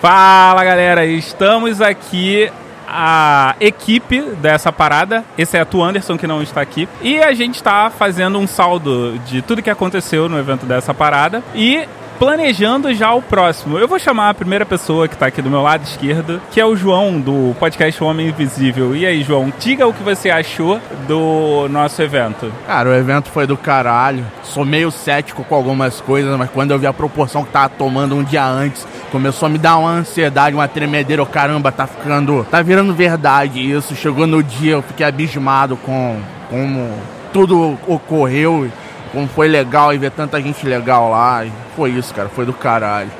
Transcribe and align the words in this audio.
Fala 0.00 0.62
galera, 0.62 1.04
estamos 1.04 1.82
aqui 1.82 2.48
a 2.86 3.56
equipe 3.58 4.20
dessa 4.36 4.72
parada, 4.72 5.24
exceto 5.36 5.78
o 5.78 5.82
Anderson 5.82 6.16
que 6.16 6.24
não 6.24 6.40
está 6.40 6.60
aqui, 6.60 6.88
e 7.02 7.18
a 7.18 7.32
gente 7.32 7.56
está 7.56 7.90
fazendo 7.90 8.38
um 8.38 8.46
saldo 8.46 9.18
de 9.26 9.42
tudo 9.42 9.60
que 9.60 9.68
aconteceu 9.68 10.28
no 10.28 10.38
evento 10.38 10.64
dessa 10.66 10.94
parada. 10.94 11.42
E 11.52 11.88
planejando 12.18 12.92
já 12.92 13.12
o 13.14 13.22
próximo. 13.22 13.78
Eu 13.78 13.86
vou 13.86 13.98
chamar 13.98 14.30
a 14.30 14.34
primeira 14.34 14.66
pessoa 14.66 15.06
que 15.06 15.14
está 15.14 15.26
aqui 15.26 15.40
do 15.40 15.50
meu 15.50 15.62
lado 15.62 15.84
esquerdo, 15.84 16.40
que 16.50 16.60
é 16.60 16.66
o 16.66 16.74
João 16.74 17.20
do 17.20 17.54
podcast 17.58 18.02
Homem 18.02 18.28
Invisível. 18.28 18.96
E 18.96 19.06
aí, 19.06 19.22
João, 19.22 19.52
diga 19.58 19.86
o 19.86 19.94
que 19.94 20.02
você 20.02 20.28
achou 20.28 20.80
do 21.06 21.68
nosso 21.70 22.02
evento. 22.02 22.52
Cara, 22.66 22.90
o 22.90 22.94
evento 22.94 23.30
foi 23.30 23.46
do 23.46 23.56
caralho. 23.56 24.26
Sou 24.42 24.64
meio 24.64 24.90
cético 24.90 25.44
com 25.44 25.54
algumas 25.54 26.00
coisas, 26.00 26.36
mas 26.36 26.50
quando 26.50 26.72
eu 26.72 26.78
vi 26.78 26.86
a 26.86 26.92
proporção 26.92 27.44
que 27.44 27.52
tava 27.52 27.68
tomando 27.68 28.16
um 28.16 28.24
dia 28.24 28.44
antes, 28.44 28.86
começou 29.12 29.46
a 29.46 29.48
me 29.48 29.58
dar 29.58 29.78
uma 29.78 29.90
ansiedade, 29.90 30.56
uma 30.56 30.68
tremedeira. 30.68 31.22
Oh, 31.22 31.26
caramba, 31.26 31.70
tá 31.70 31.86
ficando. 31.86 32.46
Tá 32.50 32.60
virando 32.62 32.92
verdade 32.92 33.60
isso. 33.60 33.94
Chegou 33.94 34.26
no 34.26 34.42
dia, 34.42 34.72
eu 34.72 34.82
fiquei 34.82 35.06
abismado 35.06 35.76
com 35.76 36.18
como 36.50 36.90
tudo 37.32 37.78
ocorreu 37.86 38.68
como 39.08 39.28
foi 39.28 39.48
legal 39.48 39.92
e 39.92 39.98
ver 39.98 40.10
tanta 40.10 40.40
gente 40.40 40.66
legal 40.66 41.10
lá. 41.10 41.44
E 41.44 41.52
foi 41.76 41.90
isso, 41.90 42.14
cara, 42.14 42.28
foi 42.28 42.44
do 42.44 42.52
caralho. 42.52 43.10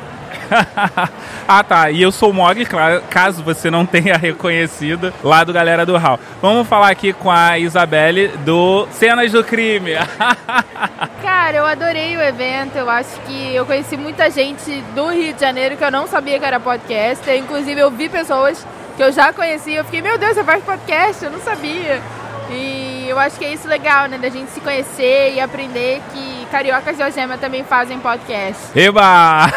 ah 1.47 1.63
tá, 1.63 1.91
e 1.91 2.01
eu 2.01 2.11
sou 2.11 2.31
o 2.31 2.35
Mog, 2.35 2.67
caso 3.11 3.43
você 3.43 3.71
não 3.71 3.85
tenha 3.85 4.17
reconhecido, 4.19 5.13
lá 5.23 5.45
do 5.45 5.53
Galera 5.53 5.85
do 5.85 5.97
Hall. 5.97 6.19
Vamos 6.41 6.67
falar 6.67 6.89
aqui 6.91 7.13
com 7.13 7.31
a 7.31 7.59
Isabelle 7.59 8.29
do 8.39 8.87
Cenas 8.93 9.33
do 9.33 9.45
Crime. 9.45 9.93
Cara, 11.23 11.59
eu 11.59 11.67
adorei 11.67 12.17
o 12.17 12.21
evento, 12.21 12.77
eu 12.77 12.89
acho 12.89 13.21
que 13.27 13.55
eu 13.55 13.67
conheci 13.67 13.97
muita 13.97 14.31
gente 14.31 14.83
do 14.95 15.09
Rio 15.09 15.35
de 15.35 15.41
Janeiro 15.41 15.77
que 15.77 15.85
eu 15.85 15.91
não 15.91 16.07
sabia 16.07 16.39
que 16.39 16.45
era 16.45 16.59
podcast, 16.59 17.31
inclusive 17.31 17.81
eu 17.81 17.91
vi 17.91 18.09
pessoas 18.09 18.67
que 18.97 19.03
eu 19.03 19.13
já 19.13 19.33
conhecia, 19.33 19.79
eu 19.79 19.85
fiquei, 19.85 20.03
meu 20.03 20.19
Deus, 20.19 20.35
você 20.35 20.43
faz 20.43 20.63
podcast? 20.65 21.25
Eu 21.25 21.31
não 21.31 21.41
sabia. 21.41 22.01
E 22.51 22.78
eu 23.09 23.19
acho 23.19 23.39
que 23.39 23.45
é 23.45 23.53
isso 23.53 23.67
legal, 23.67 24.09
né? 24.09 24.19
Da 24.19 24.29
gente 24.29 24.51
se 24.51 24.61
conhecer 24.61 25.35
e 25.35 25.41
aprender 25.41 26.01
que 26.13 26.47
cariocas 26.51 26.97
de 26.97 27.03
Algema 27.03 27.39
também 27.39 27.65
fazem 27.65 27.99
podcast. 27.99 28.79
Eba! 28.79 29.51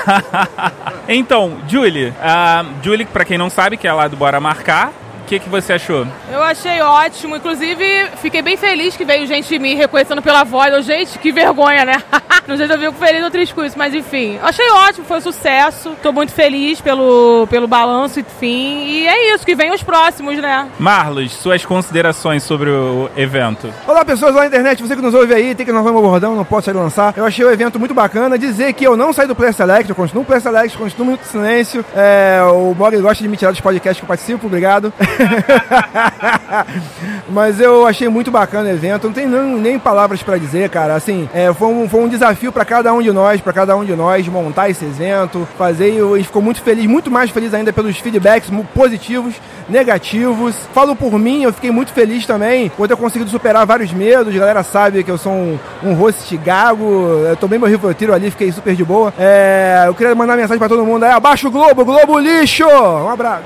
então, 1.07 1.57
Julie. 1.67 2.09
Uh, 2.09 2.83
Julie, 2.83 3.05
pra 3.05 3.25
quem 3.25 3.37
não 3.37 3.49
sabe, 3.49 3.77
que 3.77 3.87
é 3.87 3.93
lá 3.93 4.07
do 4.07 4.15
Bora 4.15 4.39
Marcar, 4.39 4.91
que, 5.21 5.39
que 5.39 5.49
você 5.49 5.73
achou? 5.73 6.07
Eu 6.31 6.41
achei 6.41 6.81
ótimo. 6.81 7.35
Inclusive, 7.35 7.85
fiquei 8.21 8.41
bem 8.41 8.57
feliz 8.57 8.95
que 8.95 9.05
veio 9.05 9.25
gente 9.27 9.57
me 9.59 9.75
reconhecendo 9.75 10.21
pela 10.21 10.43
voz. 10.43 10.73
Eu, 10.73 10.81
gente, 10.81 11.17
que 11.19 11.31
vergonha, 11.31 11.85
né? 11.85 12.01
Não 12.47 12.57
sei 12.57 12.67
se 12.67 12.73
eu 12.73 12.79
fico 12.79 12.93
feliz 12.93 13.23
ou 13.23 13.31
triste 13.31 13.53
com 13.53 13.63
isso, 13.63 13.77
mas 13.77 13.93
enfim. 13.93 14.39
Achei 14.41 14.69
ótimo, 14.71 15.05
foi 15.05 15.17
um 15.17 15.21
sucesso. 15.21 15.95
Tô 16.01 16.11
muito 16.11 16.33
feliz 16.33 16.81
pelo, 16.81 17.47
pelo 17.47 17.67
balanço, 17.67 18.19
enfim. 18.19 18.83
E 18.85 19.07
é 19.07 19.33
isso, 19.33 19.45
que 19.45 19.55
vem 19.55 19.71
os 19.71 19.83
próximos, 19.83 20.37
né? 20.37 20.67
Marlos, 20.79 21.31
suas 21.33 21.65
considerações 21.65 22.43
sobre 22.43 22.69
o 22.69 23.09
evento. 23.15 23.71
Olá, 23.87 24.03
pessoas 24.03 24.33
lá 24.33 24.41
na 24.41 24.47
internet, 24.47 24.81
você 24.81 24.95
que 24.95 25.01
nos 25.01 25.13
ouve 25.13 25.33
aí, 25.33 25.53
tem 25.53 25.65
que 25.65 25.71
inovar 25.71 25.93
meu 25.93 26.01
bordão, 26.01 26.35
não 26.35 26.43
posso 26.43 26.65
sair 26.65 26.73
lançar. 26.73 27.13
Eu 27.15 27.25
achei 27.25 27.45
o 27.45 27.51
evento 27.51 27.79
muito 27.79 27.93
bacana. 27.93 28.37
Dizer 28.37 28.73
que 28.73 28.83
eu 28.83 28.97
não 28.97 29.13
saí 29.13 29.27
do 29.27 29.35
Play 29.35 29.53
Select, 29.53 29.89
eu 29.89 29.95
continuo 29.95 30.23
no 30.23 30.27
Play 30.27 30.39
Select, 30.39 30.77
continuo 30.77 31.07
muito 31.07 31.25
silêncio. 31.25 31.85
É, 31.95 32.41
o 32.51 32.73
Mog 32.73 32.97
gosta 32.97 33.23
de 33.23 33.29
me 33.29 33.37
tirar 33.37 33.51
dos 33.51 33.61
podcasts 33.61 33.99
que 33.99 34.03
eu 34.03 34.07
participo, 34.07 34.47
obrigado. 34.47 34.91
Mas 37.29 37.59
eu 37.59 37.87
achei 37.87 38.09
muito 38.09 38.29
bacana 38.29 38.69
o 38.69 38.71
evento, 38.71 39.07
não 39.07 39.13
tem 39.13 39.27
nem, 39.27 39.55
nem 39.55 39.79
palavras 39.79 40.21
para 40.21 40.37
dizer, 40.37 40.69
cara. 40.69 40.95
Assim, 40.95 41.29
é, 41.33 41.53
foi, 41.53 41.67
um, 41.67 41.87
foi 41.87 42.01
um 42.01 42.07
desafio 42.07 42.51
para 42.51 42.65
cada 42.65 42.93
um 42.93 43.01
de 43.01 43.11
nós, 43.11 43.41
para 43.41 43.53
cada 43.53 43.75
um 43.75 43.85
de 43.85 43.95
nós 43.95 44.27
montar 44.27 44.69
esse 44.69 44.85
evento, 44.85 45.47
fazer. 45.57 46.01
E 46.17 46.23
ficou 46.23 46.41
muito 46.41 46.61
feliz, 46.61 46.85
muito 46.85 47.09
mais 47.09 47.29
feliz 47.29 47.53
ainda 47.53 47.71
pelos 47.71 47.97
feedbacks 47.97 48.49
positivos, 48.73 49.35
negativos. 49.69 50.55
Falo 50.73 50.95
por 50.95 51.17
mim, 51.17 51.43
eu 51.43 51.53
fiquei 51.53 51.71
muito 51.71 51.93
feliz 51.93 52.25
também 52.25 52.69
por 52.69 52.87
ter 52.87 52.95
conseguido 52.95 53.29
superar 53.29 53.65
vários 53.65 53.93
medos. 53.93 54.35
A 54.35 54.39
galera 54.39 54.63
sabe 54.63 55.03
que 55.03 55.11
eu 55.11 55.17
sou 55.17 55.31
um, 55.31 55.59
um 55.83 55.93
host 55.93 56.35
gago, 56.37 57.23
eu 57.29 57.37
tomei 57.37 57.57
meu 57.57 57.93
tiro 57.93 58.13
ali, 58.13 58.31
fiquei 58.31 58.51
super 58.51 58.75
de 58.75 58.83
boa. 58.83 59.13
É, 59.17 59.85
eu 59.87 59.93
queria 59.93 60.13
mandar 60.15 60.35
mensagem 60.35 60.59
para 60.59 60.69
todo 60.69 60.85
mundo 60.85 61.03
aí, 61.03 61.11
abaixa 61.11 61.47
o 61.47 61.51
Globo, 61.51 61.85
Globo 61.85 62.19
lixo! 62.19 62.65
Um 62.65 63.09
abraço. 63.09 63.43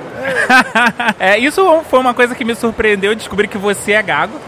é, 1.19 1.37
isso 1.37 1.54
foi 1.89 1.99
uma 1.99 2.13
coisa 2.13 2.35
que 2.35 2.43
me 2.43 2.55
surpreendeu, 2.55 3.15
descobrir 3.15 3.47
que 3.47 3.57
você 3.57 3.93
é 3.93 4.01
gago. 4.01 4.39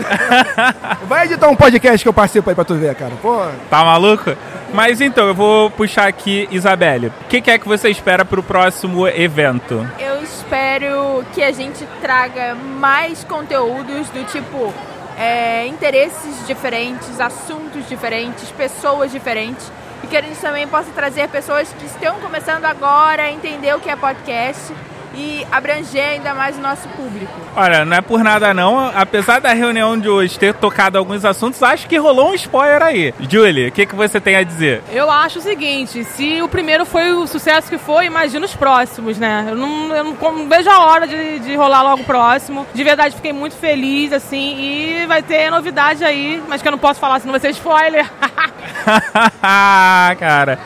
Vai 1.08 1.26
editar 1.26 1.48
um 1.48 1.56
podcast 1.56 2.04
que 2.04 2.08
eu 2.08 2.14
participo 2.14 2.50
aí 2.50 2.56
pra 2.56 2.66
tu 2.66 2.76
ver, 2.76 2.94
cara. 2.96 3.14
Pô. 3.22 3.46
Tá 3.70 3.84
maluco? 3.84 4.36
Mas 4.74 5.00
então, 5.00 5.28
eu 5.28 5.34
vou 5.34 5.70
puxar 5.72 6.08
aqui, 6.08 6.48
Isabelle. 6.52 7.08
O 7.08 7.28
que, 7.30 7.42
que 7.42 7.52
é 7.52 7.58
que 7.58 7.68
você 7.68 7.90
espera 7.90 8.26
pro 8.26 8.44
próximo 8.44 9.08
evento? 9.08 9.88
Eu 10.00 10.22
espero 10.22 11.24
que 11.34 11.42
a 11.42 11.52
gente 11.52 11.88
traga 12.02 12.56
mais 12.56 13.24
conteúdos 13.24 14.10
do 14.10 14.26
tipo 14.26 14.74
é, 15.18 15.66
interesses 15.68 16.46
diferentes, 16.46 17.20
assuntos 17.20 17.88
diferentes, 17.88 18.52
pessoas 18.52 19.12
diferentes. 19.12 19.72
E 20.04 20.08
que 20.08 20.16
a 20.16 20.22
gente 20.22 20.40
também 20.40 20.68
possa 20.68 20.92
trazer 20.92 21.28
pessoas 21.30 21.74
que 21.74 21.86
estão 21.86 22.20
começando 22.20 22.66
agora 22.66 23.24
a 23.24 23.32
entender 23.32 23.74
o 23.76 23.80
que 23.80 23.90
é 23.90 23.96
podcast 23.96 24.72
e 25.18 25.46
abranger 25.52 26.10
ainda 26.10 26.34
mais 26.36 26.58
o 26.58 26.62
nosso 26.62 26.88
público. 26.90 27.34
Olha, 27.56 27.84
não 27.84 27.98
é 27.98 28.02
por 28.02 28.24
nada 28.24 28.54
não, 28.54 28.92
apesar 28.96 29.42
da 29.42 29.52
reunião 29.52 29.98
de 29.98 30.08
hoje 30.08 30.38
ter 30.38 30.54
tocado 30.54 30.98
alguns 30.98 31.26
assuntos, 31.26 31.62
acho 31.64 31.88
que 31.88 31.98
rolou 31.98 32.30
um 32.30 32.36
spoiler 32.36 32.84
aí. 32.84 33.14
Julie, 33.20 33.70
o 33.70 33.72
que, 33.72 33.88
que 33.88 33.96
você 33.96 34.22
tem 34.22 34.36
a 34.36 34.44
dizer? 34.44 34.84
Eu 34.92 35.10
acho 35.10 35.40
o 35.40 35.42
seguinte, 35.42 36.04
se 36.04 36.40
o 36.42 36.48
primeiro 36.48 36.86
foi 36.86 37.12
o 37.12 37.26
sucesso 37.26 37.68
que 37.68 37.80
foi, 37.80 38.06
imagina 38.06 38.46
os 38.46 38.56
próximos, 38.56 39.18
né? 39.18 39.48
Eu 39.50 39.56
não, 39.56 39.96
eu 39.96 40.04
não 40.04 40.48
vejo 40.48 40.70
a 40.70 40.86
hora 40.86 41.08
de, 41.08 41.40
de 41.40 41.56
rolar 41.56 41.82
logo 41.82 42.04
o 42.04 42.06
próximo. 42.06 42.68
De 42.74 42.84
verdade, 42.84 43.16
fiquei 43.16 43.34
muito 43.34 43.56
feliz, 43.56 44.14
assim, 44.14 44.56
e 44.60 45.06
vai 45.08 45.24
ter 45.24 45.50
novidade 45.50 46.06
aí, 46.06 46.42
mas 46.48 46.62
que 46.62 46.68
eu 46.68 46.72
não 46.72 46.80
posso 46.80 47.00
falar, 47.00 47.20
senão 47.20 47.32
vai 47.32 47.40
ser 47.40 47.50
spoiler. 47.50 48.08
Cara, 50.20 50.60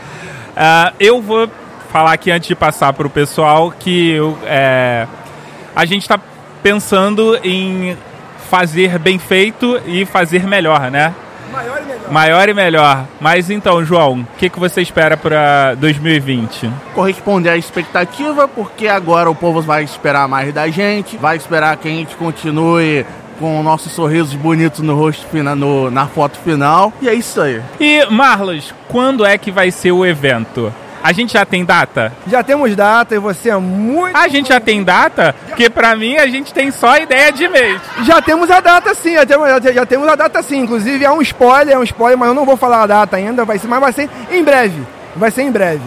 uh, 0.51 0.95
eu 0.99 1.21
vou 1.21 1.49
falar 1.91 2.13
aqui 2.13 2.31
antes 2.31 2.47
de 2.47 2.55
passar 2.55 2.93
para 2.93 3.05
o 3.05 3.09
pessoal 3.09 3.69
que 3.77 4.11
eu, 4.11 4.37
é, 4.45 5.05
a 5.75 5.83
gente 5.83 6.03
está 6.03 6.17
pensando 6.63 7.37
em 7.43 7.97
fazer 8.49 8.97
bem 8.97 9.19
feito 9.19 9.79
e 9.85 10.05
fazer 10.05 10.47
melhor, 10.47 10.89
né? 10.89 11.13
Maior 11.51 11.81
e 11.81 11.85
melhor. 11.85 12.11
Maior 12.11 12.49
e 12.49 12.53
melhor. 12.53 13.05
Mas 13.19 13.49
então, 13.49 13.83
João, 13.83 14.21
o 14.21 14.37
que, 14.37 14.49
que 14.49 14.57
você 14.57 14.81
espera 14.81 15.17
para 15.17 15.75
2020? 15.75 16.71
Corresponder 16.95 17.49
à 17.49 17.57
expectativa, 17.57 18.47
porque 18.47 18.87
agora 18.87 19.29
o 19.29 19.35
povo 19.35 19.61
vai 19.61 19.83
esperar 19.83 20.29
mais 20.29 20.53
da 20.53 20.69
gente, 20.69 21.17
vai 21.17 21.35
esperar 21.35 21.75
que 21.75 21.89
a 21.89 21.91
gente 21.91 22.15
continue 22.15 23.05
com 23.37 23.61
nossos 23.63 23.91
sorrisos 23.91 24.33
bonitos 24.35 24.79
no 24.79 24.95
rosto 24.95 25.25
no, 25.57 25.91
na 25.91 26.07
foto 26.07 26.37
final. 26.39 26.93
E 27.01 27.09
é 27.09 27.13
isso 27.13 27.41
aí. 27.41 27.61
E, 27.79 28.05
Marlos, 28.05 28.73
quando 28.87 29.25
é 29.25 29.37
que 29.37 29.51
vai 29.51 29.71
ser 29.71 29.91
o 29.91 30.05
evento? 30.05 30.71
A 31.03 31.11
gente 31.11 31.33
já 31.33 31.45
tem 31.45 31.65
data? 31.65 32.13
Já 32.27 32.43
temos 32.43 32.75
data 32.75 33.15
e 33.15 33.19
você 33.19 33.49
é 33.49 33.57
muito. 33.57 34.15
A 34.15 34.27
gente 34.27 34.49
já 34.49 34.59
tem 34.59 34.83
data? 34.83 35.35
Porque 35.47 35.69
pra 35.69 35.95
mim 35.95 36.17
a 36.17 36.27
gente 36.27 36.53
tem 36.53 36.69
só 36.71 36.97
ideia 36.97 37.31
de 37.31 37.47
mês. 37.47 37.81
Já 38.03 38.21
temos 38.21 38.51
a 38.51 38.59
data 38.59 38.93
sim, 38.93 39.13
já 39.13 39.25
temos, 39.25 39.47
já, 39.47 39.71
já 39.71 39.85
temos 39.85 40.07
a 40.07 40.15
data 40.15 40.43
sim. 40.43 40.59
Inclusive 40.59 41.03
é 41.03 41.11
um 41.11 41.21
spoiler, 41.21 41.75
é 41.75 41.79
um 41.79 41.83
spoiler, 41.83 42.17
mas 42.17 42.29
eu 42.29 42.35
não 42.35 42.45
vou 42.45 42.55
falar 42.55 42.83
a 42.83 42.87
data 42.87 43.15
ainda, 43.15 43.43
vai 43.43 43.57
ser, 43.57 43.67
mas 43.67 43.79
vai 43.79 43.93
ser 43.93 44.09
em 44.29 44.43
breve. 44.43 44.85
Vai 45.15 45.31
ser 45.31 45.41
em 45.41 45.51
breve. 45.51 45.83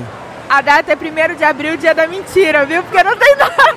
A 0.49 0.61
data 0.61 0.93
é 0.93 0.97
1 0.97 1.37
de 1.37 1.45
abril, 1.45 1.77
dia 1.77 1.95
da 1.95 2.07
mentira, 2.07 2.65
viu? 2.67 2.83
Porque 2.83 3.03
não 3.03 3.17
tem 3.17 3.37
data. 3.37 3.77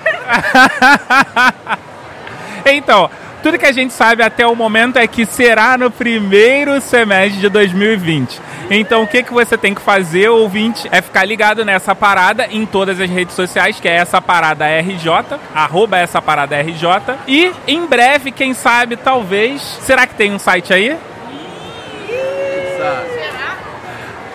então, 2.66 3.10
tudo 3.42 3.58
que 3.58 3.66
a 3.66 3.72
gente 3.72 3.94
sabe 3.94 4.24
até 4.24 4.46
o 4.46 4.56
momento 4.56 4.98
é 4.98 5.08
que 5.08 5.26
será 5.26 5.78
no 5.78 5.90
primeiro 5.90 6.80
semestre 6.82 7.40
de 7.40 7.50
2020. 7.50 8.42
Então 8.70 9.04
o 9.04 9.08
que, 9.08 9.24
que 9.24 9.34
você 9.34 9.58
tem 9.58 9.74
que 9.74 9.82
fazer, 9.82 10.30
ouvinte, 10.30 10.88
é 10.92 11.02
ficar 11.02 11.24
ligado 11.26 11.64
nessa 11.64 11.96
parada 11.96 12.48
em 12.50 12.66
todas 12.66 13.00
as 13.00 13.10
redes 13.10 13.36
sociais, 13.36 13.80
que 13.80 13.88
é 13.88 13.96
essa 13.96 14.22
parada 14.22 14.66
RJ, 14.66 15.40
arroba 15.54 15.98
essa 15.98 16.22
parada 16.22 16.60
RJ. 16.60 17.16
E 17.28 17.52
em 17.68 17.86
breve, 17.86 18.32
quem 18.32 18.54
sabe, 18.54 18.98
talvez. 18.98 19.62
Será 19.82 20.06
que 20.06 20.16
tem 20.16 20.34
um 20.34 20.40
site 20.40 20.74
aí? 20.74 20.98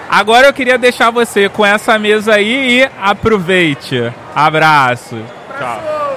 Agora 0.08 0.46
eu 0.46 0.52
queria 0.52 0.76
deixar 0.76 1.10
você 1.10 1.48
com 1.48 1.64
essa 1.64 1.98
mesa 1.98 2.34
aí 2.34 2.80
e 2.80 2.90
aproveite. 3.00 4.12
Abraço. 4.34 5.16
Tchau. 5.58 6.11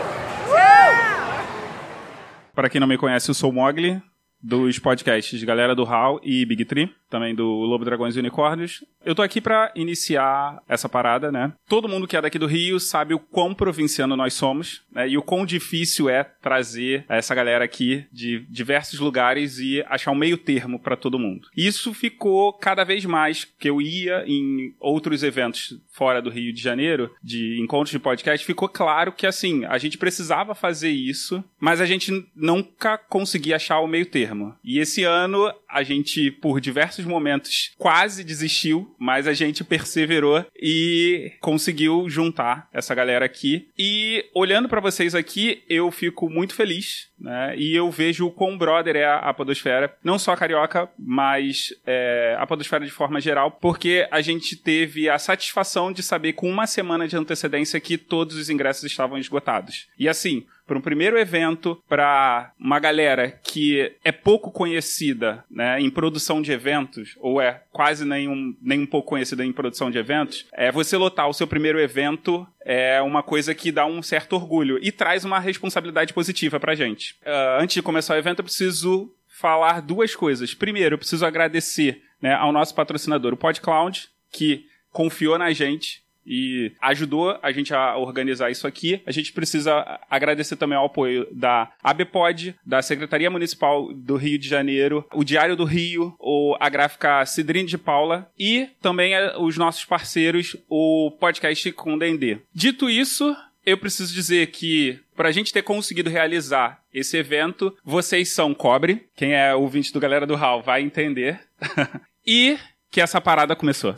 Para 2.55 2.69
quem 2.69 2.79
não 2.79 2.87
me 2.87 2.97
conhece, 2.97 3.29
eu 3.29 3.33
sou 3.35 3.49
o 3.49 3.53
Mogli, 3.53 4.01
dos 4.41 4.79
podcasts 4.79 5.43
Galera 5.43 5.75
do 5.75 5.83
Hall 5.83 6.21
e 6.23 6.45
Big 6.45 6.63
Tree. 6.63 6.89
Também 7.15 7.33
do 7.33 7.45
Lobo 7.45 7.85
Dragões 7.85 8.17
e 8.17 8.19
Unicórnios. 8.19 8.83
Eu 9.05 9.15
tô 9.15 9.21
aqui 9.21 9.39
para 9.39 9.71
iniciar 9.73 10.61
essa 10.67 10.89
parada, 10.89 11.31
né? 11.31 11.53
Todo 11.65 11.87
mundo 11.87 12.05
que 12.05 12.17
é 12.17 12.21
daqui 12.21 12.37
do 12.37 12.45
Rio 12.45 12.77
sabe 12.77 13.13
o 13.13 13.19
quão 13.19 13.53
provinciano 13.53 14.17
nós 14.17 14.33
somos, 14.33 14.83
né? 14.91 15.07
E 15.07 15.17
o 15.17 15.21
quão 15.21 15.45
difícil 15.45 16.09
é 16.09 16.25
trazer 16.25 17.05
essa 17.07 17.33
galera 17.33 17.63
aqui 17.63 18.05
de 18.11 18.45
diversos 18.49 18.99
lugares 18.99 19.59
e 19.59 19.81
achar 19.87 20.11
um 20.11 20.15
meio 20.15 20.37
termo 20.37 20.77
para 20.77 20.97
todo 20.97 21.17
mundo. 21.17 21.47
Isso 21.55 21.93
ficou 21.93 22.51
cada 22.51 22.83
vez 22.83 23.05
mais 23.05 23.45
que 23.45 23.69
eu 23.69 23.81
ia 23.81 24.25
em 24.27 24.75
outros 24.77 25.23
eventos 25.23 25.79
fora 25.89 26.21
do 26.21 26.29
Rio 26.29 26.51
de 26.51 26.61
Janeiro, 26.61 27.11
de 27.23 27.61
encontros 27.61 27.91
de 27.91 27.99
podcast, 27.99 28.45
ficou 28.45 28.67
claro 28.67 29.13
que 29.13 29.25
assim, 29.25 29.63
a 29.63 29.77
gente 29.77 29.97
precisava 29.97 30.53
fazer 30.53 30.89
isso, 30.89 31.41
mas 31.57 31.79
a 31.79 31.85
gente 31.85 32.11
nunca 32.35 32.97
conseguia 32.97 33.55
achar 33.55 33.79
o 33.79 33.87
meio 33.87 34.05
termo. 34.05 34.53
E 34.61 34.79
esse 34.79 35.03
ano 35.03 35.49
a 35.75 35.83
gente, 35.83 36.31
por 36.31 36.61
diversos 36.61 37.03
momentos, 37.03 37.73
quase 37.77 38.23
desistiu, 38.23 38.95
mas 38.97 39.27
a 39.27 39.33
gente 39.33 39.61
perseverou 39.61 40.45
e 40.57 41.33
conseguiu 41.41 42.09
juntar 42.09 42.69
essa 42.71 42.95
galera 42.95 43.25
aqui. 43.25 43.67
E 43.77 44.23
olhando 44.33 44.69
para 44.69 44.79
vocês 44.79 45.13
aqui, 45.13 45.63
eu 45.69 45.91
fico 45.91 46.29
muito 46.29 46.55
feliz, 46.55 47.09
né? 47.19 47.55
E 47.57 47.75
eu 47.75 47.91
vejo 47.91 48.25
o 48.25 48.31
quão 48.31 48.57
brother 48.57 48.95
é 48.95 49.05
a 49.05 49.33
Podosfera, 49.33 49.93
não 50.01 50.17
só 50.17 50.31
a 50.31 50.37
carioca, 50.37 50.89
mas 50.97 51.73
é, 51.85 52.37
a 52.39 52.47
Podosfera 52.47 52.85
de 52.85 52.91
forma 52.91 53.19
geral, 53.19 53.51
porque 53.51 54.07
a 54.09 54.21
gente 54.21 54.55
teve 54.55 55.09
a 55.09 55.19
satisfação 55.19 55.91
de 55.91 56.01
saber 56.01 56.33
com 56.33 56.49
uma 56.49 56.65
semana 56.65 57.05
de 57.05 57.17
antecedência 57.17 57.81
que 57.81 57.97
todos 57.97 58.37
os 58.37 58.49
ingressos 58.49 58.85
estavam 58.85 59.17
esgotados. 59.17 59.87
E 59.99 60.07
assim, 60.07 60.45
para 60.65 60.77
um 60.77 60.81
primeiro 60.81 61.17
evento, 61.17 61.81
para 61.87 62.51
uma 62.59 62.79
galera 62.79 63.31
que 63.43 63.93
é 64.03 64.11
pouco 64.11 64.51
conhecida 64.51 65.43
né, 65.49 65.79
em 65.79 65.89
produção 65.89 66.41
de 66.41 66.51
eventos, 66.51 67.15
ou 67.19 67.39
é 67.39 67.61
quase 67.71 68.05
nenhum, 68.05 68.55
nem 68.61 68.81
um 68.81 68.85
pouco 68.85 69.09
conhecida 69.09 69.45
em 69.45 69.53
produção 69.53 69.91
de 69.91 69.97
eventos, 69.97 70.45
é 70.53 70.71
você 70.71 70.97
lotar 70.97 71.29
o 71.29 71.33
seu 71.33 71.47
primeiro 71.47 71.79
evento 71.79 72.47
é 72.65 72.99
uma 73.01 73.21
coisa 73.21 73.53
que 73.53 73.71
dá 73.71 73.85
um 73.85 74.01
certo 74.01 74.33
orgulho 74.33 74.79
e 74.81 74.91
traz 74.91 75.23
uma 75.23 75.39
responsabilidade 75.39 76.13
positiva 76.13 76.59
pra 76.59 76.73
gente. 76.73 77.13
Uh, 77.21 77.61
antes 77.61 77.75
de 77.75 77.83
começar 77.83 78.15
o 78.15 78.17
evento, 78.17 78.39
eu 78.39 78.45
preciso 78.45 79.13
falar 79.27 79.81
duas 79.81 80.15
coisas. 80.15 80.55
Primeiro, 80.55 80.95
eu 80.95 80.97
preciso 80.97 81.25
agradecer 81.25 82.01
né, 82.19 82.33
ao 82.33 82.51
nosso 82.51 82.73
patrocinador, 82.73 83.33
o 83.33 83.37
PodCloud, 83.37 84.09
que 84.31 84.65
confiou 84.91 85.37
na 85.37 85.51
gente 85.53 86.04
e 86.25 86.71
ajudou 86.81 87.37
a 87.41 87.51
gente 87.51 87.73
a 87.73 87.97
organizar 87.97 88.49
isso 88.49 88.65
aqui. 88.67 89.01
A 89.05 89.11
gente 89.11 89.31
precisa 89.33 89.99
agradecer 90.09 90.55
também 90.55 90.77
ao 90.77 90.85
apoio 90.85 91.27
da 91.31 91.71
ABPOD, 91.83 92.55
da 92.65 92.81
Secretaria 92.81 93.29
Municipal 93.29 93.93
do 93.93 94.15
Rio 94.15 94.39
de 94.39 94.47
Janeiro, 94.47 95.05
o 95.13 95.23
Diário 95.23 95.55
do 95.55 95.65
Rio, 95.65 96.15
ou 96.19 96.57
a 96.59 96.69
gráfica 96.69 97.25
Cidrine 97.25 97.67
de 97.67 97.77
Paula 97.77 98.29
e 98.37 98.69
também 98.81 99.13
eh, 99.13 99.35
os 99.37 99.57
nossos 99.57 99.85
parceiros, 99.85 100.55
o 100.69 101.11
podcast 101.19 101.71
Condendê. 101.73 102.39
Dito 102.53 102.89
isso, 102.89 103.35
eu 103.65 103.77
preciso 103.77 104.13
dizer 104.13 104.47
que 104.47 104.99
para 105.15 105.29
a 105.29 105.31
gente 105.31 105.51
ter 105.51 105.63
conseguido 105.63 106.09
realizar 106.09 106.81
esse 106.93 107.17
evento, 107.17 107.75
vocês 107.83 108.29
são 108.29 108.53
cobre. 108.53 109.07
Quem 109.15 109.33
é 109.33 109.55
ouvinte 109.55 109.91
do 109.91 109.99
Galera 109.99 110.27
do 110.27 110.35
Hall 110.35 110.61
vai 110.61 110.81
entender. 110.81 111.39
e 112.25 112.57
que 112.91 113.01
essa 113.01 113.19
parada 113.19 113.55
começou. 113.55 113.93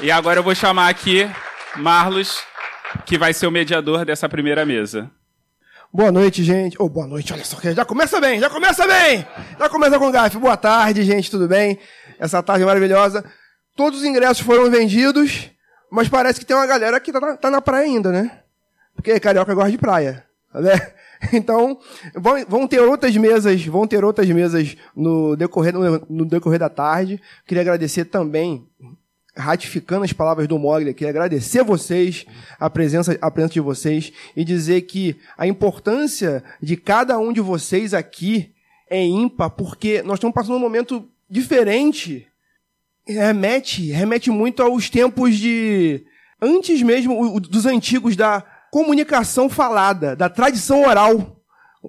E 0.00 0.12
agora 0.12 0.38
eu 0.38 0.44
vou 0.44 0.54
chamar 0.54 0.88
aqui 0.88 1.28
Marlos, 1.76 2.38
que 3.04 3.18
vai 3.18 3.34
ser 3.34 3.48
o 3.48 3.50
mediador 3.50 4.04
dessa 4.04 4.28
primeira 4.28 4.64
mesa. 4.64 5.10
Boa 5.92 6.12
noite, 6.12 6.44
gente. 6.44 6.76
Oh, 6.78 6.88
boa 6.88 7.06
noite, 7.06 7.32
olha 7.32 7.44
só, 7.44 7.58
já 7.60 7.84
começa 7.84 8.20
bem, 8.20 8.38
já 8.38 8.48
começa 8.48 8.86
bem! 8.86 9.26
Já 9.58 9.68
começa 9.68 9.98
com 9.98 10.08
gafe. 10.12 10.38
Boa 10.38 10.56
tarde, 10.56 11.02
gente, 11.02 11.28
tudo 11.28 11.48
bem? 11.48 11.80
Essa 12.16 12.40
tarde 12.40 12.64
maravilhosa. 12.64 13.24
Todos 13.74 13.98
os 13.98 14.04
ingressos 14.04 14.46
foram 14.46 14.70
vendidos, 14.70 15.50
mas 15.90 16.08
parece 16.08 16.38
que 16.38 16.46
tem 16.46 16.56
uma 16.56 16.66
galera 16.66 17.00
que 17.00 17.10
tá 17.10 17.18
na, 17.18 17.36
tá 17.36 17.50
na 17.50 17.60
praia 17.60 17.86
ainda, 17.86 18.12
né? 18.12 18.42
Porque 18.94 19.18
carioca 19.18 19.52
gosta 19.52 19.72
de 19.72 19.78
praia, 19.78 20.24
né? 20.54 20.74
Então, 21.32 21.76
vão, 22.46 22.68
ter 22.68 22.78
outras 22.78 23.16
mesas, 23.16 23.66
vão 23.66 23.88
ter 23.88 24.04
outras 24.04 24.28
mesas 24.28 24.76
no 24.94 25.34
decorrer, 25.34 25.74
no 25.74 26.24
decorrer 26.24 26.60
da 26.60 26.68
tarde. 26.68 27.20
Queria 27.44 27.62
agradecer 27.62 28.04
também 28.04 28.64
ratificando 29.38 30.04
as 30.04 30.12
palavras 30.12 30.48
do 30.48 30.58
Mogli 30.58 30.90
aqui, 30.90 31.06
agradecer 31.06 31.60
a 31.60 31.64
vocês, 31.64 32.26
a 32.58 32.68
presença, 32.68 33.16
a 33.20 33.30
presença 33.30 33.54
de 33.54 33.60
vocês 33.60 34.12
e 34.36 34.44
dizer 34.44 34.82
que 34.82 35.16
a 35.36 35.46
importância 35.46 36.42
de 36.60 36.76
cada 36.76 37.18
um 37.18 37.32
de 37.32 37.40
vocês 37.40 37.94
aqui 37.94 38.52
é 38.90 39.02
ímpar, 39.04 39.50
porque 39.50 40.02
nós 40.02 40.14
estamos 40.14 40.34
passando 40.34 40.56
um 40.56 40.60
momento 40.60 41.08
diferente. 41.30 42.26
Remete, 43.06 43.90
remete 43.90 44.30
muito 44.30 44.62
aos 44.62 44.90
tempos 44.90 45.36
de 45.36 46.04
antes 46.42 46.82
mesmo 46.82 47.40
dos 47.40 47.64
antigos 47.64 48.16
da 48.16 48.44
comunicação 48.70 49.48
falada, 49.48 50.16
da 50.16 50.28
tradição 50.28 50.82
oral. 50.82 51.36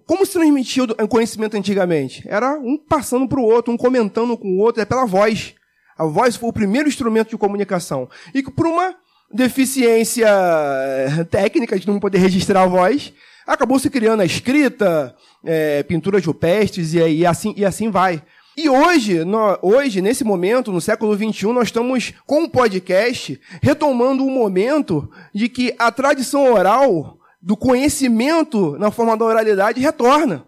Como 0.05 0.25
se 0.25 0.33
transmitia 0.33 0.83
o 0.83 1.07
conhecimento 1.07 1.57
antigamente? 1.57 2.23
Era 2.27 2.57
um 2.59 2.77
passando 2.77 3.27
para 3.27 3.39
o 3.39 3.43
outro, 3.43 3.73
um 3.73 3.77
comentando 3.77 4.37
com 4.37 4.47
o 4.47 4.59
outro, 4.59 4.81
é 4.81 4.85
pela 4.85 5.05
voz. 5.05 5.55
A 5.99 6.05
voz 6.05 6.37
foi 6.37 6.47
o 6.47 6.53
primeiro 6.53 6.87
instrumento 6.87 7.29
de 7.29 7.37
comunicação. 7.37 8.09
E 8.33 8.41
que 8.41 8.49
por 8.49 8.65
uma 8.65 8.95
deficiência 9.29 10.29
eh, 10.29 11.25
técnica 11.25 11.77
de 11.77 11.85
não 11.85 11.99
poder 11.99 12.19
registrar 12.19 12.63
a 12.63 12.65
voz, 12.65 13.13
acabou 13.45 13.77
se 13.77 13.89
criando 13.89 14.21
a 14.21 14.25
escrita, 14.25 15.13
é, 15.43 15.83
pinturas 15.83 16.25
rupestres 16.25 16.93
e, 16.93 16.99
e, 16.99 17.25
assim, 17.25 17.53
e 17.57 17.65
assim 17.65 17.89
vai. 17.89 18.23
E 18.55 18.69
hoje, 18.69 19.19
hoje, 19.61 20.01
nesse 20.01 20.23
momento, 20.23 20.71
no 20.71 20.79
século 20.79 21.15
XXI, 21.15 21.47
nós 21.47 21.67
estamos 21.67 22.13
com 22.25 22.43
o 22.43 22.49
podcast 22.49 23.39
retomando 23.61 24.23
um 24.23 24.29
momento 24.29 25.09
de 25.35 25.49
que 25.49 25.75
a 25.77 25.91
tradição 25.91 26.53
oral 26.53 27.17
do 27.41 27.57
conhecimento 27.57 28.77
na 28.77 28.89
forma 28.89 29.17
da 29.17 29.25
oralidade 29.25 29.81
retorna. 29.81 30.45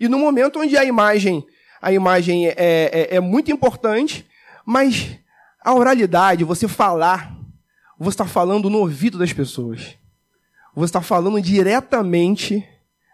E 0.00 0.08
no 0.08 0.18
momento 0.18 0.58
onde 0.58 0.76
a 0.76 0.84
imagem, 0.84 1.44
a 1.82 1.92
imagem 1.92 2.46
é, 2.48 2.54
é, 2.56 3.16
é 3.16 3.20
muito 3.20 3.50
importante, 3.50 4.26
mas 4.66 5.16
a 5.64 5.72
oralidade, 5.72 6.44
você 6.44 6.66
falar, 6.66 7.36
você 7.98 8.10
está 8.10 8.26
falando 8.26 8.68
no 8.68 8.78
ouvido 8.78 9.16
das 9.16 9.32
pessoas. 9.32 9.96
Você 10.74 10.86
está 10.86 11.00
falando 11.00 11.40
diretamente 11.40 12.66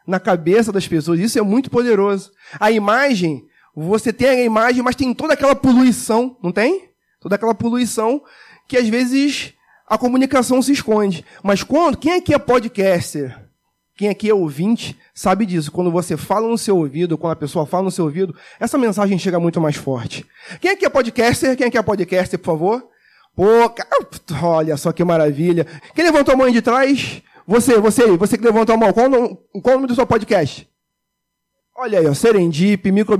na 0.06 0.18
cabeça 0.18 0.72
das 0.72 0.88
pessoas. 0.88 1.20
Isso 1.20 1.38
é 1.38 1.42
muito 1.42 1.70
poderoso. 1.70 2.32
A 2.58 2.72
imagem, 2.72 3.46
você 3.76 4.12
tem 4.12 4.28
a 4.28 4.44
imagem, 4.44 4.82
mas 4.82 4.96
tem 4.96 5.14
toda 5.14 5.34
aquela 5.34 5.54
poluição, 5.54 6.36
não 6.42 6.50
tem? 6.50 6.90
Toda 7.20 7.36
aquela 7.36 7.54
poluição 7.54 8.22
que 8.66 8.76
às 8.76 8.88
vezes 8.88 9.52
a 9.86 9.98
comunicação 9.98 10.62
se 10.62 10.72
esconde. 10.72 11.24
Mas 11.42 11.62
quando, 11.62 11.98
quem 11.98 12.14
aqui 12.14 12.32
é 12.34 12.38
podcaster? 12.38 13.41
Quem 14.02 14.08
aqui 14.08 14.28
é 14.28 14.34
ouvinte 14.34 14.98
sabe 15.14 15.46
disso. 15.46 15.70
Quando 15.70 15.88
você 15.88 16.16
fala 16.16 16.48
no 16.48 16.58
seu 16.58 16.76
ouvido, 16.76 17.16
quando 17.16 17.34
a 17.34 17.36
pessoa 17.36 17.64
fala 17.64 17.84
no 17.84 17.90
seu 17.92 18.06
ouvido, 18.06 18.34
essa 18.58 18.76
mensagem 18.76 19.16
chega 19.16 19.38
muito 19.38 19.60
mais 19.60 19.76
forte. 19.76 20.26
Quem 20.60 20.72
aqui 20.72 20.84
é 20.84 20.88
podcaster? 20.88 21.56
Quem 21.56 21.68
aqui 21.68 21.78
é 21.78 21.82
podcaster, 21.82 22.36
por 22.36 22.46
favor? 22.46 22.88
Pô, 23.36 23.44
olha 24.42 24.76
só 24.76 24.90
que 24.90 25.04
maravilha. 25.04 25.68
Quem 25.94 26.02
levantou 26.02 26.34
a 26.34 26.36
mão 26.36 26.50
de 26.50 26.60
trás? 26.60 27.22
Você, 27.46 27.78
você, 27.78 28.04
você 28.16 28.36
que 28.36 28.42
levantou 28.42 28.74
a 28.74 28.76
mão. 28.76 28.92
Qual 28.92 29.06
o 29.06 29.08
nome, 29.08 29.38
qual 29.62 29.76
o 29.76 29.78
nome 29.78 29.86
do 29.86 29.94
seu 29.94 30.04
podcast? 30.04 30.68
Olha 31.76 32.00
aí, 32.00 32.06
ó, 32.08 32.12
Serendip, 32.12 32.90
Micro... 32.90 33.16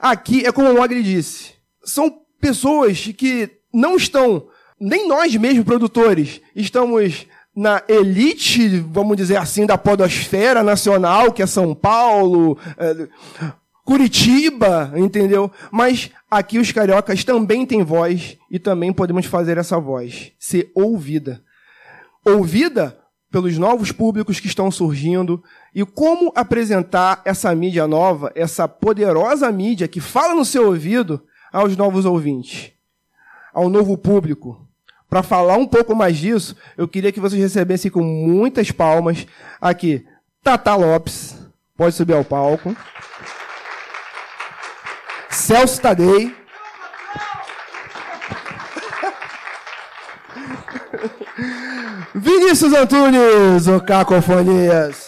Aqui 0.00 0.44
é 0.44 0.50
como 0.50 0.72
o 0.72 0.74
Mogli 0.74 1.04
disse. 1.04 1.52
São 1.84 2.12
pessoas 2.40 2.98
que 3.16 3.48
não 3.72 3.94
estão, 3.94 4.48
nem 4.80 5.06
nós 5.06 5.36
mesmos, 5.36 5.64
produtores, 5.64 6.40
estamos 6.52 7.28
na 7.56 7.82
elite, 7.88 8.68
vamos 8.80 9.16
dizer 9.16 9.36
assim, 9.36 9.64
da 9.64 9.78
podosfera 9.78 10.62
nacional, 10.62 11.32
que 11.32 11.42
é 11.42 11.46
São 11.46 11.74
Paulo, 11.74 12.58
é, 12.76 13.08
Curitiba, 13.82 14.92
entendeu? 14.96 15.50
Mas 15.70 16.10
aqui 16.30 16.58
os 16.58 16.70
cariocas 16.70 17.24
também 17.24 17.64
têm 17.64 17.82
voz 17.82 18.36
e 18.50 18.58
também 18.58 18.92
podemos 18.92 19.24
fazer 19.24 19.56
essa 19.56 19.78
voz 19.78 20.32
ser 20.38 20.70
ouvida. 20.74 21.42
Ouvida 22.24 22.98
pelos 23.30 23.56
novos 23.56 23.92
públicos 23.92 24.40
que 24.40 24.48
estão 24.48 24.70
surgindo 24.70 25.42
e 25.74 25.84
como 25.84 26.32
apresentar 26.34 27.22
essa 27.24 27.54
mídia 27.54 27.86
nova, 27.86 28.32
essa 28.34 28.66
poderosa 28.66 29.50
mídia 29.52 29.88
que 29.88 30.00
fala 30.00 30.34
no 30.34 30.44
seu 30.44 30.66
ouvido 30.66 31.22
aos 31.52 31.76
novos 31.76 32.04
ouvintes, 32.04 32.72
ao 33.54 33.68
novo 33.68 33.96
público. 33.96 34.65
Para 35.08 35.22
falar 35.22 35.56
um 35.56 35.66
pouco 35.66 35.94
mais 35.94 36.16
disso, 36.16 36.56
eu 36.76 36.88
queria 36.88 37.12
que 37.12 37.20
vocês 37.20 37.40
recebessem 37.40 37.88
com 37.90 38.02
muitas 38.02 38.72
palmas 38.72 39.26
aqui 39.60 40.04
Tata 40.42 40.74
Lopes, 40.74 41.36
pode 41.76 41.94
subir 41.94 42.14
ao 42.14 42.24
palco. 42.24 42.76
Celso 45.30 45.80
Tadei. 45.80 46.34
Vinícius 52.14 52.72
Antunes, 52.72 53.68
o 53.68 53.80
Cacofonias. 53.80 55.05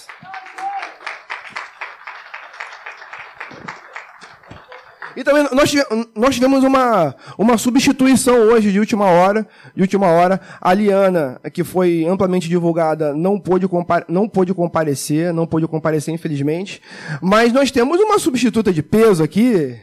E 5.19 5.25
também 5.25 5.49
nós, 5.53 5.69
tive- 5.69 5.85
nós 6.15 6.33
tivemos 6.33 6.63
uma, 6.63 7.13
uma 7.37 7.59
substituição 7.59 8.37
hoje 8.37 8.71
de 8.71 8.79
última 8.79 9.07
hora. 9.07 9.45
De 9.75 9.83
última 9.83 10.07
hora, 10.07 10.41
a 10.61 10.73
Liana, 10.73 11.41
que 11.53 11.65
foi 11.65 12.05
amplamente 12.05 12.49
divulgada, 12.49 13.13
não 13.13 13.37
pôde, 13.41 13.67
compa 13.67 14.05
não 14.09 14.29
pôde 14.29 14.55
comparecer, 14.55 15.33
não 15.35 15.45
pôde 15.45 15.67
comparecer, 15.67 16.15
infelizmente. 16.15 16.81
Mas 17.21 17.53
nós 17.53 17.73
temos 17.73 17.99
uma 17.99 18.17
substituta 18.21 18.73
de 18.73 18.81
peso 18.81 19.25
aqui. 19.25 19.77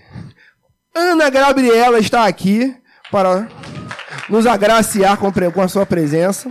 Ana 0.95 1.29
Gabriela 1.29 1.99
está 1.99 2.25
aqui 2.25 2.73
para 3.11 3.49
nos 4.29 4.47
agraciar 4.47 5.17
com, 5.17 5.29
com 5.51 5.61
a 5.61 5.67
sua 5.67 5.85
presença. 5.85 6.49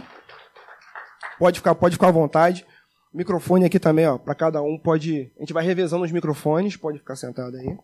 Pode 1.39 1.59
ficar, 1.59 1.75
pode 1.75 1.95
ficar 1.95 2.09
à 2.09 2.13
vontade. 2.13 2.67
Microfone 3.15 3.65
aqui 3.65 3.79
também, 3.79 4.07
ó, 4.07 4.19
para 4.19 4.35
cada 4.35 4.61
um 4.61 4.77
pode. 4.77 5.33
A 5.39 5.41
gente 5.41 5.55
vai 5.55 5.65
revezando 5.65 6.05
os 6.05 6.13
microfones, 6.13 6.77
pode 6.77 6.99
ficar 6.99 7.17
sentado 7.17 7.57
aí. 7.57 7.79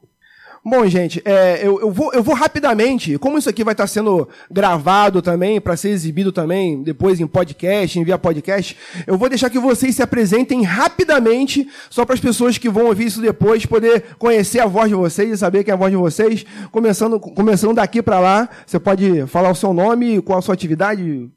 Bom, 0.63 0.87
gente, 0.87 1.23
é, 1.25 1.67
eu, 1.67 1.81
eu, 1.81 1.91
vou, 1.91 2.13
eu 2.13 2.23
vou 2.23 2.35
rapidamente, 2.35 3.17
como 3.17 3.39
isso 3.39 3.49
aqui 3.49 3.65
vai 3.65 3.73
estar 3.73 3.87
sendo 3.87 4.29
gravado 4.51 5.23
também, 5.23 5.59
para 5.59 5.75
ser 5.77 5.89
exibido 5.89 6.31
também 6.31 6.83
depois 6.83 7.19
em 7.19 7.27
podcast, 7.27 8.05
via 8.05 8.19
podcast, 8.19 8.77
eu 9.07 9.17
vou 9.17 9.31
deixar 9.31 9.49
que 9.49 9.59
vocês 9.59 9.97
se 9.97 10.03
apresentem 10.03 10.63
rapidamente, 10.63 11.67
só 11.89 12.05
para 12.05 12.15
as 12.15 12.21
pessoas 12.21 12.59
que 12.59 12.69
vão 12.69 12.87
ouvir 12.87 13.07
isso 13.07 13.23
depois 13.23 13.65
poder 13.65 14.17
conhecer 14.19 14.61
a 14.61 14.67
voz 14.67 14.91
de 14.91 14.95
vocês 14.95 15.31
e 15.31 15.39
saber 15.39 15.65
quem 15.65 15.73
é 15.73 15.75
a 15.75 15.79
voz 15.79 15.91
de 15.91 15.97
vocês. 15.97 16.45
Começando, 16.71 17.19
começando 17.19 17.77
daqui 17.77 18.03
para 18.03 18.21
lá, 18.21 18.49
você 18.67 18.79
pode 18.79 19.27
falar 19.29 19.51
o 19.51 19.55
seu 19.55 19.73
nome, 19.73 20.21
qual 20.21 20.39
a 20.39 20.43
sua 20.43 20.55
atividade, 20.55 21.31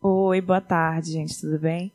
Oi, 0.00 0.40
boa 0.40 0.60
tarde, 0.60 1.10
gente, 1.10 1.40
tudo 1.40 1.58
bem? 1.58 1.92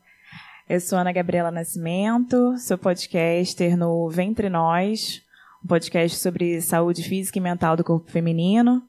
Eu 0.69 0.79
sou 0.81 0.97
Ana 0.97 1.13
Gabriela 1.13 1.49
Nascimento, 1.51 2.57
sou 2.57 2.77
podcaster 2.77 3.77
no 3.77 4.09
Ventre 4.09 4.49
Nós, 4.49 5.21
um 5.63 5.67
podcast 5.67 6.17
sobre 6.17 6.59
saúde 6.61 7.03
física 7.03 7.37
e 7.37 7.41
mental 7.41 7.77
do 7.77 7.83
corpo 7.83 8.11
feminino. 8.11 8.83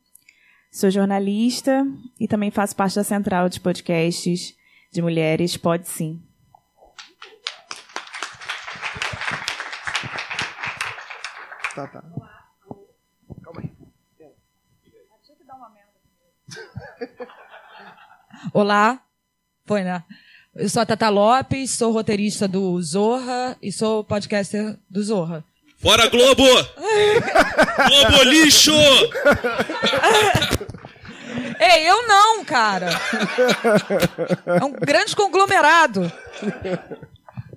Sou 0.72 0.90
jornalista 0.90 1.86
e 2.18 2.26
também 2.26 2.50
faço 2.50 2.74
parte 2.74 2.96
da 2.96 3.04
central 3.04 3.48
de 3.48 3.60
podcasts 3.60 4.56
de 4.90 5.00
mulheres 5.00 5.56
Pode 5.56 5.88
Sim. 5.88 6.20
Tá, 11.74 11.86
tá. 11.86 12.04
Olá, 18.52 19.00
foi, 19.64 19.82
né? 19.82 20.04
Eu 20.54 20.68
sou 20.68 20.82
a 20.82 20.86
Tata 20.86 21.08
Lopes, 21.08 21.70
sou 21.70 21.92
roteirista 21.92 22.46
do 22.46 22.80
Zorra 22.80 23.56
e 23.60 23.72
sou 23.72 24.04
podcaster 24.04 24.78
do 24.88 25.02
Zorra. 25.02 25.44
Fora 25.84 26.08
Globo! 26.08 26.42
Globo 26.46 28.22
lixo! 28.24 28.72
Ei, 31.60 31.86
eu 31.86 32.08
não, 32.08 32.42
cara! 32.42 32.88
É 34.46 34.64
um 34.64 34.72
grande 34.72 35.14
conglomerado. 35.14 36.10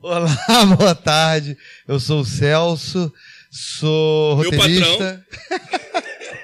Olá, 0.01 0.29
boa 0.77 0.93
tarde. 0.93 1.57
Eu 1.87 2.01
sou 2.01 2.19
o 2.19 2.25
Celso, 2.25 3.13
sou 3.49 4.35
Meu 4.39 4.51
roteirista, 4.51 5.25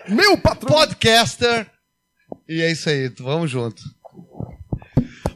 Meu 0.08 0.38
patrão! 0.38 0.72
podcaster. 0.72 1.70
E 2.48 2.62
é 2.62 2.72
isso 2.72 2.88
aí, 2.88 3.10
vamos 3.20 3.52
junto. 3.52 3.84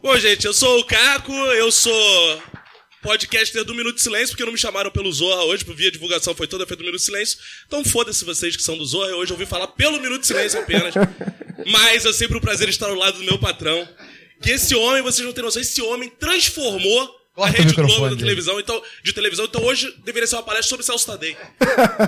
Bom, 0.01 0.17
gente, 0.17 0.45
eu 0.45 0.53
sou 0.53 0.79
o 0.79 0.85
Caco, 0.85 1.33
eu 1.33 1.69
sou 1.73 2.41
podcaster 3.07 3.63
do 3.63 3.73
Minuto 3.73 3.95
de 3.95 4.01
Silêncio, 4.01 4.29
porque 4.31 4.43
não 4.43 4.51
me 4.51 4.57
chamaram 4.57 4.91
pelo 4.91 5.09
Zorra 5.13 5.45
hoje, 5.45 5.63
por 5.63 5.73
via 5.73 5.89
divulgação 5.89 6.35
foi 6.35 6.45
toda 6.45 6.65
feita 6.67 6.83
do 6.83 6.85
Minuto 6.85 6.99
de 6.99 7.05
Silêncio. 7.05 7.39
Então 7.65 7.81
foda-se 7.85 8.25
vocês 8.25 8.57
que 8.57 8.61
são 8.61 8.77
do 8.77 8.85
Zorra, 8.85 9.15
hoje 9.15 9.31
eu 9.31 9.35
ouvi 9.35 9.45
falar 9.45 9.67
pelo 9.67 9.97
Minuto 10.01 10.21
de 10.21 10.27
Silêncio 10.27 10.59
apenas. 10.59 10.93
Mas 11.65 12.05
é 12.05 12.11
sempre 12.11 12.37
um 12.37 12.41
prazer 12.41 12.67
estar 12.67 12.87
ao 12.87 12.95
lado 12.95 13.17
do 13.17 13.23
meu 13.23 13.39
patrão. 13.39 13.87
Que 14.41 14.51
esse 14.51 14.75
homem, 14.75 15.01
vocês 15.01 15.25
não 15.25 15.33
têm 15.33 15.41
noção, 15.41 15.61
esse 15.61 15.81
homem 15.81 16.09
transformou 16.19 17.01
a 17.01 17.09
Corta 17.37 17.61
o 17.61 17.63
Rede 17.63 17.75
Globo 17.75 18.09
da 18.09 18.15
televisão, 18.15 18.59
então, 18.59 18.81
de 19.03 19.13
televisão. 19.13 19.45
Então 19.45 19.63
hoje 19.63 19.93
deveria 20.03 20.25
ser 20.25 20.37
uma 20.37 20.41
palestra 20.41 20.69
sobre 20.69 20.83
Celso 20.83 21.05
Tadei. 21.05 21.37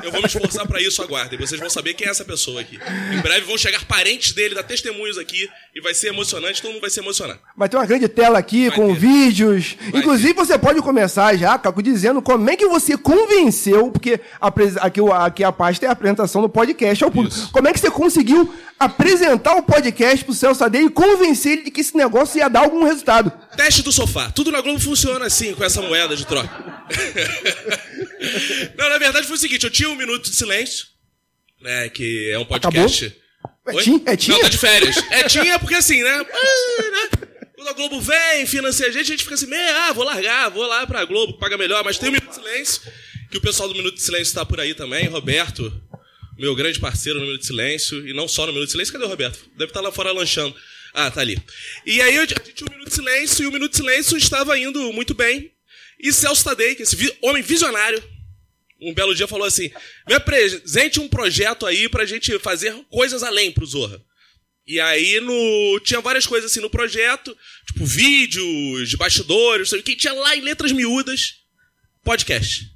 Eu 0.03 0.11
vou 0.11 0.21
me 0.21 0.25
esforçar 0.25 0.65
pra 0.67 0.81
isso, 0.81 1.03
aguardem. 1.03 1.37
Vocês 1.37 1.61
vão 1.61 1.69
saber 1.69 1.93
quem 1.93 2.07
é 2.07 2.09
essa 2.09 2.25
pessoa 2.25 2.59
aqui. 2.59 2.79
Em 3.13 3.21
breve 3.21 3.45
vão 3.45 3.55
chegar 3.55 3.85
parentes 3.85 4.31
dele, 4.31 4.55
dar 4.55 4.63
testemunhos 4.63 5.19
aqui, 5.19 5.47
e 5.75 5.81
vai 5.81 5.93
ser 5.93 6.07
emocionante, 6.07 6.63
todo 6.63 6.71
mundo 6.71 6.81
vai 6.81 6.89
se 6.89 6.99
emocionar. 6.99 7.39
Vai 7.55 7.69
ter 7.69 7.77
uma 7.77 7.85
grande 7.85 8.07
tela 8.07 8.39
aqui 8.39 8.69
Vai 8.69 8.77
com 8.77 8.87
ter. 8.87 8.99
vídeos. 8.99 9.77
Vai 9.91 10.01
Inclusive, 10.01 10.33
você 10.33 10.57
pode 10.57 10.81
começar 10.81 11.37
já, 11.37 11.59
Caco, 11.59 11.83
dizendo 11.83 12.23
como 12.23 12.49
é 12.49 12.55
que 12.57 12.65
você 12.65 12.97
convenceu, 12.97 13.91
porque 13.91 14.19
a 14.41 14.47
aqui, 14.81 14.99
aqui 15.13 15.43
a 15.43 15.51
pasta 15.51 15.85
é 15.85 15.89
a 15.89 15.91
apresentação 15.91 16.41
do 16.41 16.49
podcast 16.49 17.03
ao 17.03 17.11
público. 17.11 17.35
Isso. 17.35 17.51
Como 17.51 17.67
é 17.67 17.73
que 17.73 17.79
você 17.79 17.91
conseguiu 17.91 18.51
apresentar 18.79 19.55
o 19.57 19.61
podcast 19.61 20.25
pro 20.25 20.33
Celso 20.33 20.59
Tadei 20.59 20.85
e 20.85 20.89
convencer 20.89 21.51
ele 21.51 21.63
de 21.65 21.71
que 21.71 21.81
esse 21.81 21.95
negócio 21.95 22.39
ia 22.39 22.49
dar 22.49 22.61
algum 22.61 22.83
resultado? 22.83 23.31
Teste 23.55 23.83
do 23.83 23.91
sofá. 23.91 24.31
Tudo 24.31 24.51
na 24.51 24.61
Globo 24.61 24.79
funciona 24.79 25.18
assim, 25.25 25.53
com 25.53 25.63
essa 25.63 25.81
moeda 25.81 26.15
de 26.15 26.25
troca. 26.25 26.49
Não, 28.77 28.89
na 28.89 28.97
verdade 28.97 29.27
foi 29.27 29.35
o 29.35 29.39
seguinte, 29.39 29.63
eu 29.63 29.69
tinha 29.69 29.89
um 29.89 29.95
minuto 29.95 30.29
de 30.29 30.35
silêncio, 30.35 30.87
né, 31.61 31.89
que 31.89 32.31
é 32.31 32.39
um 32.39 32.45
podcast... 32.45 33.15
É 33.67 33.71
Oi? 33.71 33.83
tinha? 33.83 34.01
É 34.05 34.17
tinha? 34.17 34.35
Não, 34.35 34.43
tá 34.43 34.49
de 34.49 34.57
férias. 34.57 34.97
É 35.11 35.23
tinha 35.23 35.59
porque 35.59 35.75
assim, 35.75 36.01
né? 36.01 36.09
ah, 36.09 36.91
né? 36.91 37.09
Quando 37.55 37.67
a 37.67 37.73
Globo 37.73 38.01
vem, 38.01 38.45
financia 38.45 38.87
a 38.87 38.89
gente, 38.89 39.01
a 39.01 39.03
gente 39.03 39.23
fica 39.23 39.35
assim, 39.35 39.45
"Meh, 39.45 39.71
ah, 39.71 39.93
vou 39.93 40.03
largar, 40.03 40.49
vou 40.49 40.65
lá 40.65 40.87
pra 40.87 41.05
Globo, 41.05 41.37
paga 41.37 41.57
melhor, 41.57 41.83
mas 41.83 41.97
tem 41.97 42.09
um 42.09 42.13
Minuto 42.13 42.29
de 42.29 42.35
Silêncio, 42.35 42.81
que 43.29 43.37
o 43.37 43.41
pessoal 43.41 43.67
do 43.67 43.75
Minuto 43.75 43.95
de 43.95 44.01
Silêncio 44.01 44.33
tá 44.33 44.45
por 44.45 44.59
aí 44.59 44.73
também, 44.73 45.07
Roberto, 45.07 45.71
meu 46.37 46.55
grande 46.55 46.79
parceiro 46.79 47.19
no 47.19 47.25
Minuto 47.25 47.41
de 47.41 47.47
Silêncio, 47.47 48.07
e 48.07 48.13
não 48.13 48.27
só 48.27 48.45
no 48.45 48.53
Minuto 48.53 48.67
de 48.67 48.71
Silêncio, 48.71 48.93
cadê 48.93 49.05
o 49.05 49.09
Roberto? 49.09 49.39
Deve 49.57 49.71
estar 49.71 49.81
lá 49.81 49.91
fora 49.91 50.11
lanchando. 50.11 50.55
Ah, 50.93 51.09
tá 51.11 51.21
ali. 51.21 51.41
E 51.85 52.01
aí 52.01 52.17
a 52.17 52.25
gente 52.25 52.53
tinha 52.53 52.67
um 52.67 52.73
Minuto 52.73 52.89
de 52.89 52.95
Silêncio, 52.95 53.43
e 53.43 53.47
o 53.47 53.51
Minuto 53.51 53.71
de 53.71 53.77
Silêncio 53.77 54.17
estava 54.17 54.57
indo 54.57 54.91
muito 54.93 55.13
bem, 55.13 55.51
e 55.99 56.13
Celso 56.13 56.43
Tadei, 56.43 56.75
que 56.75 56.83
esse 56.83 57.17
homem 57.21 57.43
visionário, 57.43 58.01
um 58.81 58.93
belo 58.93 59.13
dia 59.13 59.27
falou 59.27 59.45
assim: 59.45 59.69
me 60.07 60.13
apresente 60.13 60.99
um 60.99 61.07
projeto 61.07 61.65
aí 61.65 61.89
pra 61.89 62.05
gente 62.05 62.37
fazer 62.39 62.73
coisas 62.89 63.23
além 63.23 63.51
pro 63.51 63.65
Zorra. 63.65 64.01
E 64.65 64.79
aí 64.79 65.19
no, 65.19 65.79
tinha 65.83 65.99
várias 65.99 66.27
coisas 66.27 66.51
assim 66.51 66.61
no 66.61 66.69
projeto, 66.69 67.35
tipo 67.65 67.85
vídeos, 67.85 68.89
de 68.89 68.97
bastidores, 68.97 69.71
o 69.71 69.81
que 69.81 69.95
tinha 69.95 70.13
lá 70.13 70.35
em 70.35 70.41
letras 70.41 70.71
miúdas, 70.71 71.37
podcast. 72.03 72.69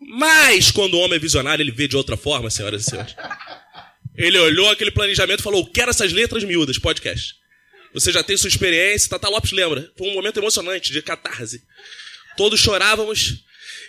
Mas 0.00 0.70
quando 0.70 0.94
o 0.94 1.00
homem 1.00 1.16
é 1.16 1.20
visionário, 1.20 1.62
ele 1.62 1.70
vê 1.70 1.86
de 1.86 1.96
outra 1.96 2.16
forma, 2.16 2.50
senhoras 2.50 2.82
e 2.82 2.90
senhores. 2.90 3.14
Ele 4.18 4.36
olhou 4.36 4.68
aquele 4.68 4.90
planejamento 4.90 5.40
e 5.40 5.42
falou: 5.44 5.64
quero 5.70 5.90
essas 5.90 6.12
letras 6.12 6.42
miúdas, 6.42 6.76
podcast. 6.76 7.34
Você 7.94 8.12
já 8.12 8.22
tem 8.22 8.36
sua 8.36 8.48
experiência, 8.48 9.08
Tata 9.08 9.28
Lopes 9.28 9.52
lembra. 9.52 9.90
Foi 9.96 10.08
um 10.08 10.14
momento 10.14 10.38
emocionante, 10.38 10.92
de 10.92 11.00
catarse. 11.00 11.62
Todos 12.36 12.60
chorávamos. 12.60 13.44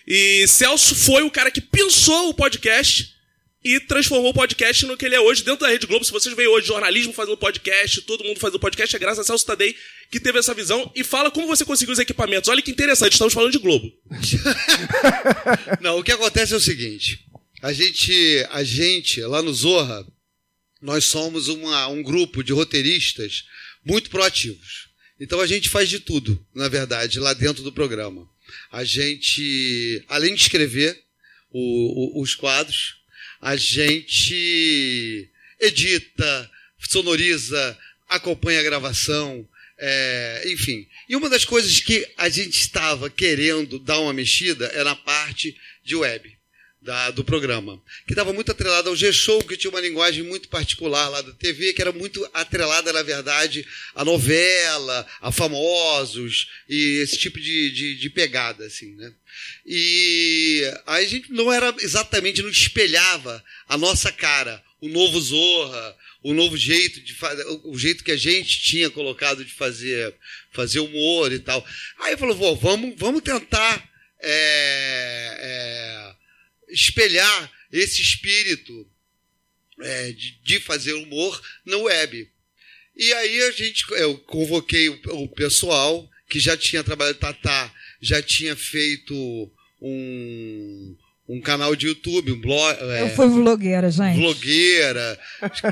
E 0.08 0.48
Celso 0.48 0.96
foi 0.96 1.24
o 1.24 1.32
cara 1.32 1.52
que 1.52 1.60
pensou 1.60 2.30
o 2.30 2.34
podcast 2.34 3.14
e 3.64 3.80
transformou 3.82 4.32
o 4.32 4.34
podcast 4.34 4.86
no 4.86 4.96
que 4.96 5.06
ele 5.06 5.16
é 5.16 5.20
hoje 5.20 5.44
dentro 5.44 5.62
da 5.62 5.68
Rede 5.68 5.86
Globo. 5.86 6.06
Se 6.06 6.12
vocês 6.12 6.34
veem 6.36 6.48
hoje 6.48 6.68
jornalismo 6.68 7.12
fazendo 7.12 7.36
podcast, 7.36 8.02
todo 8.04 8.24
mundo 8.24 8.40
fazendo 8.40 8.60
podcast, 8.60 8.96
é 8.96 9.00
graças 9.00 9.20
a 9.20 9.24
Celso 9.24 9.46
Tadei 9.46 9.76
que 10.10 10.20
teve 10.20 10.40
essa 10.40 10.54
visão 10.54 10.92
e 10.96 11.04
fala 11.04 11.30
como 11.30 11.48
você 11.48 11.66
conseguiu 11.66 11.94
os 11.94 12.00
equipamentos. 12.00 12.50
Olha 12.50 12.62
que 12.62 12.72
interessante, 12.72 13.14
estamos 13.14 13.34
falando 13.34 13.52
de 13.52 13.60
Globo. 13.60 13.92
Não, 15.82 16.00
o 16.00 16.04
que 16.04 16.12
acontece 16.12 16.54
é 16.54 16.58
o 16.58 16.62
seguinte: 16.62 17.26
a 17.62 17.74
gente, 17.74 18.48
a 18.50 18.64
gente 18.64 19.22
lá 19.22 19.42
no 19.42 19.54
Zorra, 19.54 20.06
nós 20.82 21.06
somos 21.06 21.48
uma- 21.48 21.88
um 21.88 22.02
grupo 22.02 22.44
de 22.44 22.54
roteiristas 22.54 23.44
muito 23.86 24.10
proativos. 24.10 24.90
Então 25.20 25.42
a 25.42 25.48
gente 25.48 25.70
faz 25.70 25.90
de 25.90 26.00
tudo, 26.00 26.46
na 26.56 26.68
verdade, 26.68 27.20
lá 27.20 27.34
dentro 27.34 27.62
do 27.64 27.72
programa. 27.72 28.28
A 28.72 28.84
gente, 28.84 30.04
além 30.08 30.34
de 30.34 30.42
escrever 30.42 30.98
o- 31.52 32.20
o- 32.20 32.22
os 32.22 32.36
quadros, 32.36 32.96
a 33.42 33.56
gente 33.56 35.30
edita, 35.60 36.52
sonoriza, 36.80 37.78
acompanha 38.08 38.62
a 38.62 38.64
gravação, 38.64 39.48
é, 39.78 40.44
enfim. 40.48 40.88
E 41.08 41.16
uma 41.16 41.30
das 41.30 41.46
coisas 41.46 41.80
que 41.80 42.08
a 42.18 42.30
gente 42.30 42.60
estava 42.60 43.10
querendo 43.10 43.80
dar 43.80 44.00
uma 44.00 44.14
mexida 44.14 44.66
é 44.68 44.84
na 44.84 44.96
parte 44.96 45.56
de 45.84 45.96
web 45.96 46.39
da- 46.82 47.12
do 47.12 47.24
programa, 47.26 47.82
que 48.08 48.14
estava 48.14 48.32
muito 48.32 48.52
atrelada 48.52 48.90
ao 48.90 48.96
G-Show, 48.96 49.44
que 49.44 49.58
tinha 49.58 49.70
uma 49.70 49.82
linguagem 49.82 50.24
muito 50.24 50.48
particular 50.48 51.10
lá 51.10 51.22
da 51.22 51.34
TV, 51.34 51.74
que 51.74 51.82
era 51.82 51.92
muito 51.92 52.28
atrelada, 52.34 52.94
na 52.94 53.04
verdade, 53.04 53.66
à 53.94 54.06
novela, 54.06 55.06
a 55.20 55.32
famosos 55.32 56.48
e 56.70 57.00
esse 57.02 57.18
tipo 57.18 57.40
de, 57.40 57.72
de, 57.72 57.96
de 57.96 58.10
pegada, 58.10 58.66
assim, 58.66 58.96
né? 58.96 59.12
E 59.66 60.64
aí 60.86 61.06
a 61.06 61.08
gente 61.08 61.32
não 61.32 61.52
era 61.52 61.76
exatamente, 61.80 62.42
não 62.42 62.50
espelhava 62.50 63.44
a 63.68 63.78
nossa 63.78 64.12
cara, 64.12 64.64
o 64.82 64.88
novo 64.88 65.20
Zorra, 65.20 65.96
o 66.24 66.34
novo 66.34 66.56
jeito 66.58 67.02
de 67.02 67.14
fazer, 67.14 67.46
o 67.66 67.78
jeito 67.78 68.04
que 68.04 68.12
a 68.12 68.18
gente 68.18 68.62
tinha 68.62 68.90
colocado 68.90 69.44
de 69.44 69.52
fazer, 69.52 70.16
fazer 70.54 70.80
humor 70.80 71.32
e 71.32 71.40
tal. 71.40 71.66
Aí 72.00 72.16
falou, 72.18 72.36
"Vô, 72.36 72.56
vamos, 72.56 72.94
vamos 72.98 73.22
tentar 73.22 73.88
é, 74.22 75.38
é, 75.42 75.89
espelhar 76.80 77.52
esse 77.72 78.02
espírito 78.02 78.88
é, 79.82 80.12
de, 80.12 80.40
de 80.44 80.60
fazer 80.60 80.94
humor 80.94 81.42
na 81.66 81.78
web. 81.78 82.30
E 82.96 83.14
aí 83.14 83.42
a 83.44 83.52
gente, 83.52 83.86
eu 83.92 84.18
convoquei 84.20 84.90
o, 84.90 85.00
o 85.14 85.28
pessoal 85.30 86.10
que 86.30 86.40
já 86.40 86.58
tinha 86.58 86.84
trabalhado, 86.84 87.18
Tatá, 87.18 87.74
já 88.02 88.22
tinha 88.22 88.56
feito 88.56 89.14
um, 89.82 90.96
um 91.28 91.42
canal 91.42 91.76
de 91.76 91.88
YouTube, 91.88 92.32
um 92.32 92.42
blog. 92.42 92.78
É, 92.82 93.04
Eu 93.04 93.10
fui 93.16 93.28
vlogueira, 93.28 93.90
gente. 93.90 94.18
Vlogueira. 94.18 95.20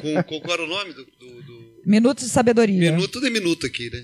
Com, 0.02 0.24
com, 0.24 0.42
qual 0.42 0.54
era 0.54 0.64
o 0.64 0.68
nome 0.68 0.94
do, 0.94 1.06
do, 1.06 1.42
do... 1.44 1.77
Minuto 1.88 2.20
de 2.20 2.30
sabedoria. 2.30 2.92
Minuto, 2.92 3.14
tudo 3.14 3.28
é 3.28 3.30
minuto 3.30 3.66
aqui, 3.66 3.90
né? 3.90 4.04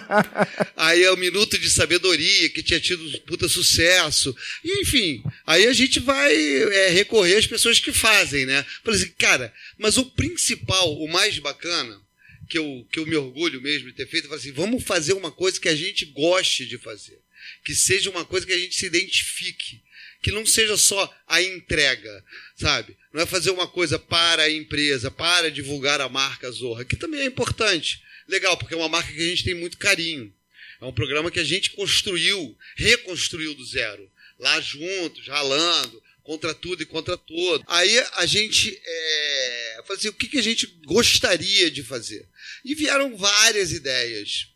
aí 0.74 1.02
é 1.02 1.10
o 1.10 1.16
minuto 1.18 1.58
de 1.58 1.68
sabedoria, 1.68 2.48
que 2.48 2.62
tinha 2.62 2.80
tido 2.80 3.20
puta 3.26 3.46
sucesso. 3.50 4.34
E, 4.64 4.80
enfim, 4.80 5.22
aí 5.46 5.66
a 5.66 5.74
gente 5.74 6.00
vai 6.00 6.34
é, 6.34 6.88
recorrer 6.88 7.36
às 7.36 7.46
pessoas 7.46 7.78
que 7.78 7.92
fazem, 7.92 8.46
né? 8.46 8.64
Por 8.82 8.94
exemplo, 8.94 9.14
cara, 9.18 9.52
mas 9.76 9.98
o 9.98 10.06
principal, 10.06 10.90
o 10.94 11.06
mais 11.06 11.38
bacana, 11.38 12.00
que 12.48 12.56
eu, 12.56 12.88
que 12.90 12.98
eu 12.98 13.04
me 13.04 13.14
orgulho 13.14 13.60
mesmo 13.60 13.88
de 13.88 13.96
ter 13.96 14.08
feito, 14.08 14.26
eu 14.28 14.32
assim, 14.32 14.50
vamos 14.50 14.82
fazer 14.82 15.12
uma 15.12 15.30
coisa 15.30 15.60
que 15.60 15.68
a 15.68 15.76
gente 15.76 16.06
goste 16.06 16.64
de 16.64 16.78
fazer. 16.78 17.20
Que 17.62 17.74
seja 17.74 18.08
uma 18.08 18.24
coisa 18.24 18.46
que 18.46 18.54
a 18.54 18.58
gente 18.58 18.74
se 18.74 18.86
identifique. 18.86 19.82
Que 20.22 20.32
não 20.32 20.46
seja 20.46 20.78
só 20.78 21.14
a 21.28 21.42
entrega, 21.42 22.24
sabe? 22.56 22.96
Não 23.14 23.22
é 23.22 23.26
fazer 23.26 23.52
uma 23.52 23.68
coisa 23.68 23.96
para 23.96 24.42
a 24.42 24.50
empresa, 24.50 25.08
para 25.08 25.48
divulgar 25.48 26.00
a 26.00 26.08
marca 26.08 26.50
Zorra, 26.50 26.84
que 26.84 26.96
também 26.96 27.20
é 27.20 27.26
importante. 27.26 28.02
Legal, 28.26 28.56
porque 28.56 28.74
é 28.74 28.76
uma 28.76 28.88
marca 28.88 29.12
que 29.12 29.20
a 29.20 29.28
gente 29.28 29.44
tem 29.44 29.54
muito 29.54 29.78
carinho. 29.78 30.34
É 30.80 30.84
um 30.84 30.92
programa 30.92 31.30
que 31.30 31.38
a 31.38 31.44
gente 31.44 31.70
construiu, 31.70 32.58
reconstruiu 32.74 33.54
do 33.54 33.64
zero. 33.64 34.10
Lá 34.36 34.60
juntos, 34.60 35.28
ralando, 35.28 36.02
contra 36.24 36.52
tudo 36.52 36.82
e 36.82 36.86
contra 36.86 37.16
todo. 37.16 37.62
Aí 37.68 37.96
a 38.14 38.26
gente 38.26 38.76
é, 38.84 39.82
falou 39.86 39.96
assim, 39.96 40.08
o 40.08 40.12
que, 40.12 40.26
que 40.26 40.38
a 40.38 40.42
gente 40.42 40.66
gostaria 40.84 41.70
de 41.70 41.84
fazer? 41.84 42.26
E 42.64 42.74
vieram 42.74 43.16
várias 43.16 43.70
ideias. 43.70 44.48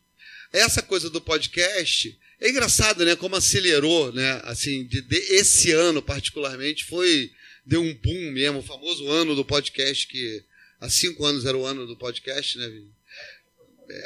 Essa 0.52 0.82
coisa 0.82 1.08
do 1.08 1.20
podcast 1.20 2.18
é 2.40 2.50
engraçado, 2.50 3.04
né? 3.04 3.14
Como 3.14 3.36
acelerou, 3.36 4.12
né? 4.12 4.40
Assim, 4.42 4.84
de, 4.84 5.00
de, 5.00 5.16
esse 5.34 5.70
ano 5.70 6.02
particularmente 6.02 6.84
foi 6.84 7.30
deu 7.68 7.82
um 7.82 7.94
boom 7.94 8.30
mesmo, 8.32 8.60
o 8.60 8.62
famoso 8.62 9.06
ano 9.08 9.34
do 9.34 9.44
podcast 9.44 10.06
que 10.06 10.42
há 10.80 10.88
cinco 10.88 11.24
anos 11.26 11.44
era 11.44 11.56
o 11.56 11.66
ano 11.66 11.86
do 11.86 11.96
podcast, 11.96 12.56
né? 12.56 12.66
Vini? 12.66 12.90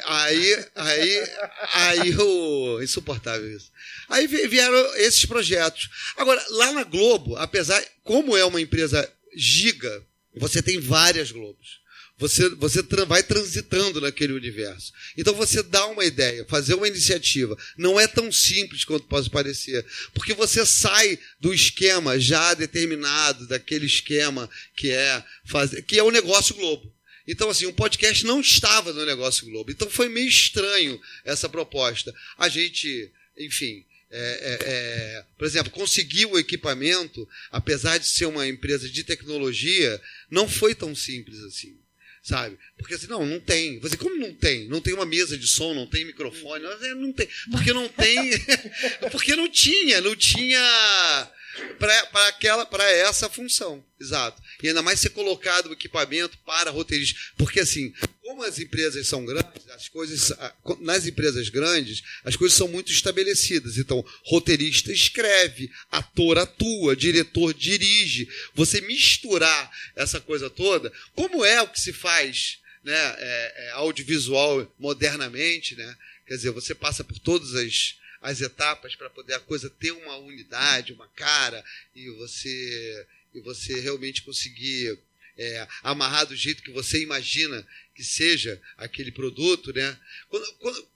Aí, 0.05 0.65
aí, 0.75 1.29
aí 1.73 2.15
o 2.15 2.81
insuportável 2.81 3.49
isso. 3.55 3.71
Aí 4.09 4.27
vieram 4.27 4.95
esses 4.95 5.25
projetos. 5.25 5.89
Agora, 6.17 6.43
lá 6.49 6.71
na 6.73 6.83
Globo, 6.83 7.35
apesar, 7.37 7.83
como 8.03 8.35
é 8.35 8.45
uma 8.45 8.61
empresa 8.61 9.09
giga, 9.35 10.05
você 10.35 10.61
tem 10.61 10.79
várias 10.79 11.31
Globos. 11.31 11.81
Você, 12.17 12.47
você 12.49 12.81
vai 13.07 13.23
transitando 13.23 13.99
naquele 13.99 14.33
universo. 14.33 14.93
Então 15.17 15.33
você 15.33 15.63
dá 15.63 15.85
uma 15.87 16.05
ideia, 16.05 16.45
fazer 16.45 16.75
uma 16.75 16.87
iniciativa. 16.87 17.57
Não 17.77 17.99
é 17.99 18.07
tão 18.07 18.31
simples 18.31 18.85
quanto 18.85 19.07
pode 19.07 19.29
parecer. 19.29 19.85
Porque 20.13 20.33
você 20.33 20.65
sai 20.65 21.17
do 21.39 21.53
esquema 21.53 22.19
já 22.19 22.53
determinado, 22.53 23.47
daquele 23.47 23.87
esquema 23.87 24.49
que 24.75 24.91
é, 24.91 25.23
fazer, 25.45 25.81
que 25.81 25.97
é 25.97 26.03
o 26.03 26.11
negócio 26.11 26.55
Globo. 26.55 26.93
Então, 27.27 27.49
assim, 27.49 27.65
o 27.65 27.73
podcast 27.73 28.25
não 28.25 28.41
estava 28.41 28.93
no 28.93 29.05
negócio 29.05 29.45
Globo. 29.45 29.71
Então 29.71 29.89
foi 29.89 30.07
meio 30.09 30.27
estranho 30.27 30.99
essa 31.25 31.49
proposta. 31.49 32.13
A 32.37 32.47
gente, 32.47 33.11
enfim, 33.37 33.83
é, 34.11 34.19
é, 34.19 34.57
é, 34.61 35.25
por 35.37 35.45
exemplo, 35.45 35.71
conseguir 35.71 36.27
o 36.27 36.37
equipamento, 36.37 37.27
apesar 37.49 37.97
de 37.97 38.07
ser 38.07 38.27
uma 38.27 38.47
empresa 38.47 38.87
de 38.87 39.03
tecnologia, 39.03 39.99
não 40.29 40.47
foi 40.47 40.75
tão 40.75 40.93
simples 40.93 41.39
assim. 41.39 41.82
Sabe? 42.23 42.57
Porque 42.77 42.93
assim, 42.93 43.07
não, 43.07 43.25
não 43.25 43.37
tem. 43.37 43.79
Você, 43.81 43.97
como 43.97 44.15
não 44.15 44.33
tem? 44.33 44.69
Não 44.69 44.79
tem 44.79 44.93
uma 44.93 45.05
mesa 45.05 45.37
de 45.37 45.45
som, 45.45 45.73
não 45.73 45.85
tem 45.85 46.05
microfone, 46.05 46.63
não 46.95 47.11
tem. 47.11 47.27
Porque 47.51 47.73
não 47.73 47.89
tem. 47.89 48.31
porque 49.11 49.35
não 49.35 49.49
tinha, 49.49 49.99
não 49.99 50.15
tinha 50.15 51.29
para 51.77 52.27
aquela 52.29 52.65
para 52.65 52.89
essa 52.89 53.29
função, 53.29 53.83
exato. 53.99 54.41
E 54.61 54.69
ainda 54.69 54.81
mais 54.81 55.01
ser 55.01 55.09
colocado 55.09 55.67
o 55.67 55.73
equipamento 55.73 56.37
para 56.39 56.71
roteiristas, 56.71 57.31
porque 57.37 57.59
assim, 57.59 57.93
como 58.23 58.41
as 58.43 58.57
empresas 58.57 59.05
são 59.05 59.25
grandes, 59.25 59.69
as 59.69 59.89
coisas 59.89 60.31
nas 60.79 61.05
empresas 61.05 61.49
grandes, 61.49 62.01
as 62.23 62.37
coisas 62.37 62.57
são 62.57 62.69
muito 62.69 62.91
estabelecidas. 62.91 63.77
Então, 63.77 64.03
roteirista 64.23 64.93
escreve, 64.93 65.69
ator 65.91 66.37
atua, 66.37 66.95
diretor 66.95 67.53
dirige. 67.53 68.27
Você 68.55 68.79
misturar 68.81 69.69
essa 69.93 70.21
coisa 70.21 70.49
toda, 70.49 70.91
como 71.13 71.43
é 71.43 71.61
o 71.61 71.67
que 71.67 71.79
se 71.79 71.91
faz, 71.91 72.59
né, 72.81 72.95
é, 72.95 73.53
é, 73.67 73.71
audiovisual 73.71 74.73
modernamente, 74.79 75.75
né? 75.75 75.97
Quer 76.25 76.35
dizer, 76.35 76.51
você 76.51 76.73
passa 76.73 77.03
por 77.03 77.19
todas 77.19 77.53
as 77.53 78.01
as 78.21 78.39
etapas 78.39 78.95
para 78.95 79.09
poder 79.09 79.33
a 79.33 79.39
coisa 79.41 79.69
ter 79.69 79.91
uma 79.91 80.15
unidade, 80.15 80.93
uma 80.93 81.09
cara 81.09 81.61
e 81.93 82.09
você 82.11 83.05
e 83.35 83.41
você 83.41 83.81
realmente 83.81 84.21
conseguir 84.21 84.97
é, 85.37 85.67
amarrar 85.81 86.25
do 86.25 86.35
jeito 86.35 86.63
que 86.63 86.71
você 86.71 87.01
imagina 87.01 87.65
que 87.95 88.03
seja 88.03 88.61
aquele 88.77 89.11
produto, 89.11 89.73
né? 89.73 89.97
Quando, 90.29 90.53
quando, 90.55 90.87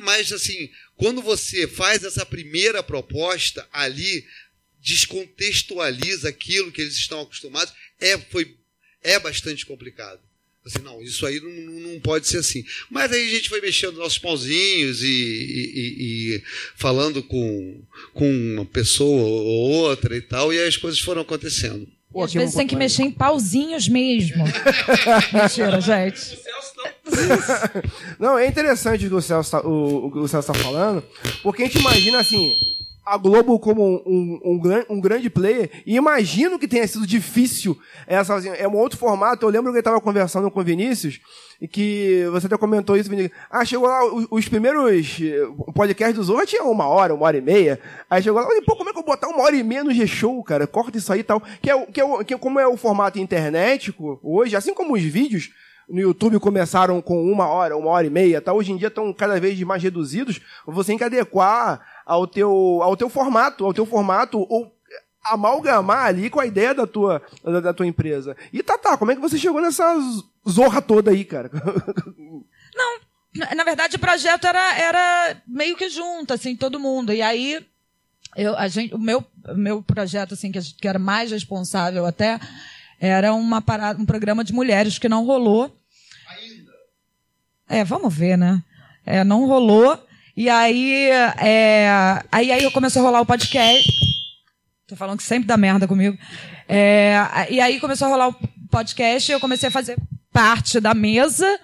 mas 0.00 0.32
assim, 0.32 0.70
quando 0.96 1.22
você 1.22 1.66
faz 1.66 2.04
essa 2.04 2.24
primeira 2.26 2.82
proposta 2.82 3.66
ali, 3.72 4.26
descontextualiza 4.80 6.28
aquilo 6.28 6.70
que 6.70 6.82
eles 6.82 6.94
estão 6.94 7.22
acostumados, 7.22 7.72
é, 7.98 8.18
foi, 8.18 8.56
é 9.02 9.18
bastante 9.18 9.64
complicado. 9.64 10.20
Assim, 10.64 10.78
não, 10.78 11.02
isso 11.02 11.26
aí 11.26 11.40
não, 11.40 11.50
não 11.90 12.00
pode 12.00 12.26
ser 12.26 12.38
assim. 12.38 12.64
Mas 12.90 13.12
aí 13.12 13.26
a 13.26 13.30
gente 13.30 13.50
foi 13.50 13.60
mexendo 13.60 13.98
nossos 13.98 14.18
pauzinhos 14.18 15.02
e, 15.02 15.06
e, 15.06 16.36
e, 16.36 16.42
falando 16.76 17.22
com, 17.22 17.84
com 18.14 18.30
uma 18.30 18.64
pessoa 18.64 19.22
ou 19.22 19.70
outra 19.70 20.16
e 20.16 20.22
tal, 20.22 20.52
e 20.52 20.58
aí 20.58 20.66
as 20.66 20.76
coisas 20.76 21.00
foram 21.00 21.20
acontecendo. 21.20 21.86
Pô, 22.14 22.22
às 22.22 22.32
vezes 22.32 22.54
tem 22.54 22.64
que 22.64 22.76
mexer 22.76 23.02
em 23.02 23.10
pauzinhos 23.10 23.88
mesmo. 23.88 24.44
Mentira, 25.34 25.80
gente. 25.80 26.38
Não, 28.20 28.38
é 28.38 28.46
interessante 28.46 29.06
o 29.06 29.08
que 29.08 29.14
o 29.16 29.20
Celso 29.20 29.48
está 29.56 29.68
o, 29.68 30.06
o 30.14 30.28
Celso 30.28 30.52
tá 30.52 30.54
falando, 30.54 31.02
porque 31.42 31.64
a 31.64 31.66
gente 31.66 31.78
imagina 31.78 32.20
assim, 32.20 32.54
a 33.04 33.16
Globo 33.18 33.58
como 33.58 33.82
um, 34.06 34.40
um, 34.44 34.84
um, 34.88 35.00
grande 35.00 35.28
player, 35.28 35.70
e 35.84 35.96
imagino 35.96 36.58
que 36.58 36.66
tenha 36.66 36.86
sido 36.86 37.06
difícil 37.06 37.78
essa, 38.06 38.34
é 38.56 38.66
um 38.66 38.76
outro 38.76 38.98
formato. 38.98 39.44
Eu 39.44 39.50
lembro 39.50 39.70
que 39.70 39.78
eu 39.78 39.80
estava 39.80 40.00
conversando 40.00 40.50
com 40.50 40.60
o 40.60 40.64
Vinícius, 40.64 41.20
e 41.60 41.68
que 41.68 42.26
você 42.32 42.46
até 42.46 42.56
comentou 42.56 42.96
isso, 42.96 43.08
Vinícius. 43.08 43.36
Ah, 43.50 43.64
chegou 43.64 43.88
lá, 43.88 44.04
os, 44.12 44.26
os 44.30 44.48
primeiros 44.48 45.18
podcasts 45.74 46.16
do 46.16 46.24
Zorra 46.24 46.46
tinha 46.46 46.62
uma 46.64 46.86
hora, 46.86 47.14
uma 47.14 47.26
hora 47.26 47.36
e 47.36 47.40
meia. 47.40 47.80
Aí 48.08 48.22
chegou 48.22 48.40
lá, 48.40 48.48
pô, 48.66 48.76
como 48.76 48.90
é 48.90 48.92
que 48.92 48.98
eu 48.98 49.02
vou 49.02 49.14
botar 49.14 49.28
uma 49.28 49.42
hora 49.42 49.56
e 49.56 49.62
meia 49.62 49.84
no 49.84 49.92
G-Show, 49.92 50.42
cara? 50.42 50.66
Corta 50.66 50.98
isso 50.98 51.12
aí 51.12 51.20
e 51.20 51.24
tal. 51.24 51.42
Que 51.62 51.70
é, 51.70 51.86
que 51.86 52.00
é, 52.00 52.24
que 52.24 52.34
é 52.34 52.38
como 52.38 52.58
é 52.58 52.66
o 52.66 52.76
formato 52.76 53.18
internet 53.18 53.94
hoje, 54.22 54.56
assim 54.56 54.74
como 54.74 54.94
os 54.94 55.02
vídeos, 55.02 55.50
no 55.88 56.00
YouTube 56.00 56.38
começaram 56.40 57.00
com 57.02 57.30
uma 57.30 57.46
hora, 57.46 57.76
uma 57.76 57.90
hora 57.90 58.06
e 58.06 58.10
meia, 58.10 58.40
tá? 58.40 58.52
hoje 58.52 58.72
em 58.72 58.76
dia 58.76 58.88
estão 58.88 59.12
cada 59.12 59.38
vez 59.38 59.60
mais 59.62 59.82
reduzidos, 59.82 60.40
você 60.66 60.92
tem 60.92 60.98
que 60.98 61.04
adequar 61.04 61.80
ao 62.06 62.26
teu, 62.26 62.80
ao 62.82 62.96
teu 62.96 63.08
formato, 63.08 63.64
ao 63.64 63.74
teu 63.74 63.86
formato, 63.86 64.46
ou 64.48 64.74
amalgamar 65.24 66.06
ali 66.06 66.28
com 66.28 66.38
a 66.38 66.46
ideia 66.46 66.74
da 66.74 66.86
tua, 66.86 67.22
da, 67.42 67.60
da 67.60 67.74
tua 67.74 67.86
empresa. 67.86 68.36
E 68.52 68.62
tá, 68.62 68.76
tá, 68.76 68.96
como 68.96 69.10
é 69.10 69.14
que 69.14 69.20
você 69.20 69.38
chegou 69.38 69.60
nessa 69.60 69.96
zorra 70.48 70.82
toda 70.82 71.10
aí, 71.10 71.24
cara? 71.24 71.50
Não, 72.76 73.00
na 73.56 73.64
verdade 73.64 73.96
o 73.96 74.00
projeto 74.00 74.46
era, 74.46 74.78
era 74.78 75.42
meio 75.46 75.76
que 75.76 75.88
junto, 75.88 76.34
assim, 76.34 76.54
todo 76.54 76.78
mundo. 76.78 77.12
E 77.12 77.22
aí, 77.22 77.64
eu, 78.36 78.56
a 78.56 78.68
gente, 78.68 78.94
o 78.94 78.98
meu, 78.98 79.24
meu 79.56 79.82
projeto, 79.82 80.34
assim, 80.34 80.52
que, 80.52 80.60
que 80.60 80.86
era 80.86 80.98
mais 80.98 81.30
responsável 81.30 82.04
até, 82.04 82.38
era 83.00 83.34
uma 83.34 83.60
parada, 83.60 84.00
um 84.00 84.06
programa 84.06 84.44
de 84.44 84.52
mulheres 84.52 84.98
que 84.98 85.08
não 85.08 85.24
rolou. 85.24 85.74
Ainda? 86.28 86.72
É, 87.68 87.84
vamos 87.84 88.14
ver, 88.14 88.36
né? 88.36 88.62
É, 89.04 89.24
não 89.24 89.46
rolou. 89.46 89.98
E 90.36 90.48
aí, 90.48 91.10
é, 91.38 91.88
aí, 92.32 92.50
aí 92.50 92.70
começou 92.70 93.02
a 93.02 93.04
rolar 93.04 93.20
o 93.20 93.26
podcast. 93.26 93.90
Tô 94.86 94.96
falando 94.96 95.18
que 95.18 95.24
sempre 95.24 95.46
dá 95.46 95.56
merda 95.56 95.86
comigo. 95.86 96.18
É, 96.68 97.16
e 97.50 97.60
aí 97.60 97.78
começou 97.78 98.06
a 98.06 98.10
rolar 98.10 98.28
o 98.28 98.36
podcast 98.70 99.30
e 99.30 99.34
eu 99.34 99.40
comecei 99.40 99.68
a 99.68 99.72
fazer 99.72 99.98
parte 100.32 100.80
da 100.80 100.94
mesa. 100.94 101.46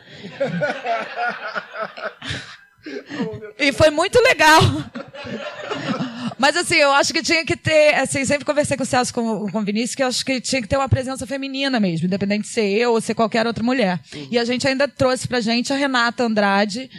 e 3.58 3.72
foi 3.72 3.90
muito 3.90 4.20
legal. 4.20 4.60
Mas 6.40 6.56
assim, 6.56 6.76
eu 6.76 6.90
acho 6.92 7.12
que 7.12 7.22
tinha 7.22 7.44
que 7.44 7.54
ter, 7.54 7.94
assim, 7.96 8.24
sempre 8.24 8.46
conversei 8.46 8.74
com 8.74 8.82
o 8.82 8.86
Celso 8.86 9.12
com, 9.12 9.46
com 9.50 9.58
o 9.58 9.62
Vinícius, 9.62 9.94
que 9.94 10.02
eu 10.02 10.06
acho 10.06 10.24
que 10.24 10.40
tinha 10.40 10.62
que 10.62 10.66
ter 10.66 10.78
uma 10.78 10.88
presença 10.88 11.26
feminina 11.26 11.78
mesmo, 11.78 12.06
independente 12.06 12.44
de 12.44 12.48
ser 12.48 12.66
eu 12.66 12.92
ou 12.92 13.00
ser 13.00 13.14
qualquer 13.14 13.46
outra 13.46 13.62
mulher. 13.62 14.00
Uhum. 14.14 14.28
E 14.30 14.38
a 14.38 14.44
gente 14.46 14.66
ainda 14.66 14.88
trouxe 14.88 15.28
pra 15.28 15.42
gente 15.42 15.70
a 15.70 15.76
Renata 15.76 16.24
Andrade, 16.24 16.90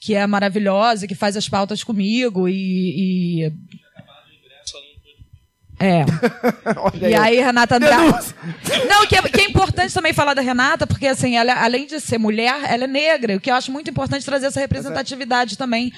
que 0.00 0.14
é 0.14 0.26
maravilhosa, 0.26 1.06
que 1.06 1.14
faz 1.14 1.36
as 1.36 1.46
pautas 1.46 1.84
comigo 1.84 2.48
e. 2.48 3.44
e... 3.44 3.52
É. 5.80 6.04
E 7.08 7.14
aí, 7.14 7.36
Renata 7.40 7.76
Andrade. 7.76 8.34
Não, 8.88 9.06
que 9.06 9.16
é, 9.16 9.22
que 9.22 9.40
é 9.40 9.44
importante 9.44 9.92
também 9.94 10.12
falar 10.12 10.34
da 10.34 10.42
Renata, 10.42 10.86
porque 10.86 11.06
assim, 11.06 11.36
ela, 11.36 11.54
além 11.62 11.86
de 11.86 12.00
ser 12.00 12.18
mulher, 12.18 12.54
ela 12.68 12.84
é 12.84 12.86
negra, 12.86 13.36
o 13.36 13.40
que 13.40 13.50
eu 13.50 13.54
acho 13.54 13.70
muito 13.70 13.88
importante 13.90 14.24
trazer 14.24 14.46
essa 14.46 14.60
representatividade 14.60 15.56
também 15.56 15.92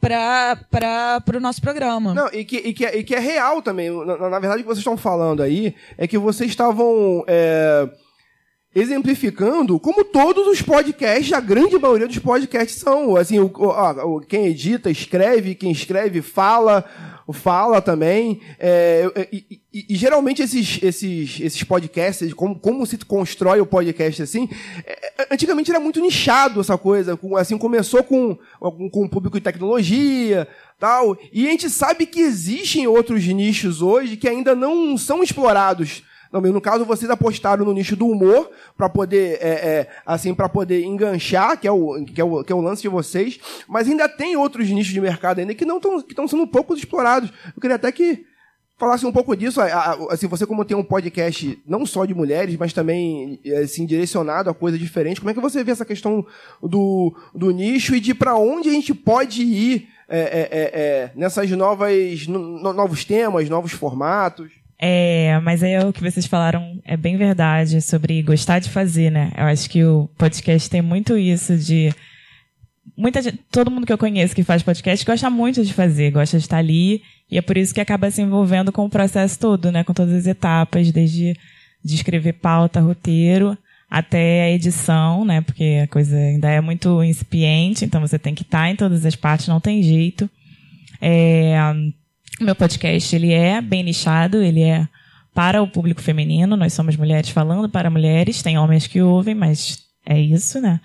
para 0.00 1.22
o 1.36 1.40
nosso 1.40 1.60
programa. 1.60 2.14
Não, 2.14 2.28
e 2.32 2.44
que, 2.44 2.56
e, 2.56 2.72
que, 2.72 2.84
é- 2.86 2.98
e 2.98 3.04
que 3.04 3.14
é 3.14 3.18
real 3.18 3.60
também. 3.62 3.90
Na, 3.90 4.16
na- 4.16 4.30
na 4.30 4.38
verdade, 4.38 4.60
o 4.60 4.64
que 4.64 4.68
vocês 4.68 4.78
estão 4.78 4.96
falando 4.96 5.42
aí 5.42 5.74
é 5.98 6.06
que 6.06 6.18
vocês 6.18 6.50
estavam 6.50 7.24
é, 7.26 7.88
exemplificando 8.76 9.80
como 9.80 10.04
todos 10.04 10.46
os 10.46 10.60
podcasts, 10.60 11.32
a 11.32 11.40
grande 11.40 11.78
maioria 11.78 12.06
dos 12.06 12.18
podcasts 12.18 12.78
são. 12.78 13.16
Assim, 13.16 13.38
o, 13.38 13.46
o- 13.46 14.20
quem 14.20 14.46
edita, 14.46 14.90
escreve, 14.90 15.54
quem 15.54 15.70
escreve, 15.72 16.20
fala, 16.20 16.84
fala 17.32 17.80
também. 17.80 18.40
É, 18.60 19.28
e, 19.32 19.44
e- 19.72 19.86
e 19.90 19.94
geralmente 19.96 20.42
esses, 20.42 20.78
esses, 20.82 21.40
esses 21.40 21.62
podcasts, 21.64 22.34
como, 22.34 22.58
como 22.58 22.84
se 22.86 22.98
constrói 22.98 23.60
o 23.60 23.66
podcast 23.66 24.22
assim, 24.22 24.46
é, 24.84 25.22
é, 25.22 25.26
antigamente 25.30 25.70
era 25.70 25.80
muito 25.80 26.00
nichado 26.00 26.60
essa 26.60 26.76
coisa. 26.76 27.16
com- 27.16 27.34
Assim, 27.34 27.56
começou 27.56 28.02
com, 28.04 28.36
com, 28.60 28.90
com 28.90 29.04
o 29.04 29.08
público 29.08 29.38
de 29.38 29.44
tecnologia, 29.44 30.46
tal. 30.78 31.16
E 31.32 31.46
a 31.48 31.50
gente 31.50 31.70
sabe 31.70 32.04
que 32.04 32.20
existem 32.20 32.86
outros 32.86 33.24
nichos 33.26 33.80
hoje 33.80 34.18
que 34.18 34.28
ainda 34.28 34.54
não 34.54 34.98
são 34.98 35.22
explorados. 35.22 36.02
Não, 36.32 36.40
no 36.40 36.60
caso, 36.60 36.84
vocês 36.84 37.10
apostaram 37.10 37.64
no 37.64 37.72
nicho 37.72 37.96
do 37.96 38.06
humor 38.06 38.50
para 38.76 38.88
poder, 38.88 39.38
é, 39.40 39.48
é, 39.48 39.88
assim, 40.04 40.34
para 40.34 40.48
poder 40.48 40.84
enganchar, 40.84 41.58
que 41.58 41.66
é, 41.66 41.72
o, 41.72 42.04
que, 42.04 42.20
é 42.20 42.24
o, 42.24 42.42
que 42.44 42.52
é 42.52 42.56
o 42.56 42.60
lance 42.60 42.82
de 42.82 42.88
vocês. 42.88 43.38
Mas 43.68 43.88
ainda 43.88 44.08
tem 44.08 44.36
outros 44.36 44.68
nichos 44.68 44.92
de 44.92 45.00
mercado 45.00 45.38
ainda 45.40 45.54
que 45.54 45.64
não 45.64 45.78
estão 45.78 46.28
sendo 46.28 46.46
pouco 46.46 46.74
explorados. 46.74 47.30
Eu 47.54 47.60
queria 47.60 47.76
até 47.76 47.90
que 47.92 48.24
falasse 48.78 49.06
um 49.06 49.12
pouco 49.12 49.34
disso. 49.34 49.60
Assim, 50.10 50.26
você 50.26 50.44
como 50.44 50.64
tem 50.64 50.76
um 50.76 50.84
podcast 50.84 51.58
não 51.66 51.86
só 51.86 52.04
de 52.04 52.14
mulheres, 52.14 52.56
mas 52.56 52.72
também 52.74 53.40
assim 53.62 53.86
direcionado 53.86 54.50
a 54.50 54.54
coisa 54.54 54.76
diferente. 54.78 55.20
Como 55.20 55.30
é 55.30 55.34
que 55.34 55.40
você 55.40 55.64
vê 55.64 55.72
essa 55.72 55.84
questão 55.84 56.26
do, 56.62 57.14
do 57.34 57.50
nicho 57.50 57.94
e 57.94 58.00
de 58.00 58.12
para 58.12 58.36
onde 58.36 58.68
a 58.68 58.72
gente 58.72 58.92
pode 58.92 59.42
ir 59.42 59.88
é, 60.08 60.18
é, 60.20 60.48
é, 60.50 60.80
é, 60.80 61.12
nessas 61.16 61.50
novas 61.52 62.26
no- 62.26 62.38
no- 62.60 62.72
novos 62.74 63.04
temas, 63.04 63.48
novos 63.48 63.72
formatos? 63.72 64.52
É, 64.78 65.38
mas 65.42 65.62
aí 65.62 65.78
o 65.78 65.92
que 65.92 66.02
vocês 66.02 66.26
falaram 66.26 66.80
é 66.84 66.96
bem 66.96 67.16
verdade 67.16 67.80
sobre 67.80 68.22
gostar 68.22 68.58
de 68.58 68.68
fazer, 68.68 69.10
né? 69.10 69.32
Eu 69.36 69.44
acho 69.44 69.70
que 69.70 69.82
o 69.82 70.08
podcast 70.18 70.68
tem 70.68 70.82
muito 70.82 71.16
isso 71.16 71.56
de 71.56 71.94
muita 72.96 73.22
gente, 73.22 73.38
todo 73.50 73.70
mundo 73.70 73.86
que 73.86 73.92
eu 73.92 73.98
conheço 73.98 74.34
que 74.34 74.42
faz 74.42 74.62
podcast 74.62 75.04
gosta 75.04 75.30
muito 75.30 75.64
de 75.64 75.72
fazer, 75.72 76.10
gosta 76.10 76.38
de 76.38 76.44
estar 76.44 76.58
ali 76.58 77.02
e 77.30 77.38
é 77.38 77.42
por 77.42 77.56
isso 77.56 77.74
que 77.74 77.80
acaba 77.80 78.10
se 78.10 78.22
envolvendo 78.22 78.70
com 78.70 78.84
o 78.84 78.90
processo 78.90 79.38
todo, 79.38 79.72
né? 79.72 79.82
Com 79.82 79.94
todas 79.94 80.14
as 80.14 80.26
etapas, 80.26 80.90
desde 80.92 81.34
de 81.82 81.94
escrever 81.94 82.34
pauta, 82.34 82.80
roteiro, 82.80 83.56
até 83.88 84.42
a 84.42 84.50
edição, 84.50 85.24
né? 85.24 85.40
Porque 85.40 85.80
a 85.84 85.86
coisa 85.86 86.16
ainda 86.16 86.50
é 86.50 86.60
muito 86.60 87.02
incipiente, 87.02 87.84
então 87.84 88.00
você 88.00 88.18
tem 88.18 88.34
que 88.34 88.42
estar 88.42 88.68
em 88.68 88.76
todas 88.76 89.06
as 89.06 89.16
partes, 89.16 89.48
não 89.48 89.60
tem 89.60 89.82
jeito. 89.82 90.28
É, 91.00 91.54
o 92.40 92.44
meu 92.44 92.54
podcast 92.54 93.14
ele 93.14 93.32
é 93.32 93.60
bem 93.60 93.82
nichado, 93.82 94.42
ele 94.42 94.62
é 94.62 94.86
para 95.34 95.62
o 95.62 95.68
público 95.68 96.00
feminino. 96.00 96.56
Nós 96.56 96.72
somos 96.72 96.96
mulheres 96.96 97.30
falando 97.30 97.68
para 97.68 97.90
mulheres. 97.90 98.42
Tem 98.42 98.58
homens 98.58 98.86
que 98.86 99.02
ouvem, 99.02 99.34
mas 99.34 99.80
é 100.04 100.18
isso, 100.18 100.60
né? 100.60 100.80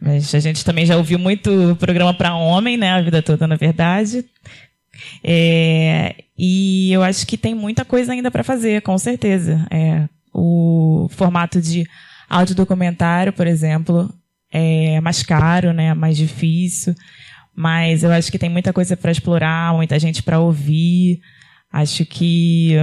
Mas 0.00 0.34
a 0.34 0.40
gente 0.40 0.64
também 0.64 0.84
já 0.84 0.96
ouviu 0.96 1.18
muito 1.18 1.76
programa 1.80 2.12
para 2.12 2.34
homem, 2.34 2.76
né? 2.76 2.90
A 2.92 3.00
vida 3.00 3.22
toda, 3.22 3.46
na 3.46 3.56
verdade. 3.56 4.24
É, 5.22 6.14
e 6.36 6.92
eu 6.92 7.02
acho 7.02 7.26
que 7.26 7.38
tem 7.38 7.54
muita 7.54 7.84
coisa 7.84 8.12
ainda 8.12 8.30
para 8.30 8.44
fazer, 8.44 8.82
com 8.82 8.96
certeza. 8.98 9.66
É, 9.70 10.06
o 10.32 11.08
formato 11.10 11.60
de 11.60 11.86
audiodocumentário, 12.28 13.32
por 13.32 13.46
exemplo, 13.46 14.12
é 14.52 15.00
mais 15.00 15.22
caro, 15.22 15.72
né? 15.72 15.94
Mais 15.94 16.16
difícil. 16.16 16.94
Mas 17.56 18.02
eu 18.02 18.10
acho 18.10 18.30
que 18.32 18.38
tem 18.38 18.50
muita 18.50 18.72
coisa 18.72 18.96
para 18.96 19.12
explorar, 19.12 19.74
muita 19.74 19.98
gente 19.98 20.22
para 20.22 20.40
ouvir. 20.40 21.20
Acho 21.72 22.04
que 22.04 22.74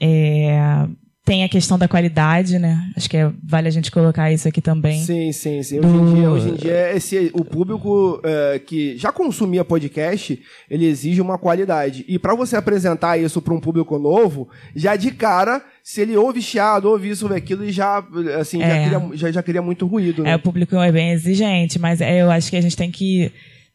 é, 0.00 0.86
tem 1.24 1.44
a 1.44 1.48
questão 1.48 1.78
da 1.78 1.86
qualidade, 1.86 2.58
né? 2.58 2.90
Acho 2.96 3.08
que 3.08 3.16
é- 3.16 3.30
vale 3.46 3.68
a 3.68 3.70
gente 3.70 3.90
colocar 3.90 4.32
isso 4.32 4.48
aqui 4.48 4.60
também. 4.60 5.00
Sim, 5.00 5.30
sim, 5.32 5.62
sim. 5.62 5.78
Hoje 5.78 5.96
em 5.96 6.14
dia, 6.14 6.30
hoje 6.30 6.48
em 6.48 6.54
dia 6.54 6.92
esse, 6.96 7.30
o 7.34 7.44
público 7.44 8.20
é, 8.24 8.58
que 8.58 8.96
já 8.96 9.12
consumia 9.12 9.64
podcast, 9.64 10.40
ele 10.68 10.86
exige 10.86 11.20
uma 11.20 11.38
qualidade. 11.38 12.04
E 12.08 12.18
para 12.18 12.34
você 12.34 12.56
apresentar 12.56 13.18
isso 13.18 13.40
para 13.42 13.54
um 13.54 13.60
público 13.60 13.98
novo, 13.98 14.48
já 14.74 14.96
de 14.96 15.10
cara, 15.10 15.62
se 15.84 16.00
ele 16.00 16.16
ouve 16.16 16.40
chiado, 16.42 16.86
ouve 16.88 17.10
isso, 17.10 17.24
ouve 17.26 17.36
aquilo, 17.36 17.62
ele 17.64 17.72
já, 17.72 18.02
assim, 18.40 18.58
já, 18.58 18.66
É. 18.66 18.86
cria, 18.88 19.10
já, 19.14 19.30
já 19.32 19.42
cria 19.42 19.62
muito 19.62 19.86
ruído, 19.86 20.22
né? 20.22 20.32
É, 20.32 20.36
o 20.36 20.40
público 20.40 20.74
é 20.76 20.90
bem 20.90 21.10
exigente, 21.12 21.78
mas 21.78 22.00
é, 22.00 22.22
eu 22.22 22.30
acho 22.30 22.50
que 22.50 22.56
a 22.56 22.60
gente 22.62 22.76
tem 22.76 22.90
que 22.90 23.30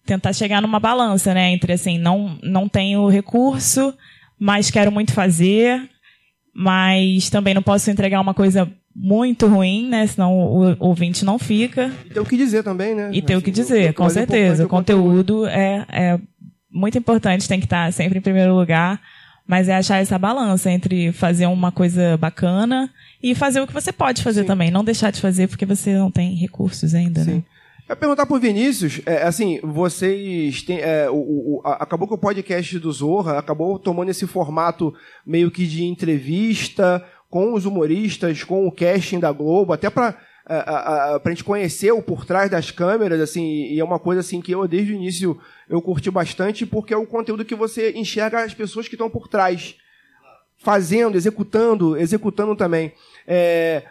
tentar 0.05 0.33
chegar 0.33 0.61
numa 0.61 0.79
balança, 0.79 1.33
né? 1.33 1.51
Entre 1.51 1.73
assim, 1.73 1.97
não, 1.97 2.37
não 2.43 2.69
tenho 2.69 3.07
recurso, 3.09 3.93
mas 4.39 4.69
quero 4.69 4.91
muito 4.91 5.13
fazer, 5.13 5.89
mas 6.53 7.29
também 7.29 7.53
não 7.53 7.63
posso 7.63 7.89
entregar 7.89 8.21
uma 8.21 8.33
coisa 8.33 8.71
muito 8.95 9.47
ruim, 9.47 9.89
né? 9.89 10.07
Senão 10.07 10.33
o 10.33 10.75
ouvinte 10.79 11.25
não 11.25 11.37
fica. 11.37 11.91
E 12.05 12.09
tem 12.09 12.21
o 12.21 12.25
que 12.25 12.37
dizer 12.37 12.63
também, 12.63 12.95
né? 12.95 13.09
E 13.11 13.21
tem 13.21 13.35
o 13.35 13.41
que 13.41 13.49
Assim, 13.49 13.61
dizer, 13.61 13.93
com 13.93 14.09
certeza. 14.09 14.63
O 14.63 14.65
é 14.67 14.69
conteúdo 14.69 15.45
é, 15.47 15.85
é 15.89 16.19
muito 16.71 16.97
importante, 16.97 17.47
tem 17.47 17.59
que 17.59 17.65
estar 17.65 17.91
sempre 17.91 18.19
em 18.19 18.21
primeiro 18.21 18.55
lugar. 18.55 19.01
Mas 19.47 19.69
é 19.69 19.75
achar 19.75 20.01
essa 20.01 20.17
balança 20.17 20.71
entre 20.71 21.11
fazer 21.11 21.45
uma 21.45 21.71
coisa 21.71 22.17
bacana 22.17 22.89
e 23.21 23.35
fazer 23.35 23.61
o 23.61 23.67
que 23.67 23.73
você 23.73 23.91
pode 23.91 24.23
fazer 24.23 24.43
também. 24.43 24.71
Não 24.71 24.83
deixar 24.83 25.11
de 25.11 25.21
fazer 25.21 25.47
porque 25.47 25.67
você 25.67 25.95
não 25.95 26.09
tem 26.09 26.33
recursos 26.33 26.95
ainda, 26.95 27.23
né? 27.23 27.43
Eu 27.87 27.93
ia 27.93 27.95
perguntar 27.95 28.25
pro 28.25 28.39
Vinícius, 28.39 28.99
é, 29.05 29.21
assim, 29.23 29.59
vocês 29.61 30.63
têm. 30.63 30.79
é, 30.79 31.07
o, 31.09 31.15
o- 31.15 31.61
a- 31.63 31.83
acabou 31.83 32.07
que 32.07 32.15
o 32.15 32.17
podcast 32.17 32.79
do 32.79 32.91
Zorra 32.91 33.37
acabou 33.37 33.77
tomando 33.77 34.09
esse 34.09 34.25
formato 34.25 34.91
meio 35.23 35.51
que 35.51 35.67
de 35.67 35.83
entrevista 35.83 37.05
com 37.29 37.53
os 37.53 37.63
humoristas, 37.65 38.43
com 38.43 38.65
o 38.65 38.71
casting 38.71 39.19
da 39.19 39.31
Globo, 39.31 39.71
até 39.71 39.89
pra, 39.91 40.17
a, 40.47 41.15
a, 41.15 41.29
gente 41.29 41.43
conhecer 41.43 41.91
o 41.91 42.01
por 42.01 42.25
trás 42.25 42.49
das 42.49 42.71
câmeras, 42.71 43.21
assim, 43.21 43.65
e 43.67 43.79
é 43.79 43.83
uma 43.83 43.99
coisa 43.99 44.21
assim 44.21 44.41
que 44.41 44.51
eu 44.51 44.67
desde 44.67 44.91
o 44.93 44.95
início 44.95 45.39
eu 45.69 45.79
curti 45.79 46.09
bastante, 46.09 46.65
porque 46.65 46.93
é 46.93 46.97
o 46.97 47.05
conteúdo 47.05 47.45
que 47.45 47.53
você 47.53 47.91
enxerga 47.91 48.43
as 48.43 48.53
pessoas 48.53 48.87
que 48.87 48.95
estão 48.95 49.09
por 49.11 49.27
trás. 49.27 49.75
Fazendo, 50.57 51.15
executando, 51.17 51.97
executando 51.97 52.55
também. 52.55 52.93
É, 53.27 53.83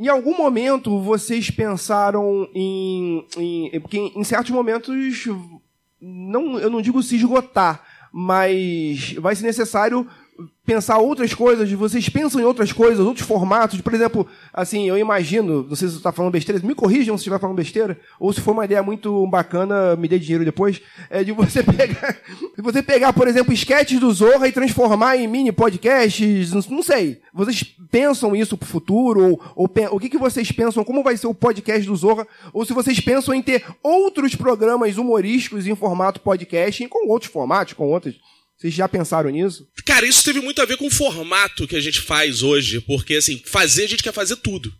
em 0.00 0.08
algum 0.08 0.34
momento 0.34 0.98
vocês 0.98 1.50
pensaram 1.50 2.48
em, 2.54 3.26
em 3.36 3.80
porque 3.80 3.98
em, 3.98 4.24
certos 4.24 4.50
momentos 4.50 5.26
não 6.00 6.58
eu 6.58 6.70
não 6.70 6.80
digo 6.80 7.02
se 7.02 7.16
esgotar, 7.16 7.84
mas 8.10 9.12
vai 9.18 9.36
ser 9.36 9.44
necessário 9.44 10.08
pensar 10.64 10.98
outras 10.98 11.34
coisas, 11.34 11.70
vocês 11.72 12.08
pensam 12.08 12.40
em 12.40 12.44
outras 12.44 12.72
coisas, 12.72 13.04
outros 13.04 13.26
formatos, 13.26 13.80
por 13.80 13.92
exemplo, 13.92 14.24
assim, 14.52 14.88
eu 14.88 14.96
imagino, 14.96 15.64
não 15.64 15.74
sei 15.74 15.88
se 15.88 15.94
você 15.94 15.98
está 15.98 16.12
falando 16.12 16.32
besteira, 16.32 16.60
me 16.64 16.76
corrijam 16.76 17.16
se 17.16 17.22
estiver 17.22 17.40
falando 17.40 17.56
besteira, 17.56 17.98
ou 18.20 18.32
se 18.32 18.40
for 18.40 18.52
uma 18.52 18.64
ideia 18.64 18.80
muito 18.80 19.26
bacana, 19.26 19.96
me 19.96 20.06
dê 20.06 20.16
dinheiro 20.16 20.44
depois, 20.44 20.80
é 21.10 21.24
de 21.24 21.32
você 21.32 21.60
pegar, 21.64 22.16
de 22.56 22.62
você 22.62 22.82
pegar, 22.82 23.12
por 23.12 23.26
exemplo, 23.26 23.52
sketches 23.52 23.98
do 23.98 24.12
Zorra 24.12 24.46
e 24.46 24.52
transformar 24.52 25.16
em 25.16 25.26
mini 25.26 25.50
podcasts, 25.50 26.52
não, 26.52 26.82
sei. 26.84 27.20
Vocês 27.34 27.64
pensam 27.90 28.36
isso 28.36 28.56
pro 28.56 28.68
futuro, 28.68 29.20
ou, 29.24 29.42
ou 29.56 29.70
o 29.90 29.98
que, 29.98 30.08
que 30.08 30.18
vocês 30.18 30.52
pensam, 30.52 30.84
como 30.84 31.02
vai 31.02 31.16
ser 31.16 31.26
o 31.26 31.34
podcast 31.34 31.84
do 31.84 31.96
Zorra, 31.96 32.26
ou 32.52 32.64
se 32.64 32.72
vocês 32.72 33.00
pensam 33.00 33.34
em 33.34 33.42
ter 33.42 33.64
outros 33.82 34.36
programas 34.36 34.98
humorísticos 34.98 35.66
em 35.66 35.74
formato 35.74 36.20
podcast, 36.20 36.86
com 36.86 37.08
outros 37.08 37.32
formatos, 37.32 37.72
com 37.72 37.88
outras. 37.90 38.14
Vocês 38.60 38.74
já 38.74 38.86
pensaram 38.86 39.30
nisso? 39.30 39.66
Cara, 39.86 40.06
isso 40.06 40.22
teve 40.22 40.38
muito 40.40 40.60
a 40.60 40.66
ver 40.66 40.76
com 40.76 40.86
o 40.86 40.90
formato 40.90 41.66
que 41.66 41.76
a 41.76 41.80
gente 41.80 41.98
faz 41.98 42.42
hoje, 42.42 42.78
porque 42.82 43.14
assim, 43.14 43.40
fazer 43.42 43.84
a 43.84 43.88
gente 43.88 44.02
quer 44.02 44.12
fazer 44.12 44.36
tudo. 44.36 44.70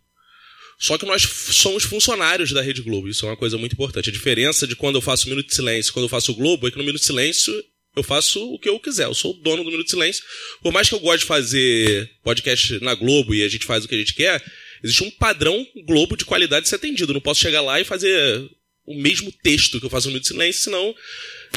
Só 0.78 0.98
que 0.98 1.06
nós 1.06 1.22
somos 1.22 1.84
funcionários 1.84 2.52
da 2.52 2.60
Rede 2.60 2.82
Globo, 2.82 3.08
isso 3.08 3.24
é 3.24 3.30
uma 3.30 3.36
coisa 3.38 3.56
muito 3.56 3.72
importante. 3.72 4.10
A 4.10 4.12
diferença 4.12 4.66
de 4.66 4.76
quando 4.76 4.96
eu 4.96 5.00
faço 5.00 5.30
Minuto 5.30 5.46
de 5.46 5.54
Silêncio 5.54 5.90
e 5.90 5.92
quando 5.94 6.04
eu 6.04 6.10
faço 6.10 6.32
o 6.32 6.34
Globo 6.34 6.68
é 6.68 6.70
que 6.70 6.76
no 6.76 6.84
Minuto 6.84 7.00
de 7.00 7.06
Silêncio 7.06 7.54
eu 7.96 8.02
faço 8.02 8.52
o 8.52 8.58
que 8.58 8.68
eu 8.68 8.78
quiser, 8.78 9.06
eu 9.06 9.14
sou 9.14 9.32
o 9.32 9.42
dono 9.42 9.64
do 9.64 9.70
Minuto 9.70 9.86
de 9.86 9.92
Silêncio. 9.92 10.24
Por 10.62 10.72
mais 10.72 10.86
que 10.86 10.94
eu 10.94 11.00
goste 11.00 11.20
de 11.20 11.26
fazer 11.26 12.10
podcast 12.22 12.84
na 12.84 12.94
Globo 12.94 13.34
e 13.34 13.42
a 13.42 13.48
gente 13.48 13.64
faz 13.64 13.82
o 13.82 13.88
que 13.88 13.94
a 13.94 13.98
gente 13.98 14.12
quer, 14.12 14.44
existe 14.84 15.02
um 15.02 15.10
padrão 15.10 15.66
Globo 15.86 16.18
de 16.18 16.26
qualidade 16.26 16.64
de 16.64 16.68
ser 16.68 16.76
atendido. 16.76 17.12
Eu 17.12 17.14
não 17.14 17.20
posso 17.20 17.40
chegar 17.40 17.62
lá 17.62 17.80
e 17.80 17.84
fazer 17.84 18.46
o 18.90 18.94
mesmo 18.94 19.30
texto 19.30 19.78
que 19.78 19.86
eu 19.86 19.90
faço 19.90 20.08
no 20.08 20.12
Minuto 20.12 20.24
de 20.24 20.28
Silêncio, 20.28 20.64
senão 20.64 20.94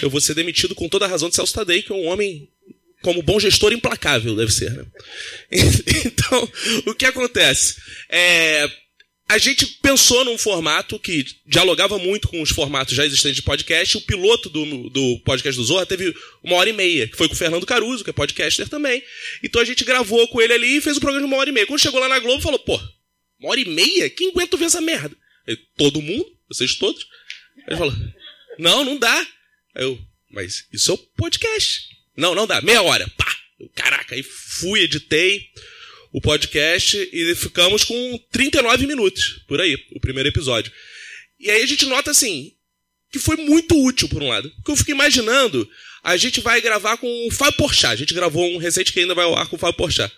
eu 0.02 0.10
vou 0.10 0.22
ser 0.22 0.36
demitido 0.36 0.76
com 0.76 0.88
toda 0.88 1.06
a 1.06 1.08
razão 1.08 1.30
de 1.30 1.36
Celso 1.36 1.54
Tadei, 1.54 1.82
que 1.82 1.92
é 1.92 1.96
um 1.96 2.06
homem 2.06 2.48
como 3.02 3.24
bom 3.24 3.40
gestor 3.40 3.74
implacável, 3.74 4.36
deve 4.36 4.52
ser. 4.52 4.72
Né? 4.72 4.86
Então, 6.06 6.52
o 6.86 6.94
que 6.94 7.06
acontece? 7.06 7.76
É, 8.10 8.70
a 9.28 9.38
gente 9.38 9.66
pensou 9.82 10.24
num 10.24 10.38
formato 10.38 11.00
que 11.00 11.26
dialogava 11.46 11.98
muito 11.98 12.28
com 12.28 12.42
os 12.42 12.52
formatos 12.52 12.96
já 12.96 13.06
existentes 13.06 13.38
de 13.38 13.42
podcast. 13.42 13.98
O 13.98 14.02
piloto 14.02 14.50
do, 14.50 14.90
do 14.90 15.20
podcast 15.22 15.60
do 15.60 15.66
Zorra 15.66 15.86
teve 15.86 16.14
uma 16.44 16.56
hora 16.56 16.70
e 16.70 16.74
meia, 16.74 17.08
que 17.08 17.18
foi 17.18 17.28
com 17.28 17.34
o 17.34 17.38
Fernando 17.38 17.66
Caruso, 17.66 18.04
que 18.04 18.10
é 18.12 18.14
podcaster 18.14 18.70
também. 18.70 19.04
Então 19.44 19.62
a 19.62 19.66
gente 19.66 19.84
gravou 19.84 20.28
com 20.28 20.42
ele 20.42 20.54
ali 20.54 20.78
e 20.78 20.82
fez 20.82 20.98
o 20.98 21.02
programa 21.02 21.26
de 21.26 21.34
uma 21.34 21.40
hora 21.40 21.50
e 21.50 21.54
meia. 21.54 21.66
Quando 21.66 21.82
chegou 21.82 22.00
lá 22.00 22.08
na 22.08 22.20
Globo, 22.20 22.44
falou, 22.44 22.60
pô, 22.60 22.80
uma 23.40 23.50
hora 23.50 23.60
e 23.60 23.66
meia? 23.66 24.10
Quem 24.10 24.30
aguenta 24.30 24.56
ver 24.56 24.66
essa 24.66 24.82
merda? 24.82 25.16
Todo 25.78 26.02
mundo? 26.02 26.26
Vocês 26.48 26.76
todos? 26.76 27.06
Ele 27.68 27.78
falou, 27.78 27.94
não, 28.60 28.86
não 28.86 28.98
dá. 28.98 29.28
Aí 29.76 29.84
eu, 29.84 30.00
mas 30.30 30.66
isso 30.72 30.92
é 30.92 30.94
o 30.94 30.98
podcast. 30.98 31.90
Não, 32.16 32.36
não 32.36 32.48
dá. 32.48 32.62
Meia 32.62 32.82
hora. 32.82 33.08
Pá! 33.18 33.36
Eu, 33.60 33.70
caraca, 33.76 34.16
aí 34.16 34.24
fui, 34.24 34.82
editei 34.82 35.48
o 36.12 36.22
podcast 36.22 36.98
e 37.12 37.36
ficamos 37.36 37.84
com 37.84 38.20
39 38.32 38.86
minutos, 38.86 39.42
por 39.48 39.60
aí, 39.60 39.76
o 39.92 40.00
primeiro 40.00 40.30
episódio. 40.30 40.72
E 41.40 41.50
aí 41.50 41.64
a 41.64 41.66
gente 41.66 41.86
nota 41.88 42.12
assim, 42.12 42.52
que 43.12 43.18
foi 43.18 43.36
muito 43.36 43.76
útil, 43.84 44.08
por 44.08 44.22
um 44.22 44.28
lado. 44.28 44.50
Porque 44.58 44.72
eu 44.72 44.76
fico 44.76 44.92
imaginando, 44.92 45.68
a 46.04 46.16
gente 46.16 46.40
vai 46.40 46.62
gravar 46.62 46.98
com 46.98 47.28
o 47.28 47.32
Fábio 47.32 47.58
Porchat. 47.58 47.94
A 47.94 47.96
gente 47.96 48.14
gravou 48.14 48.48
um 48.54 48.58
recente 48.58 48.94
que 48.94 49.00
ainda 49.00 49.16
vai 49.16 49.26
ao 49.26 49.36
ar 49.36 49.48
com 49.48 49.56
o 49.56 49.60
Fábio 49.60 49.78
Porchat. 49.78 50.14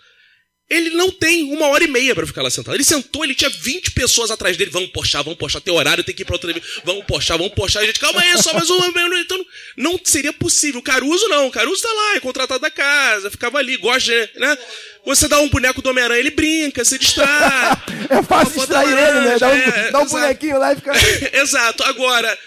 Ele 0.68 0.90
não 0.90 1.12
tem 1.12 1.44
uma 1.52 1.68
hora 1.68 1.84
e 1.84 1.86
meia 1.86 2.12
pra 2.12 2.26
ficar 2.26 2.42
lá 2.42 2.50
sentado. 2.50 2.74
Ele 2.74 2.82
sentou, 2.82 3.24
ele 3.24 3.36
tinha 3.36 3.48
20 3.48 3.92
pessoas 3.92 4.32
atrás 4.32 4.56
dele. 4.56 4.70
Vamos 4.72 4.90
pochar, 4.90 5.22
vamos 5.22 5.38
pochar, 5.38 5.62
tem 5.62 5.72
horário, 5.72 6.02
tem 6.02 6.12
que 6.12 6.22
ir 6.22 6.24
pra 6.24 6.34
outra. 6.34 6.52
Vamos 6.84 7.04
pochar, 7.04 7.38
vamos 7.38 7.54
pochar. 7.54 7.82
A 7.82 7.86
gente, 7.86 8.00
calma 8.00 8.20
aí, 8.20 8.36
só 8.42 8.52
mais 8.52 8.68
uma. 8.68 8.86
Então, 9.20 9.38
não 9.76 9.98
seria 10.02 10.32
possível. 10.32 10.80
O 10.80 10.82
Caruso 10.82 11.28
não. 11.28 11.46
O 11.46 11.52
Caruso 11.52 11.82
tá 11.82 11.92
lá, 11.92 12.16
é 12.16 12.20
contratado 12.20 12.60
da 12.60 12.70
casa, 12.70 13.30
ficava 13.30 13.58
ali, 13.58 13.76
gosta, 13.76 14.10
de, 14.10 14.40
né? 14.40 14.58
Você 15.04 15.28
dá 15.28 15.38
um 15.38 15.48
boneco 15.48 15.80
do 15.80 15.90
Homem-Aranha, 15.90 16.18
ele 16.18 16.30
brinca, 16.30 16.84
se 16.84 16.98
distrai. 16.98 17.28
É 18.10 18.22
fácil 18.22 18.54
distrair 18.54 18.88
ele, 18.88 19.20
né? 19.20 19.38
Dá 19.38 19.48
um, 19.48 19.50
laranja, 19.50 19.90
dá 19.90 19.98
um 19.98 20.04
é, 20.04 20.08
bonequinho 20.08 20.58
lá 20.58 20.72
e 20.72 20.76
fica. 20.76 20.92
Exato. 21.40 21.82
Agora, 21.84 22.38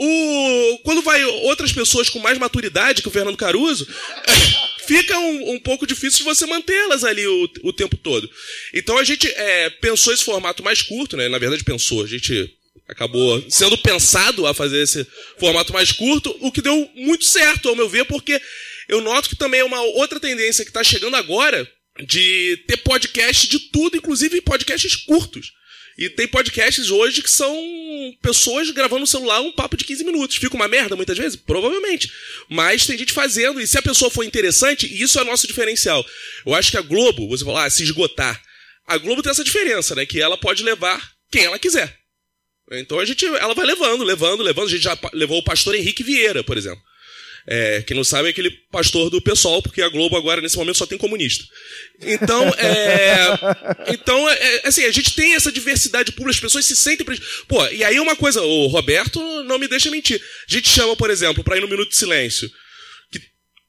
o 0.00 0.78
quando 0.84 1.02
vai 1.02 1.24
outras 1.24 1.72
pessoas 1.72 2.08
com 2.08 2.20
mais 2.20 2.38
maturidade 2.38 3.02
que 3.02 3.08
o 3.08 3.10
Fernando 3.10 3.36
Caruso, 3.36 3.84
fica 4.86 5.18
um, 5.18 5.54
um 5.54 5.58
pouco 5.58 5.84
difícil 5.84 6.18
de 6.18 6.24
você 6.24 6.46
mantê-las 6.46 7.02
ali 7.02 7.26
o, 7.26 7.50
o 7.64 7.72
tempo 7.72 7.96
todo. 7.96 8.30
Então 8.72 8.96
a 8.96 9.02
gente 9.02 9.26
é, 9.28 9.68
pensou 9.68 10.14
esse 10.14 10.24
formato 10.24 10.62
mais 10.62 10.82
curto, 10.82 11.16
né? 11.16 11.28
Na 11.28 11.38
verdade 11.38 11.64
pensou, 11.64 12.04
a 12.04 12.06
gente 12.06 12.48
acabou 12.88 13.44
sendo 13.50 13.76
pensado 13.76 14.46
a 14.46 14.54
fazer 14.54 14.82
esse 14.82 15.04
formato 15.36 15.72
mais 15.72 15.90
curto, 15.90 16.34
o 16.40 16.52
que 16.52 16.62
deu 16.62 16.88
muito 16.94 17.24
certo, 17.24 17.68
ao 17.68 17.76
meu 17.76 17.88
ver, 17.88 18.04
porque 18.04 18.40
eu 18.88 19.00
noto 19.00 19.28
que 19.28 19.36
também 19.36 19.60
é 19.60 19.64
uma 19.64 19.80
outra 19.80 20.20
tendência 20.20 20.64
que 20.64 20.70
está 20.70 20.84
chegando 20.84 21.16
agora 21.16 21.68
de 22.06 22.56
ter 22.68 22.76
podcast 22.78 23.48
de 23.48 23.58
tudo, 23.70 23.96
inclusive 23.96 24.40
podcasts 24.42 24.94
curtos. 24.94 25.57
E 25.98 26.08
tem 26.08 26.28
podcasts 26.28 26.90
hoje 26.90 27.20
que 27.20 27.30
são 27.30 27.52
pessoas 28.22 28.70
gravando 28.70 29.00
no 29.00 29.06
celular 29.06 29.40
um 29.40 29.50
papo 29.50 29.76
de 29.76 29.84
15 29.84 30.04
minutos. 30.04 30.36
Fica 30.36 30.54
uma 30.54 30.68
merda 30.68 30.94
muitas 30.94 31.18
vezes? 31.18 31.34
Provavelmente. 31.34 32.08
Mas 32.48 32.86
tem 32.86 32.96
gente 32.96 33.12
fazendo, 33.12 33.60
e 33.60 33.66
se 33.66 33.76
a 33.76 33.82
pessoa 33.82 34.08
for 34.08 34.22
interessante, 34.22 34.86
isso 34.86 35.18
é 35.18 35.24
nosso 35.24 35.48
diferencial. 35.48 36.06
Eu 36.46 36.54
acho 36.54 36.70
que 36.70 36.76
a 36.76 36.82
Globo, 36.82 37.28
você 37.28 37.44
falar, 37.44 37.64
ah, 37.64 37.70
se 37.70 37.82
esgotar. 37.82 38.40
A 38.86 38.96
Globo 38.96 39.24
tem 39.24 39.32
essa 39.32 39.42
diferença, 39.42 39.96
né? 39.96 40.06
Que 40.06 40.20
ela 40.20 40.38
pode 40.38 40.62
levar 40.62 41.02
quem 41.32 41.46
ela 41.46 41.58
quiser. 41.58 41.98
Então 42.70 43.00
a 43.00 43.04
gente, 43.04 43.26
ela 43.26 43.54
vai 43.54 43.66
levando, 43.66 44.04
levando, 44.04 44.42
levando. 44.44 44.68
A 44.68 44.70
gente 44.70 44.84
já 44.84 44.96
levou 45.12 45.38
o 45.38 45.44
pastor 45.44 45.74
Henrique 45.74 46.04
Vieira, 46.04 46.44
por 46.44 46.56
exemplo. 46.56 46.80
É, 47.50 47.80
quem 47.80 47.96
não 47.96 48.04
sabe 48.04 48.28
é 48.28 48.30
aquele 48.30 48.50
pastor 48.70 49.08
do 49.08 49.22
pessoal, 49.22 49.62
porque 49.62 49.80
a 49.80 49.88
Globo 49.88 50.18
agora, 50.18 50.42
nesse 50.42 50.58
momento, 50.58 50.76
só 50.76 50.84
tem 50.84 50.98
comunista. 50.98 51.42
Então, 52.02 52.46
é, 52.58 53.94
então 53.94 54.28
é, 54.28 54.62
assim, 54.66 54.84
a 54.84 54.90
gente 54.90 55.14
tem 55.14 55.34
essa 55.34 55.50
diversidade 55.50 56.12
pública, 56.12 56.32
as 56.32 56.40
pessoas 56.40 56.66
se 56.66 56.76
sentem... 56.76 57.06
Pô, 57.48 57.66
e 57.68 57.82
aí 57.82 57.98
uma 57.98 58.14
coisa, 58.14 58.42
o 58.42 58.66
Roberto 58.66 59.18
não 59.44 59.58
me 59.58 59.66
deixa 59.66 59.90
mentir. 59.90 60.20
A 60.20 60.52
gente 60.52 60.68
chama, 60.68 60.94
por 60.94 61.08
exemplo, 61.08 61.42
para 61.42 61.56
ir 61.56 61.60
no 61.60 61.68
Minuto 61.68 61.88
de 61.88 61.96
Silêncio, 61.96 62.50
que, 63.10 63.18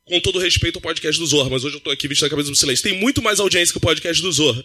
com 0.03 0.19
todo 0.19 0.39
respeito 0.39 0.75
ao 0.75 0.81
podcast 0.81 1.17
do 1.17 1.25
Zorra, 1.25 1.49
mas 1.49 1.63
hoje 1.63 1.77
eu 1.77 1.81
tô 1.81 1.89
aqui 1.89 2.05
vestindo 2.05 2.27
a 2.27 2.31
cabeça 2.31 2.49
do 2.49 2.57
silêncio, 2.57 2.83
tem 2.83 2.99
muito 2.99 3.21
mais 3.21 3.39
audiência 3.39 3.71
que 3.71 3.77
o 3.77 3.81
podcast 3.81 4.21
do 4.21 4.29
Zorra. 4.29 4.61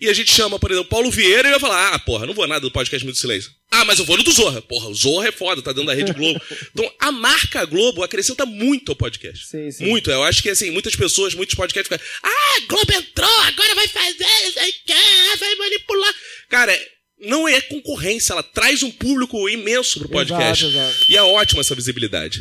E 0.00 0.08
a 0.08 0.14
gente 0.14 0.32
chama, 0.32 0.58
por 0.58 0.70
exemplo, 0.70 0.88
Paulo 0.88 1.10
Vieira 1.10 1.48
e 1.48 1.50
vai 1.50 1.60
falar: 1.60 1.94
ah, 1.94 1.98
porra, 1.98 2.26
não 2.26 2.32
vou 2.32 2.46
nada 2.46 2.60
do 2.60 2.70
podcast 2.70 3.04
Minuto 3.04 3.20
Silêncio. 3.20 3.50
Ah, 3.70 3.84
mas 3.84 3.98
eu 3.98 4.04
vou 4.04 4.16
no 4.16 4.22
do 4.22 4.32
Zorra. 4.32 4.62
Porra, 4.62 4.88
o 4.88 4.94
Zorra 4.94 5.28
é 5.28 5.32
foda, 5.32 5.60
tá 5.60 5.72
dentro 5.72 5.86
da 5.86 5.94
Rede 5.94 6.12
Globo. 6.12 6.40
Então, 6.72 6.90
a 6.98 7.12
marca 7.12 7.64
Globo 7.64 8.02
acrescenta 8.02 8.46
muito 8.46 8.92
ao 8.92 8.96
podcast. 8.96 9.46
Sim, 9.46 9.70
sim. 9.70 9.86
Muito. 9.86 10.10
Eu 10.10 10.22
acho 10.22 10.42
que, 10.42 10.48
assim, 10.48 10.70
muitas 10.70 10.96
pessoas, 10.96 11.34
muitos 11.34 11.54
podcasts 11.54 11.88
ficam: 11.88 12.06
ah, 12.22 12.60
Globo 12.66 12.92
entrou, 12.92 13.40
agora 13.42 13.74
vai 13.74 13.88
fazer, 13.88 14.26
vai 15.38 15.54
manipular. 15.56 16.14
Cara, 16.48 16.80
não 17.20 17.46
é 17.46 17.60
concorrência, 17.60 18.32
ela 18.32 18.42
traz 18.42 18.82
um 18.82 18.90
público 18.90 19.48
imenso 19.48 19.98
pro 19.98 20.08
podcast. 20.08 20.64
Exato, 20.64 20.78
exato. 20.78 21.12
E 21.12 21.16
é 21.16 21.22
ótima 21.22 21.60
essa 21.60 21.74
visibilidade. 21.74 22.40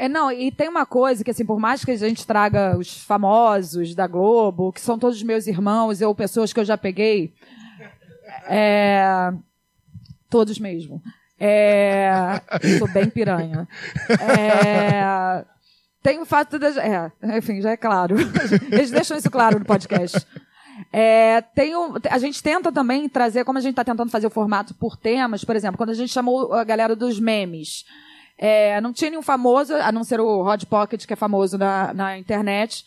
É, 0.00 0.08
não, 0.08 0.32
e 0.32 0.50
tem 0.50 0.66
uma 0.66 0.86
coisa 0.86 1.22
que, 1.22 1.30
assim, 1.30 1.44
por 1.44 1.60
mais 1.60 1.84
que 1.84 1.90
a 1.90 1.96
gente 1.96 2.26
traga 2.26 2.74
os 2.78 3.04
famosos 3.04 3.94
da 3.94 4.06
Globo, 4.06 4.72
que 4.72 4.80
são 4.80 4.98
todos 4.98 5.22
meus 5.22 5.46
irmãos, 5.46 6.00
ou 6.00 6.14
pessoas 6.14 6.54
que 6.54 6.58
eu 6.58 6.64
já 6.64 6.78
peguei, 6.78 7.34
é... 8.48 9.30
Todos 10.30 10.58
mesmo. 10.58 11.02
É... 11.38 12.40
Sou 12.78 12.88
bem 12.88 13.10
piranha. 13.10 13.68
É... 14.38 15.44
Tem 16.02 16.18
o 16.18 16.24
fato 16.24 16.58
de... 16.58 16.78
É, 16.78 17.12
enfim, 17.36 17.60
já 17.60 17.72
é 17.72 17.76
claro. 17.76 18.16
Eles 18.72 18.90
deixam 18.90 19.18
isso 19.18 19.30
claro 19.30 19.58
no 19.58 19.66
podcast. 19.66 20.26
É, 20.90 21.42
tem 21.54 21.76
um- 21.76 21.96
a 22.10 22.16
gente 22.16 22.42
tenta 22.42 22.72
também 22.72 23.06
trazer, 23.06 23.44
como 23.44 23.58
a 23.58 23.60
gente 23.60 23.72
está 23.72 23.84
tentando 23.84 24.10
fazer 24.10 24.28
o 24.28 24.30
formato 24.30 24.72
por 24.72 24.96
temas, 24.96 25.44
por 25.44 25.54
exemplo, 25.54 25.76
quando 25.76 25.90
a 25.90 25.94
gente 25.94 26.10
chamou 26.10 26.54
a 26.54 26.64
galera 26.64 26.96
dos 26.96 27.20
memes, 27.20 27.84
é, 28.42 28.80
não 28.80 28.90
tinha 28.90 29.10
nenhum 29.10 29.22
famoso, 29.22 29.74
a 29.74 29.92
não 29.92 30.02
ser 30.02 30.18
o 30.18 30.42
Rod 30.42 30.64
Pocket, 30.64 31.04
que 31.04 31.12
é 31.12 31.16
famoso 31.16 31.58
na, 31.58 31.92
na 31.92 32.16
internet, 32.16 32.86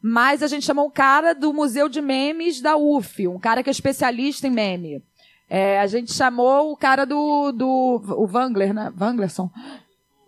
mas 0.00 0.42
a 0.42 0.46
gente 0.46 0.64
chamou 0.64 0.86
o 0.86 0.90
cara 0.90 1.34
do 1.34 1.52
Museu 1.52 1.86
de 1.86 2.00
Memes 2.00 2.62
da 2.62 2.78
UF, 2.78 3.28
um 3.28 3.38
cara 3.38 3.62
que 3.62 3.68
é 3.68 3.72
especialista 3.72 4.46
em 4.46 4.50
meme. 4.50 5.04
É, 5.50 5.78
a 5.80 5.86
gente 5.86 6.14
chamou 6.14 6.72
o 6.72 6.76
cara 6.76 7.04
do, 7.04 7.52
do 7.52 8.00
o 8.16 8.26
Wangler, 8.26 8.72
né? 8.72 8.90
Wanglerson. 8.98 9.50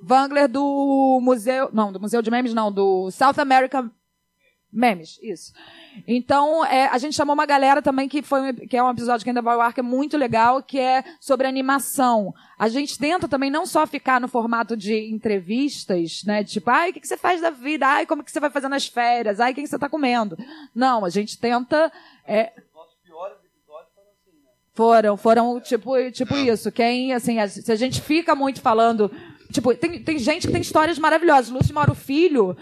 Wangler 0.02 0.46
do 0.46 1.18
Museu, 1.22 1.70
não, 1.72 1.90
do 1.90 1.98
Museu 1.98 2.20
de 2.20 2.30
Memes 2.30 2.52
não, 2.52 2.70
do 2.70 3.10
South 3.10 3.38
America 3.38 3.90
Memes, 4.70 5.18
isso. 5.22 5.52
Então, 6.06 6.62
é, 6.64 6.88
a 6.88 6.98
gente 6.98 7.16
chamou 7.16 7.32
uma 7.32 7.46
galera 7.46 7.80
também 7.80 8.06
que 8.06 8.20
foi 8.20 8.52
que 8.52 8.76
é 8.76 8.82
um 8.82 8.90
episódio 8.90 9.24
que 9.24 9.30
ainda 9.30 9.40
vai 9.40 9.54
ao 9.54 9.60
ar, 9.62 9.72
que 9.72 9.80
é 9.80 9.82
muito 9.82 10.16
legal, 10.16 10.62
que 10.62 10.78
é 10.78 11.02
sobre 11.18 11.46
animação. 11.46 12.34
A 12.58 12.68
gente 12.68 12.98
tenta 12.98 13.26
também 13.26 13.50
não 13.50 13.64
só 13.64 13.86
ficar 13.86 14.20
no 14.20 14.28
formato 14.28 14.76
de 14.76 15.10
entrevistas, 15.10 16.22
né? 16.24 16.44
Tipo, 16.44 16.70
ai, 16.70 16.90
o 16.90 16.92
que, 16.92 17.00
que 17.00 17.08
você 17.08 17.16
faz 17.16 17.40
da 17.40 17.48
vida? 17.50 17.86
Ai, 17.86 18.04
como 18.04 18.22
que 18.22 18.30
você 18.30 18.40
vai 18.40 18.50
fazer 18.50 18.68
nas 18.68 18.86
férias? 18.86 19.40
Ai, 19.40 19.52
o 19.52 19.54
que, 19.54 19.62
que 19.62 19.68
você 19.68 19.78
tá 19.78 19.88
comendo? 19.88 20.36
Não, 20.74 21.02
a 21.04 21.08
gente 21.08 21.38
tenta. 21.38 21.90
é, 22.26 22.52
foram, 24.74 25.16
foram 25.16 25.60
tipo, 25.60 25.92
tipo 26.12 26.36
isso. 26.36 26.70
Quem, 26.70 27.12
assim, 27.12 27.38
a- 27.40 27.48
se 27.48 27.72
a 27.72 27.76
gente 27.76 28.00
fica 28.00 28.34
muito 28.34 28.60
falando. 28.60 29.10
Tipo, 29.52 29.74
tem, 29.74 30.02
tem 30.02 30.18
gente 30.18 30.46
que 30.46 30.52
tem 30.52 30.60
histórias 30.62 30.98
maravilhosas. 30.98 31.50
Lúcio 31.50 31.74
Mauro 31.74 31.94
Filho, 31.94 32.56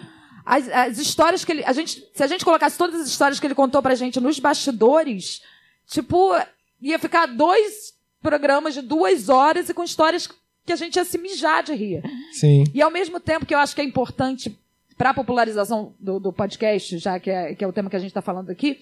as, 0.46 0.68
as 0.68 0.98
histórias 0.98 1.44
que 1.44 1.50
ele. 1.50 1.64
A 1.64 1.72
gente, 1.72 2.08
se 2.14 2.22
a 2.22 2.26
gente 2.28 2.44
colocasse 2.44 2.78
todas 2.78 3.00
as 3.00 3.08
histórias 3.08 3.40
que 3.40 3.46
ele 3.46 3.54
contou 3.54 3.82
pra 3.82 3.96
gente 3.96 4.20
nos 4.20 4.38
bastidores, 4.38 5.42
tipo, 5.88 6.32
ia 6.80 6.98
ficar 7.00 7.26
dois 7.26 7.94
programas 8.22 8.74
de 8.74 8.80
duas 8.80 9.28
horas 9.28 9.68
e 9.68 9.74
com 9.74 9.82
histórias 9.82 10.28
que 10.64 10.72
a 10.72 10.76
gente 10.76 10.96
ia 10.96 11.04
se 11.04 11.18
mijar 11.18 11.64
de 11.64 11.74
rir. 11.74 12.02
Sim. 12.32 12.64
E 12.72 12.80
ao 12.80 12.90
mesmo 12.90 13.18
tempo 13.18 13.44
que 13.44 13.54
eu 13.54 13.58
acho 13.58 13.74
que 13.74 13.80
é 13.80 13.84
importante 13.84 14.56
para 14.96 15.10
a 15.10 15.14
popularização 15.14 15.94
do, 15.98 16.18
do 16.18 16.32
podcast, 16.32 16.96
já 16.98 17.18
que 17.20 17.30
é, 17.30 17.54
que 17.54 17.64
é 17.64 17.66
o 17.66 17.72
tema 17.72 17.90
que 17.90 17.96
a 17.96 17.98
gente 17.98 18.10
está 18.10 18.22
falando 18.22 18.50
aqui, 18.50 18.78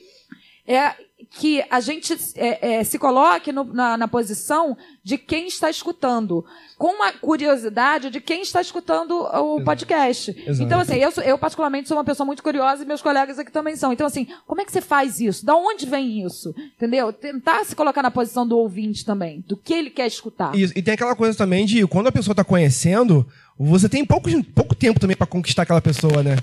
é 0.67 0.93
que 1.31 1.65
a 1.71 1.81
gente 1.81 2.17
é, 2.37 2.75
é, 2.77 2.85
se 2.85 2.99
coloque 2.99 3.51
no- 3.51 3.65
na, 3.65 3.97
na 3.97 4.07
posição 4.07 4.77
de 5.03 5.17
quem 5.19 5.47
está 5.49 5.69
escutando, 5.71 6.45
com 6.79 6.89
uma 6.95 7.13
curiosidade 7.13 8.11
de 8.11 8.21
quem 8.21 8.43
está 8.43 8.61
escutando 8.61 9.13
o 9.23 9.63
podcast. 9.65 10.31
Exato. 10.47 10.63
Então, 10.63 10.81
assim, 10.81 10.97
eu, 10.97 11.11
eu 11.25 11.39
particularmente 11.39 11.89
sou 11.89 11.97
uma 11.97 12.05
pessoa 12.05 12.27
muito 12.27 12.43
curiosa 12.43 12.83
e 12.83 12.87
meus 12.87 13.03
colegas 13.03 13.39
aqui 13.39 13.51
também 13.51 13.75
são. 13.75 13.93
Então, 13.93 14.07
assim, 14.07 14.27
como 14.47 14.61
é 14.61 14.65
que 14.65 14.73
você 14.73 14.81
faz 14.81 15.19
isso? 15.21 15.45
Da 15.45 15.57
onde 15.57 15.87
vem 15.87 16.25
isso? 16.25 16.55
Entendeu? 16.77 17.13
Tentar 17.13 17.65
se 17.65 17.75
colocar 17.75 18.03
na 18.03 18.11
posição 18.11 18.47
do 18.47 18.57
ouvinte 18.59 19.05
também, 19.05 19.43
do 19.49 19.57
que 19.57 19.73
ele 19.75 19.91
quer 19.91 20.07
escutar. 20.07 20.55
Isso. 20.55 20.73
E 20.77 20.83
tem 20.83 20.95
aquela 20.95 21.17
coisa 21.17 21.37
também 21.37 21.65
de 21.67 21.87
quando 21.87 22.07
a 22.09 22.13
pessoa 22.13 22.35
tá 22.35 22.45
conhecendo, 22.45 23.27
você 23.59 23.89
tem 23.89 24.05
pouco, 24.05 24.29
pouco 24.55 24.75
tempo 24.75 25.01
também 25.01 25.17
pra 25.17 25.27
conquistar 25.27 25.63
aquela 25.63 25.81
pessoa, 25.81 26.23
né? 26.23 26.37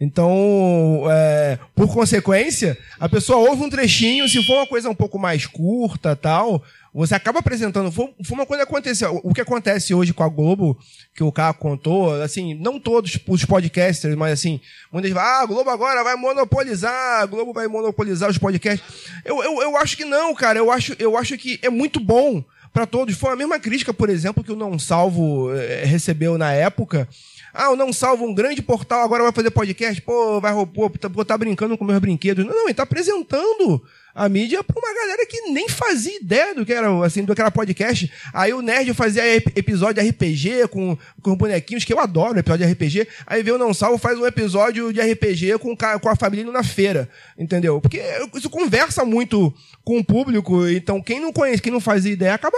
Então, 0.00 1.04
é, 1.10 1.58
por 1.74 1.92
consequência, 1.92 2.78
a 3.00 3.08
pessoa 3.08 3.48
ouve 3.50 3.64
um 3.64 3.70
trechinho, 3.70 4.28
se 4.28 4.44
for 4.46 4.58
uma 4.58 4.66
coisa 4.66 4.88
um 4.88 4.94
pouco 4.94 5.18
mais 5.18 5.44
curta 5.44 6.14
tal, 6.14 6.62
você 6.94 7.14
acaba 7.14 7.40
apresentando. 7.40 7.90
Foi, 7.90 8.12
uma 8.30 8.46
coisa 8.46 8.64
que 8.64 8.70
aconteceu. 8.70 9.20
O 9.24 9.34
que 9.34 9.40
acontece 9.40 9.92
hoje 9.92 10.12
com 10.12 10.22
a 10.22 10.28
Globo, 10.28 10.78
que 11.14 11.22
o 11.22 11.32
cara 11.32 11.52
contou, 11.52 12.12
assim, 12.22 12.54
não 12.54 12.78
todos 12.78 13.18
os 13.26 13.44
podcasters, 13.44 14.14
mas 14.14 14.32
assim, 14.32 14.60
muitas 14.92 15.12
vezes, 15.12 15.26
ah, 15.26 15.42
a 15.42 15.46
Globo 15.46 15.68
agora 15.68 16.02
vai 16.02 16.16
monopolizar, 16.16 17.20
a 17.20 17.26
Globo 17.26 17.52
vai 17.52 17.66
monopolizar 17.66 18.30
os 18.30 18.38
podcasts. 18.38 18.86
Eu, 19.24 19.42
eu, 19.42 19.62
eu 19.62 19.76
acho 19.76 19.96
que 19.96 20.04
não, 20.04 20.34
cara. 20.34 20.58
Eu 20.58 20.70
acho, 20.70 20.94
eu 20.98 21.16
acho 21.16 21.36
que 21.36 21.58
é 21.62 21.68
muito 21.68 22.00
bom 22.00 22.42
para 22.72 22.86
todos. 22.86 23.16
Foi 23.16 23.32
a 23.32 23.36
mesma 23.36 23.58
crítica, 23.58 23.92
por 23.92 24.08
exemplo, 24.08 24.44
que 24.44 24.52
o 24.52 24.56
Não 24.56 24.78
Salvo 24.78 25.52
eh, 25.54 25.84
recebeu 25.84 26.38
na 26.38 26.52
época. 26.52 27.08
Ah, 27.52 27.70
o 27.70 27.76
Não 27.76 27.92
Salvo, 27.92 28.24
um 28.26 28.34
grande 28.34 28.62
portal, 28.62 29.02
agora 29.02 29.22
vai 29.22 29.32
fazer 29.32 29.50
podcast. 29.50 30.00
Pô, 30.02 30.40
vai 30.40 30.52
pô, 30.66 30.90
tá, 30.90 31.08
tá 31.24 31.38
brincando 31.38 31.76
com 31.78 31.84
meus 31.84 31.98
brinquedos. 31.98 32.44
Não, 32.44 32.54
não, 32.54 32.64
ele 32.66 32.74
tá 32.74 32.82
apresentando 32.84 33.82
a 34.14 34.28
mídia 34.28 34.64
pra 34.64 34.78
uma 34.78 34.92
galera 34.94 35.24
que 35.26 35.42
nem 35.50 35.68
fazia 35.68 36.16
ideia 36.16 36.52
do 36.54 36.66
que 36.66 36.72
era, 36.72 36.88
assim, 37.04 37.24
do 37.24 37.34
que 37.34 37.40
era 37.40 37.50
podcast. 37.50 38.10
Aí 38.34 38.52
o 38.52 38.60
Nerd 38.60 38.92
fazia 38.94 39.24
ep- 39.36 39.56
episódio 39.56 40.02
de 40.02 40.08
RPG 40.10 40.68
com, 40.68 40.98
com 41.22 41.36
bonequinhos, 41.36 41.84
que 41.84 41.92
eu 41.92 42.00
adoro 42.00 42.38
episódio 42.38 42.66
de 42.66 42.72
RPG. 42.72 43.06
Aí 43.26 43.42
veio 43.42 43.56
o 43.56 43.58
Não 43.58 43.72
Salvo 43.72 43.96
faz 43.98 44.18
um 44.18 44.26
episódio 44.26 44.92
de 44.92 45.00
RPG 45.00 45.58
com, 45.58 45.76
com 45.76 46.08
a 46.08 46.16
família 46.16 46.50
na 46.50 46.64
feira. 46.64 47.08
Entendeu? 47.38 47.80
Porque 47.80 48.02
isso 48.34 48.50
conversa 48.50 49.04
muito 49.04 49.54
com 49.84 49.98
o 49.98 50.04
público. 50.04 50.66
Então, 50.68 51.00
quem 51.00 51.20
não 51.20 51.32
conhece, 51.32 51.62
quem 51.62 51.72
não 51.72 51.80
fazia 51.80 52.12
ideia, 52.12 52.34
acaba 52.34 52.56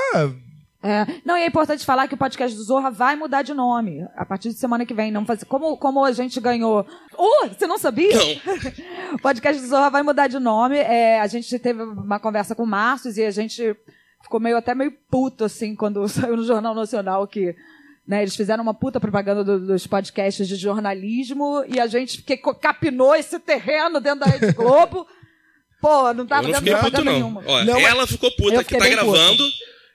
É, 0.82 1.06
não, 1.26 1.36
e 1.36 1.42
é 1.42 1.46
importante 1.46 1.84
falar 1.84 2.08
que 2.08 2.14
o 2.14 2.18
podcast 2.18 2.56
do 2.56 2.62
Zorra 2.64 2.90
vai 2.90 3.14
mudar 3.14 3.42
de 3.42 3.52
nome 3.52 4.02
a 4.16 4.24
partir 4.24 4.48
de 4.48 4.54
semana 4.54 4.86
que 4.86 4.94
vem. 4.94 5.10
Não 5.12 5.26
faz, 5.26 5.44
como, 5.44 5.76
como 5.76 6.02
a 6.04 6.12
gente 6.12 6.40
ganhou. 6.40 6.86
Uh, 7.18 7.48
você 7.48 7.66
não 7.66 7.76
sabia? 7.76 8.16
Não. 8.16 9.14
o 9.14 9.18
podcast 9.20 9.60
do 9.60 9.68
Zorra 9.68 9.90
vai 9.90 10.02
mudar 10.02 10.26
de 10.26 10.38
nome. 10.38 10.78
É, 10.78 11.20
a 11.20 11.26
gente 11.26 11.58
teve 11.58 11.82
uma 11.82 12.18
conversa 12.18 12.54
com 12.54 12.62
o 12.62 12.66
Márcio 12.66 13.12
e 13.14 13.24
a 13.26 13.30
gente 13.30 13.76
ficou 14.22 14.40
meio 14.40 14.56
até 14.56 14.74
meio 14.74 14.92
puto, 15.10 15.44
assim, 15.44 15.74
quando 15.76 16.06
saiu 16.08 16.36
no 16.36 16.44
Jornal 16.44 16.74
Nacional 16.74 17.26
que. 17.26 17.54
Né, 18.08 18.22
eles 18.22 18.34
fizeram 18.34 18.62
uma 18.64 18.74
puta 18.74 18.98
propaganda 18.98 19.44
do- 19.44 19.66
dos 19.66 19.86
podcasts 19.86 20.48
de 20.48 20.56
jornalismo 20.56 21.62
e 21.68 21.78
a 21.78 21.86
gente 21.86 22.22
que 22.22 22.36
capinou 22.36 23.14
esse 23.14 23.38
terreno 23.38 24.00
dentro 24.00 24.20
da 24.20 24.26
Rede 24.26 24.50
Globo. 24.56 25.06
Pô, 25.80 26.12
não 26.12 26.26
tava 26.26 26.42
Eu 26.42 26.46
não 26.48 26.52
dando 26.54 26.64
fiquei 26.64 26.74
puto, 26.74 26.90
propaganda 26.90 27.04
não. 27.04 27.12
nenhuma. 27.12 27.42
Ó, 27.46 27.64
Não, 27.64 27.78
ela 27.78 28.06
ficou 28.08 28.30
puta 28.32 28.64
que 28.64 28.76
tá 28.76 28.84
puta. 29.04 29.44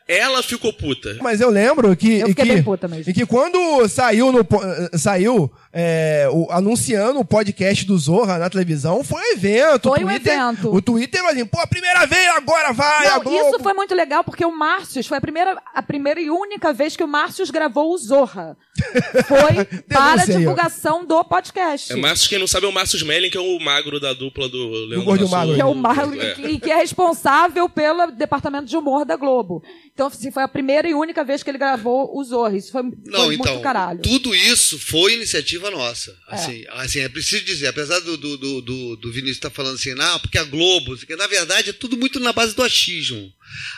Ela 0.08 0.44
ficou 0.44 0.72
puta. 0.72 1.18
Mas 1.22 1.42
eu 1.42 1.50
lembro 1.50 1.96
que. 1.96 2.20
Eu 2.20 2.28
e 2.28 2.30
fiquei 2.30 2.46
que, 2.46 2.54
bem 2.54 2.64
puta 2.64 2.88
mesmo. 2.88 3.10
E 3.10 3.14
que 3.14 3.26
quando 3.26 3.88
saiu, 3.88 4.32
no, 4.32 4.42
eh, 4.42 4.98
saiu 4.98 5.52
é, 5.78 6.30
o- 6.32 6.48
anunciando 6.52 7.20
o 7.20 7.26
podcast 7.26 7.86
do 7.86 7.98
Zorra 7.98 8.38
na 8.38 8.50
televisão, 8.50 9.04
foi 9.04 9.22
um 9.22 9.34
evento. 9.34 9.90
Foi 9.90 10.00
o 10.00 10.06
um 10.06 10.08
Twitter, 10.10 10.34
evento. 10.34 10.74
O 10.74 10.82
Twitter, 10.82 11.26
assim, 11.26 11.46
pô, 11.46 11.60
a 11.60 11.68
primeira 11.68 12.06
vez, 12.06 12.28
agora 12.36 12.72
vai, 12.72 13.08
a 13.08 13.16
Não, 13.18 13.24
Globo. 13.24 13.50
isso 13.50 13.60
foi 13.62 13.74
muito 13.74 13.94
legal, 13.94 14.24
porque 14.24 14.46
o 14.46 14.52
Márcios 14.58 15.06
foi 15.06 15.18
a 15.18 15.22
primeira, 15.22 15.62
a 15.74 15.84
primeira 15.84 16.22
e 16.22 16.30
única 16.30 16.72
vez 16.72 16.96
que 16.96 17.04
o 17.04 17.08
Márcios 17.08 17.50
gravou 17.52 17.94
o 17.94 17.98
Zorra. 17.98 18.56
Foi 19.26 19.64
para 19.88 20.22
a 20.24 20.26
divulgação 20.26 21.06
do 21.06 21.24
podcast. 21.24 21.94
É 21.94 21.96
Márcio, 21.96 22.28
quem 22.30 22.38
não 22.38 22.46
sabe, 22.48 22.66
é 22.66 22.70
o 22.70 22.74
Márcio 22.74 22.98
Smelling, 22.98 23.30
que 23.30 23.38
é 23.38 23.42
o 23.42 23.58
magro 23.60 24.02
da 24.02 24.14
dupla 24.14 24.50
do 24.50 24.68
Leandro 24.88 25.04
Gordo. 25.06 25.30
Magro. 25.30 25.56
que 25.56 25.62
é 25.62 25.66
o 25.66 25.74
Marlon, 25.74 26.14
É. 26.22 26.34
que, 26.34 26.60
que 26.60 26.72
é 26.72 26.76
responsável 26.76 27.70
pelo 27.70 28.12
departamento 28.12 28.66
de 28.66 28.76
humor 28.76 29.06
da 29.06 29.16
Globo. 29.16 29.64
Então, 29.94 30.08
assim, 30.08 30.30
foi 30.30 30.44
a 30.44 30.48
primeira 30.48 30.90
e 30.90 30.94
única 30.94 31.24
vez 31.24 31.42
que 31.42 31.50
ele 31.50 31.58
gravou 31.58 32.18
o 32.18 32.24
Zorra. 32.24 32.58
Isso 32.58 32.72
foi, 32.72 32.84
Não, 32.84 32.92
foi 33.26 33.36
então, 33.36 33.54
muito 33.54 33.64
caralho. 33.64 34.02
tudo 34.02 34.36
isso 34.36 34.78
foi 34.78 35.14
iniciativa 35.14 35.65
nossa. 35.70 36.18
Assim, 36.28 36.66
assim, 36.70 37.00
é 37.00 37.10
preciso 37.10 37.44
dizer, 37.44 37.68
apesar 37.68 38.00
do, 38.00 38.18
do, 38.18 38.38
do, 38.38 38.62
do, 38.62 38.96
do 38.96 39.12
Vinícius 39.12 39.38
estar 39.38 39.50
falando 39.50 39.76
assim, 39.76 39.94
não, 39.94 40.20
porque 40.20 40.38
a 40.38 40.44
Globo, 40.44 40.98
que 40.98 41.16
na 41.16 41.28
verdade 41.28 41.70
é 41.70 41.74
tudo 41.74 41.98
muito 41.98 42.20
na 42.20 42.34
base 42.34 42.56
do 42.56 42.64
achismo. 42.64 43.34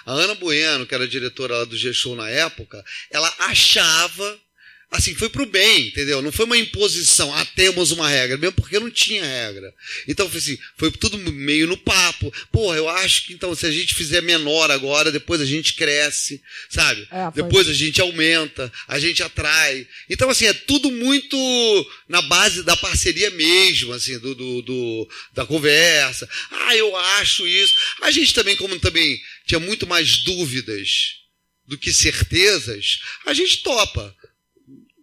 A 0.06 0.13
Ana 0.13 0.36
Bueno, 0.36 0.86
que 0.86 0.95
era 0.95 1.08
diretora 1.08 1.58
lá 1.58 1.65
do 1.65 1.78
G-Show 1.78 2.15
na 2.15 2.30
época, 2.30 2.84
ela 3.12 3.34
achava, 3.39 4.39
assim, 4.89 5.13
foi 5.15 5.30
pro 5.30 5.45
bem, 5.45 5.88
entendeu? 5.88 6.21
Não 6.21 6.32
foi 6.32 6.45
uma 6.45 6.58
imposição, 6.58 7.34
ah, 7.36 7.45
temos 7.45 7.91
uma 7.91 8.08
regra, 8.08 8.38
mesmo 8.38 8.54
porque 8.56 8.80
não 8.80 8.89
tinha 8.89 9.23
regra. 9.23 9.73
Então, 10.08 10.30
foi 10.30 10.39
assim, 10.39 10.58
foi 10.78 10.89
tudo 10.91 11.17
meio 11.17 11.67
no 11.67 11.78
papo. 11.78 12.34
Porra, 12.52 12.78
eu 12.78 12.88
acho 12.88 13.26
que 13.26 13.34
então, 13.34 13.54
se 13.54 13.65
a 13.65 13.71
gente 13.71 13.93
fizer 13.93 14.21
menor 14.21 14.71
agora, 14.71 15.12
depois 15.12 15.41
a 15.41 15.45
gente 15.45 15.73
cresce, 15.73 16.41
sabe? 16.69 17.06
É, 17.12 17.32
depois 17.43 17.67
a 17.67 17.73
gente 17.73 18.00
aumenta, 18.02 18.71
a 18.88 18.97
gente 18.97 19.21
atrai. 19.21 19.86
Então, 20.10 20.30
assim, 20.30 20.45
é 20.45 20.54
tudo 20.54 20.89
muito 20.89 21.38
na 22.08 22.21
base 22.21 22.63
da 22.63 22.76
parceria 22.78 23.30
mesmo, 23.32 23.91
assim, 23.93 24.17
do, 24.19 24.34
do, 24.34 24.62
do- 24.62 25.10
da 25.34 25.45
conversa. 25.45 26.28
Ah, 26.50 26.76
eu 26.76 26.95
acho 26.95 27.45
isso. 27.47 27.76
A 28.02 28.10
gente 28.10 28.34
também, 28.34 28.56
como 28.56 28.80
também 28.80 29.19
tinha 29.45 29.60
muito 29.60 29.86
mais 29.86 30.19
dúvidas 30.23 30.89
do 31.67 31.78
que 31.78 31.91
certezas, 31.91 33.00
a 33.26 33.34
gente 33.34 33.58
topa. 33.63 34.15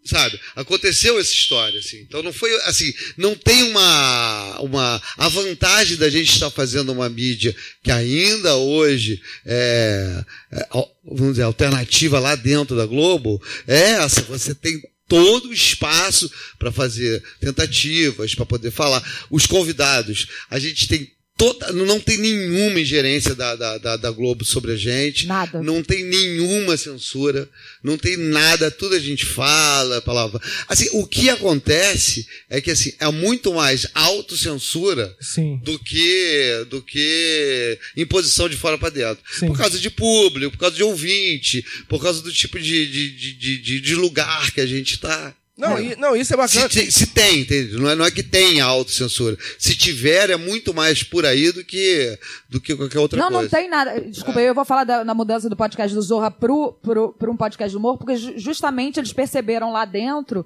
Sabe? 0.05 0.39
Aconteceu 0.55 1.19
essa 1.19 1.33
história, 1.33 1.81
assim. 1.81 2.01
Então 2.03 2.23
não 2.23 2.33
foi 2.33 2.55
assim, 2.65 2.93
não 3.17 3.35
tem 3.35 3.63
uma 3.63 4.61
uma 4.61 5.03
a 5.17 5.29
vantagem 5.29 5.97
da 5.97 6.11
gente 6.11 6.31
estar 6.31 6.51
fazendo 6.51 6.93
uma 6.93 7.09
mídia 7.09 7.57
que 7.83 7.91
ainda 7.91 8.55
hoje 8.55 9.23
é, 9.47 10.23
é, 10.53 10.69
vamos 11.03 11.33
dizer, 11.33 11.43
alternativa 11.43 12.19
lá 12.19 12.35
dentro 12.35 12.77
da 12.77 12.85
Globo, 12.85 13.43
é 13.67 13.93
essa, 13.93 14.21
você 14.23 14.55
tem 14.55 14.83
todo 15.09 15.49
o 15.49 15.55
espaço 15.55 16.31
para 16.59 16.73
fazer 16.73 17.23
tentativas, 17.41 18.35
para 18.35 18.47
poder 18.47 18.71
falar. 18.71 19.03
Os 19.31 19.47
convidados, 19.47 20.27
a 20.51 20.59
gente 20.59 20.89
tem 20.89 21.14
toda, 21.37 21.73
não 21.73 21.99
tem 21.99 22.19
nenhuma 22.19 22.81
ingerência 22.81 23.35
da, 23.35 23.57
da, 23.57 23.79
da, 23.79 23.97
da 23.97 24.11
Globo 24.11 24.45
sobre 24.45 24.73
a 24.73 24.77
gente. 24.77 25.27
Nada. 25.27 25.63
Não 25.63 25.83
tem 25.83 26.05
nenhuma 26.05 26.77
censura, 26.77 27.49
não 27.83 27.99
tem 27.99 28.17
nada, 28.17 28.71
tudo 28.71 28.95
a 28.95 29.01
gente 29.01 29.25
fala, 29.25 30.01
palavra. 30.01 30.41
Assim, 30.69 30.89
o 30.93 31.07
que 31.07 31.29
acontece 31.29 32.27
é 32.49 32.61
que 32.61 32.71
assim, 32.71 32.93
é 33.01 33.11
muito 33.11 33.53
mais 33.55 33.87
autocensura 33.95 35.15
Sim. 35.21 35.61
do 35.63 35.79
que 35.79 36.67
do 36.71 36.81
que 36.81 37.79
imposição 37.97 38.49
de 38.49 38.57
fora 38.57 38.79
para 38.79 38.91
dentro. 38.91 39.23
Sim. 39.39 39.47
Por 39.49 39.59
causa 39.59 39.79
de 39.79 39.91
público, 39.91 40.53
por 40.53 40.59
causa 40.59 40.77
de 40.77 40.83
ouvinte, 40.83 41.65
por 41.89 42.01
causa 42.01 42.23
do 42.23 42.33
tipo 42.33 42.59
de, 42.59 42.87
de, 42.87 43.35
de, 43.35 43.59
de, 43.59 43.81
de 43.81 43.95
lugar 43.95 44.53
que 44.53 44.61
a 44.61 44.67
gente 44.67 44.95
está. 44.95 45.35
Não, 45.57 45.79
e- 45.79 45.95
não, 45.97 46.17
isso 46.17 46.35
é 46.35 46.37
bacana. 46.37 46.69
Se, 46.69 46.91
se 46.91 47.07
tem, 47.07 47.41
entende? 47.43 47.77
Não 47.79 47.89
é, 47.89 47.95
não 47.95 48.05
é 48.05 48.11
que 48.11 48.23
tenha 48.25 48.65
autocensura. 48.65 49.37
Se 49.59 49.77
tiver, 49.77 50.31
é 50.31 50.37
muito 50.37 50.75
mais 50.75 51.03
por 51.05 51.25
aí 51.25 51.53
do 51.53 51.65
que, 51.65 52.19
do 52.49 52.61
que 52.61 52.75
qualquer 52.75 52.99
outra 52.99 53.19
Não, 53.19 53.29
coisa. 53.29 53.43
não 53.43 53.49
tem 53.49 53.69
nada. 53.71 54.01
Desculpa, 54.01 54.41
eu 54.41 54.53
vou 54.55 54.65
falar 54.65 54.83
da, 54.83 55.05
na 55.05 55.15
mudança 55.15 55.49
do 55.49 55.55
podcast 55.57 55.95
do 55.95 56.03
Zorra 56.03 56.29
pro, 56.31 56.73
pro, 56.83 57.13
pro 57.13 57.31
um 57.33 57.37
podcast 57.37 57.71
de 57.71 57.77
humor, 57.77 57.97
porque 57.99 58.17
ju- 58.17 58.35
justamente 58.37 58.99
eles 58.99 59.13
perceberam 59.13 59.71
lá 59.71 59.85
dentro 59.85 60.45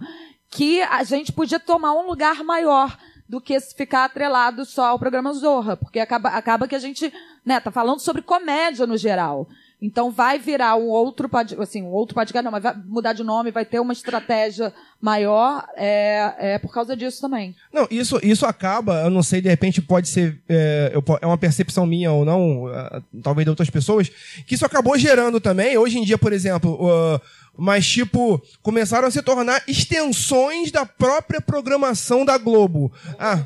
que 0.51 0.83
a 0.83 1.03
gente 1.05 1.33
podia 1.33 1.59
tomar 1.59 1.93
um 1.95 2.07
lugar 2.07 2.45
maior 2.45 2.97
do 3.29 3.41
que 3.41 3.59
se 3.61 3.75
ficar 3.75 4.05
atrelado 4.05 4.65
só 4.65 4.87
ao 4.89 4.99
programa 4.99 5.33
Zorra, 5.35 5.77
porque 5.77 5.99
acaba, 6.01 6.31
acaba 6.31 6.67
que 6.69 6.75
a 6.75 6.79
gente, 6.79 7.13
né, 7.45 7.61
tá 7.61 7.71
falando 7.71 8.01
sobre 8.01 8.21
comédia 8.23 8.87
no 8.87 8.97
geral. 8.97 9.49
Então 9.81 10.11
vai 10.11 10.39
virar 10.39 10.75
um 10.75 10.89
outro, 10.89 11.31
assim, 11.61 11.83
um 11.83 11.93
outro 11.93 12.15
podcast, 12.15 12.45
não, 12.45 12.51
mas 12.51 12.63
vai 12.63 12.75
mudar 12.85 13.13
de 13.13 13.23
nome, 13.23 13.53
vai 13.53 13.65
ter 13.65 13.79
uma 13.79 13.93
estratégia 13.93 14.73
maior, 15.01 15.65
é, 15.77 16.35
é 16.39 16.59
por 16.59 16.73
causa 16.73 16.97
disso 16.97 17.21
também. 17.21 17.55
Não, 17.73 17.87
isso, 17.89 18.19
isso 18.23 18.45
acaba, 18.45 19.03
eu 19.03 19.11
não 19.11 19.23
sei, 19.23 19.41
de 19.41 19.49
repente 19.49 19.81
pode 19.81 20.09
ser, 20.09 20.41
é, 20.49 20.91
eu 20.93 21.05
é 21.21 21.27
uma 21.27 21.39
percepção 21.39 21.87
minha 21.87 22.11
ou 22.11 22.25
não, 22.25 22.67
ah, 22.67 23.01
talvez 23.23 23.45
de 23.47 23.51
outras 23.51 23.71
pessoas, 23.71 24.11
que 24.47 24.57
isso 24.57 24.67
acabou 24.67 24.99
gerando 24.99 25.41
também, 25.41 25.79
hoje 25.79 25.99
em 25.99 26.05
dia, 26.05 26.19
por 26.19 26.33
exemplo, 26.33 26.79
ah, 26.91 27.21
mas 27.57 27.87
tipo, 27.87 28.43
começaram 28.63 29.07
a 29.07 29.11
se 29.11 29.23
tornar 29.23 29.63
extensões 29.69 30.73
da 30.73 30.85
própria 30.85 31.41
programação 31.41 32.25
da 32.25 32.37
Globo. 32.37 32.93
Ah, 33.19 33.45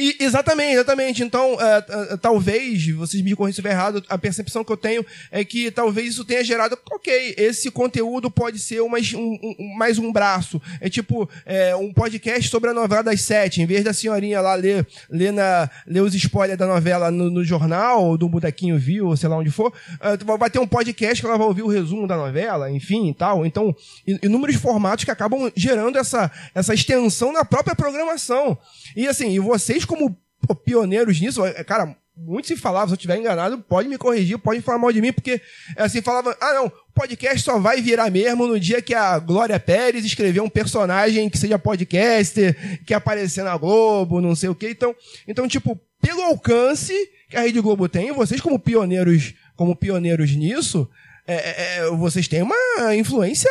e- 0.00 0.16
exatamente, 0.24 0.72
exatamente. 0.74 1.22
Então, 1.22 1.56
é, 1.60 1.84
é, 2.12 2.16
talvez, 2.16 2.86
vocês 2.88 3.22
me 3.22 3.34
corrijam 3.36 3.54
se 3.54 3.60
estiver 3.60 3.72
errado, 3.72 4.02
a 4.08 4.16
percepção 4.18 4.64
que 4.64 4.72
eu 4.72 4.76
tenho 4.76 5.04
é 5.30 5.44
que 5.44 5.70
talvez 5.70 6.08
isso 6.14 6.24
tenha 6.24 6.42
gerado, 6.42 6.78
ok, 6.90 7.34
esse 7.36 7.70
conteúdo 7.70 8.30
pode 8.30 8.58
ser 8.58 8.80
uma, 8.80 8.98
um, 8.98 9.38
um- 9.58 9.74
mais 9.76 9.98
um 9.98 10.12
braço. 10.12 10.60
É 10.80 10.88
tipo 10.88 11.28
é, 11.44 11.74
um 11.76 11.92
podcast 11.92 12.48
sobre 12.50 12.70
a 12.70 12.74
novela 12.74 13.02
das 13.02 13.20
sete. 13.22 13.60
Em 13.62 13.66
vez 13.66 13.84
da 13.84 13.92
senhorinha 13.92 14.40
lá 14.40 14.54
ler, 14.54 14.86
ler, 15.10 15.32
na, 15.32 15.68
ler 15.86 16.00
os 16.00 16.14
spoilers 16.14 16.58
da 16.58 16.66
novela 16.66 17.10
no, 17.10 17.30
no 17.30 17.44
jornal, 17.44 18.16
do 18.16 18.28
bonequinho 18.28 18.78
viu, 18.78 19.08
ou 19.08 19.16
sei 19.16 19.28
lá 19.28 19.36
onde 19.36 19.50
for, 19.50 19.72
é, 20.00 20.16
vai 20.38 20.50
ter 20.50 20.58
um 20.58 20.66
podcast 20.66 21.20
que 21.20 21.26
ela 21.26 21.36
vai 21.38 21.46
ouvir 21.46 21.62
o 21.62 21.68
resumo 21.68 22.06
da 22.06 22.16
novela, 22.16 22.70
enfim 22.70 23.08
e 23.08 23.14
tal. 23.14 23.44
Então, 23.44 23.74
in- 24.06 24.18
inúmeros 24.22 24.56
formatos 24.56 25.04
que 25.04 25.10
acabam 25.10 25.50
gerando 25.54 25.98
essa, 25.98 26.30
essa 26.54 26.72
extensão 26.74 27.32
na 27.32 27.44
própria 27.44 27.74
programação. 27.74 28.56
E 28.96 29.06
assim, 29.06 29.30
e 29.30 29.38
vocês 29.38 29.84
como 29.90 30.16
pioneiros 30.64 31.20
nisso, 31.20 31.44
é, 31.44 31.64
cara, 31.64 31.96
muito 32.16 32.46
se 32.46 32.56
falava, 32.56 32.86
se 32.86 32.92
eu 32.92 32.96
estiver 32.96 33.18
enganado, 33.18 33.58
pode 33.58 33.88
me 33.88 33.98
corrigir, 33.98 34.38
pode 34.38 34.60
falar 34.60 34.78
mal 34.78 34.92
de 34.92 35.00
mim, 35.00 35.12
porque 35.12 35.40
assim, 35.76 36.00
falava, 36.00 36.36
ah 36.40 36.54
não, 36.54 36.72
podcast 36.94 37.40
só 37.40 37.58
vai 37.58 37.80
virar 37.80 38.08
mesmo 38.08 38.46
no 38.46 38.60
dia 38.60 38.80
que 38.80 38.94
a 38.94 39.18
Glória 39.18 39.58
Pérez 39.58 40.04
escrever 40.04 40.40
um 40.40 40.48
personagem 40.48 41.28
que 41.28 41.38
seja 41.38 41.58
podcaster, 41.58 42.84
que 42.84 42.94
aparecer 42.94 43.42
na 43.42 43.56
Globo, 43.56 44.20
não 44.20 44.36
sei 44.36 44.48
o 44.48 44.54
quê. 44.54 44.70
Então, 44.70 44.94
então 45.26 45.48
tipo, 45.48 45.80
pelo 46.00 46.22
alcance 46.22 46.94
que 47.28 47.36
a 47.36 47.40
Rede 47.40 47.60
Globo 47.60 47.88
tem, 47.88 48.12
vocês 48.12 48.40
como 48.40 48.58
pioneiros 48.58 49.34
como 49.56 49.76
pioneiros 49.76 50.34
nisso, 50.36 50.88
é, 51.30 51.34
é, 51.34 51.78
é, 51.78 51.90
vocês 51.90 52.26
têm 52.26 52.42
uma 52.42 52.56
influência 52.96 53.48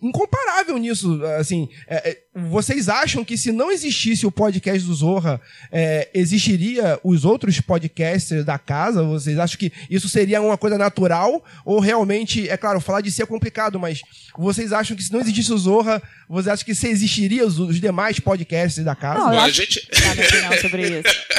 incomparável 0.00 0.78
nisso. 0.78 1.20
Assim, 1.38 1.68
é, 1.86 2.10
é, 2.10 2.18
vocês 2.34 2.88
acham 2.88 3.22
que 3.22 3.36
se 3.36 3.52
não 3.52 3.70
existisse 3.70 4.26
o 4.26 4.32
podcast 4.32 4.86
do 4.86 4.94
Zorra, 4.94 5.38
é, 5.70 6.08
existiria 6.14 6.98
os 7.04 7.26
outros 7.26 7.60
podcasts 7.60 8.42
da 8.46 8.58
casa? 8.58 9.02
Vocês 9.02 9.38
acham 9.38 9.58
que 9.58 9.70
isso 9.90 10.08
seria 10.08 10.40
uma 10.40 10.56
coisa 10.56 10.78
natural? 10.78 11.44
Ou 11.66 11.80
realmente, 11.80 12.48
é 12.48 12.56
claro, 12.56 12.80
falar 12.80 13.02
de 13.02 13.10
si 13.10 13.20
é 13.20 13.26
complicado, 13.26 13.78
mas 13.78 14.00
vocês 14.38 14.72
acham 14.72 14.96
que 14.96 15.02
se 15.02 15.12
não 15.12 15.20
existisse 15.20 15.52
o 15.52 15.58
Zorra, 15.58 16.02
vocês 16.26 16.48
acham 16.48 16.64
que 16.64 16.74
se 16.74 16.88
existiria 16.88 17.46
os, 17.46 17.58
os 17.58 17.78
demais 17.78 18.18
podcasts 18.18 18.82
da 18.82 18.94
casa? 18.94 19.18
Não, 19.20 19.34
eu 19.34 19.40
acho... 19.40 19.54
gente. 19.54 19.86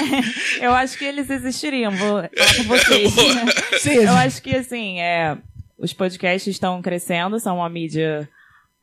Eu 0.61 0.73
acho 0.73 0.97
que 0.97 1.05
eles 1.05 1.29
existiriam, 1.29 1.91
vou 1.91 2.23
falar 2.23 2.55
com 2.55 2.63
vocês. 2.69 3.11
Sim, 3.81 3.95
Eu 3.95 4.13
acho 4.13 4.41
que, 4.41 4.55
assim, 4.55 4.99
é, 4.99 5.37
os 5.83 5.91
podcasts 5.91 6.47
estão 6.47 6.81
crescendo, 6.81 7.39
são 7.39 7.57
uma 7.57 7.67
mídia 7.67 8.29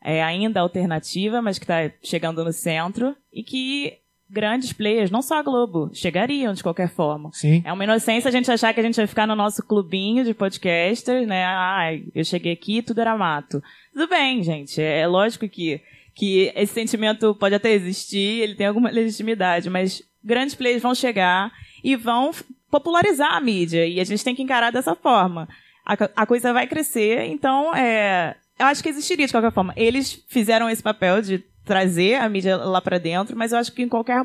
é, 0.02 0.22
ainda 0.22 0.60
alternativa, 0.60 1.40
mas 1.40 1.58
que 1.58 1.64
está 1.64 1.90
chegando 2.02 2.44
no 2.44 2.52
centro, 2.52 3.16
e 3.32 3.42
que 3.42 3.94
grandes 4.28 4.72
players, 4.72 5.10
não 5.10 5.22
só 5.22 5.38
a 5.38 5.42
Globo, 5.42 5.90
chegariam 5.94 6.52
de 6.52 6.62
qualquer 6.62 6.90
forma. 6.90 7.30
Sim. 7.32 7.62
É 7.64 7.72
uma 7.72 7.82
inocência 7.82 8.28
a 8.28 8.30
gente 8.30 8.50
achar 8.50 8.72
que 8.74 8.78
a 8.78 8.82
gente 8.82 8.96
vai 8.96 9.06
ficar 9.06 9.26
no 9.26 9.34
nosso 9.34 9.66
clubinho 9.66 10.24
de 10.24 10.34
podcasters, 10.34 11.26
né? 11.26 11.42
Ai, 11.44 12.04
eu 12.14 12.24
cheguei 12.24 12.52
aqui 12.52 12.82
tudo 12.82 13.00
era 13.00 13.16
mato. 13.16 13.62
Tudo 13.92 14.06
bem, 14.06 14.42
gente. 14.42 14.80
É, 14.80 15.00
é 15.00 15.06
lógico 15.06 15.48
que, 15.48 15.80
que 16.14 16.52
esse 16.54 16.74
sentimento 16.74 17.34
pode 17.34 17.54
até 17.54 17.72
existir, 17.72 18.42
ele 18.42 18.54
tem 18.54 18.66
alguma 18.66 18.90
legitimidade, 18.90 19.70
mas 19.70 20.02
grandes 20.22 20.54
players 20.54 20.82
vão 20.82 20.94
chegar 20.94 21.50
e 21.82 21.96
vão 21.96 22.30
popularizar 22.70 23.34
a 23.34 23.40
mídia. 23.40 23.86
E 23.86 23.98
a 23.98 24.04
gente 24.04 24.22
tem 24.22 24.34
que 24.34 24.42
encarar 24.42 24.70
dessa 24.70 24.94
forma. 24.94 25.48
A, 25.90 26.22
a 26.22 26.26
coisa 26.26 26.52
vai 26.52 26.68
crescer, 26.68 27.24
então 27.26 27.74
é, 27.74 28.36
eu 28.56 28.66
acho 28.66 28.80
que 28.80 28.88
existiria 28.88 29.26
de 29.26 29.32
qualquer 29.32 29.50
forma. 29.50 29.72
Eles 29.76 30.24
fizeram 30.28 30.70
esse 30.70 30.82
papel 30.82 31.20
de 31.20 31.38
trazer 31.64 32.14
a 32.14 32.28
mídia 32.28 32.56
lá 32.56 32.80
pra 32.80 32.96
dentro, 32.96 33.36
mas 33.36 33.50
eu 33.50 33.58
acho 33.58 33.72
que 33.72 33.82
em 33.82 33.88
qualquer 33.88 34.24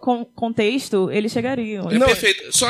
con- 0.00 0.24
contexto 0.24 1.10
eles 1.10 1.32
chegariam. 1.32 1.90
É 1.90 1.98
perfeito. 1.98 2.56
Só 2.56 2.68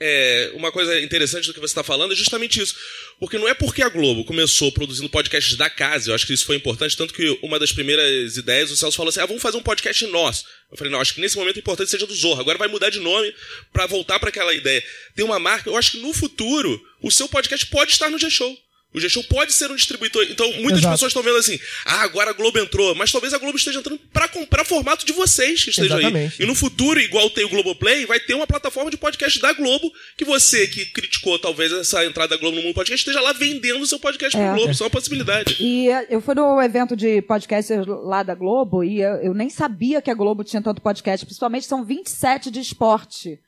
é, 0.00 0.52
uma 0.54 0.70
coisa 0.72 1.00
interessante 1.00 1.46
do 1.46 1.54
que 1.54 1.60
você 1.60 1.72
está 1.72 1.82
falando 1.82 2.12
é 2.12 2.16
justamente 2.16 2.60
isso. 2.60 2.74
Porque 3.18 3.38
não 3.38 3.48
é 3.48 3.54
porque 3.54 3.82
a 3.82 3.88
Globo 3.88 4.24
começou 4.24 4.72
produzindo 4.72 5.08
podcasts 5.08 5.56
da 5.56 5.70
casa, 5.70 6.10
eu 6.10 6.14
acho 6.14 6.26
que 6.26 6.32
isso 6.32 6.44
foi 6.44 6.56
importante, 6.56 6.96
tanto 6.96 7.14
que 7.14 7.38
uma 7.42 7.58
das 7.58 7.70
primeiras 7.70 8.36
ideias, 8.36 8.70
o 8.70 8.76
Celso 8.76 8.96
falou 8.96 9.10
assim: 9.10 9.20
ah, 9.20 9.26
vamos 9.26 9.42
fazer 9.42 9.56
um 9.56 9.62
podcast 9.62 10.04
nosso. 10.06 10.44
Eu 10.70 10.76
falei, 10.76 10.92
não, 10.92 11.00
acho 11.00 11.14
que 11.14 11.20
nesse 11.20 11.36
momento 11.36 11.56
é 11.56 11.60
importante 11.60 11.90
seja 11.90 12.06
do 12.06 12.14
Zorro. 12.14 12.40
Agora 12.40 12.58
vai 12.58 12.66
mudar 12.68 12.90
de 12.90 12.98
nome 12.98 13.32
para 13.72 13.86
voltar 13.86 14.18
para 14.18 14.30
aquela 14.30 14.52
ideia. 14.54 14.82
Tem 15.14 15.24
uma 15.24 15.38
marca, 15.38 15.68
eu 15.68 15.76
acho 15.76 15.92
que 15.92 15.98
no 15.98 16.12
futuro, 16.12 16.80
o 17.02 17.10
seu 17.10 17.28
podcast 17.28 17.66
pode 17.66 17.92
estar 17.92 18.08
no 18.10 18.18
G-Show. 18.18 18.56
O 18.94 19.00
G-Show 19.00 19.24
pode 19.24 19.52
ser 19.52 19.70
um 19.70 19.76
distribuidor. 19.76 20.24
Então, 20.30 20.46
muitas 20.54 20.78
Exato. 20.80 20.94
pessoas 20.94 21.10
estão 21.10 21.22
vendo 21.22 21.36
assim, 21.38 21.58
ah, 21.84 22.02
agora 22.02 22.30
a 22.30 22.32
Globo 22.32 22.58
entrou. 22.58 22.94
Mas 22.94 23.10
talvez 23.10 23.32
a 23.32 23.38
Globo 23.38 23.56
esteja 23.56 23.78
entrando 23.78 23.98
para 24.12 24.28
comprar 24.28 24.64
formato 24.64 25.06
de 25.06 25.12
vocês 25.12 25.64
que 25.64 25.70
estejam 25.70 25.98
Exatamente. 25.98 26.36
aí. 26.40 26.44
E 26.44 26.46
no 26.46 26.54
futuro, 26.54 27.00
igual 27.00 27.30
tem 27.30 27.44
o 27.44 27.48
Globoplay, 27.48 28.04
vai 28.06 28.20
ter 28.20 28.34
uma 28.34 28.46
plataforma 28.46 28.90
de 28.90 28.96
podcast 28.96 29.40
da 29.40 29.52
Globo 29.52 29.90
que 30.16 30.24
você 30.24 30.66
que 30.66 30.86
criticou 30.86 31.38
talvez 31.38 31.72
essa 31.72 32.04
entrada 32.04 32.28
da 32.28 32.36
Globo 32.36 32.56
no 32.56 32.62
mundo 32.62 32.74
podcast 32.74 33.00
esteja 33.00 33.20
lá 33.20 33.32
vendendo 33.32 33.80
o 33.82 33.86
seu 33.86 33.98
podcast 33.98 34.36
É. 34.38 34.46
pro 34.46 34.56
Globo. 34.56 34.72
Isso 34.72 34.82
é 34.82 34.86
uma 34.86 34.90
possibilidade. 34.90 35.56
E 35.60 35.88
eh, 35.88 36.06
eu 36.10 36.20
fui 36.20 36.34
no 36.34 36.60
evento 36.60 36.94
de 36.94 37.22
podcasters 37.22 37.86
lá 37.86 38.22
da 38.22 38.34
Globo 38.34 38.84
e 38.84 39.00
eu, 39.00 39.14
eu 39.16 39.34
nem 39.34 39.48
sabia 39.48 40.02
que 40.02 40.10
a 40.10 40.14
Globo 40.14 40.44
tinha 40.44 40.60
tanto 40.62 40.82
podcast, 40.82 41.24
principalmente 41.24 41.66
são 41.66 41.84
27 41.84 42.50
de 42.50 42.60
esporte. 42.60 43.38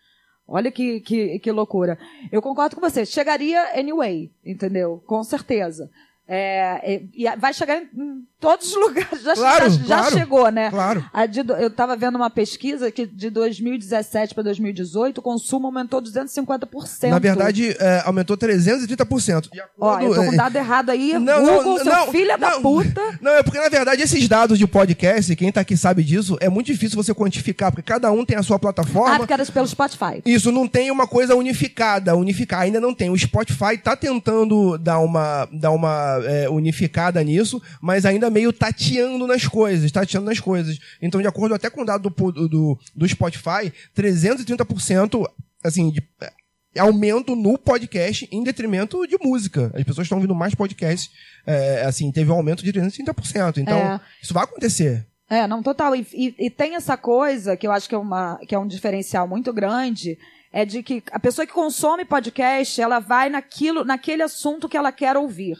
Olha 0.47 0.71
que, 0.71 1.01
que, 1.01 1.39
que 1.39 1.51
loucura. 1.51 1.99
Eu 2.31 2.43
concordo 2.43 2.77
com 2.77 2.81
você. 2.81 3.07
Chegaria 3.07 3.79
anyway, 3.79 4.31
entendeu? 4.45 5.03
Com 5.07 5.25
certeza. 5.25 5.91
É, 6.27 6.93
e, 7.15 7.25
e 7.25 7.37
vai 7.37 7.53
chegar 7.53 7.83
em, 7.83 7.89
em 7.95 8.27
todos 8.45 8.69
os 8.69 8.75
lugares. 8.77 9.23
Já, 9.23 9.35
Claro, 9.35 9.71
já, 9.71 9.77
já 9.79 9.97
claro, 9.99 10.19
chegou, 10.19 10.51
né? 10.51 10.71
claro. 10.71 11.05
A 11.13 11.27
de 11.27 11.41
eu 11.41 11.69
estava 11.69 11.97
vendo 11.97 12.17
uma 12.17 12.31
pesquisa 12.31 12.91
que 12.91 13.07
de 13.07 13.31
2017 13.31 14.35
para 14.35 14.43
2018 14.45 15.19
o 15.19 15.23
consumo 15.23 15.67
aumentou 15.67 16.01
250%. 16.03 17.09
Na 17.11 17.19
verdade, 17.19 17.77
é, 17.79 18.03
aumentou 18.05 18.37
330%. 18.37 19.51
De 19.53 19.61
Ó, 19.79 19.91
acordo- 19.95 20.05
eu 20.07 20.15
tô 20.15 20.25
com 20.29 20.33
é, 20.33 20.37
dado 20.37 20.57
errado 20.57 20.91
aí. 20.91 21.13
Não, 21.19 21.43
não, 21.43 21.57
Google, 21.57 21.77
seu 21.79 21.87
não, 21.93 22.07
filho 22.09 22.39
da 22.39 22.51
não. 22.51 22.63
puta. 22.63 23.01
Não, 23.21 23.33
é 23.33 23.43
porque, 23.43 23.59
na 23.59 23.69
verdade, 23.69 24.03
esses 24.03 24.29
dados 24.29 24.59
de 24.59 24.67
podcast, 24.67 25.35
quem 25.37 25.51
tá 25.53 25.61
aqui 25.63 25.77
sabe 25.77 26.03
disso, 26.05 26.37
é 26.41 26.49
muito 26.49 26.67
difícil 26.67 26.97
você 27.03 27.15
quantificar, 27.15 27.71
porque 27.71 27.83
cada 27.83 28.11
um 28.13 28.25
tem 28.25 28.37
a 28.37 28.43
sua 28.43 28.57
Ah, 28.57 28.59
plataforma. 28.59 29.17
porque 29.19 29.33
era 29.33 29.45
pelo 29.47 29.67
Spotify. 29.67 30.23
Isso 30.25 30.51
não 30.53 30.67
tem 30.69 30.91
uma 30.91 31.07
coisa 31.07 31.35
unificada, 31.35 32.15
unificar 32.17 32.61
ainda 32.61 32.81
não 32.81 32.95
tem. 32.95 33.11
O 33.11 33.19
Spotify 33.19 33.77
tá 33.83 33.97
tentando 33.97 34.77
dar 34.79 34.99
uma, 34.99 35.49
dar 35.53 35.71
uma 35.71 36.21
é, 36.25 36.49
unificada 36.49 37.23
nisso, 37.23 37.61
mas 37.81 38.05
ainda 38.07 38.31
meio 38.35 38.53
tateando 38.53 39.27
nas 39.27 39.47
coisas, 39.47 39.91
tateando 39.93 40.27
nas 40.27 40.41
coisas. 40.41 40.79
Então, 41.01 41.21
de 41.23 41.29
acordo 41.29 41.55
até 41.55 41.71
com 41.71 41.83
o 41.83 41.85
dado 41.87 42.11
do, 42.11 42.33
do, 42.49 42.79
do 42.95 43.09
Spotify, 43.09 43.73
330% 43.97 45.25
assim, 45.63 45.91
de, 45.91 46.03
é, 46.21 46.81
aumento 46.81 47.35
no 47.37 47.57
podcast 47.57 48.29
em 48.31 48.43
detrimento 48.43 49.07
de 49.07 49.17
música. 49.19 49.71
As 49.75 49.85
pessoas 49.85 50.07
estão 50.07 50.19
ouvindo 50.19 50.35
mais 50.35 50.55
podcasts, 50.55 51.11
é, 51.47 51.85
assim, 51.85 52.11
teve 52.13 52.31
um 52.31 52.35
aumento 52.35 52.63
de 52.65 52.73
330%. 52.73 53.59
Então, 53.59 53.79
É. 53.79 54.01
isso 54.23 54.35
vai 54.35 54.45
acontecer. 54.45 55.07
É, 55.31 55.47
não, 55.47 55.63
total. 55.63 55.97
E, 55.97 56.07
e- 56.13 56.35
e 56.47 56.51
tem 56.51 56.75
essa 56.75 56.97
coisa 56.97 57.57
que 57.57 57.67
eu 57.67 57.73
acho 57.73 57.89
que 57.89 57.95
é, 57.95 57.99
uma, 57.99 58.39
que 58.47 58.55
é 58.55 58.59
um 58.59 58.67
diferencial 58.67 59.27
muito 59.27 59.53
grande, 59.53 60.19
é 60.53 60.65
de 60.65 60.83
que 60.83 61.03
a 61.11 61.19
pessoa 61.19 61.47
que 61.47 61.53
consome 61.53 62.05
podcast, 62.05 62.81
ela 62.81 62.99
vai 63.01 63.31
naquilo, 63.31 63.85
naquele 63.85 64.23
assunto 64.23 64.69
que 64.69 64.77
ela 64.77 64.93
quer 64.93 65.17
ouvir. 65.17 65.57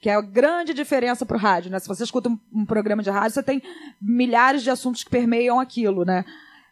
Que 0.00 0.08
é 0.10 0.14
a 0.14 0.20
grande 0.20 0.72
diferença 0.72 1.26
pro 1.26 1.36
rádio, 1.38 1.70
né? 1.70 1.78
Se 1.78 1.88
você 1.88 2.04
escuta 2.04 2.28
um, 2.28 2.38
um 2.52 2.64
programa 2.64 3.02
de 3.02 3.10
rádio, 3.10 3.32
você 3.34 3.42
tem 3.42 3.60
milhares 4.00 4.62
de 4.62 4.70
assuntos 4.70 5.02
que 5.02 5.10
permeiam 5.10 5.58
aquilo, 5.58 6.04
né? 6.04 6.24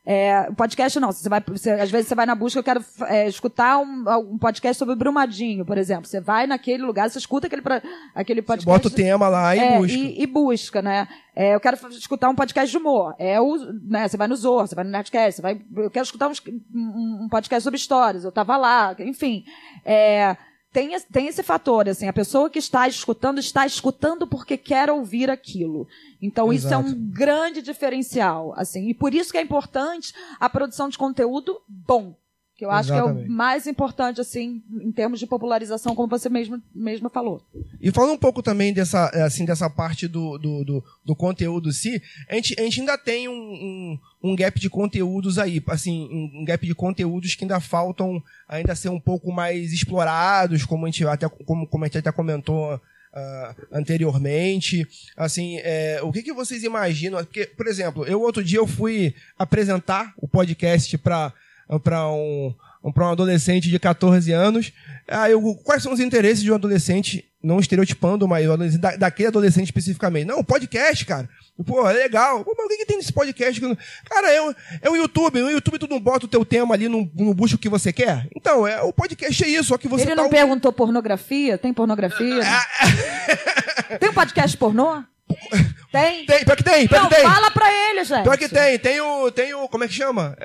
É, 0.09 0.47
o 0.49 0.55
podcast 0.55 1.01
não. 1.01 1.11
Você 1.11 1.29
vai, 1.29 1.43
você- 1.45 1.73
às 1.73 1.91
vezes 1.91 2.07
você 2.07 2.15
vai 2.15 2.25
na 2.27 2.37
busca, 2.37 2.61
eu 2.61 2.63
quero 2.63 2.85
é, 3.09 3.27
escutar 3.27 3.79
um, 3.79 4.05
um 4.35 4.39
podcast 4.39 4.79
sobre 4.79 4.95
Brumadinho, 4.95 5.67
por 5.67 5.77
exemplo. 5.77 6.07
Você 6.07 6.21
vai 6.21 6.47
naquele 6.47 6.85
lugar, 6.85 7.11
você 7.11 7.19
escuta 7.19 7.49
aquele, 7.49 7.61
pra- 7.63 7.83
aquele 8.15 8.41
Você 8.41 8.47
podcast. 8.47 8.65
bota 8.67 8.87
o 8.87 8.91
tema 8.93 9.27
lá 9.29 9.57
e 9.57 9.59
É, 9.59 9.79
busca. 9.79 9.99
E, 9.99 10.23
e 10.23 10.27
busca, 10.29 10.81
né? 10.81 11.09
É, 11.35 11.57
eu 11.57 11.59
quero 11.59 11.77
escutar 11.91 12.29
um 12.29 12.37
podcast 12.37 12.71
de 12.71 12.79
humor. 12.79 13.17
É 13.19 13.41
o, 13.41 13.57
né, 13.83 14.07
você 14.07 14.17
vai 14.17 14.29
no 14.29 14.37
Zorro, 14.37 14.69
você 14.69 14.77
vai 14.77 14.85
no 14.85 14.91
Nerdcast, 14.93 15.33
você 15.35 15.43
vai, 15.43 15.61
eu 15.77 15.91
quero 15.91 16.05
escutar 16.05 16.29
um, 16.73 17.25
um 17.25 17.29
podcast 17.29 17.65
sobre 17.65 17.77
histórias. 17.81 18.23
Eu 18.23 18.31
tava 18.31 18.57
lá, 18.57 18.95
enfim. 19.01 19.45
É, 19.85 20.37
tem, 20.73 20.93
esse- 20.95 21.07
tem 21.11 21.27
esse 21.29 21.43
fator, 21.43 21.89
assim, 21.89 22.07
a 22.07 22.13
pessoa 22.13 22.51
que 22.51 22.59
está 22.59 22.87
escutando, 22.87 23.39
está 23.39 23.65
escutando 23.67 24.27
porque 24.27 24.57
quer 24.57 24.91
ouvir 24.91 25.31
aquilo. 25.31 25.87
Então, 26.21 26.53
isso 26.53 26.67
é 26.67 26.71
Exato. 26.71 26.89
um 26.89 27.11
grande 27.11 27.63
diferencial, 27.63 28.53
assim. 28.57 28.89
E 28.89 28.95
por 28.95 29.15
isso 29.15 29.33
que 29.33 29.39
é 29.39 29.43
importante 29.43 30.13
a 30.39 30.49
produção 30.51 30.89
de 30.89 30.99
conteúdo 30.99 31.61
bom. 31.69 32.15
Que 32.57 32.65
eu 32.65 32.71
acho 32.71 32.89
que 32.89 32.95
é 32.95 32.99
Exatamente. 32.99 33.29
o 33.29 33.33
mais 33.33 33.67
importante, 33.67 34.19
assim, 34.19 34.63
em 34.81 34.91
termos 34.91 35.21
de 35.21 35.27
popularização, 35.27 35.95
como 35.95 36.09
você 36.09 36.31
mesmo, 36.31 36.61
mesmo 36.75 37.11
falou. 37.11 37.43
E 37.79 37.91
falando 37.91 38.15
um 38.15 38.19
pouco 38.19 38.43
também 38.43 38.73
dessa, 38.73 39.11
eh, 39.13 39.23
assim, 39.23 39.45
dessa 39.45 39.69
parte 39.69 40.09
do, 40.09 40.39
do, 40.39 40.65
do, 40.65 40.85
do 41.05 41.15
conteúdo 41.15 41.69
em 41.69 41.73
si, 41.73 42.03
a 42.31 42.35
gente, 42.35 42.59
a 42.59 42.63
gente 42.63 42.81
ainda 42.81 42.97
tem 42.97 43.29
um, 43.29 43.33
um, 43.33 43.99
um 44.23 44.35
gap 44.35 44.59
de 44.59 44.71
conteúdos 44.71 45.39
aí, 45.39 45.63
assim, 45.67 46.09
um, 46.11 46.47
gap 46.47 46.67
de 46.67 46.75
conteúdos 46.75 47.35
que 47.35 47.45
ainda 47.45 47.61
faltam 47.61 48.23
ainda 48.49 48.75
ser 48.75 48.89
um 48.89 49.01
pouco 49.01 49.31
mais 49.31 49.71
explorados, 49.71 50.65
como 50.65 50.87
a 50.87 50.91
gente 50.91 51.07
até, 51.07 51.29
como, 51.29 51.67
como 51.67 51.85
a 51.85 51.89
gente 51.89 51.99
até 51.99 52.11
comentou 52.11 52.81
ah, 53.13 53.55
anteriormente. 53.73 54.87
Assim, 55.15 55.59
eh, 55.59 56.01
o 56.03 56.13
que, 56.13 56.23
que 56.23 56.33
vocês 56.33 56.63
imaginam? 56.63 57.23
Porque, 57.25 57.47
por 57.47 57.67
exemplo, 57.67 58.07
eu 58.07 58.21
outro 58.21 58.43
dia 58.43 58.59
eu 58.59 58.67
fui 58.67 59.15
apresentar 59.39 60.15
o 60.17 60.27
podcast 60.27 60.97
para 60.99 61.35
para 61.83 62.09
um, 62.09 62.55
para 62.95 63.07
um 63.07 63.11
adolescente 63.13 63.69
de 63.69 63.79
14 63.79 64.33
anos. 64.33 64.73
Ah, 65.09 65.29
eu, 65.31 65.41
quais 65.65 65.83
são 65.83 65.93
os 65.93 66.01
interesses 66.01 66.43
de 66.43 66.51
um 66.51 66.55
adolescente, 66.55 67.25
não 67.43 67.59
estereotipando, 67.61 68.27
mas 68.27 68.45
adolescente- 68.49 68.81
da, 68.81 68.97
daquele 68.97 69.29
adolescente 69.29 69.67
especificamente? 69.67 70.27
Não, 70.27 70.43
podcast, 70.45 71.05
cara. 71.05 71.29
Pô, 71.65 71.89
é 71.89 71.93
legal. 71.93 72.45
Pô, 72.45 72.55
mas 72.57 72.67
o 72.67 72.69
que, 72.69 72.77
que 72.79 72.87
tem 72.87 72.99
nesse 72.99 73.13
podcast? 73.13 73.61
Cara, 74.05 74.31
é 74.31 74.43
o, 74.43 74.55
é 74.83 74.91
o 74.91 74.97
YouTube. 74.97 75.41
No 75.41 75.51
YouTube 75.51 75.79
tu 75.79 75.89
não 75.89 75.99
bota 75.99 76.27
o 76.27 76.29
teu 76.29 76.45
tema 76.45 76.75
ali, 76.75 76.89
não, 76.89 77.11
não 77.15 77.33
busca 77.33 77.57
o 77.57 77.59
que 77.59 77.69
você 77.69 77.93
quer. 77.93 78.29
Então, 78.37 78.67
é, 78.67 78.83
o 78.83 78.93
podcast 78.93 79.43
é 79.43 79.49
isso, 79.49 79.69
só 79.69 79.79
que 79.79 79.89
você 79.89 80.05
Ele 80.05 80.15
tá 80.15 80.23
não 80.23 80.29
perguntou 80.29 80.73
pornografia? 80.73 81.57
Tem 81.57 81.73
pornografia? 81.73 82.43
tem 83.99 84.11
um 84.11 84.15
podcast 84.15 84.57
pornô? 84.57 85.03
Tem? 85.91 86.27
Tem, 86.27 86.45
pior 86.45 86.57
que 86.57 86.63
tem, 86.63 86.87
pior 86.87 87.09
que 87.09 87.15
tem. 87.15 87.25
fala 87.25 87.51
pra 87.51 87.73
ele, 87.73 88.05
gente. 88.05 88.23
Pior 88.23 88.37
que 88.37 88.49
tem, 88.49 88.79
tem 88.79 89.01
o, 89.01 89.31
tem 89.31 89.55
o, 89.55 89.67
como 89.69 89.85
é 89.85 89.89
que 89.89 89.95
chama? 89.95 90.37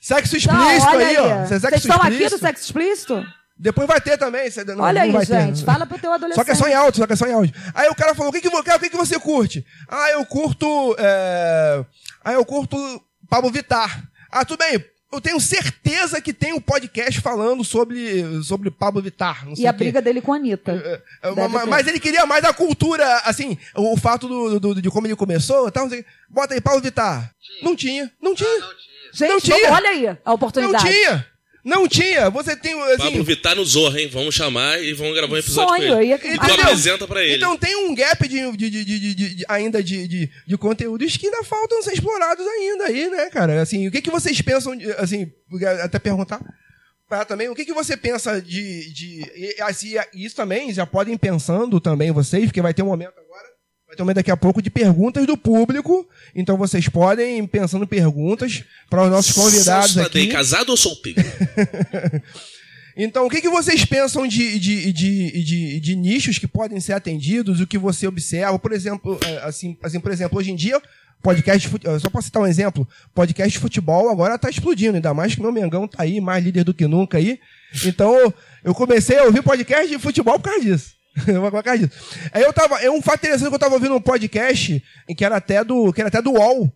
É, 0.00 0.04
Sexo 0.04 0.36
Não, 0.52 0.70
explícito 0.72 0.96
aí, 0.96 1.16
ó. 1.18 1.46
Sexo 1.46 1.60
Vocês 1.60 1.74
estão 1.84 2.02
aqui 2.02 2.28
do 2.28 2.38
sexo 2.38 2.64
explícito? 2.64 3.26
Depois 3.58 3.86
vai 3.86 4.00
ter 4.00 4.16
também. 4.16 4.50
cê- 4.50 4.64
não, 4.64 4.80
olha 4.82 5.00
não 5.00 5.02
aí, 5.02 5.12
vai 5.12 5.26
ter. 5.26 5.40
gente. 5.42 5.64
Fala 5.64 5.84
pro 5.84 5.98
teu 5.98 6.10
adolescente. 6.10 6.36
Só 6.40 6.44
que 6.44 6.50
é 6.50 6.54
só 6.54 6.66
em 6.66 6.74
áudio, 6.74 6.98
só 7.00 7.06
que 7.06 7.12
é 7.12 7.16
só 7.16 7.26
em 7.26 7.32
áudio. 7.34 7.54
Aí 7.74 7.88
o 7.90 7.94
cara 7.94 8.14
falou, 8.14 8.30
o 8.30 8.32
que, 8.32 8.40
que, 8.40 8.48
o 8.48 8.62
que, 8.62 8.88
que 8.90 8.96
você 8.96 9.18
curte? 9.18 9.64
Ah, 9.86 10.10
eu 10.12 10.24
curto. 10.24 10.96
É... 10.98 11.84
Ah, 12.24 12.32
eu 12.32 12.44
curto 12.46 12.76
Pablo 13.28 13.50
Vittar. 13.50 14.02
Ah, 14.32 14.44
tudo 14.46 14.58
bem. 14.60 14.82
eu 15.12 15.20
tenho 15.20 15.38
certeza 15.40 16.20
que 16.22 16.32
tem 16.32 16.54
um 16.54 16.60
podcast 16.60 17.20
falando 17.20 17.62
sobre, 17.62 18.24
sobre 18.42 18.70
Pablo 18.70 19.02
Vittar. 19.02 19.44
não 19.44 19.54
sei 19.54 19.64
E 19.64 19.68
a 19.68 19.72
briga 19.72 20.00
dele 20.00 20.22
com 20.22 20.32
a 20.32 20.36
Anitta. 20.36 20.72
É, 21.22 21.34
Deve 21.34 21.48
ma- 21.48 21.60
ter. 21.60 21.66
mas 21.68 21.86
ele 21.86 22.00
queria 22.00 22.24
mais 22.24 22.44
a 22.44 22.54
cultura, 22.54 23.04
assim, 23.26 23.58
o, 23.76 23.92
o 23.92 23.96
fato 23.98 24.26
do, 24.26 24.58
do- 24.60 24.80
de 24.80 24.88
como 24.88 25.06
ele 25.06 25.16
começou 25.16 25.68
e 25.68 25.70
tal. 25.70 25.86
não. 25.86 26.04
Bota 26.30 26.54
aí, 26.54 26.60
Paulo 26.62 26.80
Vittar. 26.80 27.30
Não 27.62 27.76
tinha, 27.76 28.10
não 28.22 28.34
tinha. 28.34 28.48
Gente, 29.12 29.28
não 29.30 29.40
tinha. 29.40 29.56
vamos- 29.58 29.76
olha 29.76 29.90
aí 29.90 30.06
a 30.08 30.18
Não 30.26 30.34
oportunidade. 30.34 30.84
tinha. 30.84 31.26
Não 31.62 31.86
tinha. 31.86 32.30
Você 32.30 32.56
tem, 32.56 32.74
Pablo 32.74 32.94
assim... 32.94 33.22
Vittar 33.22 33.54
no 33.54 33.62
Zorra, 33.66 34.00
hein? 34.00 34.08
Vamos 34.10 34.34
chamar 34.34 34.82
e 34.82 34.94
vamos 34.94 35.14
gravar 35.14 35.34
um 35.34 35.36
episódio 35.36 35.68
Sonho, 35.76 35.88
com 35.92 35.94
eu 35.94 36.00
ele. 36.00 36.08
ia- 36.08 36.34
E 36.34 36.38
tu 36.38 36.52
apresenta 36.52 37.06
pra 37.06 37.22
ele. 37.22 37.34
Então 37.36 37.54
tem 37.54 37.76
um 37.76 37.94
gap 37.94 38.26
de, 38.26 38.50
de- 38.56 38.70
de- 38.70 38.84
de- 38.84 39.14
de- 39.14 39.34
de- 39.34 39.44
ainda 39.46 39.82
de, 39.82 40.08
de, 40.08 40.30
de 40.46 40.56
conteúdos 40.56 41.18
que 41.18 41.26
ainda 41.26 41.44
faltam 41.44 41.82
ser 41.82 41.92
explorados 41.92 42.46
ainda 42.46 42.84
aí, 42.86 43.10
né, 43.10 43.28
cara? 43.28 43.60
Assim, 43.60 43.86
o 43.86 43.90
que, 43.90 44.00
que 44.00 44.10
vocês 44.10 44.40
pensam, 44.40 44.74
de- 44.74 44.90
assim, 44.92 45.30
até 45.84 45.98
perguntar 45.98 46.40
pra 47.06 47.26
também, 47.26 47.48
o 47.50 47.54
que, 47.54 47.66
que 47.66 47.74
você 47.74 47.94
pensa 47.94 48.40
de... 48.40 48.90
de 48.94 49.20
e, 49.36 49.56
assim, 49.60 49.94
isso 50.14 50.36
também, 50.36 50.72
já 50.72 50.86
podem 50.86 51.12
ir 51.14 51.18
pensando 51.18 51.78
também 51.78 52.10
vocês, 52.10 52.46
porque 52.46 52.62
vai 52.62 52.72
ter 52.72 52.82
um 52.82 52.86
momento 52.86 53.12
agora, 53.18 53.48
vai 53.90 53.96
ter 53.96 54.02
um 54.02 54.04
momento 54.04 54.16
daqui 54.16 54.30
a 54.30 54.36
pouco 54.36 54.62
de 54.62 54.70
perguntas 54.70 55.26
do 55.26 55.36
público, 55.36 56.08
então 56.32 56.56
vocês 56.56 56.88
podem 56.88 57.40
ir 57.40 57.48
pensando 57.48 57.86
perguntas 57.86 58.62
para 58.88 59.02
os 59.02 59.10
nossos 59.10 59.32
convidados 59.34 59.94
Tadei, 59.94 60.24
aqui. 60.24 60.32
casado 60.32 60.70
ou 60.70 60.76
solteiro? 60.76 61.20
Então, 62.96 63.24
o 63.24 63.30
que, 63.30 63.40
que 63.40 63.48
vocês 63.48 63.84
pensam 63.84 64.26
de, 64.26 64.58
de, 64.58 64.92
de, 64.92 65.44
de, 65.44 65.80
de 65.80 65.96
nichos 65.96 66.38
que 66.38 66.46
podem 66.46 66.80
ser 66.80 66.92
atendidos, 66.92 67.60
o 67.60 67.66
que 67.66 67.78
você 67.78 68.06
observa? 68.06 68.58
Por 68.58 68.72
exemplo, 68.72 69.18
é, 69.24 69.38
assim, 69.38 69.78
assim 69.82 70.00
por 70.00 70.10
exemplo, 70.10 70.36
hoje 70.36 70.50
em 70.50 70.56
dia, 70.56 70.82
podcast 71.22 71.60
de 71.60 71.68
futebol, 71.68 71.98
só 71.98 72.10
para 72.10 72.20
citar 72.20 72.42
um 72.42 72.46
exemplo, 72.46 72.86
podcast 73.14 73.52
de 73.52 73.58
futebol 73.58 74.10
agora 74.10 74.36
tá 74.36 74.50
explodindo, 74.50 74.96
ainda 74.96 75.14
mais 75.14 75.34
que 75.34 75.40
meu 75.40 75.52
Mengão 75.52 75.86
tá 75.88 76.02
aí, 76.02 76.20
mais 76.20 76.44
líder 76.44 76.64
do 76.64 76.74
que 76.74 76.86
nunca 76.86 77.16
aí. 77.16 77.38
Então, 77.86 78.34
eu 78.62 78.74
comecei 78.74 79.18
a 79.18 79.24
ouvir 79.24 79.42
podcast 79.42 79.88
de 79.88 79.98
futebol 79.98 80.38
por 80.38 80.50
causa 80.50 80.60
disso. 80.60 80.99
Por 81.24 81.62
causa 81.62 81.78
disso. 81.86 82.18
Aí 82.32 82.42
eu 82.42 82.52
tava, 82.52 82.80
é 82.80 82.90
um 82.90 83.02
fato 83.02 83.18
interessante 83.20 83.48
que 83.48 83.54
eu 83.54 83.58
tava 83.58 83.74
ouvindo 83.74 83.94
um 83.94 84.00
podcast 84.00 84.82
que 85.16 85.24
era 85.24 85.36
até 85.36 85.62
do, 85.64 85.92
que 85.92 86.00
era 86.00 86.08
até 86.08 86.20
do 86.22 86.32
UOL, 86.32 86.72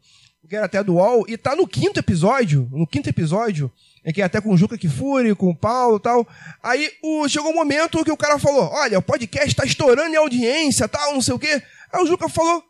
que 0.49 0.55
era 0.57 0.67
até 0.67 0.83
do 0.83 0.95
UOL, 0.95 1.25
e 1.29 1.37
tá 1.39 1.57
no 1.57 1.67
quinto 1.67 1.99
episódio, 1.99 2.69
no 2.71 2.87
quinto 2.87 3.09
episódio, 3.09 3.71
é 4.05 4.13
que 4.13 4.21
é 4.21 4.25
até 4.25 4.41
com 4.41 4.51
o 4.53 4.57
Juca 4.57 4.77
Kifuri, 4.77 5.35
com 5.35 5.49
o 5.49 5.57
Paulo 5.57 5.97
e 5.97 6.01
tal. 6.01 6.29
Aí 6.63 6.91
o, 7.03 7.27
chegou 7.29 7.51
um 7.51 7.55
momento 7.55 8.05
que 8.05 8.13
o 8.13 8.17
cara 8.17 8.39
falou: 8.39 8.69
Olha, 8.71 8.99
o 8.99 9.03
podcast 9.03 9.55
tá 9.55 9.65
estourando 9.65 10.13
em 10.13 10.17
audiência, 10.17 10.87
tal, 10.87 11.15
não 11.15 11.23
sei 11.23 11.35
o 11.35 11.39
quê. 11.39 11.63
Aí 11.91 12.03
o 12.03 12.07
Juca 12.07 12.29
falou: 12.29 12.63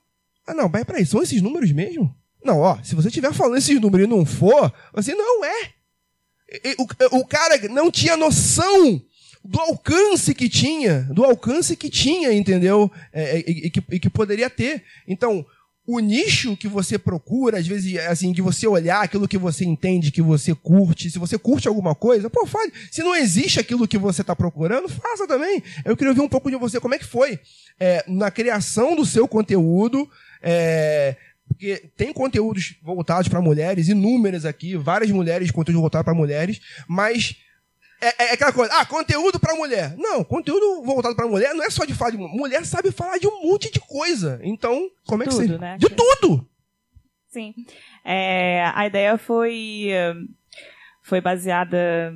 Ah, 0.46 0.54
não, 0.54 0.68
mas 0.68 0.84
peraí, 0.84 1.04
são 1.04 1.20
esses 1.22 1.42
números 1.42 1.72
mesmo? 1.72 2.14
Não, 2.44 2.60
ó, 2.60 2.78
se 2.84 2.94
você 2.94 3.08
estiver 3.08 3.32
falando 3.32 3.56
esses 3.56 3.80
números 3.80 4.06
e 4.06 4.10
não 4.10 4.24
for, 4.24 4.72
assim, 4.94 5.14
não 5.14 5.44
é. 5.44 5.70
E- 6.62 6.76
O, 6.78 7.18
o 7.18 7.26
cara 7.26 7.58
não 7.68 7.90
tinha 7.90 8.16
noção 8.16 9.02
do 9.44 9.60
alcance 9.60 10.34
que 10.34 10.48
tinha, 10.48 11.02
do 11.12 11.22
alcance 11.22 11.76
que 11.76 11.90
tinha, 11.90 12.32
entendeu? 12.32 12.90
É, 13.12 13.38
e, 13.40 13.66
e 13.66 13.70
que, 13.70 13.84
e 13.90 14.00
que 14.00 14.08
poderia 14.08 14.48
ter. 14.48 14.82
Então, 15.06 15.44
o 15.86 16.00
nicho 16.00 16.56
que 16.56 16.66
você 16.66 16.98
procura, 16.98 17.58
às 17.58 17.66
vezes, 17.66 17.98
assim, 18.06 18.32
de 18.32 18.40
você 18.40 18.66
olhar 18.66 19.02
aquilo 19.02 19.28
que 19.28 19.36
você 19.36 19.66
entende, 19.66 20.10
que 20.10 20.22
você 20.22 20.54
curte, 20.54 21.10
se 21.10 21.18
você 21.18 21.36
curte 21.36 21.68
alguma 21.68 21.94
coisa, 21.94 22.30
pô, 22.30 22.46
fale. 22.46 22.72
Se 22.90 23.02
não 23.02 23.14
existe 23.14 23.60
aquilo 23.60 23.86
que 23.86 23.98
você 23.98 24.22
está 24.22 24.34
procurando, 24.34 24.88
faça 24.88 25.26
também. 25.26 25.62
Eu 25.84 25.94
queria 25.94 26.12
ouvir 26.12 26.22
um 26.22 26.28
pouco 26.28 26.50
de 26.50 26.56
você, 26.56 26.80
como 26.80 26.94
é 26.94 26.98
que 26.98 27.04
foi 27.04 27.38
é, 27.78 28.02
na 28.08 28.30
criação 28.30 28.96
do 28.96 29.04
seu 29.04 29.28
conteúdo, 29.28 30.08
é, 30.42 31.16
porque 31.46 31.90
tem 31.94 32.14
conteúdos 32.14 32.76
voltados 32.82 33.28
para 33.28 33.42
mulheres, 33.42 33.88
inúmeras 33.88 34.46
aqui, 34.46 34.76
várias 34.76 35.10
mulheres, 35.10 35.50
conteúdo 35.50 35.80
voltado 35.80 36.04
para 36.04 36.14
mulheres, 36.14 36.62
mas 36.88 37.36
é, 38.00 38.24
é 38.24 38.32
aquela 38.34 38.52
coisa, 38.52 38.72
ah, 38.74 38.84
conteúdo 38.86 39.38
para 39.40 39.54
mulher. 39.54 39.96
Não, 39.96 40.22
conteúdo 40.24 40.82
voltado 40.82 41.16
para 41.16 41.26
mulher 41.26 41.54
não 41.54 41.64
é 41.64 41.70
só 41.70 41.84
de 41.84 41.94
falar 41.94 42.10
de 42.10 42.18
mulher. 42.18 42.34
Mulher 42.34 42.64
sabe 42.66 42.90
falar 42.90 43.18
de 43.18 43.26
um 43.26 43.42
monte 43.42 43.70
de 43.72 43.80
coisa. 43.80 44.40
Então, 44.42 44.90
como 45.06 45.22
é 45.22 45.26
que 45.26 45.32
Tudo, 45.32 45.46
você. 45.46 45.58
né? 45.58 45.76
De 45.78 45.88
tudo! 45.88 46.46
Sim. 47.28 47.54
É, 48.04 48.70
a 48.74 48.86
ideia 48.86 49.18
foi, 49.18 49.88
foi 51.02 51.20
baseada. 51.20 52.14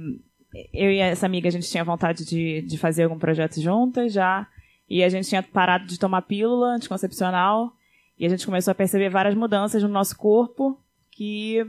Eu 0.72 0.90
e 0.90 0.98
essa 0.98 1.26
amiga, 1.26 1.48
a 1.48 1.52
gente 1.52 1.68
tinha 1.68 1.84
vontade 1.84 2.24
de, 2.24 2.62
de 2.62 2.78
fazer 2.78 3.04
algum 3.04 3.18
projeto 3.18 3.60
juntas 3.60 4.12
já. 4.12 4.46
E 4.88 5.02
a 5.02 5.08
gente 5.08 5.28
tinha 5.28 5.42
parado 5.42 5.86
de 5.86 5.98
tomar 5.98 6.22
pílula 6.22 6.68
anticoncepcional. 6.68 7.72
E 8.18 8.26
a 8.26 8.28
gente 8.28 8.46
começou 8.46 8.72
a 8.72 8.74
perceber 8.74 9.08
várias 9.10 9.34
mudanças 9.34 9.82
no 9.82 9.88
nosso 9.88 10.16
corpo 10.16 10.78
que, 11.10 11.64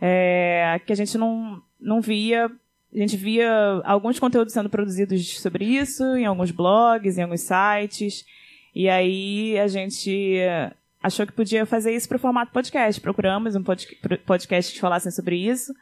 é, 0.00 0.80
que 0.86 0.92
a 0.92 0.96
gente 0.96 1.16
não, 1.16 1.62
não 1.80 2.00
via. 2.00 2.50
A 2.96 2.98
gente 2.98 3.16
via 3.16 3.50
alguns 3.84 4.18
conteúdos 4.18 4.54
sendo 4.54 4.70
produzidos 4.70 5.38
sobre 5.38 5.66
isso, 5.66 6.02
em 6.16 6.24
alguns 6.24 6.50
blogs, 6.50 7.18
em 7.18 7.22
alguns 7.22 7.42
sites. 7.42 8.24
E 8.74 8.88
aí 8.88 9.58
a 9.58 9.68
gente 9.68 10.38
achou 11.02 11.26
que 11.26 11.32
podia 11.32 11.66
fazer 11.66 11.94
isso 11.94 12.08
para 12.08 12.16
o 12.16 12.20
formato 12.20 12.52
podcast. 12.52 12.98
Procuramos 12.98 13.54
um 13.54 13.62
pod- 13.62 13.86
podcast 14.24 14.72
que 14.72 14.80
falassem 14.80 15.12
sobre 15.12 15.36
isso. 15.36 15.74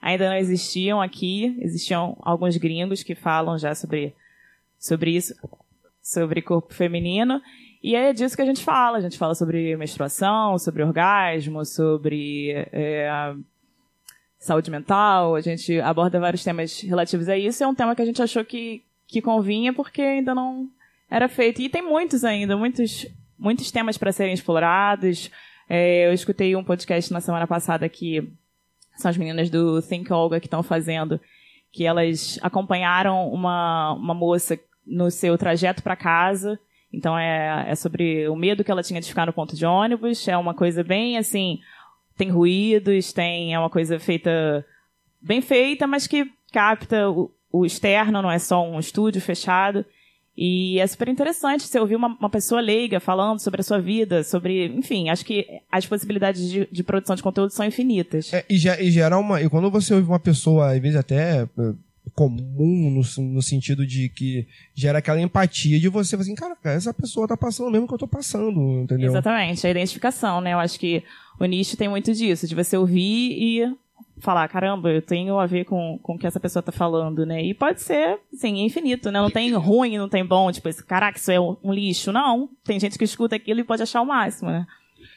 Ainda 0.00 0.30
não 0.30 0.36
existiam 0.36 1.00
aqui, 1.00 1.56
existiam 1.60 2.16
alguns 2.22 2.56
gringos 2.56 3.02
que 3.02 3.14
falam 3.14 3.58
já 3.58 3.74
sobre, 3.74 4.14
sobre 4.78 5.14
isso, 5.14 5.34
sobre 6.02 6.40
corpo 6.40 6.72
feminino. 6.72 7.40
E 7.82 7.94
é 7.94 8.12
disso 8.12 8.34
que 8.34 8.42
a 8.42 8.46
gente 8.46 8.64
fala. 8.64 8.96
A 8.96 9.00
gente 9.00 9.18
fala 9.18 9.34
sobre 9.34 9.76
menstruação, 9.76 10.58
sobre 10.58 10.82
orgasmo, 10.82 11.64
sobre 11.64 12.50
é, 12.72 13.34
saúde 14.42 14.70
mental. 14.70 15.36
A 15.36 15.40
gente 15.40 15.80
aborda 15.80 16.18
vários 16.20 16.42
temas 16.42 16.80
relativos 16.80 17.28
a 17.28 17.38
isso. 17.38 17.62
É 17.62 17.66
um 17.66 17.74
tema 17.74 17.94
que 17.94 18.02
a 18.02 18.04
gente 18.04 18.20
achou 18.20 18.44
que, 18.44 18.82
que 19.06 19.22
convinha 19.22 19.72
porque 19.72 20.02
ainda 20.02 20.34
não 20.34 20.68
era 21.08 21.28
feito. 21.28 21.62
E 21.62 21.68
tem 21.68 21.82
muitos 21.82 22.24
ainda, 22.24 22.56
muitos, 22.56 23.06
muitos 23.38 23.70
temas 23.70 23.96
para 23.96 24.12
serem 24.12 24.34
explorados. 24.34 25.30
É, 25.68 26.08
eu 26.08 26.12
escutei 26.12 26.56
um 26.56 26.64
podcast 26.64 27.12
na 27.12 27.20
semana 27.20 27.46
passada 27.46 27.88
que 27.88 28.28
são 28.96 29.10
as 29.10 29.16
meninas 29.16 29.48
do 29.48 29.80
Think 29.80 30.12
Olga 30.12 30.40
que 30.40 30.46
estão 30.46 30.62
fazendo, 30.62 31.20
que 31.70 31.86
elas 31.86 32.38
acompanharam 32.42 33.28
uma, 33.28 33.92
uma 33.92 34.12
moça 34.12 34.58
no 34.84 35.10
seu 35.10 35.38
trajeto 35.38 35.82
para 35.82 35.94
casa. 35.94 36.58
Então 36.92 37.16
é, 37.16 37.66
é 37.68 37.74
sobre 37.76 38.28
o 38.28 38.34
medo 38.34 38.64
que 38.64 38.70
ela 38.70 38.82
tinha 38.82 39.00
de 39.00 39.08
ficar 39.08 39.26
no 39.26 39.32
ponto 39.32 39.54
de 39.54 39.64
ônibus. 39.64 40.26
É 40.26 40.36
uma 40.36 40.52
coisa 40.52 40.82
bem 40.82 41.16
assim, 41.16 41.60
tem 42.22 42.30
ruídos, 42.30 43.12
tem 43.12 43.52
é 43.52 43.58
uma 43.58 43.68
coisa 43.68 43.98
feita 43.98 44.64
bem 45.20 45.42
feita, 45.42 45.86
mas 45.86 46.06
que 46.06 46.30
capta 46.52 47.10
o, 47.10 47.32
o 47.50 47.66
externo, 47.66 48.22
não 48.22 48.30
é 48.30 48.38
só 48.38 48.64
um 48.64 48.78
estúdio 48.78 49.20
fechado. 49.20 49.84
E 50.36 50.78
é 50.78 50.86
super 50.86 51.08
interessante 51.08 51.64
você 51.64 51.78
ouvir 51.78 51.96
uma, 51.96 52.16
uma 52.18 52.30
pessoa 52.30 52.60
leiga 52.60 53.00
falando 53.00 53.40
sobre 53.40 53.60
a 53.60 53.64
sua 53.64 53.80
vida, 53.80 54.22
sobre. 54.22 54.66
Enfim, 54.66 55.10
acho 55.10 55.24
que 55.26 55.46
as 55.70 55.84
possibilidades 55.84 56.48
de, 56.48 56.66
de 56.70 56.82
produção 56.82 57.14
de 57.14 57.22
conteúdo 57.22 57.50
são 57.50 57.66
infinitas. 57.66 58.32
É, 58.32 58.44
e, 58.48 58.54
e 58.54 58.90
gera 58.90 59.18
uma. 59.18 59.42
E 59.42 59.48
quando 59.48 59.70
você 59.70 59.92
ouve 59.92 60.08
uma 60.08 60.20
pessoa, 60.20 60.72
às 60.72 60.80
vezes 60.80 60.96
até 60.96 61.42
é, 61.42 61.48
comum, 62.14 62.90
no, 62.90 63.24
no 63.24 63.42
sentido 63.42 63.86
de 63.86 64.08
que 64.08 64.46
gera 64.74 64.98
aquela 64.98 65.20
empatia 65.20 65.78
de 65.78 65.88
você 65.88 66.16
assim, 66.16 66.34
cara, 66.34 66.56
essa 66.64 66.94
pessoa 66.94 67.28
tá 67.28 67.36
passando 67.36 67.68
o 67.68 67.70
mesmo 67.70 67.86
que 67.86 67.94
eu 67.94 67.98
tô 67.98 68.08
passando, 68.08 68.80
entendeu? 68.80 69.10
Exatamente, 69.10 69.66
a 69.66 69.70
identificação, 69.70 70.40
né? 70.40 70.52
Eu 70.52 70.58
acho 70.58 70.78
que 70.78 71.02
o 71.40 71.44
nicho 71.44 71.76
tem 71.76 71.88
muito 71.88 72.12
disso, 72.12 72.46
de 72.46 72.54
você 72.54 72.76
ouvir 72.76 73.32
e 73.32 73.74
falar, 74.20 74.46
caramba, 74.48 74.90
eu 74.90 75.02
tenho 75.02 75.38
a 75.38 75.46
ver 75.46 75.64
com, 75.64 75.98
com 76.02 76.14
o 76.14 76.18
que 76.18 76.26
essa 76.26 76.38
pessoa 76.38 76.62
tá 76.62 76.70
falando, 76.70 77.26
né? 77.26 77.42
E 77.44 77.54
pode 77.54 77.82
ser, 77.82 78.18
assim, 78.32 78.60
infinito, 78.64 79.10
né? 79.10 79.20
Não 79.20 79.30
tem 79.30 79.52
ruim, 79.54 79.98
não 79.98 80.08
tem 80.08 80.24
bom, 80.24 80.52
tipo, 80.52 80.68
esse, 80.68 80.84
caraca, 80.84 81.18
isso 81.18 81.30
é 81.30 81.40
um, 81.40 81.56
lixo. 81.72 82.12
Não, 82.12 82.48
tem 82.64 82.78
gente 82.78 82.96
que 82.96 83.04
escuta 83.04 83.34
aquilo 83.36 83.60
e 83.60 83.64
pode 83.64 83.82
achar 83.82 84.00
o 84.00 84.06
máximo, 84.06 84.50
né? 84.50 84.64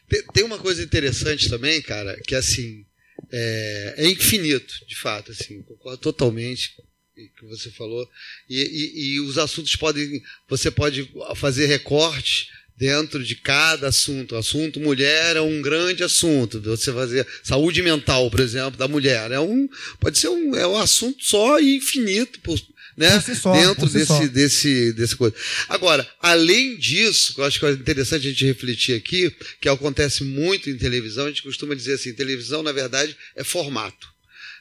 Tem, 0.10 0.24
tem 0.34 0.44
uma 0.44 0.58
coisa 0.58 0.82
interessante 0.84 1.50
também, 1.50 1.82
cara, 1.82 2.20
que 2.26 2.34
assim 2.34 2.84
é, 3.32 3.94
é 3.98 4.10
infinito, 4.10 4.74
de 4.88 4.96
fato, 4.96 5.32
assim, 5.32 5.62
concordo 5.64 5.98
totalmente 6.00 6.72
que 7.16 7.46
você 7.48 7.70
falou. 7.72 8.08
E, 8.50 8.56
e- 8.62 9.14
e 9.16 9.20
os 9.22 9.38
assuntos 9.38 9.76
podem, 9.76 10.22
você 10.50 10.70
pode 10.72 11.10
fazer 11.36 11.66
recorte 11.68 12.48
dentro 12.78 13.24
de 13.24 13.36
cada 13.36 13.88
assunto. 13.88 14.36
O 14.36 14.38
assunto 14.38 14.80
mulher 14.80 15.36
é 15.36 15.42
um 15.42 15.62
grande 15.62 16.04
assunto. 16.04 16.60
Você 16.62 16.92
fazer 16.92 17.26
saúde 17.44 17.82
mental, 17.82 18.30
por 18.30 18.40
exemplo, 18.40 18.78
da 18.78 18.88
mulher 18.88 19.32
é 19.32 19.40
um, 19.40 19.68
pode 20.00 20.18
ser 20.18 20.30
um, 20.30 20.56
é 20.56 20.68
um 20.68 20.78
assunto 20.78 21.24
só 21.24 21.60
e 21.60 21.78
infinito, 21.78 22.40
por- 22.42 22.60
né? 22.98 23.20
Si 23.20 23.36
só, 23.36 23.52
dentro 23.52 23.88
si 23.88 23.94
desse, 23.94 24.06
só. 24.08 24.28
desse, 24.28 24.94
desse 24.94 25.16
coisa. 25.18 25.36
Agora, 25.68 26.08
além 26.22 26.78
disso, 26.78 27.34
que 27.36 27.42
eu 27.42 27.46
acho 27.46 27.60
que 27.60 27.66
é 27.66 27.72
interessante 27.72 28.28
a 28.28 28.30
gente 28.30 28.46
refletir 28.46 28.96
aqui, 28.96 29.30
que 29.60 29.68
acontece 29.68 30.24
muito 30.24 30.70
em 30.70 30.78
televisão, 30.78 31.26
a 31.26 31.30
gente 31.30 31.44
costuma 31.44 31.76
dizer 31.76 31.94
assim, 31.96 32.14
televisão, 32.14 32.64
na 32.64 32.72
verdade, 32.72 33.16
é 33.36 33.44
formato. 33.44 34.15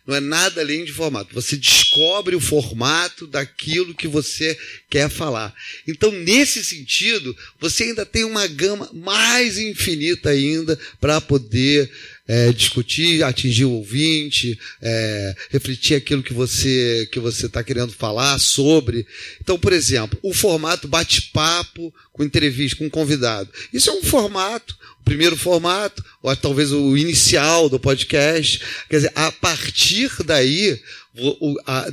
Não 0.07 0.15
é 0.15 0.21
nada 0.21 0.61
além 0.61 0.85
de 0.85 0.93
formato. 0.93 1.35
Você 1.35 1.57
descobre 1.57 2.37
o 2.37 2.41
formato 2.41 3.27
daquilo 3.27 3.95
que 3.95 4.07
você 4.07 4.59
quer 4.91 5.09
falar. 5.09 5.55
Então, 5.89 6.13
nesse 6.13 6.63
sentido, 6.63 7.35
você 7.59 7.85
ainda 7.85 8.05
tem 8.05 8.23
uma 8.25 8.47
gama 8.47 8.91
mais 8.93 9.59
infinita 9.59 10.29
ainda 10.31 10.79
para 11.01 11.21
poder 11.23 11.91
é, 12.27 12.53
discutir, 12.53 13.23
atingir 13.23 13.67
o 13.67 13.73
ouvinte, 13.73 14.59
é, 14.81 15.35
refletir 15.51 15.95
aquilo 15.95 16.23
que 16.23 16.33
você 16.33 17.09
que 17.13 17.21
você 17.21 17.47
está 17.47 17.63
querendo 17.63 17.93
falar 17.93 18.39
sobre. 18.39 19.07
Então, 19.41 19.59
por 19.59 19.73
exemplo, 19.73 20.19
o 20.23 20.33
formato 20.33 20.89
bate-papo 20.89 21.93
com 22.13 22.25
entrevista, 22.25 22.79
com 22.79 22.89
convidado. 22.89 23.51
Isso 23.73 23.91
é 23.91 23.93
um 23.93 24.03
formato, 24.03 24.77
o 25.01 25.05
primeiro 25.05 25.37
formato, 25.37 26.03
ou 26.23 26.35
talvez 26.35 26.73
o 26.73 26.97
inicial 26.97 27.69
do 27.69 27.79
podcast. 27.79 28.61
Quer 28.89 28.97
dizer, 28.97 29.13
a 29.15 29.31
partir 29.31 30.11
daí, 30.25 30.81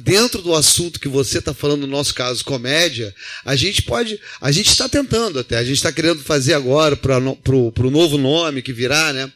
dentro 0.01 0.41
do 0.41 0.55
assunto 0.55 0.99
que 0.99 1.09
você 1.09 1.39
está 1.39 1.53
falando, 1.53 1.81
no 1.81 1.87
nosso 1.87 2.13
caso, 2.13 2.45
comédia, 2.45 3.13
a 3.43 3.55
gente 3.55 3.81
pode, 3.81 4.19
a 4.39 4.51
gente 4.51 4.69
está 4.69 4.87
tentando 4.87 5.39
até, 5.39 5.57
a 5.57 5.63
gente 5.63 5.77
está 5.77 5.91
querendo 5.91 6.23
fazer 6.23 6.53
agora 6.53 6.95
para 6.95 7.17
o 7.17 7.91
novo 7.91 8.17
nome 8.17 8.61
que 8.61 8.71
virá, 8.71 9.11
né? 9.11 9.31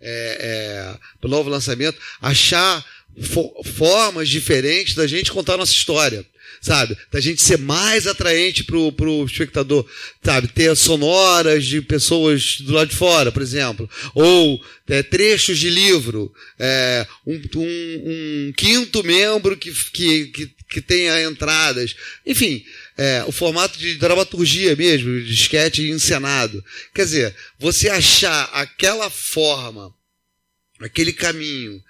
É, 0.00 0.96
é, 1.22 1.28
novo 1.28 1.50
lançamento, 1.50 1.98
achar 2.20 2.84
fo 3.20 3.62
formas 3.64 4.28
diferentes 4.28 4.94
da 4.94 5.06
gente 5.06 5.32
contar 5.32 5.56
nossa 5.56 5.72
história 5.72 6.24
sabe? 6.60 6.96
Da 7.12 7.20
gente 7.20 7.42
ser 7.42 7.58
mais 7.58 8.06
atraente 8.06 8.64
pro, 8.64 8.90
pro 8.92 9.24
espectador, 9.24 9.86
sabe? 10.22 10.48
Ter 10.48 10.74
sonoras 10.76 11.64
de 11.64 11.80
pessoas 11.80 12.60
do 12.60 12.72
lado 12.72 12.88
de 12.88 12.96
fora, 12.96 13.30
por 13.30 13.42
exemplo. 13.42 13.88
Ou 14.14 14.60
é, 14.88 15.02
trechos 15.02 15.58
de 15.58 15.70
livro. 15.70 16.32
É, 16.58 17.06
um, 17.26 17.34
um, 17.34 18.02
um, 18.46 18.52
quinto 18.56 19.04
membro 19.04 19.56
que, 19.56 19.72
que, 19.92 20.26
que, 20.26 20.50
que 20.68 20.80
tenha 20.80 21.22
entradas. 21.22 21.94
Enfim, 22.24 22.64
é, 22.96 23.24
o 23.26 23.32
formato 23.32 23.78
de 23.78 23.94
dramaturgia 23.96 24.74
mesmo, 24.74 25.20
de 25.20 25.32
esquete 25.32 25.88
encenado. 25.90 26.64
Quer 26.94 27.04
dizer, 27.04 27.36
você 27.58 27.88
achar 27.88 28.44
aquela 28.52 29.08
forma, 29.10 29.94
aquele 30.80 31.12
caminho, 31.12 31.82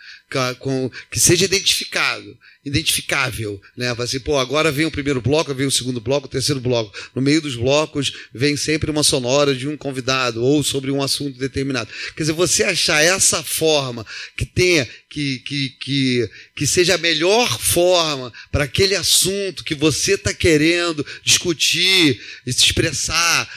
com, 0.59 0.91
que 1.11 1.18
seja 1.18 1.45
identificado 1.45 2.39
identificável, 2.67 3.62
né? 3.77 3.95
Assim, 3.97 4.19
pô, 4.19 4.37
agora 4.37 4.73
vem 4.73 4.87
o 4.87 4.91
primeiro 4.91 5.21
bloco, 5.21 5.55
vem 5.55 5.69
o 5.69 5.71
segundo 5.71 6.01
bloco, 6.01 6.27
o 6.27 6.31
terceiro 6.31 6.61
bloco. 6.61 6.93
No 7.14 7.23
meio 7.23 7.41
dos 7.41 7.55
blocos 7.55 8.12
vem 8.35 8.57
sempre 8.57 8.91
uma 8.91 9.05
sonora 9.05 9.55
de 9.55 9.69
um 9.69 9.77
convidado 9.77 10.43
ou 10.43 10.64
sobre 10.64 10.91
um 10.91 11.01
assunto 11.01 11.39
determinado. 11.39 11.89
Quer 12.17 12.25
dizer, 12.25 12.33
você 12.33 12.64
achar 12.64 13.01
essa 13.01 13.41
forma 13.41 14.05
que 14.37 14.45
tenha, 14.45 14.87
que, 15.09 15.39
que, 15.39 15.69
que, 15.81 16.31
que 16.57 16.67
seja 16.67 16.97
a 16.97 16.99
melhor 16.99 17.57
forma 17.61 18.33
para 18.51 18.64
aquele 18.64 18.97
assunto 18.97 19.62
que 19.62 19.75
você 19.75 20.14
está 20.14 20.35
querendo 20.35 21.07
discutir 21.23 22.21
se 22.47 22.64
expressar 22.64 23.49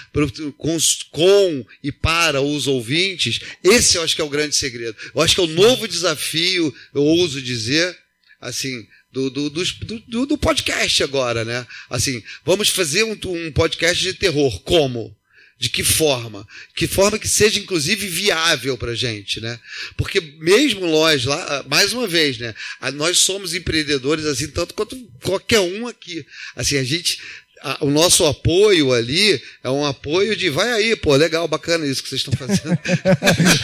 com, 0.56 0.78
com 1.10 1.66
e 1.84 1.92
para 1.92 2.42
os 2.42 2.68
ouvintes, 2.68 3.40
esse 3.64 3.98
eu 3.98 4.04
acho 4.04 4.16
que 4.16 4.22
é 4.22 4.26
o 4.26 4.30
grande 4.30 4.56
segredo. 4.56 4.96
Eu 5.16 5.22
acho 5.22 5.34
que 5.34 5.42
é 5.42 5.44
o 5.44 5.48
novo 5.48 5.88
desafio, 5.88 6.74
eu 6.94 7.04
ouso 7.04 7.42
dizer, 7.42 7.98
assim, 8.40 8.86
do, 9.12 9.30
do, 9.30 9.50
do, 9.50 10.26
do, 10.26 10.38
podcast 10.38 11.04
agora, 11.04 11.44
né? 11.44 11.66
Assim, 11.90 12.24
vamos 12.46 12.70
fazer 12.70 13.04
um, 13.04 13.18
um 13.26 13.52
podcast 13.52 14.02
de 14.02 14.14
terror. 14.14 14.62
Como? 14.62 15.16
De 15.58 15.68
que 15.68 15.84
forma? 15.84 16.48
Que 16.74 16.88
forma 16.88 17.20
que 17.20 17.28
seja, 17.28 17.60
inclusive, 17.60 18.08
viável 18.08 18.78
pra 18.78 18.96
gente, 18.96 19.42
né? 19.42 19.60
Porque 19.98 20.22
mesmo 20.22 20.88
nós 20.88 21.26
lá, 21.26 21.66
mais 21.68 21.92
uma 21.92 22.08
vez, 22.08 22.38
né? 22.38 22.56
Nós 22.94 23.20
somos 23.20 23.54
empreendedores, 23.54 24.26
assim, 24.26 24.48
tanto 24.48 24.74
quanto 24.74 24.96
qualquer 25.22 25.60
um 25.60 25.86
aqui. 25.86 26.26
Assim, 26.56 26.78
a 26.78 26.84
gente 26.84 27.20
a, 27.62 27.86
o 27.86 27.90
nosso 27.90 28.26
apoio 28.26 28.94
ali 28.94 29.42
é 29.64 29.70
um 29.70 29.86
apoio 29.86 30.36
de 30.36 30.50
vai 30.50 30.72
aí, 30.72 30.96
pô, 30.96 31.16
legal, 31.16 31.48
bacana 31.48 31.86
isso 31.86 32.02
que 32.02 32.10
vocês 32.10 32.22
estão 32.22 32.34
fazendo. 32.34 32.78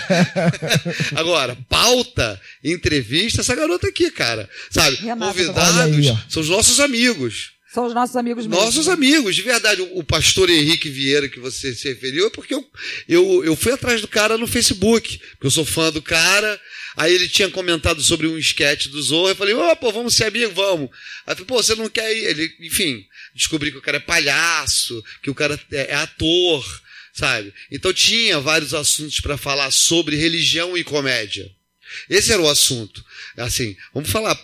Agora, 1.15 1.57
pauta, 1.69 2.39
entrevista, 2.63 3.41
essa 3.41 3.55
garota 3.55 3.87
aqui, 3.87 4.09
cara. 4.11 4.49
Sabe? 4.69 4.97
Renata, 4.97 5.31
Convidados 5.31 5.79
aí, 5.79 6.17
são 6.29 6.41
os 6.41 6.49
nossos 6.49 6.79
amigos. 6.79 7.55
São 7.75 7.87
os 7.87 7.93
nossos 7.93 8.15
amigos 8.15 8.47
mesmo. 8.47 8.63
Nossos 8.63 8.87
amigos, 8.87 9.35
de 9.35 9.41
verdade. 9.41 9.81
O, 9.81 9.99
o 9.99 10.03
pastor 10.03 10.49
Henrique 10.49 10.87
Vieira, 10.87 11.27
que 11.27 11.41
você 11.41 11.75
se 11.75 11.89
referiu, 11.89 12.27
é 12.27 12.29
porque 12.29 12.53
eu, 12.53 12.65
eu, 13.07 13.43
eu 13.43 13.53
fui 13.53 13.73
atrás 13.73 13.99
do 13.99 14.07
cara 14.07 14.37
no 14.37 14.47
Facebook, 14.47 15.19
porque 15.31 15.47
eu 15.47 15.51
sou 15.51 15.65
fã 15.65 15.91
do 15.91 16.01
cara. 16.01 16.57
Aí 16.95 17.13
ele 17.13 17.27
tinha 17.27 17.49
comentado 17.49 18.01
sobre 18.01 18.27
um 18.27 18.37
esquete 18.37 18.89
do 18.89 19.01
Zorro. 19.01 19.29
Eu 19.29 19.35
falei, 19.35 19.53
ô, 19.53 19.71
oh, 19.71 19.75
pô, 19.75 19.91
vamos 19.91 20.15
ser 20.15 20.25
amigos, 20.25 20.55
vamos. 20.55 20.89
Aí 21.25 21.33
eu 21.33 21.35
falei, 21.35 21.45
pô, 21.45 21.61
você 21.61 21.75
não 21.75 21.89
quer 21.89 22.15
ir? 22.15 22.25
Ele, 22.25 22.55
enfim, 22.61 23.05
descobri 23.33 23.71
que 23.71 23.77
o 23.77 23.81
cara 23.81 23.97
é 23.97 23.99
palhaço, 23.99 25.03
que 25.21 25.29
o 25.29 25.35
cara 25.35 25.59
é, 25.71 25.91
é 25.91 25.95
ator, 25.95 26.81
sabe? 27.13 27.53
Então 27.71 27.93
tinha 27.93 28.39
vários 28.39 28.73
assuntos 28.73 29.19
para 29.19 29.37
falar 29.37 29.71
sobre 29.71 30.15
religião 30.15 30.77
e 30.77 30.83
comédia. 30.83 31.49
Esse 32.09 32.31
era 32.31 32.41
o 32.41 32.49
assunto. 32.49 33.03
Assim, 33.37 33.75
vamos 33.93 34.09
falar, 34.09 34.35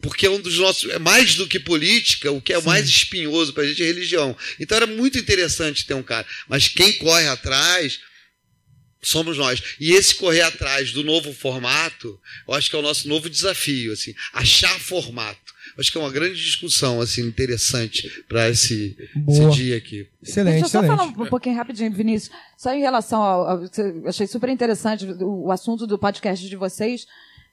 porque 0.00 0.26
é 0.26 0.30
um 0.30 0.40
dos 0.40 0.58
nossos, 0.58 0.90
é 0.90 0.98
mais 0.98 1.36
do 1.36 1.46
que 1.46 1.60
política, 1.60 2.32
o 2.32 2.40
que 2.40 2.52
é 2.52 2.60
Sim. 2.60 2.66
mais 2.66 2.88
espinhoso 2.88 3.52
para 3.52 3.62
a 3.62 3.66
gente 3.66 3.82
é 3.82 3.86
religião. 3.86 4.36
Então 4.58 4.76
era 4.76 4.86
muito 4.86 5.18
interessante 5.18 5.86
ter 5.86 5.94
um 5.94 6.02
cara. 6.02 6.26
Mas 6.48 6.68
quem 6.68 6.92
corre 6.94 7.28
atrás 7.28 8.00
somos 9.02 9.36
nós. 9.36 9.62
E 9.80 9.92
esse 9.92 10.14
correr 10.14 10.42
atrás 10.42 10.92
do 10.92 11.02
novo 11.02 11.32
formato, 11.32 12.18
eu 12.46 12.54
acho 12.54 12.70
que 12.70 12.76
é 12.76 12.78
o 12.78 12.82
nosso 12.82 13.08
novo 13.08 13.28
desafio, 13.28 13.92
assim, 13.92 14.14
achar 14.32 14.78
formato. 14.78 15.52
Acho 15.78 15.90
que 15.90 15.98
é 15.98 16.00
uma 16.00 16.10
grande 16.10 16.34
discussão 16.34 17.00
assim 17.00 17.22
interessante 17.22 18.24
para 18.28 18.48
esse, 18.50 18.96
esse, 19.28 19.50
dia 19.50 19.76
aqui. 19.76 20.06
Excelente, 20.22 20.60
Deixa 20.60 20.66
eu 20.66 20.82
só 20.82 20.86
falar 20.86 21.04
um, 21.04 21.26
pouquinho 21.26 21.56
rapidinho, 21.56 21.90
Vinícius. 21.90 22.34
Só 22.58 22.72
em 22.72 22.80
relação 22.80 23.22
ao, 23.22 23.48
ao 23.48 23.60
achei 24.06 24.26
super 24.26 24.50
interessante 24.50 25.06
o, 25.06 25.46
o, 25.46 25.52
assunto 25.52 25.86
do 25.86 25.98
podcast 25.98 26.46
de 26.46 26.56
vocês, 26.56 27.06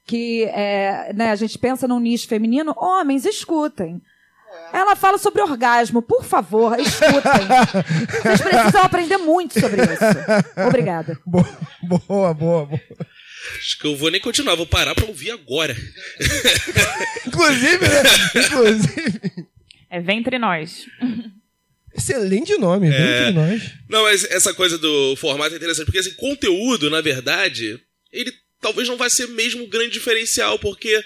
que 0.05 0.43
é, 0.45 1.13
né, 1.13 1.31
a 1.31 1.35
gente 1.35 1.57
pensa 1.57 1.87
num 1.87 1.99
nicho 1.99 2.27
feminino, 2.27 2.73
homens 2.77 3.25
escutem. 3.25 4.01
Ela 4.71 4.95
fala 4.95 5.17
sobre 5.17 5.41
orgasmo. 5.41 6.01
Por 6.01 6.23
favor, 6.23 6.79
escutem. 6.79 7.21
Vocês 8.23 8.41
precisam 8.41 8.81
aprender 8.81 9.17
muito 9.17 9.59
sobre 9.59 9.81
isso. 9.81 10.65
Obrigada. 10.67 11.17
Boa, 11.25 11.47
boa, 11.81 12.33
boa. 12.33 12.65
boa. 12.65 12.81
Acho 13.57 13.79
que 13.79 13.87
eu 13.87 13.95
vou 13.95 14.11
nem 14.11 14.21
continuar, 14.21 14.55
vou 14.55 14.67
parar 14.67 14.93
pra 14.93 15.05
ouvir 15.05 15.31
agora. 15.31 15.75
Inclusive, 17.25 17.87
né? 17.87 18.03
Inclusive. 18.45 19.47
É 19.89 19.99
Ventre 19.99 20.37
Nós. 20.37 20.85
Excelente 21.95 22.55
nome, 22.57 22.89
é... 22.89 22.91
Ventre 22.91 23.31
Nós. 23.33 23.71
Não, 23.89 24.03
mas 24.03 24.23
essa 24.25 24.53
coisa 24.53 24.77
do 24.77 25.15
formato 25.15 25.53
é 25.53 25.57
interessante, 25.57 25.85
porque 25.85 25.99
esse 25.99 26.15
conteúdo, 26.15 26.89
na 26.89 27.01
verdade, 27.01 27.79
ele 28.11 28.31
talvez 28.61 28.87
não 28.87 28.97
vai 28.97 29.09
ser 29.09 29.27
mesmo 29.27 29.63
um 29.63 29.69
grande 29.69 29.93
diferencial, 29.93 30.59
porque 30.59 31.01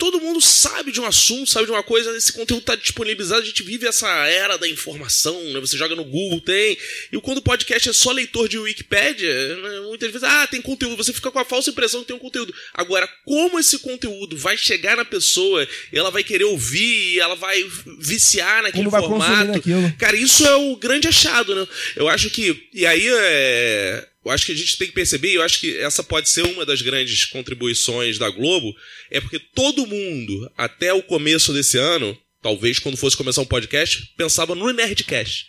todo 0.00 0.18
mundo 0.18 0.40
sabe 0.40 0.90
de 0.90 0.98
um 0.98 1.04
assunto, 1.04 1.50
sabe 1.50 1.66
de 1.66 1.70
uma 1.70 1.82
coisa, 1.82 2.16
esse 2.16 2.32
conteúdo 2.32 2.62
está 2.62 2.74
disponibilizado, 2.74 3.42
a 3.42 3.44
gente 3.44 3.62
vive 3.62 3.86
essa 3.86 4.08
era 4.26 4.56
da 4.56 4.66
informação, 4.66 5.38
né? 5.52 5.60
Você 5.60 5.76
joga 5.76 5.94
no 5.94 6.04
Google, 6.04 6.40
tem. 6.40 6.78
E 7.12 7.20
quando 7.20 7.38
o 7.38 7.42
podcast 7.42 7.90
é 7.90 7.92
só 7.92 8.10
leitor 8.10 8.48
de 8.48 8.58
Wikipedia, 8.58 9.56
né? 9.56 9.80
muitas 9.80 10.10
vezes, 10.10 10.26
ah, 10.26 10.46
tem 10.46 10.62
conteúdo, 10.62 10.96
você 10.96 11.12
fica 11.12 11.30
com 11.30 11.38
a 11.38 11.44
falsa 11.44 11.68
impressão 11.68 12.00
que 12.00 12.06
tem 12.06 12.16
um 12.16 12.20
conteúdo. 12.20 12.54
Agora, 12.72 13.06
como 13.26 13.60
esse 13.60 13.78
conteúdo 13.78 14.38
vai 14.38 14.56
chegar 14.56 14.96
na 14.96 15.04
pessoa, 15.04 15.68
ela 15.92 16.10
vai 16.10 16.24
querer 16.24 16.44
ouvir, 16.44 17.18
ela 17.18 17.34
vai 17.34 17.62
viciar 17.98 18.62
naquele 18.62 18.86
como 18.86 19.02
formato. 19.02 19.60
Cara, 19.98 20.16
isso 20.16 20.46
é 20.46 20.56
o 20.56 20.76
grande 20.76 21.08
achado, 21.08 21.54
né? 21.54 21.68
Eu 21.94 22.08
acho 22.08 22.30
que. 22.30 22.68
E 22.72 22.86
aí 22.86 23.06
é 23.06 24.06
eu 24.24 24.30
acho 24.30 24.46
que 24.46 24.52
a 24.52 24.56
gente 24.56 24.76
tem 24.76 24.88
que 24.88 24.94
perceber, 24.94 25.34
eu 25.34 25.42
acho 25.42 25.60
que 25.60 25.76
essa 25.78 26.02
pode 26.02 26.28
ser 26.28 26.42
uma 26.42 26.66
das 26.66 26.82
grandes 26.82 27.24
contribuições 27.24 28.18
da 28.18 28.28
Globo, 28.28 28.74
é 29.10 29.20
porque 29.20 29.38
todo 29.38 29.86
mundo, 29.86 30.50
até 30.56 30.92
o 30.92 31.02
começo 31.02 31.52
desse 31.52 31.78
ano, 31.78 32.16
talvez 32.42 32.78
quando 32.78 32.96
fosse 32.96 33.16
começar 33.16 33.40
um 33.40 33.46
podcast, 33.46 34.12
pensava 34.16 34.54
no 34.54 34.72
Nerdcast. 34.72 35.46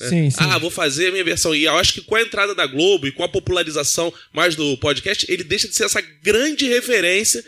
Né? 0.00 0.08
Sim, 0.08 0.30
sim. 0.30 0.36
Ah, 0.40 0.58
vou 0.58 0.70
fazer 0.70 1.08
a 1.08 1.10
minha 1.10 1.24
versão. 1.24 1.54
E 1.54 1.64
eu 1.64 1.76
acho 1.76 1.92
que 1.92 2.00
com 2.00 2.14
a 2.14 2.22
entrada 2.22 2.54
da 2.54 2.66
Globo 2.66 3.06
e 3.06 3.12
com 3.12 3.24
a 3.24 3.28
popularização 3.28 4.12
mais 4.32 4.54
do 4.54 4.76
podcast, 4.78 5.26
ele 5.28 5.42
deixa 5.42 5.68
de 5.68 5.74
ser 5.74 5.84
essa 5.84 6.00
grande 6.00 6.66
referência 6.66 7.44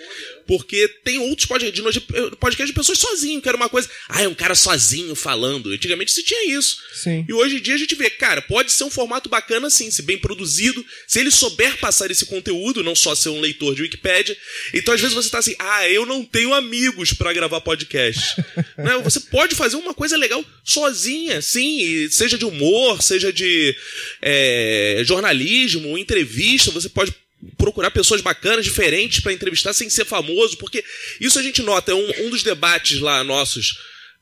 porque 0.46 0.88
tem 1.04 1.18
outros 1.18 1.46
podcasts 1.46 1.94
de, 1.94 2.00
podcast 2.36 2.66
de 2.66 2.72
pessoas 2.72 2.98
sozinho, 2.98 3.40
que 3.40 3.48
era 3.48 3.56
uma 3.56 3.68
coisa. 3.68 3.88
Ah, 4.08 4.22
é 4.22 4.28
um 4.28 4.34
cara 4.34 4.54
sozinho 4.54 5.14
falando. 5.14 5.70
Antigamente 5.70 6.12
se 6.12 6.22
tinha 6.22 6.56
isso. 6.56 6.76
Sim. 6.94 7.24
E 7.28 7.32
hoje 7.32 7.56
em 7.56 7.60
dia 7.60 7.74
a 7.74 7.78
gente 7.78 7.94
vê, 7.94 8.10
cara, 8.10 8.42
pode 8.42 8.72
ser 8.72 8.84
um 8.84 8.90
formato 8.90 9.28
bacana 9.28 9.70
sim, 9.70 9.90
se 9.90 10.02
bem 10.02 10.18
produzido, 10.18 10.84
se 11.06 11.20
ele 11.20 11.30
souber 11.30 11.78
passar 11.78 12.10
esse 12.10 12.26
conteúdo, 12.26 12.82
não 12.82 12.94
só 12.94 13.14
ser 13.14 13.28
um 13.28 13.40
leitor 13.40 13.74
de 13.74 13.82
Wikipédia. 13.82 14.36
Então 14.74 14.94
às 14.94 15.00
vezes 15.00 15.14
você 15.14 15.30
tá 15.30 15.38
assim, 15.38 15.54
ah, 15.58 15.88
eu 15.88 16.04
não 16.06 16.24
tenho 16.24 16.54
amigos 16.54 17.12
para 17.12 17.32
gravar 17.32 17.60
podcast. 17.60 18.40
né? 18.76 18.98
Você 19.02 19.20
pode 19.20 19.54
fazer 19.54 19.76
uma 19.76 19.94
coisa 19.94 20.16
legal 20.16 20.44
sozinha, 20.64 21.40
sim, 21.42 22.08
seja 22.10 22.38
de 22.38 22.44
humor, 22.44 23.02
seja 23.02 23.32
de 23.32 23.74
é, 24.22 25.02
jornalismo, 25.04 25.98
entrevista, 25.98 26.70
você 26.70 26.88
pode 26.88 27.14
procurar 27.56 27.90
pessoas 27.90 28.20
bacanas, 28.20 28.64
diferentes 28.64 29.20
para 29.20 29.32
entrevistar 29.32 29.72
sem 29.72 29.88
ser 29.88 30.04
famoso, 30.04 30.56
porque 30.56 30.84
isso 31.20 31.38
a 31.38 31.42
gente 31.42 31.62
nota, 31.62 31.92
é 31.92 31.94
um, 31.94 32.26
um 32.26 32.30
dos 32.30 32.42
debates 32.42 33.00
lá 33.00 33.24
nossos 33.24 33.78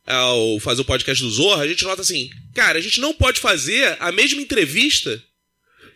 ao 0.06 0.58
fazer 0.60 0.80
o 0.80 0.86
podcast 0.86 1.22
do 1.22 1.30
Zorra, 1.30 1.64
a 1.64 1.68
gente 1.68 1.84
nota 1.84 2.00
assim, 2.00 2.30
cara, 2.54 2.78
a 2.78 2.82
gente 2.82 3.00
não 3.00 3.12
pode 3.12 3.40
fazer 3.40 3.96
a 4.00 4.10
mesma 4.10 4.40
entrevista 4.40 5.22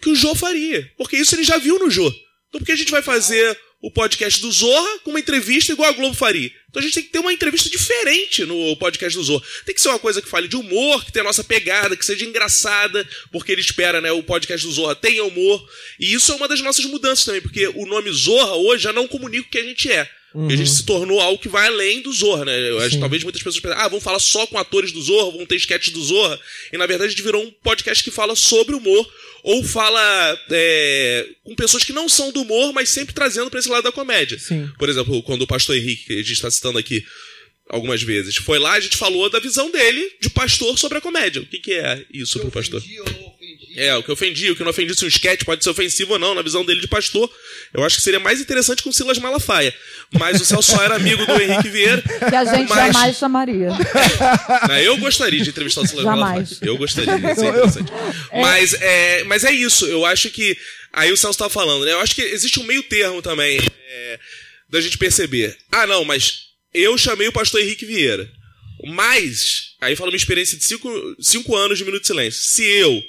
que 0.00 0.10
o 0.10 0.14
Jô 0.14 0.34
faria, 0.34 0.90
porque 0.98 1.16
isso 1.16 1.34
ele 1.34 1.44
já 1.44 1.56
viu 1.56 1.78
no 1.78 1.90
Jô. 1.90 2.08
Então 2.48 2.60
por 2.60 2.66
que 2.66 2.72
a 2.72 2.76
gente 2.76 2.90
vai 2.90 3.00
fazer 3.00 3.58
o 3.82 3.90
podcast 3.90 4.40
do 4.40 4.50
Zorra 4.50 5.00
com 5.00 5.10
uma 5.10 5.18
entrevista 5.18 5.72
igual 5.72 5.90
a 5.90 5.92
Globo 5.92 6.14
faria? 6.14 6.50
Então 6.70 6.80
a 6.80 6.82
gente 6.82 6.94
tem 6.94 7.02
que 7.02 7.10
ter 7.10 7.18
uma 7.18 7.32
entrevista 7.32 7.68
diferente 7.68 8.44
no 8.44 8.76
podcast 8.76 9.18
do 9.18 9.24
Zorra. 9.24 9.44
Tem 9.66 9.74
que 9.74 9.80
ser 9.80 9.88
uma 9.88 9.98
coisa 9.98 10.22
que 10.22 10.28
fale 10.28 10.46
de 10.46 10.56
humor, 10.56 11.04
que 11.04 11.10
tenha 11.12 11.24
a 11.24 11.26
nossa 11.26 11.42
pegada, 11.42 11.96
que 11.96 12.06
seja 12.06 12.24
engraçada, 12.24 13.06
porque 13.32 13.50
ele 13.50 13.60
espera, 13.60 14.00
né, 14.00 14.12
o 14.12 14.22
podcast 14.22 14.64
do 14.64 14.72
Zorra 14.72 14.94
tenha 14.94 15.24
humor. 15.24 15.68
E 15.98 16.14
isso 16.14 16.30
é 16.30 16.36
uma 16.36 16.46
das 16.46 16.60
nossas 16.60 16.84
mudanças 16.84 17.24
também, 17.24 17.42
porque 17.42 17.66
o 17.66 17.84
nome 17.84 18.10
Zorra 18.12 18.54
hoje 18.54 18.84
já 18.84 18.92
não 18.92 19.08
comunica 19.08 19.48
o 19.48 19.50
que 19.50 19.58
a 19.58 19.64
gente 19.64 19.90
é. 19.90 20.08
Porque 20.32 20.54
a 20.54 20.56
gente 20.56 20.70
se 20.70 20.84
tornou 20.84 21.20
algo 21.20 21.40
que 21.40 21.48
vai 21.48 21.66
além 21.66 22.00
do 22.00 22.12
Zorra, 22.12 22.46
né? 22.46 22.70
Eu 22.70 22.78
acho 22.78 22.90
que 22.90 22.94
Sim. 22.94 23.00
talvez 23.00 23.22
muitas 23.22 23.42
pessoas 23.42 23.60
pensem, 23.60 23.78
ah, 23.78 23.88
vamos 23.88 24.02
falar 24.02 24.18
só 24.18 24.46
com 24.46 24.56
atores 24.56 24.90
do 24.90 25.02
Zorra, 25.02 25.36
vão 25.36 25.44
ter 25.44 25.56
sketches 25.56 25.92
do 25.92 26.02
Zorra. 26.02 26.40
E 26.72 26.78
na 26.78 26.86
verdade 26.86 27.08
a 27.08 27.10
gente 27.10 27.22
virou 27.22 27.42
um 27.42 27.50
podcast 27.62 28.02
que 28.02 28.10
fala 28.10 28.34
sobre 28.34 28.74
humor, 28.74 29.06
ou 29.42 29.62
fala 29.62 30.38
é, 30.50 31.28
com 31.44 31.54
pessoas 31.54 31.84
que 31.84 31.92
não 31.92 32.08
são 32.08 32.32
do 32.32 32.42
humor, 32.42 32.72
mas 32.72 32.88
sempre 32.88 33.14
trazendo 33.14 33.50
pra 33.50 33.60
esse 33.60 33.68
lado 33.68 33.84
da 33.84 33.92
comédia. 33.92 34.38
Sim. 34.38 34.70
Por 34.78 34.88
exemplo, 34.88 35.22
quando 35.22 35.42
o 35.42 35.46
pastor 35.46 35.76
Henrique, 35.76 36.06
que 36.06 36.12
a 36.14 36.16
gente 36.16 36.32
está 36.32 36.50
citando 36.50 36.78
aqui 36.78 37.04
algumas 37.68 38.02
vezes, 38.02 38.36
foi 38.36 38.58
lá, 38.58 38.72
a 38.72 38.80
gente 38.80 38.96
falou 38.96 39.28
da 39.28 39.40
visão 39.40 39.70
dele 39.70 40.12
de 40.20 40.30
pastor 40.30 40.78
sobre 40.78 40.98
a 40.98 41.00
comédia. 41.00 41.42
O 41.42 41.46
que, 41.46 41.58
que 41.58 41.72
é 41.72 42.04
isso 42.12 42.38
pro 42.38 42.50
pastor? 42.50 42.82
É, 43.76 43.94
o 43.96 44.02
que 44.02 44.12
ofendi, 44.12 44.50
o 44.50 44.56
que 44.56 44.62
não 44.62 44.70
ofendi, 44.70 44.94
se 44.94 45.04
um 45.04 45.08
sketch 45.08 45.44
pode 45.44 45.62
ser 45.64 45.70
ofensivo 45.70 46.14
ou 46.14 46.18
não, 46.18 46.34
na 46.34 46.42
visão 46.42 46.64
dele 46.64 46.80
de 46.80 46.88
pastor. 46.88 47.30
Eu 47.72 47.84
acho 47.84 47.96
que 47.96 48.02
seria 48.02 48.20
mais 48.20 48.40
interessante 48.40 48.82
com 48.82 48.90
o 48.90 48.92
Silas 48.92 49.18
Malafaia. 49.18 49.74
Mas 50.12 50.40
o 50.40 50.44
Celso 50.44 50.72
só 50.72 50.82
era 50.82 50.96
amigo 50.96 51.24
do 51.24 51.40
Henrique 51.40 51.68
Vieira. 51.68 52.02
Que 52.02 52.34
a 52.34 52.44
gente 52.44 52.68
mas, 52.68 52.92
jamais 52.92 53.16
chamaria. 53.16 53.68
Eu 54.84 54.98
gostaria 54.98 55.42
de 55.42 55.50
entrevistar 55.50 55.82
o 55.82 55.86
Silas 55.86 56.04
Jamais. 56.04 56.20
Malafaia. 56.20 56.58
Eu 56.62 56.76
gostaria, 56.76 57.16
ia 57.16 57.34
ser 57.34 57.48
interessante. 57.48 57.92
Mas 58.32 58.74
é, 58.74 59.24
mas 59.24 59.44
é 59.44 59.52
isso, 59.52 59.86
eu 59.86 60.04
acho 60.04 60.30
que. 60.30 60.56
Aí 60.92 61.10
o 61.10 61.16
Celso 61.16 61.36
estava 61.36 61.50
falando, 61.50 61.86
né? 61.86 61.92
Eu 61.92 62.00
acho 62.00 62.14
que 62.14 62.20
existe 62.20 62.60
um 62.60 62.64
meio 62.64 62.82
termo 62.82 63.22
também 63.22 63.58
é, 63.58 64.18
da 64.68 64.80
gente 64.80 64.98
perceber. 64.98 65.56
Ah, 65.70 65.86
não, 65.86 66.04
mas 66.04 66.40
eu 66.74 66.98
chamei 66.98 67.28
o 67.28 67.32
pastor 67.32 67.60
Henrique 67.60 67.86
Vieira. 67.86 68.28
Mas, 68.84 69.74
aí 69.80 69.94
fala 69.94 70.10
uma 70.10 70.16
experiência 70.16 70.58
de 70.58 70.64
cinco, 70.64 70.90
cinco 71.20 71.56
anos 71.56 71.78
de 71.78 71.84
Minuto 71.84 72.02
de 72.02 72.08
Silêncio. 72.08 72.42
Se 72.42 72.64
eu, 72.64 73.02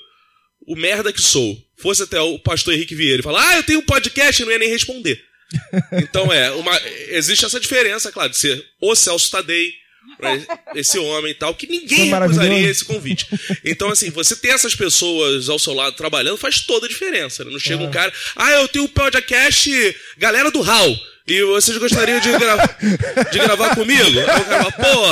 o 0.68 0.76
merda 0.76 1.12
que 1.12 1.22
sou, 1.22 1.58
fosse 1.78 2.04
até 2.04 2.20
o 2.20 2.40
pastor 2.40 2.74
Henrique 2.74 2.96
Vieira 2.96 3.20
e 3.20 3.24
falar, 3.24 3.48
ah, 3.50 3.58
eu 3.58 3.64
tenho 3.64 3.80
um 3.80 3.86
podcast, 3.86 4.42
eu 4.42 4.46
não 4.46 4.54
ia 4.54 4.60
nem 4.60 4.70
responder. 4.70 5.24
Então 5.94 6.34
é, 6.34 6.50
uma, 6.52 6.82
existe 7.10 7.46
essa 7.46 7.60
diferença, 7.60 8.12
claro, 8.12 8.30
de 8.30 8.38
ser 8.38 8.66
o 8.82 8.96
Celso 8.96 9.30
Tadei, 9.30 9.72
esse 10.76 10.98
homem 10.98 11.32
e 11.32 11.36
tal, 11.36 11.54
que 11.54 11.68
ninguém 11.68 12.10
recusaria 12.10 12.70
esse 12.70 12.86
convite. 12.86 13.28
Então, 13.64 13.90
assim, 13.90 14.10
você 14.10 14.36
ter 14.36 14.50
essas 14.50 14.76
pessoas 14.76 15.50
ao 15.50 15.60
seu 15.60 15.74
lado 15.74 15.96
trabalhando 15.96 16.38
faz 16.38 16.62
toda 16.62 16.86
a 16.86 16.90
diferença. 16.90 17.44
né? 17.44 17.52
Não 17.52 17.60
chega 17.60 17.84
um 17.84 17.92
cara, 17.92 18.12
ah, 18.36 18.52
eu 18.52 18.68
tenho 18.68 18.86
um 18.86 18.90
podcast, 18.90 19.96
galera 20.18 20.50
do 20.52 20.62
HAL. 20.62 20.96
E 21.26 21.42
vocês 21.46 21.78
gostariam 21.78 22.20
de, 22.20 22.32
gra- 22.38 22.78
de 23.32 23.40
gravar 23.40 23.76
comigo? 23.76 24.02
Aí 24.04 24.24
o 24.24 24.26
cara 24.26 24.44
fala, 24.46 24.72
pô. 24.72 25.08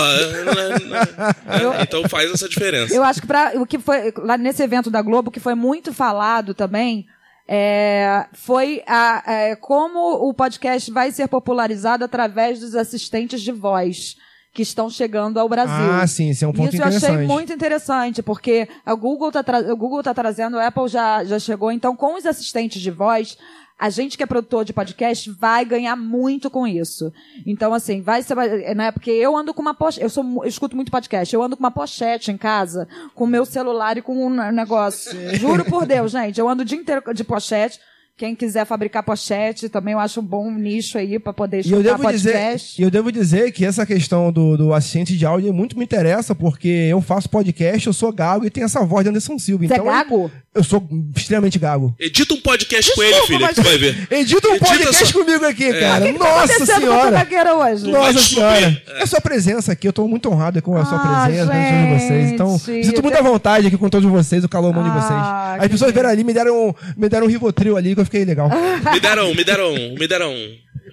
né, 0.55 0.85
né? 0.89 1.77
Então 1.83 2.07
faz 2.09 2.29
essa 2.31 2.49
diferença. 2.49 2.93
Eu 2.93 3.03
acho 3.03 3.21
que 3.21 3.27
pra, 3.27 3.53
o 3.55 3.65
que 3.65 3.79
foi 3.79 4.13
lá 4.17 4.37
nesse 4.37 4.61
evento 4.61 4.89
da 4.91 5.01
Globo, 5.01 5.31
que 5.31 5.39
foi 5.39 5.55
muito 5.55 5.93
falado 5.93 6.53
também, 6.53 7.05
é, 7.47 8.25
foi 8.33 8.83
a, 8.85 9.23
é, 9.25 9.55
como 9.55 10.27
o 10.29 10.33
podcast 10.33 10.91
vai 10.91 11.11
ser 11.11 11.27
popularizado 11.27 12.03
através 12.03 12.59
dos 12.59 12.75
assistentes 12.75 13.41
de 13.41 13.51
voz 13.51 14.15
que 14.53 14.63
estão 14.63 14.89
chegando 14.89 15.39
ao 15.39 15.47
Brasil. 15.47 15.73
Ah, 15.93 16.05
sim, 16.05 16.29
esse 16.31 16.43
é 16.43 16.47
um 16.47 16.51
ponto 16.51 16.73
Isso 16.73 16.81
eu 16.81 16.85
achei 16.87 16.97
interessante. 16.97 17.27
muito 17.27 17.53
interessante, 17.53 18.21
porque 18.21 18.67
a 18.85 18.93
Google 18.93 19.29
está 19.29 19.41
o 19.71 19.77
Google 19.77 20.03
tá 20.03 20.13
trazendo, 20.13 20.59
a 20.59 20.67
Apple 20.67 20.89
já, 20.89 21.23
já 21.23 21.39
chegou, 21.39 21.71
então 21.71 21.95
com 21.95 22.17
os 22.17 22.25
assistentes 22.25 22.81
de 22.81 22.91
voz, 22.91 23.37
a 23.81 23.89
gente 23.89 24.15
que 24.15 24.21
é 24.21 24.27
produtor 24.27 24.63
de 24.63 24.71
podcast 24.73 25.31
vai 25.31 25.65
ganhar 25.65 25.95
muito 25.95 26.51
com 26.51 26.67
isso. 26.67 27.11
Então, 27.47 27.73
assim, 27.73 27.99
vai 27.99 28.21
ser. 28.21 28.35
Né, 28.75 28.91
porque 28.91 29.09
eu 29.09 29.35
ando 29.35 29.55
com 29.55 29.61
uma 29.63 29.73
pochete. 29.73 30.03
Eu, 30.03 30.09
sou, 30.09 30.23
eu 30.43 30.45
escuto 30.47 30.75
muito 30.75 30.91
podcast. 30.91 31.33
Eu 31.33 31.41
ando 31.41 31.57
com 31.57 31.63
uma 31.63 31.71
pochete 31.71 32.31
em 32.31 32.37
casa, 32.37 32.87
com 33.15 33.23
o 33.23 33.27
meu 33.27 33.43
celular 33.43 33.97
e 33.97 34.01
com 34.03 34.27
um 34.27 34.29
ne- 34.29 34.51
negócio. 34.51 35.35
Juro 35.35 35.65
por 35.65 35.87
Deus, 35.87 36.11
gente. 36.11 36.39
Eu 36.39 36.47
ando 36.47 36.61
o 36.61 36.65
dia 36.65 36.77
inteiro 36.77 37.01
de 37.11 37.23
pochete. 37.23 37.79
Quem 38.21 38.35
quiser 38.35 38.67
fabricar 38.67 39.01
pochete, 39.01 39.67
também 39.67 39.93
eu 39.93 39.99
acho 39.99 40.19
um 40.19 40.23
bom 40.23 40.51
nicho 40.51 40.95
aí 40.95 41.17
para 41.17 41.33
poder 41.33 41.65
E 41.65 41.71
eu 41.71 41.81
escutar 41.81 41.97
devo, 41.97 42.11
dizer, 42.11 42.31
podcast. 42.33 42.79
e 42.79 42.85
eu 42.85 42.91
devo 42.91 43.11
dizer 43.11 43.51
que 43.51 43.65
essa 43.65 43.83
questão 43.83 44.31
do, 44.31 44.55
do 44.55 44.73
assistente 44.75 45.17
de 45.17 45.25
áudio 45.25 45.51
muito 45.51 45.75
me 45.75 45.83
interessa, 45.85 46.35
porque 46.35 46.67
eu 46.67 47.01
faço 47.01 47.27
podcast, 47.27 47.87
eu 47.87 47.93
sou 47.93 48.13
gago 48.13 48.45
e 48.45 48.51
tenho 48.51 48.65
essa 48.65 48.85
voz 48.85 49.03
de 49.03 49.09
Anderson 49.09 49.39
Silva. 49.39 49.65
Você 49.65 49.73
é 49.73 49.75
então, 49.77 49.87
gago? 49.87 50.29
Eu 50.53 50.63
sou 50.63 50.87
extremamente 51.15 51.57
gago. 51.57 51.95
Edita 51.99 52.33
um 52.35 52.41
podcast 52.41 52.93
com 52.93 53.01
ele, 53.01 53.21
filho, 53.25 53.47
que 53.47 53.55
tu 53.55 53.63
vai 53.63 53.77
ver. 53.79 54.07
Edita 54.11 54.49
um 54.49 54.51
Edita 54.55 54.65
podcast 54.67 55.05
só. 55.07 55.13
comigo 55.19 55.45
aqui, 55.45 55.63
É. 55.63 55.79
cara. 55.79 56.05
Que 56.05 56.13
que 56.13 56.19
tá 56.19 56.25
Nossa 56.25 56.59
com 56.59 56.65
tua 56.65 56.75
senhora. 56.75 57.11
gagueira 57.11 57.55
hoje? 57.55 57.89
Nossa 57.89 58.19
senhora. 58.19 58.81
É 58.97 59.01
a 59.03 59.07
sua 59.07 59.21
presença 59.21 59.71
aqui, 59.71 59.87
eu 59.87 59.93
tô 59.93 60.07
muito 60.07 60.29
honrado 60.29 60.61
com 60.61 60.75
a 60.77 60.85
sua 60.85 60.97
Ah, 60.97 61.23
presença, 61.25 61.51
com 61.51 61.87
todos 61.87 62.03
vocês. 62.03 62.31
Então, 62.33 62.59
sinto 62.59 63.01
muita 63.01 63.23
vontade 63.23 63.65
aqui 63.67 63.77
com 63.77 63.89
todos 63.89 64.07
vocês, 64.11 64.43
o 64.43 64.49
calor 64.49 64.69
humano 64.71 64.89
de 64.91 64.95
vocês. 64.95 65.09
Ah, 65.19 65.57
As 65.59 65.67
pessoas 65.69 65.91
vieram 65.91 66.09
ali, 66.09 66.23
me 66.23 66.33
deram, 66.33 66.75
me 66.95 67.09
deram 67.09 67.25
um 67.25 67.29
Rivotril 67.29 67.77
ali, 67.77 67.95
que 67.95 68.01
eu 68.01 68.05
fiquei 68.11 68.25
legal. 68.25 68.49
Me 68.93 68.99
deram, 68.99 69.33
me 69.33 69.43
deram, 69.43 69.73
me 69.97 70.07
deram. 70.07 70.33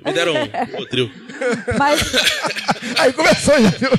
Me 0.05 0.13
deram 0.13 0.35
um 0.79 0.87
trio. 0.87 1.11
Mas, 1.77 2.01
Aí 3.01 3.13
começou, 3.13 3.61
já 3.61 3.69
viu? 3.71 3.91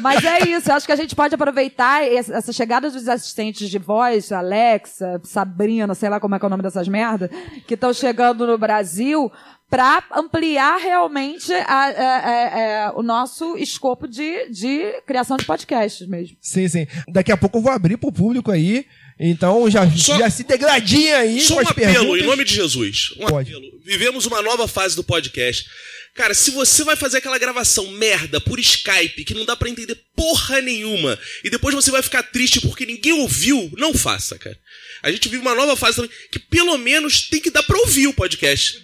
mas 0.00 0.24
é 0.24 0.48
isso, 0.48 0.70
eu 0.70 0.74
acho 0.74 0.86
que 0.86 0.92
a 0.92 0.96
gente 0.96 1.14
pode 1.14 1.34
aproveitar 1.34 2.04
essa 2.06 2.52
chegada 2.52 2.88
dos 2.90 3.08
assistentes 3.08 3.68
de 3.68 3.78
voz, 3.78 4.30
Alexa, 4.30 5.20
Sabrina, 5.24 5.92
sei 5.94 6.08
lá 6.08 6.20
como 6.20 6.34
é 6.34 6.38
que 6.38 6.44
é 6.44 6.46
o 6.46 6.50
nome 6.50 6.62
dessas 6.62 6.86
merdas, 6.88 7.30
que 7.66 7.74
estão 7.74 7.92
chegando 7.92 8.46
no 8.46 8.56
Brasil, 8.58 9.30
para 9.68 10.04
ampliar 10.14 10.78
realmente 10.78 11.52
a- 11.52 11.64
a- 11.66 11.88
a- 11.88 12.86
a- 12.88 12.92
o 12.96 13.02
nosso 13.02 13.56
escopo 13.56 14.06
de, 14.06 14.48
de 14.50 14.92
criação 15.04 15.36
de 15.36 15.44
podcasts 15.44 16.06
mesmo. 16.06 16.36
Sim, 16.40 16.68
sim. 16.68 16.86
Daqui 17.08 17.32
a 17.32 17.36
pouco 17.36 17.58
eu 17.58 17.62
vou 17.62 17.72
abrir 17.72 17.96
pro 17.96 18.12
público 18.12 18.52
aí. 18.52 18.86
Então 19.18 19.70
já, 19.70 19.90
Só- 19.92 20.18
já 20.18 20.28
se 20.28 20.44
degradinha 20.44 21.16
aí 21.18 21.40
Só 21.40 21.54
com 21.54 21.60
um 21.60 21.62
as 21.64 21.70
apelo, 21.70 21.92
perguntas. 21.94 22.22
em 22.22 22.26
nome 22.26 22.44
de 22.44 22.54
Jesus. 22.54 23.14
Um 23.18 23.26
Pode. 23.26 23.50
apelo. 23.50 23.80
Vivemos 23.84 24.26
uma 24.26 24.42
nova 24.42 24.68
fase 24.68 24.94
do 24.94 25.02
podcast. 25.02 25.66
Cara, 26.14 26.32
se 26.34 26.50
você 26.50 26.82
vai 26.82 26.96
fazer 26.96 27.18
aquela 27.18 27.38
gravação 27.38 27.86
merda 27.92 28.40
por 28.40 28.58
Skype, 28.58 29.24
que 29.24 29.34
não 29.34 29.44
dá 29.44 29.54
pra 29.54 29.68
entender 29.68 29.98
porra 30.14 30.60
nenhuma, 30.62 31.18
e 31.44 31.50
depois 31.50 31.74
você 31.74 31.90
vai 31.90 32.02
ficar 32.02 32.22
triste 32.22 32.60
porque 32.62 32.86
ninguém 32.86 33.12
ouviu, 33.12 33.70
não 33.76 33.92
faça, 33.92 34.38
cara. 34.38 34.58
A 35.02 35.10
gente 35.12 35.28
vive 35.28 35.42
uma 35.42 35.54
nova 35.54 35.76
fase 35.76 35.96
também, 35.96 36.10
que 36.32 36.38
pelo 36.38 36.76
menos 36.78 37.28
tem 37.28 37.38
que 37.40 37.50
dar 37.50 37.62
pra 37.62 37.78
ouvir 37.78 38.06
o 38.06 38.14
podcast. 38.14 38.82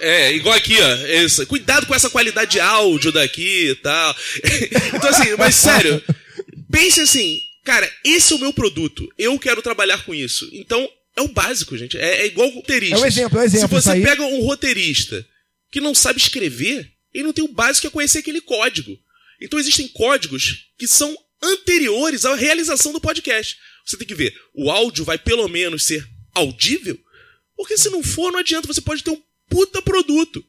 É, 0.00 0.32
igual 0.34 0.54
aqui, 0.54 0.76
ó. 0.80 0.88
Essa. 1.06 1.46
Cuidado 1.46 1.86
com 1.86 1.94
essa 1.94 2.10
qualidade 2.10 2.52
de 2.52 2.60
áudio 2.60 3.10
daqui 3.12 3.70
e 3.70 3.74
tal. 3.76 4.16
então, 4.94 5.08
assim, 5.10 5.34
mas 5.38 5.54
sério, 5.54 6.02
pense 6.70 7.00
assim, 7.00 7.40
cara, 7.64 7.90
esse 8.04 8.32
é 8.32 8.36
o 8.36 8.38
meu 8.38 8.52
produto. 8.52 9.08
Eu 9.18 9.38
quero 9.38 9.62
trabalhar 9.62 10.04
com 10.04 10.14
isso. 10.14 10.48
Então, 10.52 10.88
é 11.14 11.22
o 11.22 11.28
básico, 11.28 11.76
gente. 11.76 11.96
É, 11.98 12.22
é 12.22 12.26
igual 12.26 12.48
roteirista. 12.50 12.96
É 12.96 13.00
um 13.00 13.06
exemplo, 13.06 13.38
é 13.38 13.42
um 13.42 13.44
exemplo, 13.44 13.68
Se 13.68 13.74
você 13.82 13.90
aí. 13.90 14.02
pega 14.02 14.22
um 14.22 14.40
roteirista 14.42 15.26
que 15.70 15.80
não 15.80 15.94
sabe 15.94 16.20
escrever, 16.20 16.90
ele 17.12 17.24
não 17.24 17.32
tem 17.32 17.44
o 17.44 17.52
básico 17.52 17.82
que 17.82 17.86
é 17.86 17.90
conhecer 17.90 18.18
aquele 18.18 18.40
código. 18.40 18.98
Então, 19.40 19.58
existem 19.58 19.88
códigos 19.88 20.68
que 20.78 20.86
são 20.86 21.16
anteriores 21.42 22.24
à 22.24 22.34
realização 22.34 22.92
do 22.92 23.00
podcast. 23.00 23.56
Você 23.84 23.96
tem 23.96 24.06
que 24.06 24.14
ver, 24.14 24.34
o 24.54 24.70
áudio 24.70 25.04
vai 25.04 25.18
pelo 25.18 25.46
menos 25.48 25.84
ser 25.84 26.06
audível? 26.34 26.98
Porque 27.56 27.76
se 27.78 27.88
não 27.88 28.02
for, 28.02 28.32
não 28.32 28.40
adianta. 28.40 28.66
Você 28.66 28.80
pode 28.80 29.02
ter 29.02 29.10
um 29.10 29.22
puta 29.48 29.80
produto. 29.80 30.44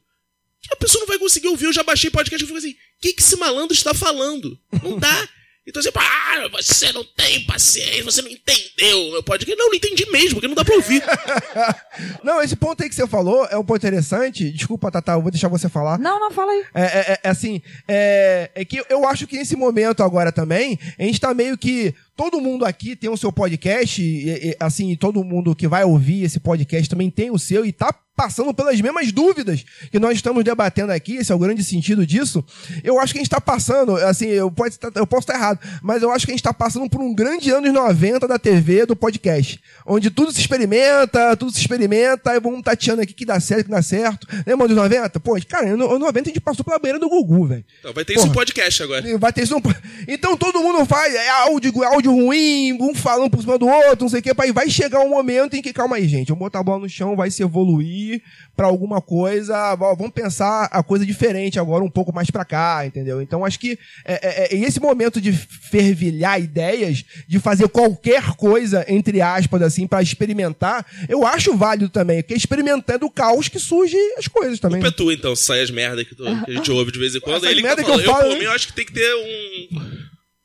A 0.70 0.76
pessoa 0.76 1.00
não 1.00 1.06
vai 1.06 1.18
conseguir 1.18 1.48
ouvir. 1.48 1.66
Eu 1.66 1.72
já 1.72 1.82
baixei 1.82 2.10
podcast 2.10 2.42
e 2.42 2.46
fico 2.46 2.58
assim: 2.58 2.72
o 2.72 2.76
que, 3.00 3.12
que 3.14 3.22
esse 3.22 3.36
malandro 3.36 3.74
está 3.74 3.94
falando? 3.94 4.58
Não 4.82 4.98
dá. 4.98 5.28
Então 5.68 5.82
você, 5.82 5.90
ah, 5.94 6.48
você 6.50 6.92
não 6.92 7.04
tem 7.04 7.44
paciência, 7.44 8.02
você 8.02 8.22
não 8.22 8.30
entendeu 8.30 9.10
meu 9.12 9.22
podcast. 9.22 9.54
Não, 9.58 9.66
não 9.68 9.74
entendi 9.74 10.10
mesmo, 10.10 10.36
porque 10.36 10.48
não 10.48 10.54
dá 10.54 10.64
pra 10.64 10.74
ouvir. 10.74 11.02
Não, 12.22 12.40
esse 12.42 12.54
ponto 12.56 12.82
aí 12.82 12.88
que 12.88 12.94
você 12.94 13.06
falou 13.06 13.44
é 13.50 13.56
um 13.58 13.64
ponto 13.64 13.78
interessante. 13.78 14.50
Desculpa, 14.52 14.90
Tata, 14.90 15.12
eu 15.12 15.22
vou 15.22 15.30
deixar 15.30 15.48
você 15.48 15.68
falar. 15.68 15.98
Não, 15.98 16.18
não, 16.20 16.30
fala 16.30 16.52
aí. 16.52 16.64
É, 16.74 16.82
é- 16.82 17.20
é 17.24 17.28
assim, 17.28 17.60
é, 17.88 18.50
é 18.54 18.64
que 18.64 18.82
eu 18.88 19.06
acho 19.06 19.26
que 19.26 19.36
nesse 19.36 19.56
momento 19.56 20.02
agora 20.02 20.30
também, 20.30 20.78
a 20.98 21.02
gente 21.02 21.20
tá 21.20 21.34
meio 21.34 21.58
que. 21.58 21.94
Todo 22.18 22.40
mundo 22.40 22.64
aqui 22.64 22.96
tem 22.96 23.08
o 23.08 23.16
seu 23.16 23.30
podcast, 23.30 24.02
e, 24.02 24.28
e, 24.28 24.56
assim, 24.58 24.96
todo 24.96 25.22
mundo 25.22 25.54
que 25.54 25.68
vai 25.68 25.84
ouvir 25.84 26.24
esse 26.24 26.40
podcast 26.40 26.90
também 26.90 27.08
tem 27.08 27.30
o 27.30 27.38
seu 27.38 27.64
e 27.64 27.70
tá 27.70 27.94
passando 28.18 28.52
pelas 28.52 28.80
mesmas 28.80 29.12
dúvidas 29.12 29.64
que 29.92 29.98
nós 30.00 30.16
estamos 30.16 30.42
debatendo 30.42 30.90
aqui, 30.90 31.18
esse 31.18 31.30
é 31.30 31.34
o 31.36 31.38
grande 31.38 31.62
sentido 31.62 32.04
disso. 32.04 32.44
Eu 32.82 32.98
acho 32.98 33.12
que 33.12 33.20
a 33.20 33.22
gente 33.22 33.30
tá 33.30 33.40
passando, 33.40 33.94
assim, 33.94 34.26
eu, 34.26 34.50
pode, 34.50 34.76
eu 34.96 35.06
posso 35.06 35.20
estar 35.20 35.34
errado, 35.34 35.60
mas 35.80 36.02
eu 36.02 36.10
acho 36.10 36.26
que 36.26 36.32
a 36.32 36.34
gente 36.34 36.42
tá 36.42 36.52
passando 36.52 36.90
por 36.90 37.00
um 37.00 37.14
grande 37.14 37.48
anos 37.52 37.72
90 37.72 38.26
da 38.26 38.36
TV, 38.36 38.84
do 38.84 38.96
podcast, 38.96 39.60
onde 39.86 40.10
tudo 40.10 40.32
se 40.32 40.40
experimenta, 40.40 41.36
tudo 41.36 41.52
se 41.52 41.60
experimenta, 41.60 42.32
aí 42.32 42.40
vamos 42.40 42.60
tateando 42.62 43.02
aqui 43.02 43.14
que 43.14 43.24
dá 43.24 43.38
certo, 43.38 43.66
que 43.66 43.70
dá 43.70 43.82
certo. 43.82 44.26
Lembra 44.44 44.66
dos 44.66 44.76
90? 44.76 45.20
Pô, 45.20 45.38
cara, 45.46 45.76
no 45.76 45.96
90 45.96 46.18
a 46.18 46.32
gente 46.32 46.40
passou 46.40 46.64
pela 46.64 46.80
beira 46.80 46.98
do 46.98 47.08
Gugu, 47.08 47.46
velho. 47.46 47.64
Então, 47.78 47.92
vai 47.92 48.04
ter 48.04 48.14
isso 48.14 48.22
Porra. 48.22 48.30
no 48.30 48.34
podcast 48.34 48.82
agora. 48.82 49.18
Vai 49.18 49.32
ter 49.32 49.44
isso 49.44 49.54
no... 49.54 49.62
Então 50.08 50.36
todo 50.36 50.60
mundo 50.60 50.84
faz, 50.86 51.14
é 51.14 51.28
áudio, 51.28 51.84
é 51.84 51.86
áudio 51.86 52.07
áudio 52.08 52.24
ruim, 52.24 52.72
um 52.80 52.94
falando 52.94 53.30
por 53.30 53.40
cima 53.40 53.58
do 53.58 53.66
outro, 53.66 54.02
não 54.02 54.08
sei 54.08 54.20
o 54.20 54.22
que, 54.22 54.32
aí 54.38 54.52
vai 54.52 54.68
chegar 54.70 55.00
um 55.00 55.08
momento 55.08 55.54
em 55.54 55.62
que, 55.62 55.72
calma 55.72 55.96
aí, 55.96 56.08
gente, 56.08 56.28
vamos 56.28 56.40
botar 56.40 56.60
a 56.60 56.62
bola 56.62 56.80
no 56.80 56.88
chão, 56.88 57.14
vai 57.16 57.30
se 57.30 57.42
evoluir 57.42 58.22
pra 58.56 58.66
alguma 58.66 59.00
coisa, 59.00 59.74
vamos 59.76 60.10
pensar 60.10 60.64
a 60.72 60.82
coisa 60.82 61.06
diferente 61.06 61.58
agora, 61.60 61.84
um 61.84 61.90
pouco 61.90 62.12
mais 62.12 62.30
pra 62.30 62.44
cá, 62.44 62.84
entendeu? 62.86 63.22
Então 63.22 63.44
acho 63.44 63.58
que 63.60 63.78
é, 64.04 64.54
é, 64.54 64.54
é 64.54 64.58
esse 64.58 64.80
momento 64.80 65.20
de 65.20 65.32
fervilhar 65.32 66.40
ideias, 66.40 67.04
de 67.26 67.38
fazer 67.38 67.68
qualquer 67.68 68.34
coisa, 68.36 68.84
entre 68.88 69.20
aspas, 69.20 69.62
assim, 69.62 69.86
pra 69.86 70.02
experimentar, 70.02 70.84
eu 71.08 71.26
acho 71.26 71.56
válido 71.56 71.88
também, 71.88 72.22
porque 72.22 72.34
experimentando 72.34 73.06
o 73.06 73.10
caos 73.10 73.48
que 73.48 73.58
surge 73.58 73.96
as 74.16 74.26
coisas 74.28 74.58
também. 74.58 74.80
Culpa 74.80 74.94
é 74.94 74.96
tua, 74.96 75.14
então, 75.14 75.36
sai 75.36 75.60
as 75.62 75.70
merdas 75.70 76.06
que, 76.06 76.14
tu- 76.14 76.24
que 76.44 76.50
a 76.50 76.54
gente 76.54 76.70
ouve 76.70 76.90
de 76.92 76.98
vez 76.98 77.14
em 77.14 77.20
quando. 77.20 77.36
Essas 77.38 77.50
ele 77.50 77.60
que 77.60 77.66
merda 77.66 77.82
tá 77.82 77.88
que 77.88 77.94
eu 77.94 78.00
eu, 78.00 78.10
falo, 78.12 78.24
por 78.24 78.32
né? 78.32 78.38
mim, 78.38 78.44
eu 78.44 78.52
acho 78.52 78.66
que 78.68 78.72
tem 78.72 78.84
que 78.84 78.92
ter 78.92 79.14
um, 79.14 79.78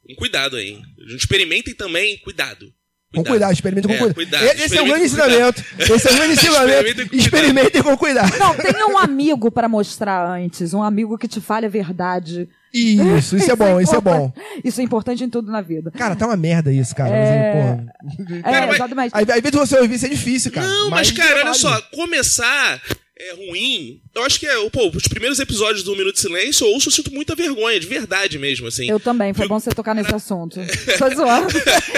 um 0.10 0.16
cuidado 0.16 0.56
aí. 0.58 0.80
Experimentem 1.16 1.74
também, 1.74 2.18
cuidado. 2.18 2.72
Com 3.16 3.24
cuidado, 3.24 3.54
experimentem 3.54 3.88
com 3.90 3.94
É, 4.06 4.12
cuidado. 4.12 4.42
cuidado, 4.42 4.60
Esse 4.60 4.76
é 4.76 4.82
o 4.82 4.86
grande 4.86 5.06
ensinamento. 5.06 5.64
Esse 5.78 6.08
é 6.08 6.12
o 6.12 6.16
grande 6.16 6.34
ensinamento. 6.40 7.16
Experimentem 7.16 7.84
com 7.84 7.96
cuidado. 7.96 8.30
Cuidado. 8.32 8.40
Não, 8.40 8.56
tenha 8.56 8.88
um 8.88 8.98
amigo 8.98 9.52
pra 9.52 9.70
mostrar 9.70 10.28
antes. 10.28 10.74
Um 10.74 10.82
amigo 10.82 11.16
que 11.16 11.28
te 11.28 11.40
fale 11.40 11.68
a 11.68 11.70
verdade. 11.70 12.50
Isso, 12.74 13.38
isso 13.38 13.52
é 13.52 13.56
bom, 13.56 13.80
isso 13.80 13.94
é 13.96 14.02
bom. 14.02 14.34
Isso 14.64 14.82
é 14.82 14.84
importante 14.84 15.24
em 15.24 15.30
tudo 15.30 15.52
na 15.52 15.62
vida. 15.62 15.92
Cara, 15.92 16.16
tá 16.16 16.26
uma 16.26 16.36
merda 16.36 16.72
isso, 16.74 16.96
cara. 16.96 17.16
É. 17.16 17.76
Mas, 17.76 18.20
aí, 18.20 18.42
porra. 18.42 18.48
É, 18.58 18.66
mas- 18.66 18.76
exatamente. 18.78 19.12
Aí, 19.14 19.24
às 19.30 19.42
vezes 19.42 19.52
você 19.60 19.78
ouvir 19.78 19.94
isso 19.96 20.06
é 20.08 20.10
difícil, 20.10 20.52
cara. 20.52 20.66
Não, 20.68 20.90
mas, 20.90 21.12
cara, 21.12 21.42
é 21.42 21.44
olha 21.44 21.54
só, 21.54 21.80
começar 21.94 22.82
é 23.18 23.34
ruim. 23.34 24.02
Eu 24.16 24.24
acho 24.24 24.40
que 24.40 24.48
é, 24.48 24.70
pô, 24.70 24.90
os 24.90 25.08
primeiros 25.08 25.40
episódios 25.40 25.84
do 25.84 25.96
Minuto 25.96 26.16
de 26.16 26.22
Silêncio, 26.22 26.66
eu 26.66 26.72
ouço, 26.74 26.88
eu 26.90 26.92
sinto 26.94 27.14
muita 27.14 27.36
vergonha, 27.36 27.80
de 27.80 27.86
verdade 27.88 28.40
mesmo, 28.40 28.68
assim. 28.68 28.90
Eu 28.90 29.00
também, 29.00 29.34
foi 29.34 29.48
bom 29.48 29.60
você 29.60 29.70
tocar 29.72 29.94
nesse 29.94 30.14
assunto. 30.16 30.60
Tô 30.98 31.16
zoando. 31.16 31.48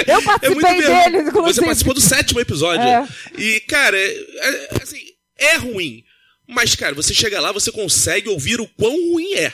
Eu 0.08 0.16
É 0.44 0.50
muito 0.50 0.62
participei 0.62 0.78
vergonha. 0.82 1.04
dele, 1.12 1.18
inclusive. 1.30 1.54
Você 1.54 1.62
participou 1.62 1.94
do 1.94 2.02
sétimo 2.02 2.40
episódio. 2.40 2.84
É. 2.84 3.08
E, 3.38 3.60
cara, 3.62 3.98
é- 3.98 4.12
é- 4.40 4.70
assim, 4.82 5.02
é 5.38 5.56
ruim. 5.58 6.04
Mas, 6.48 6.76
cara, 6.76 6.94
você 6.94 7.14
chega 7.14 7.40
lá, 7.42 7.52
você 7.52 7.72
consegue 7.72 8.30
ouvir 8.30 8.60
o 8.62 8.68
quão 8.68 8.92
ruim 9.12 9.34
é. 9.34 9.52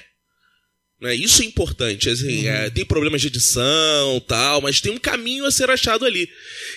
Né? 1.00 1.16
Isso 1.16 1.42
é 1.42 1.46
importante. 1.46 2.10
Assim, 2.10 2.48
é, 2.48 2.70
tem 2.70 2.86
problemas 2.86 3.22
de 3.22 3.28
edição 3.28 4.20
tal, 4.28 4.62
mas 4.62 4.82
tem 4.82 4.92
um 4.92 4.98
caminho 5.00 5.46
a 5.46 5.52
ser 5.52 5.70
achado 5.70 6.06
ali. 6.06 6.28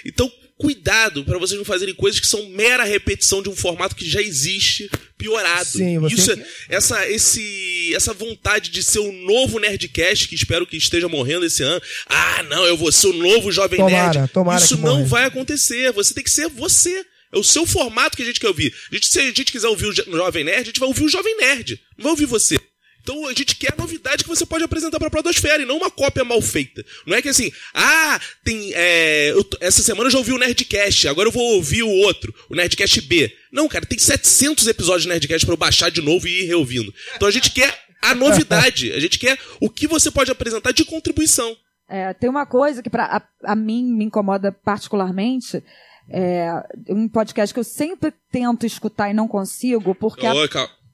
Então, 0.05 0.30
cuidado 0.57 1.24
para 1.24 1.38
vocês 1.38 1.59
não 1.59 1.64
fazerem 1.64 1.94
coisas 1.94 2.20
que 2.20 2.26
são 2.26 2.48
mera 2.50 2.84
repetição 2.84 3.42
de 3.42 3.48
um 3.48 3.57
formato 3.57 3.96
que 3.96 4.09
já 4.09 4.22
existe, 4.22 4.88
piorado. 5.18 5.64
Sim, 5.68 5.98
você- 5.98 6.14
Isso, 6.14 6.32
é- 6.32 6.46
essa, 6.68 7.09
esse, 7.11 7.92
essa 7.94 8.12
vontade 8.12 8.70
de 8.70 8.82
ser 8.82 9.00
o 9.00 9.12
novo 9.12 9.59
Nerdcast, 9.59 10.28
que 10.28 10.34
espero 10.34 10.66
que 10.66 10.76
esteja 10.76 11.09
morrendo 11.09 11.44
esse 11.44 11.62
ano. 11.62 11.80
Ah, 12.07 12.42
não, 12.44 12.64
eu 12.66 12.76
vou 12.76 12.90
ser 12.92 13.09
o 13.09 13.12
novo 13.12 13.50
Jovem 13.50 13.78
Tomara, 13.78 14.20
Nerd. 14.20 14.32
tomara 14.32 14.62
Isso 14.62 14.76
não 14.76 14.96
morra. 14.98 15.05
vai 15.07 15.24
acontecer. 15.24 15.92
Você 15.92 16.14
tem 16.14 16.22
que 16.24 16.30
ser 16.30 16.48
você. 16.48 17.05
É 17.32 17.38
o 17.38 17.42
seu 17.42 17.66
formato 17.66 18.16
que 18.16 18.22
a 18.22 18.26
gente 18.26 18.38
quer 18.38 18.46
ouvir. 18.46 18.72
A 18.92 18.94
gente, 18.94 19.09
se 19.09 19.18
a 19.18 19.22
gente 19.24 19.44
quiser 19.46 19.66
ouvir 19.66 19.86
o 19.86 19.92
Jo- 19.92 20.05
Jovem 20.07 20.44
Nerd, 20.44 20.61
a 20.61 20.64
gente 20.66 20.78
vai 20.78 20.86
ouvir 20.88 21.02
o 21.05 21.09
Jovem 21.09 21.36
Nerd. 21.36 21.80
Não 21.98 22.05
vai 22.05 22.11
ouvir 22.12 22.26
você. 22.26 22.57
Então 23.05 23.28
a 23.28 23.34
gente 23.34 23.55
quer 23.57 23.74
a 23.74 23.76
novidade 23.76 24.24
que 24.24 24.30
você 24.30 24.46
pode 24.46 24.64
apresentar 24.64 24.98
pra 24.98 25.11
Podosfera 25.11 25.62
e 25.62 25.66
não 25.66 25.76
uma 25.76 25.90
cópia 25.90 26.24
mal 26.24 26.40
feita. 26.40 26.82
Não 27.07 27.14
é 27.14 27.20
que 27.20 27.28
assim, 27.28 27.52
ah, 27.74 28.18
tem. 28.42 28.72
é, 28.74 29.30
eu 29.30 29.44
essa 29.61 29.82
semana 29.82 30.07
eu 30.07 30.11
já 30.11 30.16
ouvi 30.16 30.32
o 30.32 30.38
Nerdcast, 30.38 31.07
agora 31.09 31.28
eu 31.28 31.32
vou 31.32 31.57
ouvir 31.57 31.82
o 31.82 31.88
outro, 31.88 32.34
o 32.48 32.55
Nerdcast 32.55 33.02
B. 33.02 33.30
Não, 33.52 33.68
cara, 33.68 33.84
tem 33.84 33.98
700 33.98 34.66
episódios 34.66 35.02
de 35.02 35.11
Nerdcast 35.11 35.44
pra 35.44 35.52
eu 35.52 35.59
baixar 35.59 35.90
de 35.90 36.00
novo 36.00 36.26
e 36.26 36.44
ir 36.44 36.46
reouvindo. 36.46 36.92
Então 37.14 37.28
a 37.28 37.30
gente 37.30 37.50
quer 37.50 37.78
a 38.00 38.14
novidade, 38.14 38.90
a 38.92 38.98
gente 38.98 39.18
quer 39.18 39.38
o 39.61 39.68
que 39.68 39.86
você 39.86 40.11
pode 40.11 40.30
apresentar 40.30 40.72
de 40.72 40.84
contribuição. 40.86 41.55
É, 41.86 42.14
tem 42.14 42.30
uma 42.30 42.46
coisa 42.46 42.82
que 42.82 42.88
pra, 42.88 43.05
a, 43.05 43.52
a 43.52 43.55
mim 43.55 43.84
me 43.84 44.07
incomoda 44.07 44.50
particularmente. 44.50 45.62
É, 46.09 46.50
um 46.88 47.07
podcast 47.07 47.52
que 47.52 47.61
eu 47.61 47.64
sempre 47.64 48.12
tento 48.32 48.64
escutar 48.64 49.11
e 49.11 49.14
não 49.14 49.28
consigo, 49.28 49.94
porque 49.94 50.26
a-. 50.26 50.32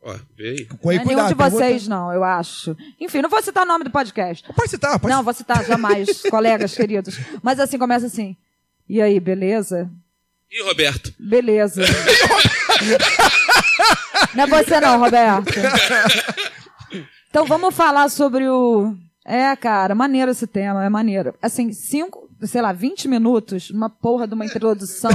Ó. 0.03 0.15
Com 0.81 0.89
não 0.89 0.93
é 0.93 1.05
nenhum 1.05 1.27
de 1.27 1.35
pergunta- 1.35 1.51
vocês, 1.51 1.87
não, 1.87 2.11
eu 2.13 2.25
acho. 2.25 2.75
Enfim, 2.99 3.21
não 3.21 3.29
vou 3.29 3.43
citar 3.43 3.65
o 3.65 3.69
nome 3.69 3.85
do 3.85 3.91
podcast. 3.91 4.51
Pode 4.55 4.71
citar, 4.71 4.99
pode 4.99 5.15
Não, 5.15 5.23
vou 5.23 5.35
citar 5.35 5.63
jamais, 5.65 6.23
colegas 6.31 6.75
queridos. 6.75 7.19
Mas 7.43 7.61
assim, 7.61 7.79
começa 7.79 8.07
assim. 8.07 8.35
E 8.89 9.01
aí, 9.03 9.21
beleza? 9.21 9.91
Ih, 10.51 10.63
Roberto. 10.65 11.13
Beleza. 11.19 11.83
não 14.35 14.45
é 14.45 14.47
você 14.47 14.81
não, 14.81 14.99
Roberto. 14.99 15.53
Então 17.29 17.45
vamos 17.47 17.77
falar 17.77 18.09
sobre 18.09 18.49
o. 18.49 18.93
É, 19.25 19.55
cara, 19.55 19.95
maneiro 19.95 20.33
esse 20.33 20.49
tema, 20.49 20.85
é 20.85 20.89
maneiro. 20.89 21.33
Assim, 21.41 21.73
cinco, 21.73 22.29
sei 22.43 22.61
lá, 22.61 22.73
20 22.73 23.07
minutos, 23.07 23.71
uma 23.71 23.89
porra 23.89 24.27
de 24.27 24.35
uma 24.35 24.45
introdução 24.45 25.13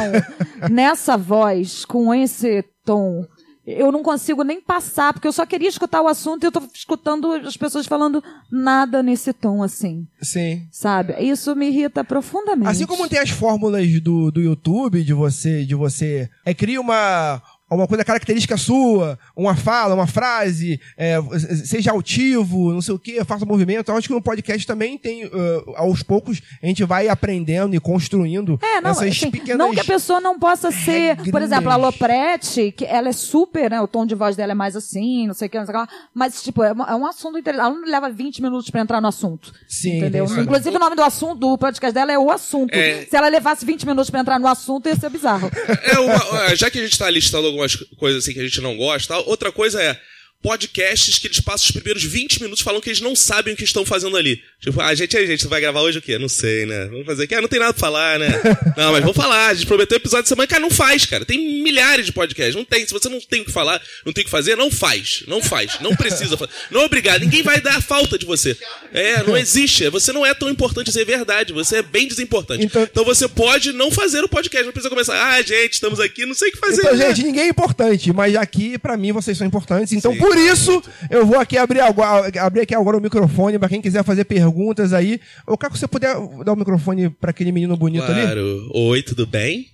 nessa 0.72 1.18
voz, 1.18 1.84
com 1.84 2.14
esse 2.16 2.64
tom. 2.86 3.26
Eu 3.66 3.92
não 3.92 4.04
consigo 4.04 4.44
nem 4.44 4.62
passar, 4.62 5.12
porque 5.12 5.28
eu 5.28 5.32
só 5.32 5.46
queria 5.46 5.68
escutar 5.70 6.02
o 6.02 6.08
assunto 6.08 6.44
e 6.44 6.48
eu 6.48 6.52
tô 6.52 6.62
escutando 6.74 7.32
as 7.32 7.58
pessoas 7.58 7.88
falando 7.88 8.24
nada 8.52 9.02
nesse 9.02 9.34
tom, 9.34 9.64
assim. 9.64 10.08
Sim. 10.22 10.68
Sabe? 10.72 11.16
Isso 11.20 11.56
me 11.56 11.68
irrita 11.68 12.04
profundamente. 12.04 12.70
Assim 12.70 12.86
como 12.86 13.10
tem 13.10 13.20
as 13.20 13.32
fórmulas 13.32 14.00
do, 14.02 14.30
do 14.30 14.40
YouTube 14.40 15.04
de 15.04 15.14
você, 15.14 15.66
de 15.66 15.74
você 15.74 16.30
é, 16.46 16.54
cria 16.54 16.80
uma 16.80 17.42
uma 17.74 17.88
coisa 17.88 18.04
característica 18.06 18.56
sua, 18.58 19.18
uma 19.36 19.56
fala, 19.56 19.96
uma 19.96 20.06
frase, 20.08 20.80
é, 20.98 21.18
seja 21.66 21.92
altivo, 21.92 22.72
não 22.72 22.82
sei 22.82 22.94
o 22.94 23.00
que, 23.00 23.24
faça 23.24 23.46
movimento. 23.46 23.90
Eu 23.90 23.98
acho 23.98 24.08
que 24.08 24.14
no 24.14 24.22
podcast 24.22 24.68
também 24.68 24.98
tem, 24.98 25.26
uh, 25.26 25.32
aos 25.76 26.04
poucos, 26.04 26.42
a 26.62 26.68
gente 26.68 26.84
vai 26.84 27.08
aprendendo 27.08 27.76
e 27.76 27.80
construindo 27.80 28.60
É, 28.62 28.82
não, 28.82 28.92
essas 28.92 29.08
assim, 29.10 29.32
pequenas. 29.32 29.58
não 29.58 29.72
que 29.74 29.80
a 29.80 29.86
pessoa 29.86 30.22
não 30.22 30.38
possa 30.40 30.70
ser, 30.72 31.16
por 31.18 31.24
regrinhas. 31.26 31.52
exemplo, 31.52 31.72
a 31.72 31.76
Loprete, 31.76 32.72
que 32.72 32.86
ela 32.86 33.10
é 33.10 33.14
super, 33.14 33.70
né, 33.72 33.82
o 33.82 33.88
tom 33.88 34.06
de 34.06 34.14
voz 34.16 34.36
dela 34.36 34.52
é 34.52 34.56
mais 34.56 34.76
assim, 34.76 35.26
não 35.28 35.34
sei 35.34 35.48
o 35.48 35.50
que, 35.50 35.58
não 35.58 35.66
sei 35.66 35.74
o 35.76 35.78
que 35.78 35.84
lá, 35.84 35.90
mas, 36.14 36.42
tipo, 36.44 36.64
é, 36.64 36.70
é 36.70 36.96
um 36.96 37.06
assunto 37.06 37.38
interessante, 37.38 37.68
ela 37.68 37.76
não 37.76 37.88
leva 37.90 38.10
20 38.10 38.42
minutos 38.42 38.70
pra 38.70 38.82
entrar 38.82 39.02
no 39.02 39.08
assunto, 39.08 39.52
Sim, 39.68 39.98
entendeu? 39.98 40.26
isso. 40.26 40.40
Inclusive 40.40 40.76
o 40.76 40.80
nome 40.80 40.96
do 40.96 41.04
assunto, 41.04 41.36
do 41.40 41.58
podcast 41.58 41.94
dela 41.94 42.12
é 42.12 42.20
O 42.20 42.30
Assunto. 42.32 42.74
É. 42.74 43.06
Se 43.10 43.16
ela 43.16 43.28
levasse 43.30 43.66
20 43.66 43.86
minutos 43.86 44.10
pra 44.10 44.20
entrar 44.20 44.40
no 44.40 44.48
assunto, 44.48 44.88
ia 44.90 44.96
ser 44.96 45.10
bizarro. 45.10 45.50
É 45.84 46.00
uma- 46.00 46.56
já 46.56 46.70
que 46.70 46.80
a 46.80 46.82
gente 46.84 46.98
tá 46.98 47.10
listando 47.10 47.55
algumas 47.56 47.76
coisas 47.98 48.24
assim 48.24 48.34
que 48.34 48.40
a 48.40 48.44
gente 48.44 48.62
não 48.62 48.78
gosta, 48.78 49.18
outra 49.20 49.52
coisa 49.52 49.82
é 49.82 50.00
podcasts 50.46 51.18
que 51.18 51.26
eles 51.26 51.40
passam 51.40 51.66
os 51.66 51.72
primeiros 51.72 52.04
20 52.04 52.40
minutos 52.44 52.64
falando 52.64 52.80
que 52.84 52.90
eles 52.90 53.02
não 53.02 53.16
sabem 53.16 53.56
o 53.56 53.58
que 53.58 53.64
estão 53.64 53.84
fazendo 53.84 54.16
ali. 54.16 54.40
Tipo, 54.62 54.80
a 54.80 54.94
gente, 54.94 55.18
a 55.18 55.26
gente 55.26 55.48
vai 55.48 55.60
gravar 55.60 55.82
hoje 55.82 55.98
o 55.98 56.02
quê? 56.04 56.20
Não 56.20 56.30
sei, 56.30 56.68
né? 56.68 56.86
Vamos 56.86 57.06
fazer 57.08 57.24
o 57.24 57.28
quê? 57.28 57.34
Ah, 57.34 57.42
não 57.42 57.48
tem 57.48 57.60
nada 57.60 57.74
pra 57.74 57.80
falar, 57.80 58.20
né? 58.20 58.28
Não, 58.78 58.92
mas 58.92 59.02
vamos 59.02 59.16
falar. 59.18 59.48
A 59.48 59.54
gente 59.56 59.66
prometeu 59.66 59.98
episódio 59.98 60.24
de 60.24 60.30
semana. 60.30 60.46
Cara, 60.48 60.62
não 60.62 60.70
faz, 60.70 61.06
cara. 61.06 61.26
Tem 61.26 61.64
milhares 61.64 62.06
de 62.06 62.12
podcasts. 62.12 62.56
Não 62.56 62.64
tem. 62.66 62.86
Se 62.86 62.92
você 62.94 63.08
não 63.10 63.20
tem 63.22 63.42
o 63.42 63.46
que 63.46 63.52
falar, 63.52 63.82
não 64.06 64.12
tem 64.14 64.22
o 64.22 64.26
que 64.26 64.32
fazer, 64.32 64.56
não 64.56 64.70
faz. 64.70 65.24
Não 65.28 65.42
faz. 65.42 65.80
Não 65.82 65.96
precisa 65.96 66.38
fazer. 66.38 66.52
Não 66.70 66.82
é 66.82 66.86
obrigado. 66.86 67.22
Ninguém 67.22 67.42
vai 67.42 67.60
dar 67.62 67.82
falta 67.82 68.18
de 68.18 68.26
você. 68.26 68.56
É, 68.94 69.24
não 69.24 69.38
existe. 69.38 69.90
Você 69.90 70.12
não 70.12 70.26
é 70.26 70.34
tão 70.34 70.50
importante 70.50 70.90
assim, 70.90 71.02
é 71.02 71.06
verdade. 71.06 71.54
Você 71.54 71.78
é 71.78 71.82
bem 71.82 72.08
desimportante. 72.08 72.66
Então- 72.66 72.84
Então, 72.84 73.04
você 73.06 73.28
pode 73.28 73.72
não 73.72 73.90
fazer 73.92 74.24
o 74.24 74.30
podcast. 74.30 74.66
Não 74.66 74.74
precisa 74.74 74.90
começar. 74.90 75.16
Ah, 75.16 75.42
gente, 75.42 75.74
estamos 75.74 76.00
aqui, 76.00 76.26
não 76.26 76.34
sei 76.36 76.50
o 76.50 76.52
que 76.52 76.60
fazer. 76.60 76.82
Então, 76.82 76.96
né? 76.96 77.08
gente, 77.08 77.24
ninguém 77.26 77.44
é 77.44 77.50
importante, 77.50 78.12
mas 78.14 78.36
aqui, 78.36 78.78
pra 78.78 78.98
mim, 78.98 79.12
vocês 79.12 79.38
são 79.38 79.48
importantes. 79.48 79.94
Então, 79.94 80.12
Sim. 80.14 80.20
por 80.20 80.35
isso, 80.38 80.82
eu 81.10 81.26
vou 81.26 81.40
aqui 81.40 81.58
abrir 81.58 81.80
abrir 81.82 82.62
aqui 82.62 82.76
agora 82.76 82.98
o 82.98 83.02
microfone 83.02 83.58
pra 83.60 83.70
quem 83.70 83.82
quiser 83.82 84.04
fazer 84.04 84.26
perguntas 84.26 84.94
aí. 84.94 85.20
Ô, 85.48 85.58
Caco, 85.58 85.78
você 85.78 85.88
puder 85.88 86.16
dar 86.44 86.54
o 86.54 86.56
microfone 86.56 87.10
pra 87.10 87.30
aquele 87.32 87.52
menino 87.52 87.76
bonito 87.78 88.04
ali? 88.04 88.22
Claro. 88.22 88.70
Oi, 88.74 89.02
tudo 89.02 89.26
bem? 89.26 89.68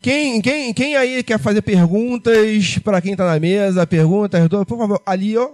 Quem, 0.00 0.40
quem, 0.40 0.72
quem 0.74 0.94
aí 0.96 1.22
quer 1.22 1.38
fazer 1.38 1.62
perguntas 1.62 2.78
pra 2.84 3.00
quem 3.00 3.16
tá 3.16 3.24
na 3.26 3.40
mesa, 3.40 3.86
perguntas, 3.86 4.46
por 4.48 4.78
favor, 4.78 5.02
ali, 5.06 5.36
ó. 5.36 5.50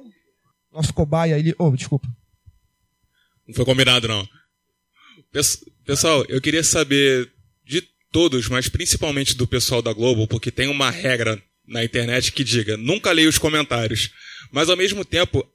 Nosso 0.72 0.92
cobaia 0.92 1.36
ali. 1.36 1.55
Oh, 1.59 1.70
desculpa. 1.70 2.09
Não 3.46 3.55
foi 3.55 3.64
combinado, 3.64 4.09
não. 4.09 4.26
Pes- 5.32 5.64
Pessoal, 5.84 6.24
eu 6.28 6.40
queria 6.40 6.62
saber 6.62 7.30
de 7.66 7.82
todos, 8.12 8.48
mas 8.48 8.68
principalmente 8.68 9.34
do 9.36 9.46
pessoal 9.46 9.82
da 9.82 9.92
Globo, 9.92 10.26
porque 10.28 10.50
tem 10.50 10.68
uma 10.68 10.90
regra 10.90 11.40
na 11.66 11.84
internet 11.84 12.32
que 12.32 12.42
diga 12.44 12.76
nunca 12.76 13.12
leia 13.12 13.28
os 13.28 13.38
comentários. 13.38 14.10
Mas 14.50 14.68
ao 14.68 14.76
mesmo 14.76 15.04
tempo, 15.04 15.46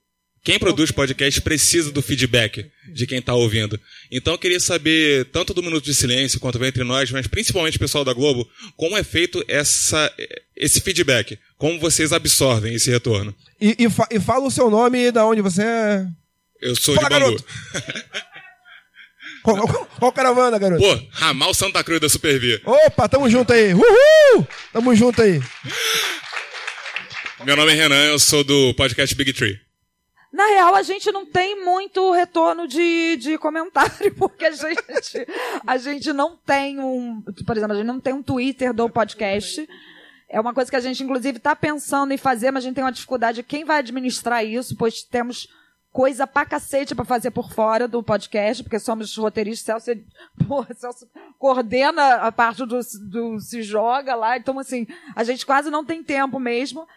quem 0.43 0.57
produz 0.57 0.91
podcast 0.91 1.41
precisa 1.41 1.91
do 1.91 2.01
feedback 2.01 2.65
de 2.93 3.05
quem 3.05 3.19
está 3.19 3.33
ouvindo. 3.33 3.79
Então 4.11 4.33
eu 4.33 4.37
queria 4.37 4.59
saber, 4.59 5.25
tanto 5.25 5.53
do 5.53 5.61
Minuto 5.61 5.83
de 5.83 5.93
Silêncio 5.93 6.39
quanto 6.39 6.57
do 6.57 6.65
Entre 6.65 6.83
Nós, 6.83 7.11
mas 7.11 7.27
principalmente 7.27 7.75
o 7.75 7.79
pessoal 7.79 8.05
da 8.05 8.13
Globo, 8.13 8.49
como 8.77 8.97
é 8.97 9.03
feito 9.03 9.43
essa, 9.47 10.11
esse 10.55 10.79
feedback. 10.79 11.37
Como 11.57 11.79
vocês 11.79 12.13
absorvem 12.13 12.73
esse 12.75 12.89
retorno. 12.89 13.35
E, 13.59 13.75
e, 13.79 13.89
fa- 13.89 14.07
e 14.11 14.19
fala 14.19 14.45
o 14.47 14.51
seu 14.51 14.69
nome 14.69 15.07
e 15.07 15.11
da 15.11 15.25
onde 15.25 15.41
você 15.41 15.63
é. 15.63 16.05
Eu 16.61 16.75
sou 16.75 16.95
Fala, 16.95 17.09
de 17.09 17.19
Bangu. 17.19 17.43
Qual, 19.47 19.65
qual, 19.65 19.87
qual 19.97 20.11
caravana, 20.11 20.59
garoto? 20.59 20.83
Pô, 20.83 21.07
Ramal 21.09 21.53
Santa 21.53 21.81
Cruz 21.81 22.01
da 22.01 22.09
Super 22.09 22.37
V. 22.37 22.61
Opa, 22.65 23.07
tamo 23.07 23.29
junto 23.29 23.53
aí. 23.53 23.73
Uhul! 23.73 24.45
Tamo 24.73 24.93
junto 24.93 25.21
aí. 25.21 25.41
Meu 27.45 27.55
nome 27.55 27.71
é 27.71 27.75
Renan, 27.75 28.07
eu 28.07 28.19
sou 28.19 28.43
do 28.43 28.73
podcast 28.73 29.15
Big 29.15 29.31
Tree. 29.31 29.57
Na 30.33 30.45
real, 30.47 30.75
a 30.75 30.81
gente 30.81 31.09
não 31.13 31.25
tem 31.25 31.63
muito 31.63 32.11
retorno 32.11 32.67
de, 32.67 33.15
de 33.15 33.37
comentário, 33.37 34.13
porque 34.19 34.43
a 34.43 34.51
gente, 34.51 35.27
a 35.65 35.77
gente 35.77 36.11
não 36.11 36.35
tem 36.35 36.81
um. 36.81 37.21
Por 37.45 37.55
exemplo, 37.55 37.73
a 37.73 37.77
gente 37.77 37.87
não 37.87 38.01
tem 38.01 38.13
um 38.13 38.21
Twitter 38.21 38.73
do 38.73 38.89
podcast. 38.89 39.65
É 40.27 40.41
uma 40.41 40.53
coisa 40.53 40.69
que 40.69 40.75
a 40.75 40.81
gente, 40.81 41.01
inclusive, 41.01 41.37
está 41.37 41.55
pensando 41.55 42.11
em 42.11 42.17
fazer, 42.17 42.51
mas 42.51 42.65
a 42.65 42.67
gente 42.67 42.75
tem 42.75 42.83
uma 42.83 42.91
dificuldade. 42.91 43.43
Quem 43.43 43.63
vai 43.63 43.79
administrar 43.79 44.43
isso? 44.43 44.75
Pois 44.75 45.03
temos 45.03 45.47
coisa 45.97 46.27
pra 46.27 46.45
cacete 46.45 46.93
pra 46.93 47.03
fazer 47.03 47.31
por 47.31 47.51
fora 47.51 47.87
do 47.87 48.03
podcast, 48.03 48.61
porque 48.61 48.77
somos 48.77 49.17
roteiristas. 49.17 49.83
Celso, 49.83 50.03
porra, 50.47 50.71
Celso 50.75 51.09
coordena 51.39 52.17
a 52.17 52.31
parte 52.31 52.67
do, 52.67 52.79
do 53.09 53.39
Se 53.39 53.63
Joga 53.63 54.13
lá. 54.13 54.37
Então, 54.37 54.59
assim, 54.59 54.85
a 55.15 55.23
gente 55.23 55.43
quase 55.43 55.71
não 55.71 55.83
tem 55.83 56.03
tempo 56.03 56.39
mesmo. 56.39 56.87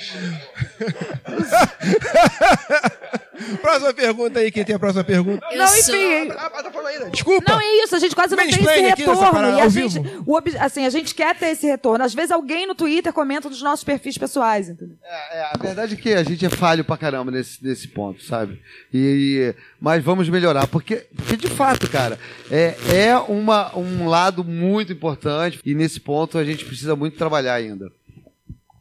próxima 3.60 3.92
pergunta 3.94 4.38
aí, 4.40 4.50
quem 4.50 4.64
tem 4.64 4.74
a 4.74 4.78
próxima 4.78 5.04
pergunta? 5.04 5.44
não, 5.54 5.64
enfim. 5.78 6.30
Ah, 6.36 6.50
tá 6.50 6.70
falando 6.70 6.86
ainda. 6.88 7.10
Desculpa. 7.10 7.52
Não, 7.52 7.60
é 7.60 7.84
isso, 7.84 7.96
a 7.96 7.98
gente 7.98 8.14
quase 8.14 8.34
não 8.36 8.42
tem 8.42 8.50
esse 8.50 8.80
retorno. 8.80 9.30
parada, 9.30 9.58
E 9.58 9.60
a 9.60 9.68
gente, 9.68 9.98
vivo. 10.00 10.24
o 10.26 10.36
ob- 10.36 10.56
assim, 10.58 10.84
a 10.86 10.90
gente 10.90 11.14
quer 11.14 11.34
ter 11.36 11.46
esse 11.46 11.66
retorno. 11.66 12.04
Às 12.04 12.14
vezes 12.14 12.30
alguém 12.30 12.66
no 12.66 12.74
Twitter 12.74 13.12
comenta 13.12 13.48
nos 13.48 13.62
nossos 13.62 13.84
perfis 13.84 14.16
pessoais, 14.18 14.68
entendeu? 14.68 14.96
É, 15.04 15.42
a 15.42 15.52
verdade 15.58 15.94
é 15.94 15.96
que 15.96 16.12
a 16.12 16.22
gente 16.22 16.44
é 16.44 16.50
falho 16.50 16.84
pra 16.84 16.96
caramba 16.96 17.30
nesse, 17.30 17.62
nesse 17.64 17.88
ponto, 17.88 18.22
sabe? 18.22 18.60
E, 18.92 19.54
mas 19.80 20.02
vamos 20.04 20.28
melhorar, 20.28 20.66
porque, 20.66 21.06
porque 21.16 21.36
de 21.36 21.48
fato, 21.48 21.88
cara, 21.90 22.18
é, 22.50 22.74
é 22.94 23.16
uma, 23.16 23.76
um 23.76 24.08
lado 24.08 24.44
muito 24.44 24.92
importante 24.92 25.60
e 25.64 25.74
nesse 25.74 26.00
ponto 26.00 26.38
a 26.38 26.44
gente 26.44 26.64
precisa 26.64 26.94
muito 26.94 27.16
trabalhar 27.16 27.54
ainda. 27.54 27.90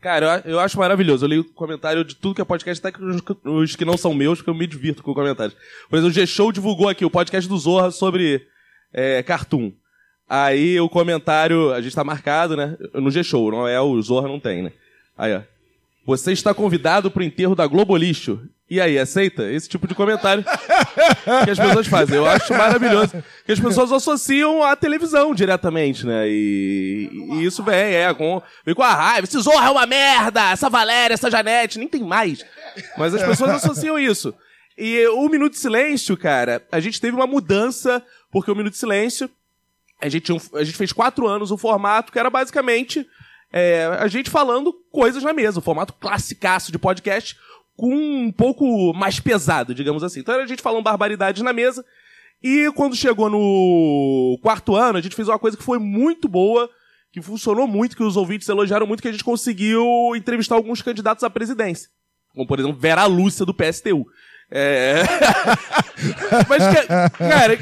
Cara, 0.02 0.42
eu, 0.46 0.54
eu 0.54 0.60
acho 0.60 0.78
maravilhoso. 0.78 1.26
Eu 1.26 1.30
leio 1.30 1.44
comentário 1.44 2.04
de 2.06 2.16
tudo 2.16 2.36
que 2.36 2.42
é 2.42 2.46
podcast, 2.46 2.86
até 2.86 2.98
que 2.98 3.04
os, 3.04 3.22
os 3.46 3.76
que 3.76 3.86
não 3.86 3.98
são 3.98 4.14
meus, 4.14 4.40
porque 4.40 4.50
eu 4.50 4.56
me 4.56 4.66
divirto 4.68 5.04
com 5.04 5.14
comentários. 5.14 5.58
Por 5.90 5.98
exemplo, 5.98 6.12
o 6.12 6.14
G-Show 6.14 6.52
divulgou 6.52 6.88
aqui 6.88 7.04
o 7.04 7.10
podcast 7.10 7.50
do 7.50 7.58
Zorra 7.58 7.92
sobre 7.92 8.48
é, 8.94 9.22
Cartoon. 9.24 9.72
Aí 10.28 10.80
o 10.80 10.88
comentário, 10.88 11.74
a 11.74 11.82
gente 11.82 11.96
tá 11.96 12.04
marcado, 12.04 12.56
né? 12.56 12.78
No 12.94 13.12
G-Show, 13.12 13.52
não 13.52 13.68
é 13.68 13.82
o 13.82 14.02
Zorra, 14.02 14.28
não 14.28 14.40
tem, 14.40 14.64
né? 14.64 14.72
Aí, 15.18 15.36
ó. 15.36 15.42
Você 16.06 16.32
está 16.32 16.54
convidado 16.54 17.12
pro 17.12 17.24
enterro 17.24 17.56
da 17.56 17.68
Globolixo. 17.68 18.42
E 18.70 18.80
aí, 18.80 19.00
aceita? 19.00 19.50
Esse 19.52 19.68
tipo 19.68 19.88
de 19.88 19.96
comentário 19.96 20.44
que 21.44 21.50
as 21.52 21.58
pessoas 21.58 21.88
fazem. 21.88 22.18
Eu 22.18 22.26
acho 22.28 22.54
maravilhoso. 22.54 23.14
Que 23.46 23.52
as 23.52 23.60
pessoas 23.60 23.92
associam 23.92 24.64
à 24.64 24.76
televisão 24.76 25.34
diretamente, 25.34 26.06
né? 26.06 26.30
E, 26.30 27.10
e 27.34 27.46
isso 27.46 27.64
vem, 27.64 27.96
é, 27.96 28.14
com, 28.14 28.42
vem 28.64 28.76
com 28.76 28.84
a 28.84 28.94
raiva. 28.94 29.26
Esse 29.28 29.40
Zorra 29.40 29.68
é 29.68 29.72
uma 29.72 29.88
merda! 29.88 30.52
Essa 30.52 30.70
Valéria, 30.70 31.16
essa 31.16 31.32
Janete, 31.32 31.80
nem 31.80 31.88
tem 31.88 32.04
mais. 32.04 32.46
Mas 32.98 33.14
as 33.16 33.24
pessoas 33.24 33.52
associam 33.52 33.98
isso. 33.98 34.34
E 34.78 35.06
o 35.08 35.28
Minuto 35.30 35.54
de 35.54 35.60
Silêncio, 35.60 36.16
cara, 36.16 36.62
a 36.72 36.80
gente 36.80 37.02
teve 37.02 37.16
uma 37.16 37.28
mudança, 37.28 38.04
porque 38.32 38.52
o 38.52 38.56
Minuto 38.56 38.74
de 38.74 38.80
Silêncio, 38.80 39.30
a 40.00 40.08
gente, 40.08 40.32
um- 40.32 40.40
a 40.54 40.64
gente 40.64 40.78
fez 40.78 40.94
quatro 40.94 41.28
anos 41.28 41.50
o 41.52 41.58
formato 41.58 42.12
que 42.12 42.20
era 42.20 42.30
basicamente 42.30 43.06
é, 43.52 43.86
a 44.00 44.08
gente 44.08 44.30
falando 44.30 44.72
coisas 44.92 45.24
na 45.24 45.34
mesa, 45.34 45.58
o 45.58 45.62
formato 45.62 45.92
classicaço 45.94 46.72
de 46.72 46.78
podcast, 46.78 47.36
com 47.80 47.96
um 47.96 48.30
pouco 48.30 48.94
mais 48.94 49.22
pesado, 49.22 49.74
digamos 49.74 50.04
assim. 50.04 50.20
Então 50.20 50.34
era 50.36 50.44
a 50.44 50.48
gente 50.48 50.62
falando 50.62 50.84
barbaridades 50.84 51.42
na 51.42 51.54
mesa. 51.54 51.86
E 52.44 52.70
quando 52.76 52.94
chegou 52.94 53.30
no 53.30 54.38
quarto 54.42 54.76
ano, 54.76 54.98
a 54.98 55.02
gente 55.02 55.16
fez 55.16 55.30
uma 55.30 55.40
coisa 55.40 55.56
que 55.56 55.64
foi 55.64 55.80
muito 55.80 56.28
boa, 56.28 56.70
que 57.10 57.22
funcionou 57.22 57.66
muito, 57.66 57.96
que 57.96 58.04
os 58.04 58.18
ouvintes 58.18 58.50
elogiaram 58.50 58.86
muito, 58.86 59.02
que 59.02 59.08
a 59.08 59.12
gente 59.12 59.24
conseguiu 59.24 59.88
entrevistar 60.14 60.56
alguns 60.56 60.82
candidatos 60.82 61.24
à 61.24 61.30
presidência. 61.30 61.90
Como, 62.34 62.46
por 62.46 62.60
exemplo, 62.60 62.78
Vera 62.78 63.06
Lúcia, 63.06 63.46
do 63.46 63.54
PSTU. 63.54 64.06
É... 64.52 65.04
Mas, 66.50 66.64
cara, 67.18 67.58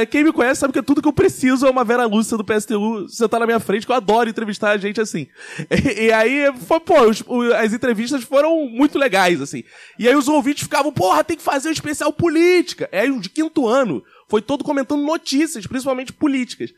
é, 0.00 0.06
quem 0.06 0.24
me 0.24 0.32
conhece 0.32 0.60
sabe 0.60 0.72
que 0.72 0.82
tudo 0.82 1.02
que 1.02 1.08
eu 1.08 1.12
preciso 1.12 1.66
é 1.66 1.70
uma 1.70 1.84
Vera 1.84 2.04
Lúcia 2.06 2.36
do 2.36 2.44
PSTU 2.44 3.08
sentar 3.08 3.40
na 3.40 3.46
minha 3.46 3.60
frente, 3.60 3.86
que 3.86 3.92
eu 3.92 3.96
adoro 3.96 4.28
entrevistar 4.28 4.70
a 4.70 4.76
gente 4.76 5.00
assim. 5.00 5.26
E, 5.70 6.06
e 6.06 6.12
aí, 6.12 6.52
foi, 6.66 6.80
pô, 6.80 7.00
os- 7.02 7.22
as 7.54 7.72
entrevistas 7.72 8.22
foram 8.24 8.66
muito 8.68 8.98
legais, 8.98 9.40
assim. 9.40 9.62
E 9.98 10.08
aí 10.08 10.14
os 10.16 10.28
ouvintes 10.28 10.64
ficavam, 10.64 10.92
porra, 10.92 11.22
tem 11.24 11.36
que 11.36 11.42
fazer 11.42 11.68
um 11.68 11.72
especial 11.72 12.12
política. 12.12 12.88
É 12.90 13.00
aí, 13.00 13.10
o 13.10 13.20
de 13.20 13.28
quinto 13.28 13.68
ano, 13.68 14.02
foi 14.28 14.40
todo 14.42 14.64
comentando 14.64 15.02
notícias, 15.02 15.66
principalmente 15.66 16.12
políticas. 16.12 16.70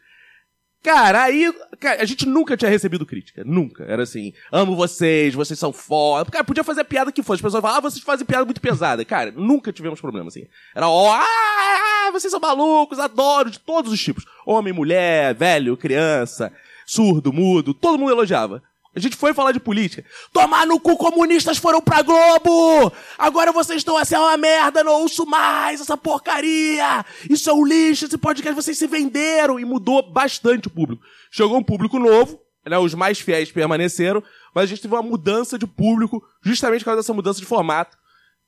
Cara, 0.89 1.24
aí, 1.24 1.53
cara, 1.78 2.01
a 2.01 2.05
gente 2.07 2.26
nunca 2.26 2.57
tinha 2.57 2.70
recebido 2.70 3.05
crítica. 3.05 3.43
Nunca. 3.45 3.84
Era 3.84 4.05
assim, 4.05 4.32
amo 4.51 4.74
vocês, 4.74 5.34
vocês 5.34 5.59
são 5.59 5.70
foda. 5.70 6.30
Cara, 6.30 6.43
podia 6.43 6.64
fazer 6.64 6.80
a 6.80 6.84
piada 6.84 7.12
que 7.12 7.22
fosse. 7.22 7.41
As 7.41 7.43
pessoas 7.43 7.61
falavam, 7.61 7.78
ah, 7.78 7.91
vocês 7.91 8.03
fazem 8.03 8.24
piada 8.24 8.47
muito 8.47 8.59
pesada. 8.59 9.05
Cara, 9.05 9.30
nunca 9.30 9.70
tivemos 9.70 10.01
problema, 10.01 10.28
assim. 10.28 10.47
Era, 10.74 10.89
ó, 10.89 11.12
ah, 11.12 12.07
ah, 12.07 12.11
vocês 12.11 12.30
são 12.30 12.41
malucos, 12.41 12.99
adoro, 12.99 13.51
de 13.51 13.61
todos 13.61 13.93
os 13.93 14.03
tipos. 14.03 14.24
Homem, 14.47 14.72
mulher, 14.72 15.34
velho, 15.34 15.76
criança, 15.76 16.51
surdo, 16.86 17.34
mudo, 17.34 17.74
todo 17.74 17.99
mundo 17.99 18.12
elogiava. 18.12 18.62
A 18.99 19.01
gente 19.01 19.16
foi 19.16 19.32
falar 19.32 19.53
de 19.53 19.61
política. 19.61 20.05
Tomar 20.32 20.66
no 20.66 20.80
cu, 20.80 20.96
comunistas 20.96 21.57
foram 21.57 21.80
pra 21.80 22.03
Globo! 22.03 22.92
Agora 23.16 23.53
vocês 23.53 23.78
estão 23.78 23.96
assim, 23.96 24.16
é 24.16 24.18
uma 24.18 24.36
merda, 24.36 24.82
não 24.82 25.03
ouço 25.03 25.24
mais 25.24 25.80
essa 25.80 25.96
porcaria! 25.96 27.07
Isso 27.30 27.49
é 27.49 27.53
um 27.53 27.64
lixo, 27.64 28.07
esse 28.07 28.18
podcast 28.18 28.57
vocês 28.57 28.76
se 28.76 28.88
venderam! 28.88 29.61
E 29.61 29.64
mudou 29.64 30.03
bastante 30.03 30.66
o 30.66 30.70
público. 30.70 31.01
Chegou 31.30 31.57
um 31.57 31.62
público 31.62 31.96
novo, 31.96 32.40
né? 32.66 32.76
Os 32.76 32.92
mais 32.92 33.20
fiéis 33.20 33.53
permaneceram, 33.53 34.20
mas 34.53 34.64
a 34.64 34.66
gente 34.66 34.82
teve 34.82 34.92
uma 34.92 35.03
mudança 35.03 35.57
de 35.57 35.66
público, 35.66 36.20
justamente 36.42 36.80
por 36.80 36.86
causa 36.86 37.03
dessa 37.03 37.14
mudança 37.14 37.38
de 37.38 37.46
formato. 37.46 37.96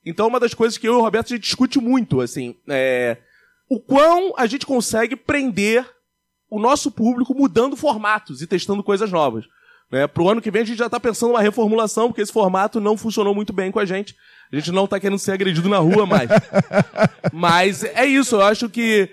Então, 0.04 0.26
uma 0.26 0.40
das 0.40 0.52
coisas 0.52 0.76
que 0.76 0.88
eu 0.88 0.94
e 0.94 0.96
o 0.96 1.00
Roberto 1.00 1.26
a 1.26 1.36
gente 1.36 1.44
discute 1.44 1.78
muito, 1.78 2.20
assim, 2.20 2.56
é 2.68 3.18
o 3.68 3.78
quão 3.78 4.34
a 4.36 4.46
gente 4.46 4.66
consegue 4.66 5.14
prender 5.14 5.88
o 6.50 6.58
nosso 6.58 6.90
público 6.90 7.32
mudando 7.36 7.76
formatos 7.76 8.42
e 8.42 8.48
testando 8.48 8.82
coisas 8.82 9.12
novas. 9.12 9.44
Né? 9.90 10.06
Pro 10.06 10.28
ano 10.28 10.40
que 10.40 10.50
vem 10.50 10.62
a 10.62 10.64
gente 10.64 10.78
já 10.78 10.88
tá 10.88 11.00
pensando 11.00 11.30
uma 11.30 11.42
reformulação, 11.42 12.08
porque 12.08 12.22
esse 12.22 12.32
formato 12.32 12.80
não 12.80 12.96
funcionou 12.96 13.34
muito 13.34 13.52
bem 13.52 13.72
com 13.72 13.80
a 13.80 13.84
gente. 13.84 14.14
A 14.52 14.56
gente 14.56 14.70
não 14.70 14.86
tá 14.86 15.00
querendo 15.00 15.18
ser 15.18 15.32
agredido 15.32 15.68
na 15.68 15.78
rua 15.78 16.06
mais. 16.06 16.28
Mas 17.32 17.84
é 17.84 18.04
isso, 18.06 18.36
eu 18.36 18.42
acho 18.42 18.68
que. 18.68 19.08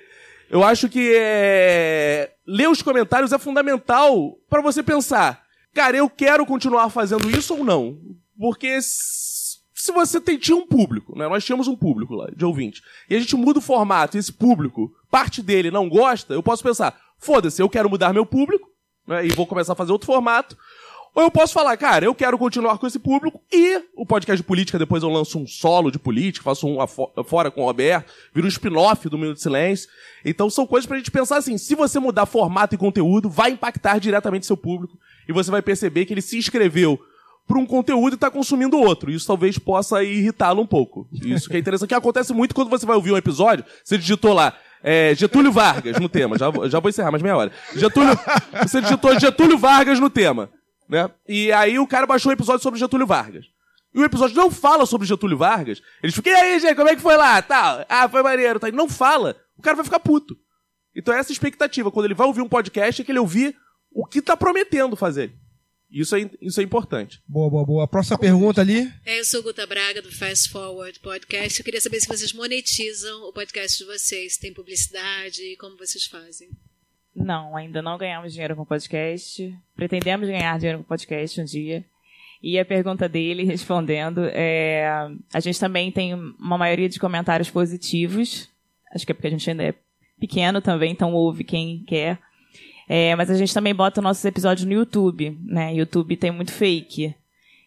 Eu 0.49 0.63
acho 0.63 0.87
que 0.87 1.11
é, 1.13 2.31
ler 2.47 2.69
os 2.69 2.81
comentários 2.81 3.33
é 3.33 3.37
fundamental 3.37 4.37
pra 4.49 4.61
você 4.61 4.81
pensar. 4.81 5.43
Cara, 5.73 5.97
eu 5.97 6.09
quero 6.09 6.45
continuar 6.45 6.89
fazendo 6.89 7.29
isso 7.29 7.53
ou 7.53 7.65
não? 7.65 7.97
Porque 8.39 8.79
se 8.81 9.91
você 9.91 10.21
tem, 10.21 10.37
tinha 10.37 10.55
um 10.55 10.65
público, 10.65 11.17
né? 11.17 11.27
Nós 11.27 11.43
tínhamos 11.43 11.67
um 11.67 11.75
público 11.75 12.15
lá, 12.15 12.29
de 12.33 12.45
ouvinte. 12.45 12.81
E 13.09 13.15
a 13.15 13.19
gente 13.19 13.35
muda 13.35 13.59
o 13.59 13.61
formato 13.61 14.15
e 14.15 14.19
esse 14.19 14.31
público, 14.31 14.91
parte 15.11 15.41
dele 15.41 15.69
não 15.69 15.89
gosta, 15.89 16.33
eu 16.33 16.41
posso 16.41 16.63
pensar, 16.63 16.97
foda-se, 17.17 17.61
eu 17.61 17.69
quero 17.69 17.89
mudar 17.89 18.13
meu 18.13 18.25
público, 18.25 18.69
né? 19.07 19.25
E 19.25 19.29
vou 19.29 19.47
começar 19.47 19.73
a 19.73 19.75
fazer 19.75 19.91
outro 19.91 20.07
formato. 20.07 20.57
Ou 21.15 21.23
eu 21.23 21.31
posso 21.31 21.51
falar, 21.51 21.75
cara, 21.77 22.05
eu 22.05 22.13
quero 22.13 22.37
continuar 22.37 22.77
com 22.77 22.85
esse 22.85 22.99
público 22.99 23.41
e 23.51 23.81
o 23.95 24.05
podcast 24.05 24.37
de 24.37 24.47
política, 24.47 24.77
depois 24.77 25.01
eu 25.01 25.09
lanço 25.09 25.39
um 25.39 25.47
solo 25.47 25.89
de 25.89 25.97
política, 25.97 26.43
faço 26.43 26.67
um 26.67 26.77
fora 27.23 27.49
com 27.49 27.63
o 27.63 27.65
Roberto, 27.65 28.13
vira 28.31 28.45
um 28.45 28.49
spin-off 28.49 29.09
do 29.09 29.17
Minuto 29.17 29.37
de 29.37 29.41
Silêncio. 29.41 29.89
Então 30.23 30.47
são 30.47 30.67
coisas 30.67 30.85
pra 30.85 30.95
gente 30.97 31.09
pensar 31.09 31.37
assim, 31.37 31.57
se 31.57 31.73
você 31.73 31.97
mudar 31.97 32.27
formato 32.27 32.75
e 32.75 32.77
conteúdo, 32.77 33.31
vai 33.31 33.49
impactar 33.49 33.97
diretamente 33.97 34.45
seu 34.45 34.55
público 34.55 34.95
e 35.27 35.33
você 35.33 35.49
vai 35.49 35.63
perceber 35.63 36.05
que 36.05 36.13
ele 36.13 36.21
se 36.21 36.37
inscreveu 36.37 36.99
para 37.47 37.57
um 37.57 37.65
conteúdo 37.65 38.13
e 38.13 38.17
tá 38.17 38.29
consumindo 38.29 38.77
outro. 38.77 39.09
Isso 39.09 39.25
talvez 39.25 39.57
possa 39.57 40.03
irritá-lo 40.03 40.61
um 40.61 40.67
pouco. 40.67 41.07
Isso 41.11 41.49
que 41.49 41.55
é 41.55 41.59
interessante, 41.59 41.89
que 41.89 41.95
acontece 41.95 42.31
muito 42.31 42.53
quando 42.53 42.69
você 42.69 42.85
vai 42.85 42.95
ouvir 42.95 43.13
um 43.13 43.17
episódio, 43.17 43.65
você 43.83 43.97
digitou 43.97 44.33
lá, 44.33 44.53
é, 44.89 45.13
Getúlio 45.13 45.51
Vargas 45.51 45.99
no 45.99 46.07
tema. 46.07 46.37
Já, 46.37 46.45
já 46.69 46.79
vou 46.79 46.89
encerrar, 46.89 47.11
mais 47.11 47.21
meia 47.21 47.35
hora. 47.35 47.51
Getúlio, 47.75 48.17
você 48.63 48.79
digitou 48.79 49.19
Getúlio 49.19 49.57
Vargas 49.57 49.99
no 49.99 50.09
tema. 50.09 50.49
Né? 50.87 51.09
E 51.27 51.51
aí 51.51 51.77
o 51.77 51.85
cara 51.85 52.07
baixou 52.07 52.29
um 52.29 52.33
episódio 52.33 52.63
sobre 52.63 52.79
Getúlio 52.79 53.05
Vargas. 53.05 53.45
E 53.93 53.99
o 53.99 54.05
episódio 54.05 54.37
não 54.37 54.49
fala 54.49 54.85
sobre 54.85 55.05
Getúlio 55.05 55.37
Vargas. 55.37 55.81
Eles 56.01 56.15
ficam, 56.15 56.31
e 56.31 56.35
aí, 56.35 56.59
gente, 56.59 56.75
como 56.75 56.87
é 56.87 56.95
que 56.95 57.01
foi 57.01 57.17
lá? 57.17 57.41
Tal. 57.41 57.85
Ah, 57.89 58.07
foi 58.07 58.23
maneiro. 58.23 58.61
Tá? 58.61 58.69
Ele 58.69 58.77
não 58.77 58.87
fala. 58.87 59.35
O 59.57 59.61
cara 59.61 59.75
vai 59.75 59.83
ficar 59.83 59.99
puto. 59.99 60.37
Então 60.95 61.13
essa 61.13 61.31
é 61.31 61.31
a 61.31 61.33
expectativa. 61.33 61.91
Quando 61.91 62.05
ele 62.05 62.13
vai 62.13 62.25
ouvir 62.25 62.41
um 62.41 62.47
podcast, 62.47 63.01
é 63.01 63.05
que 63.05 63.11
ele 63.11 63.19
ouvir 63.19 63.57
o 63.91 64.05
que 64.05 64.21
tá 64.21 64.37
prometendo 64.37 64.95
fazer. 64.95 65.33
Isso 65.89 66.15
é, 66.15 66.29
isso 66.41 66.59
é 66.59 66.63
importante. 66.63 67.21
Boa, 67.27 67.49
boa, 67.49 67.65
boa. 67.65 67.87
Próxima 67.87 68.17
pergunta 68.17 68.59
ali. 68.59 68.91
É, 69.05 69.19
eu 69.19 69.25
sou 69.25 69.41
Guta 69.41 69.65
Braga, 69.65 70.01
do 70.01 70.11
Fast 70.11 70.49
Forward 70.49 70.99
Podcast. 70.99 71.59
Eu 71.59 71.65
queria 71.65 71.79
saber 71.79 72.01
se 72.01 72.07
vocês 72.07 72.33
monetizam 72.33 73.23
o 73.23 73.31
podcast 73.31 73.77
de 73.77 73.85
vocês. 73.85 74.37
Tem 74.37 74.53
publicidade 74.53 75.41
e 75.41 75.55
como 75.55 75.77
vocês 75.77 76.05
fazem. 76.05 76.49
Não, 77.15 77.55
ainda 77.55 77.81
não 77.81 77.97
ganhamos 77.97 78.33
dinheiro 78.33 78.55
com 78.55 78.63
o 78.63 78.65
podcast. 78.65 79.57
Pretendemos 79.75 80.27
ganhar 80.27 80.57
dinheiro 80.57 80.79
com 80.79 80.83
o 80.83 80.87
podcast 80.87 81.39
um 81.41 81.45
dia. 81.45 81.85
E 82.43 82.59
a 82.59 82.65
pergunta 82.65 83.07
dele, 83.07 83.43
respondendo, 83.45 84.25
é, 84.25 84.87
a 85.33 85.39
gente 85.39 85.59
também 85.59 85.91
tem 85.91 86.13
uma 86.13 86.57
maioria 86.57 86.89
de 86.89 86.99
comentários 86.99 87.49
positivos. 87.49 88.49
Acho 88.93 89.05
que 89.05 89.11
é 89.13 89.15
porque 89.15 89.27
a 89.27 89.31
gente 89.31 89.49
ainda 89.49 89.63
é 89.63 89.73
pequeno 90.19 90.61
também, 90.61 90.91
então 90.91 91.13
ouve 91.13 91.43
quem 91.43 91.83
quer. 91.85 92.19
É, 92.87 93.15
mas 93.15 93.29
a 93.29 93.35
gente 93.35 93.53
também 93.53 93.75
bota 93.75 94.01
nossos 94.01 94.23
episódios 94.23 94.65
no 94.65 94.73
YouTube, 94.73 95.37
né? 95.43 95.73
YouTube 95.73 96.15
tem 96.15 96.31
muito 96.31 96.51
fake. 96.51 97.13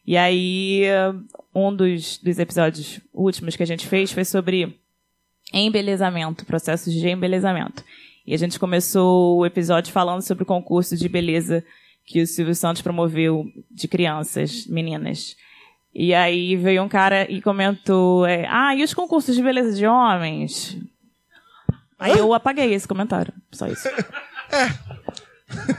E 0.07 0.17
aí, 0.17 0.85
um 1.55 1.75
dos, 1.75 2.19
dos 2.19 2.39
episódios 2.39 3.01
últimos 3.13 3.55
que 3.55 3.63
a 3.63 3.67
gente 3.67 3.87
fez 3.87 4.11
foi 4.11 4.25
sobre 4.25 4.79
embelezamento, 5.53 6.47
processos 6.47 6.93
de 6.93 7.09
embelezamento. 7.09 7.85
E 8.27 8.35
a 8.35 8.37
gente 8.37 8.59
começou 8.59 9.39
o 9.39 9.47
episódio 9.47 9.93
falando 9.93 10.23
sobre 10.23 10.45
o 10.45 10.47
concurso 10.47 10.97
de 10.97 11.09
beleza 11.09 11.65
que 12.07 12.23
o 12.23 12.27
Silvio 12.27 12.55
Santos 12.55 12.83
promoveu 12.83 13.47
de 13.71 13.89
crianças, 13.89 14.67
meninas. 14.67 15.37
E 15.95 16.15
aí 16.15 16.57
veio 16.57 16.83
um 16.83 16.89
cara 16.89 17.31
e 17.31 17.43
comentou: 17.43 18.25
é, 18.25 18.47
Ah, 18.49 18.75
e 18.75 18.83
os 18.83 18.95
concursos 18.95 19.35
de 19.35 19.43
beleza 19.43 19.77
de 19.77 19.87
homens? 19.87 20.79
Aí 21.99 22.17
eu 22.17 22.33
apaguei 22.33 22.73
esse 22.73 22.89
comentário. 22.89 23.33
Só 23.53 23.67
isso. 23.67 23.89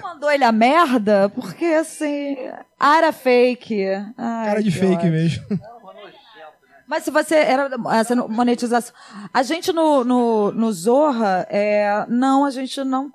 Mandou 0.02 0.30
ele 0.30 0.44
a 0.44 0.52
merda, 0.52 1.30
porque 1.30 1.66
assim. 1.66 2.38
Ara 2.80 3.12
fake. 3.12 3.86
Ai, 4.18 4.46
Cara 4.48 4.64
de 4.64 4.72
fake 4.72 4.96
ódio. 4.96 5.12
mesmo. 5.12 5.46
Mas 6.88 7.06
se 7.06 7.12
você 7.12 7.36
era 7.36 7.70
essa 7.94 8.16
monetização. 8.16 8.94
A 9.34 9.44
gente 9.44 9.72
no, 9.72 10.04
no, 10.04 10.52
no 10.52 10.74
Zorra, 10.74 11.48
é, 11.50 12.06
não, 12.10 12.44
a 12.44 12.52
gente 12.52 12.84
não. 12.84 13.10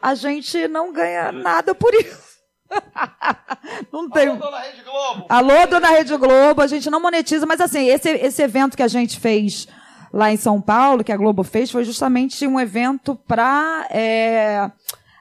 A 0.00 0.14
gente 0.14 0.66
não 0.68 0.92
ganha 0.92 1.30
nada 1.30 1.74
por 1.74 1.92
isso. 1.94 2.36
não 3.92 4.08
tem. 4.08 4.28
Alô, 4.28 4.38
dona 4.38 4.58
Rede 4.60 4.82
Globo. 4.82 5.26
Alô, 5.28 5.66
dona 5.66 5.88
Rede 5.88 6.16
Globo. 6.16 6.62
A 6.62 6.66
gente 6.66 6.88
não 6.88 7.00
monetiza, 7.00 7.44
mas 7.44 7.60
assim, 7.60 7.86
esse, 7.86 8.08
esse 8.08 8.42
evento 8.42 8.76
que 8.76 8.82
a 8.82 8.88
gente 8.88 9.20
fez 9.20 9.68
lá 10.16 10.32
em 10.32 10.36
São 10.38 10.62
Paulo, 10.62 11.04
que 11.04 11.12
a 11.12 11.16
Globo 11.16 11.44
fez, 11.44 11.70
foi 11.70 11.84
justamente 11.84 12.46
um 12.46 12.58
evento 12.58 13.14
para 13.14 13.86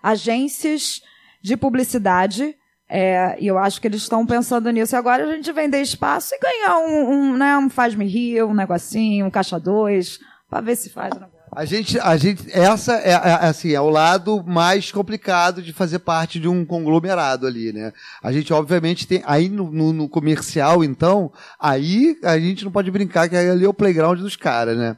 agências 0.01 1.01
de 1.41 1.57
publicidade. 1.57 2.55
É, 2.87 3.35
e 3.39 3.47
eu 3.47 3.57
acho 3.57 3.81
que 3.81 3.87
eles 3.87 4.03
estão 4.03 4.25
pensando 4.25 4.69
nisso. 4.71 4.95
Agora 4.95 5.25
a 5.25 5.35
gente 5.35 5.51
vender 5.51 5.81
espaço 5.81 6.33
e 6.33 6.39
ganhar 6.39 6.77
um, 6.77 7.11
um, 7.11 7.37
né, 7.37 7.57
um 7.57 7.69
faz-me 7.69 8.05
rir, 8.05 8.43
um 8.43 8.53
negocinho, 8.53 9.25
um 9.25 9.29
caixa 9.29 9.59
dois, 9.59 10.17
para 10.49 10.61
ver 10.61 10.77
se 10.77 10.89
faz 10.89 11.13
negócio. 11.13 11.34
A 11.55 11.63
gente, 11.63 11.97
a 11.99 12.17
gente, 12.17 12.45
essa 12.51 12.95
é, 12.97 13.11
é, 13.11 13.33
assim, 13.47 13.71
é 13.71 13.79
o 13.79 13.89
lado 13.89 14.43
mais 14.45 14.91
complicado 14.91 15.61
de 15.61 15.71
fazer 15.71 15.99
parte 15.99 16.37
de 16.37 16.49
um 16.49 16.65
conglomerado 16.65 17.47
ali, 17.47 17.71
né? 17.71 17.93
A 18.21 18.29
gente, 18.33 18.51
obviamente, 18.51 19.07
tem, 19.07 19.23
aí 19.25 19.47
no, 19.47 19.71
no, 19.71 19.93
no 19.93 20.09
comercial, 20.09 20.83
então, 20.83 21.31
aí 21.57 22.17
a 22.23 22.37
gente 22.37 22.65
não 22.65 22.71
pode 22.71 22.91
brincar 22.91 23.29
que 23.29 23.37
ali 23.37 23.63
é 23.63 23.69
o 23.69 23.73
playground 23.73 24.19
dos 24.19 24.35
caras, 24.35 24.77
né? 24.77 24.97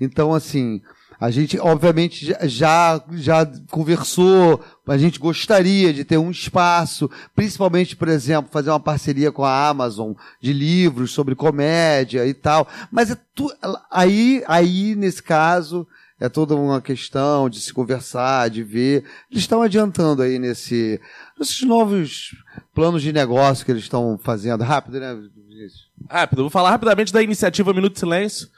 Então, 0.00 0.32
assim, 0.32 0.80
a 1.20 1.30
gente, 1.30 1.58
obviamente, 1.58 2.24
já- 2.24 2.38
já, 2.46 3.04
já 3.12 3.46
conversou, 3.70 4.64
a 4.86 4.96
gente 4.96 5.18
gostaria 5.18 5.92
de 5.92 6.04
ter 6.04 6.16
um 6.16 6.30
espaço, 6.30 7.10
principalmente, 7.36 7.94
por 7.94 8.08
exemplo, 8.08 8.50
fazer 8.50 8.70
uma 8.70 8.80
parceria 8.80 9.30
com 9.30 9.44
a 9.44 9.68
Amazon 9.68 10.12
de 10.40 10.54
livros 10.54 11.10
sobre 11.10 11.34
comédia 11.34 12.24
e 12.24 12.32
tal. 12.32 12.66
Mas 12.90 13.10
é 13.10 13.16
tu, 13.34 13.52
aí, 13.90 14.42
aí, 14.46 14.94
nesse 14.94 15.22
caso, 15.22 15.86
é 16.20 16.28
toda 16.28 16.54
uma 16.56 16.80
questão 16.80 17.48
de 17.48 17.60
se 17.60 17.72
conversar, 17.72 18.50
de 18.50 18.62
ver. 18.62 19.04
Eles 19.30 19.44
estão 19.44 19.62
adiantando 19.62 20.22
aí 20.22 20.38
nesse, 20.38 21.00
nesses 21.38 21.62
novos 21.62 22.34
planos 22.74 23.02
de 23.02 23.12
negócio 23.12 23.64
que 23.64 23.70
eles 23.70 23.84
estão 23.84 24.18
fazendo. 24.22 24.64
Rápido, 24.64 24.98
né? 24.98 25.16
Vinícius? 25.48 25.88
Rápido, 26.08 26.42
vou 26.42 26.50
falar 26.50 26.70
rapidamente 26.70 27.12
da 27.12 27.22
iniciativa 27.22 27.72
Minuto 27.72 27.94
de 27.94 28.00
Silêncio 28.00 28.48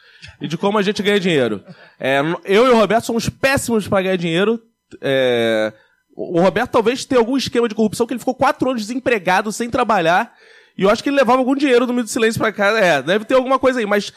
e 0.41 0.49
de 0.49 0.57
como 0.57 0.79
a 0.79 0.83
gente 0.83 1.03
ganha 1.03 1.21
dinheiro. 1.21 1.63
É, 1.99 2.21
eu 2.45 2.67
e 2.67 2.71
o 2.71 2.77
Roberto 2.77 3.05
somos 3.05 3.29
péssimos 3.29 3.87
para 3.89 4.03
ganhar 4.03 4.17
dinheiro. 4.17 4.63
É, 5.01 5.73
o 6.15 6.41
Roberto 6.41 6.71
talvez 6.71 7.05
tenha 7.05 7.21
algum 7.21 7.37
esquema 7.37 7.69
de 7.69 7.75
corrupção 7.75 8.07
que 8.07 8.13
ele 8.13 8.19
ficou 8.19 8.35
quatro 8.35 8.71
anos 8.71 8.83
desempregado, 8.83 9.53
sem 9.53 9.71
trabalhar. 9.71 10.35
E 10.77 10.83
eu 10.83 10.91
acho 10.91 11.03
que 11.03 11.09
ele 11.09 11.17
levava 11.17 11.39
algum 11.39 11.55
dinheiro 11.55 11.87
do 11.87 11.93
Minuto 11.93 12.07
de 12.07 12.13
Silêncio 12.13 12.41
pra 12.41 12.53
cá. 12.53 12.79
É, 12.79 13.03
deve 13.03 13.25
ter 13.25 13.35
alguma 13.35 13.59
coisa 13.59 13.81
aí, 13.81 13.87
mas. 13.87 14.13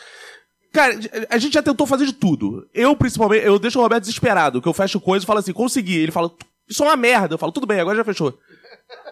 Cara, 0.74 0.99
a 1.30 1.38
gente 1.38 1.53
já 1.53 1.61
tentou 1.61 1.86
fazer 1.86 2.07
de 2.07 2.13
tudo. 2.13 2.67
Eu, 2.74 2.95
principalmente, 2.95 3.45
eu 3.45 3.59
deixo 3.59 3.78
o 3.78 3.82
Roberto 3.84 4.01
desesperado, 4.01 4.59
que 4.59 4.67
eu 4.67 4.74
fecho 4.74 4.99
coisa 4.99 5.24
e 5.24 5.28
falo 5.28 5.38
assim, 5.38 5.53
consegui. 5.53 5.97
Ele 5.97 6.11
fala, 6.11 6.32
isso 6.67 6.84
é 6.84 6.88
uma 6.88 6.95
merda. 6.97 7.36
Eu 7.36 7.38
falo, 7.38 7.51
tudo 7.51 7.67
bem, 7.67 7.80
agora 7.80 7.95
já 7.95 8.03
fechou. 8.03 8.36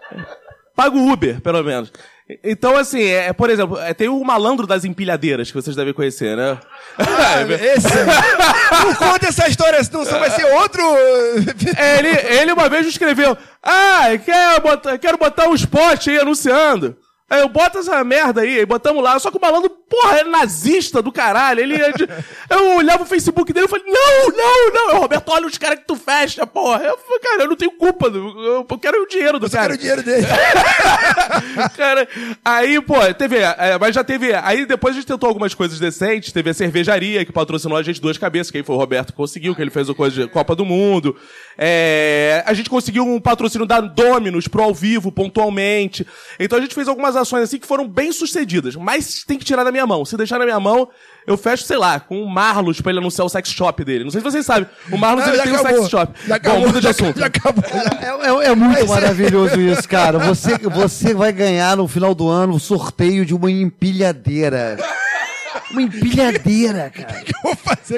Paga 0.76 0.98
o 0.98 1.12
Uber, 1.12 1.40
pelo 1.40 1.64
menos. 1.64 1.94
Então, 2.44 2.76
assim, 2.78 3.04
é, 3.04 3.32
por 3.34 3.50
exemplo, 3.50 3.78
é, 3.78 3.94
tem 3.94 4.08
o 4.08 4.24
malandro 4.24 4.66
das 4.66 4.86
empilhadeiras, 4.86 5.52
que 5.52 5.62
vocês 5.62 5.76
devem 5.76 5.94
conhecer, 5.94 6.36
né? 6.36 6.58
Esse. 7.76 7.90
Não 8.84 8.96
conta 8.96 9.28
essa 9.28 9.48
história, 9.48 9.84
senão 9.84 10.06
só 10.06 10.18
vai 10.18 10.32
ser 10.32 10.46
outro. 10.46 10.82
É, 11.78 12.00
ele, 12.00 12.40
ele 12.40 12.54
uma 12.54 12.70
vez 12.70 12.88
escreveu: 12.88 13.38
Ah, 13.62 14.08
quero 14.24 14.62
botar, 14.62 14.98
quero 14.98 15.18
botar 15.18 15.50
um 15.50 15.56
spot 15.56 16.08
aí 16.08 16.20
anunciando. 16.20 16.96
Aí 17.32 17.40
eu 17.40 17.48
boto 17.48 17.78
essa 17.80 18.04
merda 18.04 18.42
aí, 18.42 18.60
aí 18.60 18.66
botamos 18.66 19.02
lá. 19.02 19.18
Só 19.18 19.32
que 19.32 19.38
o 19.38 19.42
malandro, 19.42 19.70
porra, 19.70 20.18
é 20.20 20.24
nazista 20.26 21.02
do 21.02 21.12
caralho. 21.14 21.62
Ele 21.62 21.76
é 21.76 21.92
de- 21.94 22.08
Eu 22.50 22.76
olhava 22.76 23.04
o 23.04 23.06
Facebook 23.06 23.54
dele 23.54 23.68
e 23.68 23.70
falei: 23.70 23.86
Não, 23.88 24.28
não, 24.36 24.74
não. 24.74 24.90
Eu, 24.96 25.02
Roberto, 25.02 25.30
olha 25.32 25.48
os 25.48 25.58
caras 25.58 25.80
que 25.80 25.86
tu 25.88 25.96
fecha, 25.96 26.46
porra. 26.46 26.84
Eu 26.84 26.98
falei, 26.98 27.20
cara, 27.22 27.44
eu 27.44 27.48
não 27.48 27.56
tenho 27.56 27.72
culpa. 27.72 28.10
do- 28.10 28.66
Eu 28.70 28.78
quero 28.78 29.02
o 29.04 29.08
dinheiro 29.08 29.40
do 29.40 29.50
cara. 29.50 29.78
quero 29.78 30.02
o 30.02 30.04
dinheiro 30.04 30.04
dele. 30.04 30.28
cara, 31.78 32.08
aí, 32.44 32.82
pô, 32.82 32.96
teve. 33.18 33.38
é, 33.38 33.78
mas 33.80 33.96
já 33.96 34.04
teve. 34.04 34.34
Aí 34.34 34.66
depois 34.66 34.94
a 34.96 35.00
gente 35.00 35.08
tentou 35.08 35.28
algumas 35.28 35.54
coisas 35.54 35.80
decentes. 35.80 36.32
Teve 36.34 36.50
a 36.50 36.54
cervejaria 36.54 37.24
que 37.26 37.32
patrocinou 37.32 37.78
a 37.78 37.84
gente 37.84 38.02
duas 38.02 38.18
cabeças, 38.18 38.52
que 38.52 38.58
aí 38.58 38.64
foi 38.64 38.76
o 38.76 38.80
Roberto 38.80 39.08
que 39.12 39.18
conseguiu, 39.18 39.56
que 39.56 39.62
ele 39.62 39.72
fez 39.72 39.88
o 39.90 39.96
coisa 39.96 40.24
de 40.24 40.28
Copa 40.30 40.56
do 40.56 40.66
Mundo. 40.66 41.16
É, 41.58 42.44
a 42.46 42.54
gente 42.54 42.70
conseguiu 42.70 43.06
um 43.06 43.20
patrocínio 43.20 43.66
da 43.68 43.80
Dominus 43.80 44.48
pro 44.48 44.64
ao 44.64 44.74
vivo, 44.74 45.12
pontualmente. 45.12 46.06
Então 46.40 46.58
a 46.58 46.62
gente 46.62 46.76
fez 46.76 46.88
algumas 46.88 47.16
ações 47.22 47.44
assim 47.44 47.58
que 47.60 47.68
foram 47.68 47.88
bem 47.88 48.12
sucedidas. 48.12 48.76
Mas 48.76 49.24
tem 49.26 49.38
que 49.38 49.46
tirar 49.46 49.64
da 49.64 49.72
minha 49.72 49.86
mão. 49.88 50.04
Se 50.06 50.18
deixar 50.18 50.38
na 50.40 50.46
minha 50.46 50.60
mão, 50.60 50.90
eu 51.26 51.38
fecho, 51.38 51.64
sei 51.64 51.78
lá, 51.78 52.00
com 52.00 52.22
o 52.22 52.30
Marlos 52.30 52.82
pra 52.82 52.92
ele 52.92 53.00
anunciar 53.00 53.26
o 53.26 53.30
sex 53.30 53.50
shop 53.50 53.84
dele. 53.84 54.04
Não 54.04 54.12
sei 54.12 54.22
se 54.22 54.26
vocês 54.26 54.46
sabem. 54.46 54.68
O 54.92 54.98
Marlos 54.98 55.26
ele 55.28 55.38
tem 55.42 55.52
um 55.52 55.56
acabou. 55.56 55.78
sex 55.80 55.90
shop. 55.90 56.14
Já 56.22 56.28
Bom, 56.28 56.34
acabou, 56.36 56.60
muda 56.68 56.80
de 56.80 56.84
já- 56.84 56.90
assunto. 56.90 57.20
já 57.20 57.26
É, 57.28 58.28
é- 58.28 58.52
é 58.52 58.56
muito 58.56 58.88
maravilhoso 58.88 59.60
isso, 59.62 59.88
cara. 59.88 60.20
Você, 60.20 60.58
você 60.58 61.14
vai 61.14 61.32
ganhar 61.32 61.78
no 61.78 61.88
final 61.88 62.14
do 62.16 62.28
ano 62.28 62.56
o 62.56 62.60
sorteio 62.60 63.26
de 63.26 63.34
uma 63.36 63.50
empilhadeira. 63.52 64.78
Uma 65.72 65.82
empilhadeira, 65.84 66.90
cara. 66.90 67.24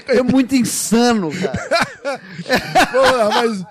É 0.09 0.21
muito 0.21 0.55
insano, 0.55 1.31
cara. 1.31 2.19
Porra, 2.91 3.29
mas. 3.29 3.65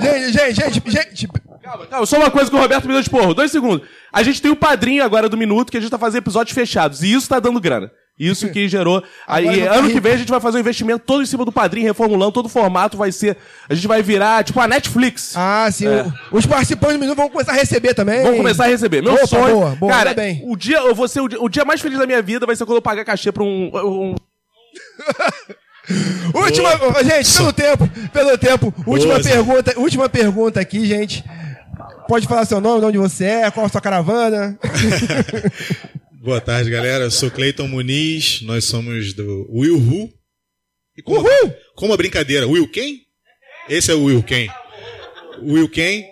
Gente, 0.00 0.32
gente, 0.32 0.54
gente, 0.54 0.90
gente. 0.90 1.28
Calma, 1.62 2.06
só 2.06 2.16
uma 2.16 2.30
coisa 2.30 2.50
que 2.50 2.56
o 2.56 2.60
Roberto 2.60 2.86
me 2.88 2.92
deu 2.94 3.02
de 3.02 3.08
porro. 3.10 3.32
Dois 3.34 3.50
segundos. 3.50 3.86
A 4.12 4.22
gente 4.22 4.42
tem 4.42 4.50
o 4.50 4.56
padrinho 4.56 5.04
agora 5.04 5.28
do 5.28 5.36
Minuto, 5.36 5.70
que 5.70 5.76
a 5.76 5.80
gente 5.80 5.90
tá 5.90 5.98
fazendo 5.98 6.18
episódios 6.18 6.54
fechados. 6.54 7.02
E 7.02 7.12
isso 7.12 7.28
tá 7.28 7.38
dando 7.38 7.60
grana. 7.60 7.90
Isso 8.18 8.50
que 8.50 8.68
gerou. 8.68 9.02
Aí, 9.26 9.62
ano 9.66 9.88
rir. 9.88 9.94
que 9.94 10.00
vem 10.00 10.12
a 10.12 10.16
gente 10.16 10.28
vai 10.28 10.38
fazer 10.40 10.58
um 10.58 10.60
investimento 10.60 11.02
todo 11.04 11.22
em 11.22 11.26
cima 11.26 11.44
do 11.44 11.50
padrinho, 11.50 11.86
reformulando, 11.86 12.30
todo 12.30 12.46
o 12.46 12.48
formato 12.48 12.96
vai 12.96 13.10
ser. 13.10 13.36
A 13.68 13.74
gente 13.74 13.88
vai 13.88 14.02
virar, 14.02 14.44
tipo, 14.44 14.60
a 14.60 14.68
Netflix. 14.68 15.34
Ah, 15.36 15.68
sim. 15.72 15.86
É. 15.86 16.04
o- 16.30 16.36
Os 16.38 16.44
participantes 16.46 16.96
do 16.96 17.00
minuto 17.00 17.16
vão 17.16 17.30
começar 17.30 17.52
a 17.52 17.54
receber 17.56 17.94
também. 17.94 18.22
Vamos 18.22 18.36
começar 18.36 18.64
a 18.64 18.68
receber. 18.68 19.02
Meu 19.02 19.14
Opa, 19.14 19.26
sonho. 19.26 19.54
Boa, 19.56 19.70
boa, 19.76 19.92
cara, 19.92 20.14
bem. 20.14 20.42
o 20.44 20.54
dia, 20.56 20.78
eu 20.78 20.94
vou 20.94 21.08
ser 21.08 21.20
o 21.20 21.28
dia, 21.28 21.40
o 21.42 21.48
dia 21.48 21.64
mais 21.64 21.80
feliz 21.80 21.98
da 21.98 22.06
minha 22.06 22.20
vida 22.22 22.44
vai 22.44 22.54
ser 22.54 22.64
quando 22.66 22.76
eu 22.76 22.82
pagar 22.82 23.04
cachê 23.04 23.32
pra 23.32 23.42
um. 23.42 23.70
um- 23.74 24.14
Última, 26.34 26.70
gente, 27.02 27.36
pelo 27.36 27.52
tempo, 27.52 27.88
pelo 28.12 28.38
tempo, 28.38 28.74
última 28.86 29.14
Boa, 29.14 29.22
pergunta, 29.22 29.74
última 29.80 30.08
pergunta 30.08 30.60
aqui, 30.60 30.86
gente. 30.86 31.24
Pode 32.12 32.28
falar 32.28 32.44
seu 32.44 32.60
nome, 32.60 32.80
de 32.80 32.86
onde 32.88 32.98
você 32.98 33.24
é, 33.24 33.50
qual 33.50 33.64
a 33.64 33.70
sua 33.70 33.80
caravana. 33.80 34.58
Boa 36.20 36.42
tarde, 36.42 36.68
galera. 36.68 37.04
Eu 37.04 37.10
sou 37.10 37.30
Cleiton 37.30 37.66
Muniz, 37.66 38.42
nós 38.42 38.66
somos 38.66 39.14
do 39.14 39.48
Will 39.50 39.78
Who. 39.78 40.12
E 40.94 41.00
como, 41.00 41.26
como 41.74 41.94
a 41.94 41.96
brincadeira, 41.96 42.46
Will 42.46 42.68
quem? 42.68 43.00
Esse 43.66 43.92
é 43.92 43.94
o 43.94 44.04
Will 44.04 44.22
quem? 44.22 44.46
Will 45.40 45.70
quem? 45.70 46.06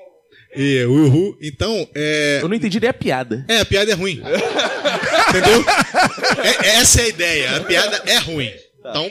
E 0.56 0.82
Will 0.86 1.12
Who. 1.12 1.38
Então, 1.42 1.86
é... 1.94 2.38
Eu 2.40 2.48
não 2.48 2.56
entendi 2.56 2.80
nem 2.80 2.88
a 2.88 2.94
piada. 2.94 3.44
É, 3.46 3.58
a 3.60 3.66
piada 3.66 3.90
é 3.92 3.94
ruim. 3.94 4.22
Entendeu? 5.28 5.62
É- 6.42 6.68
essa 6.78 7.02
é 7.02 7.04
a 7.04 7.08
ideia. 7.08 7.56
A 7.56 7.60
piada 7.60 8.02
é 8.06 8.16
ruim. 8.16 8.50
Então, 8.78 9.04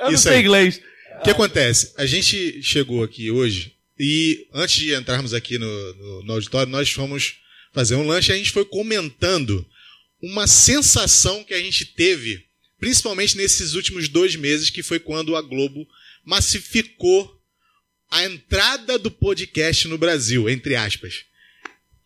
Eu 0.00 0.06
não 0.06 0.10
isso 0.10 0.24
sei 0.24 0.32
aí. 0.32 0.40
inglês. 0.40 0.80
O 1.20 1.22
que 1.22 1.30
acontece? 1.30 1.92
A 1.96 2.04
gente 2.04 2.60
chegou 2.64 3.04
aqui 3.04 3.30
hoje 3.30 3.73
e 3.98 4.46
antes 4.52 4.76
de 4.76 4.94
entrarmos 4.94 5.32
aqui 5.34 5.58
no, 5.58 5.94
no- 5.94 6.22
no 6.24 6.32
auditório, 6.34 6.70
nós 6.70 6.90
fomos 6.90 7.36
fazer 7.72 7.94
um 7.94 8.06
lanche 8.06 8.30
e 8.30 8.34
a 8.34 8.36
gente 8.36 8.50
foi 8.52 8.64
comentando 8.64 9.66
uma 10.22 10.46
sensação 10.46 11.44
que 11.44 11.52
a 11.54 11.60
gente 11.60 11.84
teve, 11.84 12.44
principalmente 12.78 13.36
nesses 13.36 13.74
últimos 13.74 14.08
dois 14.08 14.34
meses, 14.36 14.70
que 14.70 14.82
foi 14.82 14.98
quando 14.98 15.36
a 15.36 15.42
Globo 15.42 15.86
massificou 16.24 17.40
a 18.10 18.24
entrada 18.24 18.98
do 18.98 19.10
podcast 19.10 19.86
no 19.88 19.98
Brasil, 19.98 20.48
entre 20.48 20.76
aspas. 20.76 21.24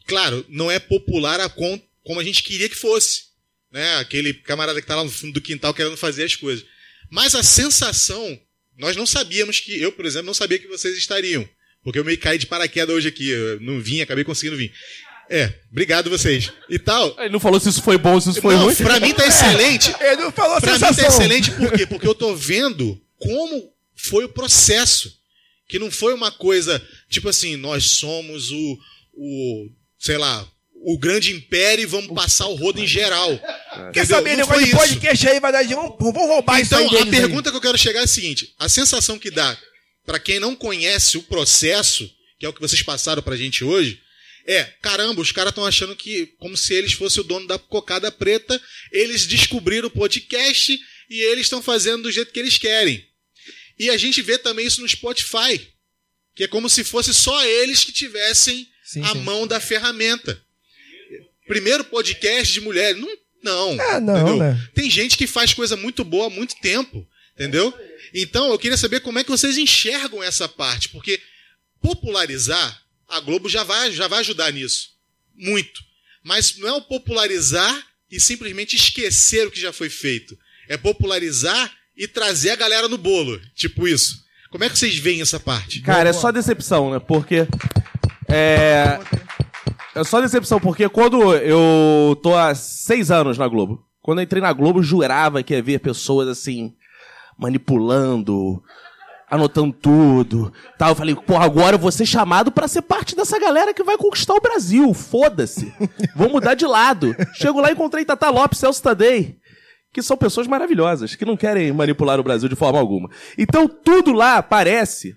Claro, 0.07 0.45
não 0.49 0.71
é 0.71 0.79
popular 0.79 1.39
a 1.41 1.49
con- 1.49 1.81
como 2.03 2.19
a 2.21 2.25
gente 2.25 2.43
queria 2.43 2.69
que 2.69 2.75
fosse. 2.77 3.25
Né? 3.71 3.97
Aquele 3.97 4.33
camarada 4.33 4.81
que 4.81 4.85
está 4.85 4.97
lá 4.97 5.05
no 5.05 5.11
fundo 5.11 5.35
do 5.35 5.41
quintal 5.41 5.75
querendo 5.75 5.97
fazer 5.97 6.25
as 6.25 6.35
coisas. 6.35 6.65
Mas 7.11 7.35
a 7.35 7.43
sensação, 7.43 8.41
nós 8.79 8.97
não 8.97 9.05
sabíamos 9.07 9.61
que, 9.61 9.79
eu, 9.79 9.93
por 9.93 10.07
exemplo, 10.07 10.27
não 10.27 10.35
sabia 10.35 10.59
que 10.59 10.67
vocês 10.67 10.97
estariam. 10.97 11.47
Porque 11.85 11.99
eu 11.99 12.05
meio 12.05 12.17
que 12.19 12.25
caí 12.25 12.39
de 12.39 12.47
paraquedas 12.47 12.95
hoje 12.95 13.09
aqui. 13.09 13.29
Eu 13.31 13.61
não 13.61 13.81
vim, 13.81 14.01
acabei 14.01 14.25
conseguindo 14.25 14.57
vir. 14.57 14.73
É, 15.31 15.53
obrigado 15.71 16.09
vocês. 16.09 16.51
E 16.71 16.79
tal. 16.79 17.15
Ele 17.19 17.29
não 17.31 17.41
falou 17.41 17.61
se 17.61 17.69
isso 17.69 17.83
foi 17.83 17.99
bom 17.99 18.15
ou 18.15 18.21
se 18.21 18.31
isso 18.31 18.41
foi 18.41 18.55
não, 18.55 18.65
ruim. 18.65 18.75
Pra 18.75 18.99
mim 19.01 19.13
tá 19.15 19.25
excelente. 19.29 19.95
Ele 20.01 20.23
não 20.23 20.33
falou 20.33 20.61
Pra 20.61 20.73
mim 20.75 20.79
tá 20.79 20.89
sensação. 20.93 21.21
excelente 21.21 21.51
por 21.53 21.71
quê? 21.73 21.87
Porque 21.87 22.07
eu 22.07 22.15
tô 22.15 22.35
vendo 22.35 23.01
como 23.19 23.71
foi 23.95 24.25
o 24.25 24.29
processo. 24.29 25.17
Que 25.69 25.79
não 25.79 25.91
foi 25.91 26.15
uma 26.15 26.31
coisa, 26.33 26.83
tipo 27.11 27.29
assim, 27.29 27.55
nós 27.57 27.91
somos 27.91 28.51
o, 28.51 28.79
o 29.13 29.69
sei 29.99 30.17
lá, 30.17 30.49
o 30.83 30.97
grande 30.99 31.31
império 31.31 31.83
e 31.83 31.87
vamos 31.87 32.11
passar 32.15 32.47
o 32.47 32.55
rodo 32.55 32.81
em 32.81 32.87
geral. 32.87 33.29
Quer 33.93 34.05
Entendeu? 34.05 34.07
saber, 34.07 34.31
Não 34.31 34.37
negócio 34.47 34.63
de 34.65 34.69
isso. 34.71 34.79
podcast 34.79 35.29
aí 35.29 35.39
vai 35.41 35.53
dar 35.53 35.63
de. 35.65 35.75
Vamos, 35.75 35.95
vamos 36.01 36.23
roubar 36.27 36.59
isso 36.63 36.75
Então, 36.75 36.87
a 36.87 36.91
deles 36.91 37.05
aí. 37.13 37.21
pergunta 37.21 37.51
que 37.51 37.57
eu 37.59 37.61
quero 37.61 37.77
chegar 37.77 38.01
é 38.01 38.05
a 38.05 38.07
seguinte: 38.07 38.55
a 38.59 38.67
sensação 38.67 39.19
que 39.19 39.31
dá 39.31 39.55
pra 40.09 40.19
quem 40.19 40.41
não 40.41 40.57
conhece 40.57 41.19
o 41.19 41.23
processo, 41.23 42.11
que 42.41 42.47
é 42.47 42.49
o 42.49 42.53
que 42.55 42.63
vocês 42.63 42.83
passaram 42.83 43.23
pra 43.23 43.37
gente 43.37 43.63
hoje, 43.63 44.01
é: 44.47 44.65
caramba, 44.81 45.21
os 45.21 45.31
caras 45.31 45.51
estão 45.51 45.67
achando 45.67 45.95
que, 45.95 46.29
como 46.39 46.57
se 46.57 46.73
eles 46.73 46.95
fossem 46.95 47.21
o 47.21 47.25
dono 47.25 47.47
da 47.47 47.59
cocada 47.59 48.11
preta, 48.11 48.59
eles 48.91 49.27
descobriram 49.27 49.89
o 49.89 49.91
podcast 49.91 50.81
e 51.11 51.21
eles 51.21 51.45
estão 51.45 51.63
fazendo 51.63 52.05
do 52.05 52.11
jeito 52.11 52.33
que 52.33 52.41
eles 52.41 52.57
querem. 52.57 53.07
E 53.79 53.91
a 53.91 53.99
gente 53.99 54.23
vê 54.23 54.39
também 54.39 54.67
isso 54.67 54.81
no 54.81 54.89
Spotify, 54.89 55.61
que 56.35 56.45
é 56.45 56.49
como 56.49 56.71
se 56.71 56.83
fosse 56.85 57.13
só 57.13 57.45
eles 57.45 57.85
que 57.85 57.93
tivessem 57.93 58.67
Sim, 58.83 59.03
a 59.03 59.09
sim. 59.09 59.21
mão 59.21 59.47
da 59.47 59.61
ferramenta. 59.61 60.43
Primeiro 61.47 61.85
podcast 61.85 62.51
de 62.51 62.63
mulher. 62.63 62.95
Não, 62.95 63.11
não. 63.43 63.81
É, 63.83 64.01
não, 64.01 64.17
entendeu? 64.17 64.37
né? 64.39 64.69
Tem 64.75 64.91
gente 64.91 65.19
que 65.19 65.27
faz 65.27 65.53
coisa 65.53 65.77
muito 65.77 66.03
boa 66.03 66.29
há 66.29 66.31
muito 66.31 66.55
tempo, 66.63 67.07
entendeu? 67.35 67.75
Então 68.15 68.51
eu 68.51 68.59
queria 68.59 68.77
saber 68.77 69.01
como 69.01 69.19
é 69.19 69.25
que 69.25 69.31
vocês 69.31 69.57
enxergam 69.59 70.23
essa 70.23 70.49
parte, 70.49 70.89
porque 70.89 71.21
popularizar, 71.81 72.83
a 73.09 73.21
Globo 73.21 73.49
já 73.49 73.65
vai, 73.65 73.91
já 73.93 74.09
vai 74.09 74.21
ajudar 74.21 74.53
nisso. 74.53 74.91
Muito. 75.35 75.81
Mas 76.23 76.57
não 76.59 76.69
é 76.69 76.73
o 76.73 76.83
popularizar 76.83 77.87
e 78.11 78.19
simplesmente 78.21 78.77
esquecer 78.77 79.47
o 79.47 79.51
que 79.51 79.61
já 79.61 79.73
foi 79.73 79.89
feito. 79.89 80.37
É 80.69 80.77
popularizar 80.77 81.73
e 81.97 82.07
trazer 82.07 82.51
a 82.51 82.57
galera 82.57 82.89
no 82.89 82.99
bolo. 82.99 83.41
Tipo 83.55 83.87
isso. 83.87 84.25
Como 84.51 84.65
é 84.65 84.71
que 84.71 84.79
vocês 84.79 84.97
veem 84.97 85.21
essa 85.21 85.39
parte? 85.39 85.81
Cara, 85.81 86.09
é 86.09 86.13
só 86.13 86.31
decepção, 86.31 86.91
né? 86.91 86.99
Porque. 86.99 87.47
É. 88.29 88.99
É 89.95 90.05
só 90.05 90.21
decepção, 90.21 90.61
porque 90.61 90.89
quando 90.89 91.35
eu 91.35 92.19
tô 92.23 92.37
há 92.37 92.55
seis 92.55 93.11
anos 93.11 93.37
na 93.37 93.49
Globo, 93.49 93.85
quando 94.01 94.19
eu 94.19 94.23
entrei 94.23 94.41
na 94.41 94.53
Globo, 94.53 94.83
jurava 94.83 95.43
que 95.43 95.53
ia 95.53 95.63
ver 95.63 95.81
pessoas 95.81 96.29
assim, 96.29 96.75
manipulando, 97.39 98.63
anotando 99.31 99.73
tudo. 99.73 100.53
Tal. 100.77 100.91
Eu 100.91 100.97
falei, 100.97 101.15
porra, 101.15 101.45
agora 101.45 101.77
eu 101.77 101.81
vou 101.81 101.93
ser 101.93 102.07
chamado 102.07 102.51
pra 102.51 102.67
ser 102.67 102.83
parte 102.83 103.15
dessa 103.15 103.39
galera 103.39 103.73
que 103.73 103.85
vai 103.85 103.97
conquistar 103.97 104.35
o 104.35 104.41
Brasil. 104.41 104.93
Foda-se. 104.93 105.73
Vou 106.15 106.29
mudar 106.29 106.55
de 106.55 106.67
lado. 106.67 107.15
Chego 107.35 107.61
lá 107.61 107.71
e 107.71 107.73
encontrei 107.73 108.05
Tata 108.05 108.29
Lopes, 108.29 108.59
Celso 108.59 108.83
Tadei 108.83 109.39
que 109.93 110.03
são 110.03 110.17
pessoas 110.17 110.47
maravilhosas, 110.47 111.15
que 111.15 111.25
não 111.25 111.37
querem 111.37 111.73
manipular 111.73 112.21
o 112.21 112.23
Brasil 112.23 112.49
de 112.49 112.57
forma 112.57 112.79
alguma. 112.79 113.11
Então 113.37 113.69
tudo 113.69 114.13
lá 114.13 114.43
parece, 114.43 115.17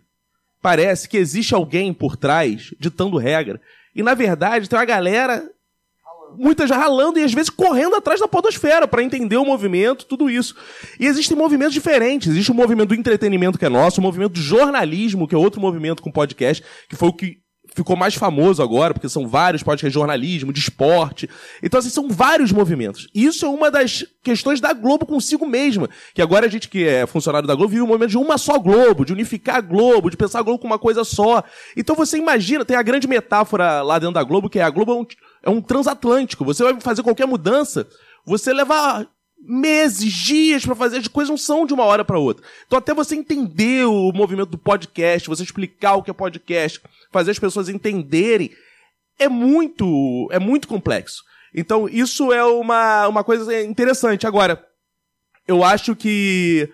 parece 0.61 1.07
que 1.07 1.17
existe 1.17 1.53
alguém 1.53 1.93
por 1.93 2.15
trás 2.15 2.73
ditando 2.79 3.17
regra. 3.17 3.59
E 3.95 4.01
na 4.01 4.13
verdade 4.13 4.69
tem 4.69 4.79
uma 4.79 4.85
galera, 4.85 5.47
muitas 6.37 6.69
ralando 6.69 7.19
e 7.19 7.23
às 7.23 7.33
vezes 7.33 7.49
correndo 7.49 7.95
atrás 7.95 8.19
da 8.19 8.27
podosfera 8.27 8.87
para 8.87 9.03
entender 9.03 9.37
o 9.37 9.45
movimento, 9.45 10.05
tudo 10.05 10.29
isso. 10.29 10.55
E 10.99 11.05
existem 11.05 11.37
movimentos 11.37 11.73
diferentes. 11.73 12.29
Existe 12.29 12.51
o 12.51 12.55
movimento 12.55 12.89
do 12.89 12.95
entretenimento 12.95 13.57
que 13.57 13.65
é 13.65 13.69
nosso, 13.69 13.99
o 13.99 14.03
movimento 14.03 14.33
do 14.33 14.41
jornalismo, 14.41 15.27
que 15.27 15.35
é 15.35 15.37
outro 15.37 15.61
movimento 15.61 16.01
com 16.01 16.11
podcast, 16.11 16.63
que 16.89 16.95
foi 16.95 17.09
o 17.09 17.13
que 17.13 17.41
ficou 17.73 17.95
mais 17.95 18.15
famoso 18.15 18.61
agora, 18.61 18.93
porque 18.93 19.07
são 19.07 19.27
vários 19.27 19.63
podcasts 19.63 19.91
de 19.91 19.99
jornalismo, 19.99 20.51
de 20.51 20.59
esporte. 20.59 21.29
Então, 21.63 21.79
assim, 21.79 21.89
são 21.89 22.09
vários 22.09 22.51
movimentos. 22.51 23.07
E 23.13 23.25
isso 23.25 23.45
é 23.45 23.49
uma 23.49 23.71
das 23.71 24.05
questões 24.23 24.59
da 24.59 24.73
Globo 24.73 25.05
consigo 25.05 25.45
mesma. 25.47 25.89
Que 26.13 26.21
agora 26.21 26.45
a 26.45 26.49
gente 26.49 26.67
que 26.67 26.85
é 26.85 27.07
funcionário 27.07 27.47
da 27.47 27.55
Globo 27.55 27.71
vive 27.71 27.81
um 27.81 27.87
momento 27.87 28.09
de 28.11 28.17
uma 28.17 28.37
só 28.37 28.59
Globo, 28.59 29.05
de 29.05 29.13
unificar 29.13 29.57
a 29.57 29.61
Globo, 29.61 30.09
de 30.09 30.17
pensar 30.17 30.39
a 30.39 30.43
Globo 30.43 30.59
como 30.59 30.73
uma 30.73 30.79
coisa 30.79 31.03
só. 31.03 31.43
Então 31.75 31.95
você 31.95 32.17
imagina, 32.17 32.65
tem 32.65 32.75
a 32.75 32.83
grande 32.83 33.07
metáfora 33.07 33.81
lá 33.81 33.97
dentro 33.97 34.15
da 34.15 34.23
Globo, 34.23 34.49
que 34.49 34.59
é 34.59 34.63
a 34.63 34.69
Globo 34.69 34.91
é 34.91 34.95
um, 34.95 35.05
é 35.43 35.49
um 35.49 35.61
transatlântico. 35.61 36.45
Você 36.45 36.63
vai 36.63 36.79
fazer 36.79 37.03
qualquer 37.03 37.27
mudança, 37.27 37.87
você 38.25 38.53
leva 38.53 39.07
meses, 39.43 40.13
dias 40.13 40.63
pra 40.63 40.75
fazer, 40.75 40.97
as 40.97 41.07
coisas 41.07 41.29
não 41.29 41.37
são 41.37 41.65
de 41.65 41.73
uma 41.73 41.83
hora 41.83 42.05
pra 42.05 42.19
outra. 42.19 42.45
Então 42.67 42.77
até 42.77 42.93
você 42.93 43.15
entender 43.15 43.85
o 43.85 44.11
movimento 44.11 44.49
do 44.49 44.57
podcast, 44.57 45.27
você 45.27 45.43
explicar 45.43 45.95
o 45.95 46.03
que 46.03 46.11
é 46.11 46.13
podcast, 46.13 46.79
fazer 47.11 47.31
as 47.31 47.39
pessoas 47.39 47.67
entenderem, 47.67 48.51
é 49.17 49.27
muito, 49.27 50.27
é 50.31 50.39
muito 50.39 50.67
complexo. 50.67 51.23
Então 51.53 51.89
isso 51.89 52.31
é 52.31 52.43
uma, 52.43 53.07
uma 53.07 53.23
coisa 53.23 53.61
interessante. 53.63 54.27
Agora, 54.27 54.63
eu 55.47 55.63
acho 55.63 55.95
que 55.95 56.69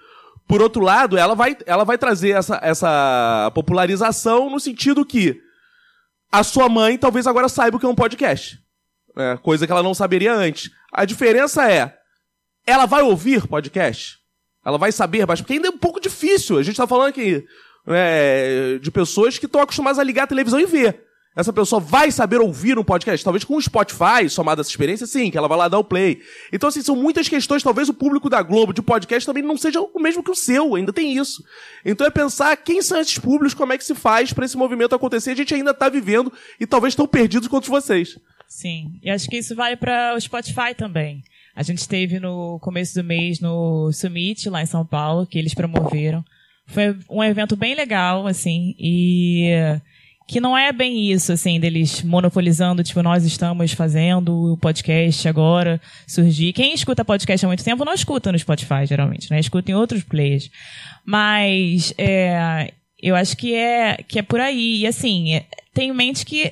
por 0.48 0.62
outro 0.62 0.82
lado, 0.82 1.18
ela 1.18 1.36
vai, 1.36 1.58
ela 1.66 1.84
vai 1.84 1.98
trazer 1.98 2.30
essa, 2.30 2.58
essa 2.64 3.52
popularização 3.54 4.50
no 4.50 4.60
sentido 4.60 5.06
que 5.06 5.42
a 6.32 6.44
sua 6.44 6.70
mãe 6.70 6.98
talvez 6.98 7.26
agora 7.28 7.50
saiba 7.50 7.78
o 7.78 7.80
que 7.80 7.86
é 7.86 7.90
um 7.90 7.96
podcast. 7.96 8.60
né? 9.16 9.38
coisa 9.42 9.66
que 9.66 9.72
ela 9.72 9.84
não 9.84 9.94
saberia 9.94 10.34
antes. 10.34 10.70
A 10.92 11.06
diferença 11.06 11.70
é, 11.72 11.98
ela 12.66 12.86
vai 12.86 13.02
ouvir 13.02 13.48
podcast? 13.48 14.18
Ela 14.66 14.78
vai 14.78 14.92
saber, 14.92 15.26
mas 15.26 15.40
porque 15.40 15.54
ainda 15.54 15.70
é 15.70 15.72
um 15.72 15.78
pouco 15.78 16.00
difícil. 16.00 16.58
A 16.58 16.64
gente 16.64 16.76
tá 16.76 16.86
falando 16.86 17.10
aqui 17.10 17.46
né, 17.86 18.78
de 18.80 18.92
pessoas 18.92 19.38
que 19.38 19.46
estão 19.46 19.62
acostumadas 19.62 19.98
a 19.98 20.04
ligar 20.04 20.24
a 20.24 20.28
televisão 20.28 20.60
e 20.60 20.66
ver. 20.66 21.07
Essa 21.38 21.54
pessoa 21.54 21.80
vai 21.80 22.10
saber 22.10 22.42
ouvir 22.42 22.80
um 22.80 22.84
podcast. 22.84 23.24
Talvez 23.24 23.44
com 23.44 23.56
o 23.56 23.62
Spotify, 23.62 24.28
somada 24.28 24.62
essa 24.62 24.72
experiência, 24.72 25.06
sim, 25.06 25.30
que 25.30 25.38
ela 25.38 25.48
vai 25.48 25.56
lá 25.56 25.68
dar 25.68 25.78
o 25.78 25.84
play. 25.84 26.20
Então, 26.52 26.68
assim, 26.68 26.82
são 26.82 26.96
muitas 26.96 27.30
questões. 27.30 27.62
Talvez 27.62 27.88
o 27.90 27.94
público 27.94 28.28
da 28.28 28.42
Globo 28.42 28.74
de 28.74 28.82
podcast 28.82 29.24
também 29.24 29.44
não 29.44 29.56
seja 29.56 29.80
o 29.80 30.00
mesmo 30.00 30.24
que 30.24 30.32
o 30.32 30.36
seu. 30.36 30.74
Ainda 30.74 30.92
tem 30.92 31.16
isso. 31.16 31.44
Então 31.86 32.08
é 32.08 32.10
pensar 32.10 32.58
quem 32.58 32.82
são 32.82 33.00
esses 33.00 33.20
públicos, 33.20 33.54
como 33.54 33.72
é 33.72 33.78
que 33.78 33.86
se 33.86 33.94
faz 33.94 34.34
para 34.34 34.46
esse 34.46 34.58
movimento 34.58 34.96
acontecer. 34.96 35.30
A 35.30 35.36
gente 35.36 35.54
ainda 35.54 35.76
tá 35.76 35.88
vivendo 35.90 36.34
e 36.60 36.66
talvez 36.66 36.96
tão 36.96 37.06
perdidos 37.06 37.48
quanto 37.48 37.70
vocês. 37.70 38.18
Sim, 38.48 39.00
e 39.04 39.10
acho 39.12 39.30
que 39.30 39.38
isso 39.38 39.56
vale 39.56 39.76
para 39.76 40.16
o 40.16 40.20
Spotify 40.20 40.74
também. 40.76 41.22
A 41.56 41.62
gente 41.62 41.80
esteve 41.80 42.20
no 42.20 42.60
começo 42.62 42.96
do 42.96 43.04
mês 43.04 43.40
no 43.40 43.92
Summit, 43.92 44.50
lá 44.50 44.64
em 44.64 44.66
São 44.66 44.84
Paulo, 44.84 45.28
que 45.28 45.38
eles 45.38 45.54
promoveram. 45.54 46.26
Foi 46.66 46.98
um 47.10 47.24
evento 47.24 47.56
bem 47.56 47.76
legal, 47.76 48.26
assim, 48.26 48.74
e 48.80 49.52
que 50.28 50.42
não 50.42 50.58
é 50.58 50.74
bem 50.74 51.10
isso, 51.10 51.32
assim, 51.32 51.58
deles 51.58 52.04
monopolizando, 52.04 52.84
tipo, 52.84 53.02
nós 53.02 53.24
estamos 53.24 53.72
fazendo 53.72 54.52
o 54.52 54.58
podcast 54.58 55.26
agora 55.26 55.80
surgir. 56.06 56.52
Quem 56.52 56.74
escuta 56.74 57.06
podcast 57.06 57.46
há 57.46 57.48
muito 57.48 57.64
tempo 57.64 57.86
não 57.86 57.94
escuta 57.94 58.30
no 58.30 58.38
Spotify, 58.38 58.86
geralmente, 58.86 59.32
né? 59.32 59.40
Escuta 59.40 59.72
em 59.72 59.74
outros 59.74 60.04
players. 60.04 60.52
Mas, 61.06 61.94
é, 61.98 62.74
eu 63.02 63.16
acho 63.16 63.38
que 63.38 63.56
é, 63.56 64.04
que 64.06 64.20
é 64.20 64.22
por 64.22 64.42
aí. 64.42 64.82
E, 64.82 64.88
assim, 64.88 65.34
é, 65.34 65.46
tem 65.74 65.92
em 65.92 65.94
mente 65.94 66.26
que 66.26 66.52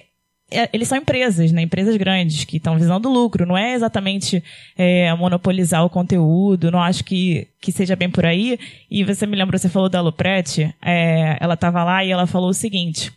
é, 0.49 0.69
eles 0.72 0.88
são 0.88 0.97
empresas, 0.97 1.52
né? 1.52 1.61
Empresas 1.61 1.97
grandes 1.97 2.45
que 2.45 2.56
estão 2.56 2.77
visando 2.77 3.10
lucro. 3.10 3.45
Não 3.45 3.57
é 3.57 3.73
exatamente 3.73 4.41
é, 4.77 5.14
monopolizar 5.15 5.84
o 5.84 5.89
conteúdo. 5.89 6.72
Não 6.72 6.81
acho 6.81 7.03
que, 7.03 7.45
que 7.60 7.73
seja 7.73 7.93
bem 7.97 8.10
por 8.10 8.26
aí. 8.26 8.57
E 8.89 9.03
você 9.03 9.27
me 9.27 9.35
lembra, 9.35 9.57
você 9.57 9.68
falou 9.68 9.89
da 9.89 9.99
Luprete. 9.99 10.73
É, 10.81 11.38
ela 11.41 11.56
estava 11.56 11.84
lá 11.84 12.06
e 12.06 12.11
ela 12.11 12.26
falou 12.26 12.52
o 12.52 12.53
seguinte. 12.53 13.11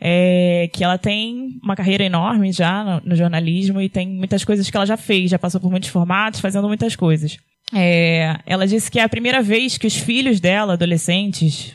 É, 0.00 0.68
que 0.72 0.84
ela 0.84 0.98
tem 0.98 1.58
uma 1.62 1.74
carreira 1.76 2.04
enorme 2.04 2.52
já 2.52 2.84
no, 2.84 3.10
no 3.10 3.16
jornalismo 3.16 3.80
e 3.80 3.88
tem 3.88 4.06
muitas 4.08 4.44
coisas 4.44 4.68
que 4.68 4.76
ela 4.76 4.86
já 4.86 4.96
fez, 4.96 5.30
já 5.30 5.38
passou 5.38 5.60
por 5.60 5.70
muitos 5.70 5.88
formatos, 5.88 6.40
fazendo 6.40 6.68
muitas 6.68 6.94
coisas. 6.94 7.38
É, 7.74 8.38
ela 8.46 8.66
disse 8.66 8.90
que 8.90 8.98
é 8.98 9.02
a 9.02 9.08
primeira 9.08 9.42
vez 9.42 9.76
que 9.76 9.86
os 9.86 9.96
filhos 9.96 10.38
dela, 10.38 10.74
adolescentes, 10.74 11.74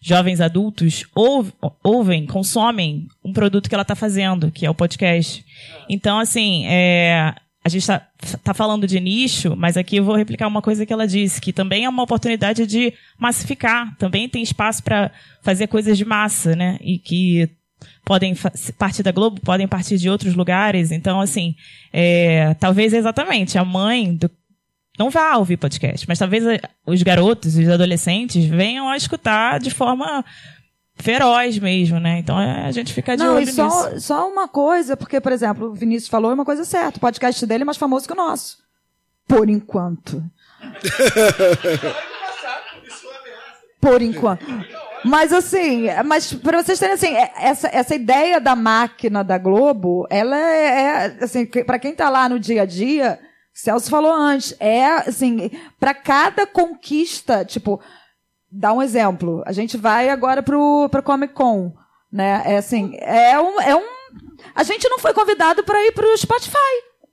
jovens 0.00 0.40
adultos, 0.40 1.04
ouv- 1.14 1.52
ouvem, 1.84 2.26
consomem 2.26 3.06
um 3.24 3.32
produto 3.32 3.68
que 3.68 3.74
ela 3.74 3.82
está 3.82 3.94
fazendo, 3.94 4.50
que 4.50 4.66
é 4.66 4.70
o 4.70 4.74
podcast. 4.74 5.44
Então, 5.88 6.18
assim, 6.18 6.66
é, 6.66 7.34
a 7.64 7.68
gente 7.68 7.82
está 7.82 8.00
tá 8.42 8.54
falando 8.54 8.86
de 8.86 8.98
nicho, 8.98 9.54
mas 9.56 9.76
aqui 9.76 9.96
eu 9.96 10.04
vou 10.04 10.16
replicar 10.16 10.48
uma 10.48 10.62
coisa 10.62 10.86
que 10.86 10.92
ela 10.92 11.06
disse, 11.06 11.40
que 11.40 11.52
também 11.52 11.84
é 11.84 11.88
uma 11.88 12.02
oportunidade 12.02 12.66
de 12.66 12.92
massificar. 13.18 13.94
Também 13.96 14.28
tem 14.28 14.42
espaço 14.42 14.82
para 14.82 15.10
fazer 15.42 15.66
coisas 15.66 15.98
de 15.98 16.04
massa, 16.04 16.56
né? 16.56 16.78
E 16.80 16.98
que 16.98 17.48
podem 18.04 18.34
partir 18.78 19.02
da 19.02 19.12
Globo, 19.12 19.40
podem 19.40 19.68
partir 19.68 19.96
de 19.98 20.08
outros 20.08 20.34
lugares. 20.34 20.90
Então, 20.90 21.20
assim, 21.20 21.54
é, 21.92 22.54
talvez 22.54 22.92
exatamente 22.92 23.58
a 23.58 23.64
mãe 23.64 24.14
do 24.14 24.30
não 24.98 25.10
vá 25.10 25.36
ouvir 25.36 25.56
podcast, 25.56 26.06
mas 26.08 26.18
talvez 26.18 26.44
eh, 26.44 26.60
os 26.84 27.00
garotos 27.04 27.54
os 27.56 27.68
adolescentes 27.68 28.44
venham 28.46 28.88
a 28.88 28.96
escutar 28.96 29.60
de 29.60 29.70
forma 29.70 30.24
feroz 30.96 31.56
mesmo, 31.60 32.00
né? 32.00 32.18
Então 32.18 32.40
é, 32.40 32.66
a 32.66 32.72
gente 32.72 32.92
fica 32.92 33.16
de 33.16 33.22
Não, 33.22 33.36
olho 33.36 33.44
e 33.44 33.46
nisso. 33.46 33.54
só, 33.54 33.98
só 34.00 34.28
uma 34.28 34.48
coisa, 34.48 34.96
porque, 34.96 35.20
por 35.20 35.30
exemplo, 35.30 35.68
o 35.68 35.74
Vinícius 35.74 36.10
falou 36.10 36.32
uma 36.34 36.44
coisa 36.44 36.64
certa. 36.64 36.98
O 36.98 37.00
podcast 37.00 37.46
dele 37.46 37.62
é 37.62 37.64
mais 37.64 37.76
famoso 37.76 38.08
que 38.08 38.12
o 38.12 38.16
nosso. 38.16 38.58
Por 39.28 39.48
enquanto. 39.48 40.20
Por 43.80 44.02
enquanto. 44.02 44.44
Mas 45.04 45.32
assim, 45.32 45.86
mas 46.04 46.32
para 46.32 46.62
vocês 46.62 46.78
terem 46.78 46.94
assim, 46.94 47.14
é- 47.14 47.32
essa, 47.36 47.68
essa 47.68 47.94
ideia 47.94 48.40
da 48.40 48.56
máquina 48.56 49.22
da 49.22 49.38
Globo, 49.38 50.06
ela 50.10 50.36
é, 50.36 50.66
é, 51.20 51.24
assim, 51.24 51.46
para 51.46 51.78
quem 51.78 51.94
tá 51.94 52.08
lá 52.10 52.28
no 52.28 52.38
dia 52.38 52.62
a 52.62 52.66
dia, 52.66 53.18
Celso 53.52 53.90
falou 53.90 54.12
antes, 54.12 54.54
é 54.60 54.84
assim, 54.86 55.50
para 55.80 55.94
cada 55.94 56.46
conquista, 56.46 57.44
tipo, 57.44 57.80
dá 58.50 58.72
um 58.72 58.82
exemplo. 58.82 59.42
A 59.46 59.52
gente 59.52 59.76
vai 59.76 60.08
agora 60.10 60.42
pro 60.42 60.88
para 60.90 61.02
Comic 61.02 61.34
Con, 61.34 61.72
né? 62.12 62.42
É 62.44 62.56
assim, 62.58 62.96
é 63.00 63.38
um, 63.40 63.60
é 63.60 63.74
um 63.74 63.98
a 64.54 64.62
gente 64.62 64.88
não 64.88 64.98
foi 64.98 65.12
convidado 65.12 65.62
para 65.64 65.84
ir 65.84 65.92
pro 65.92 66.16
Spotify, 66.16 66.56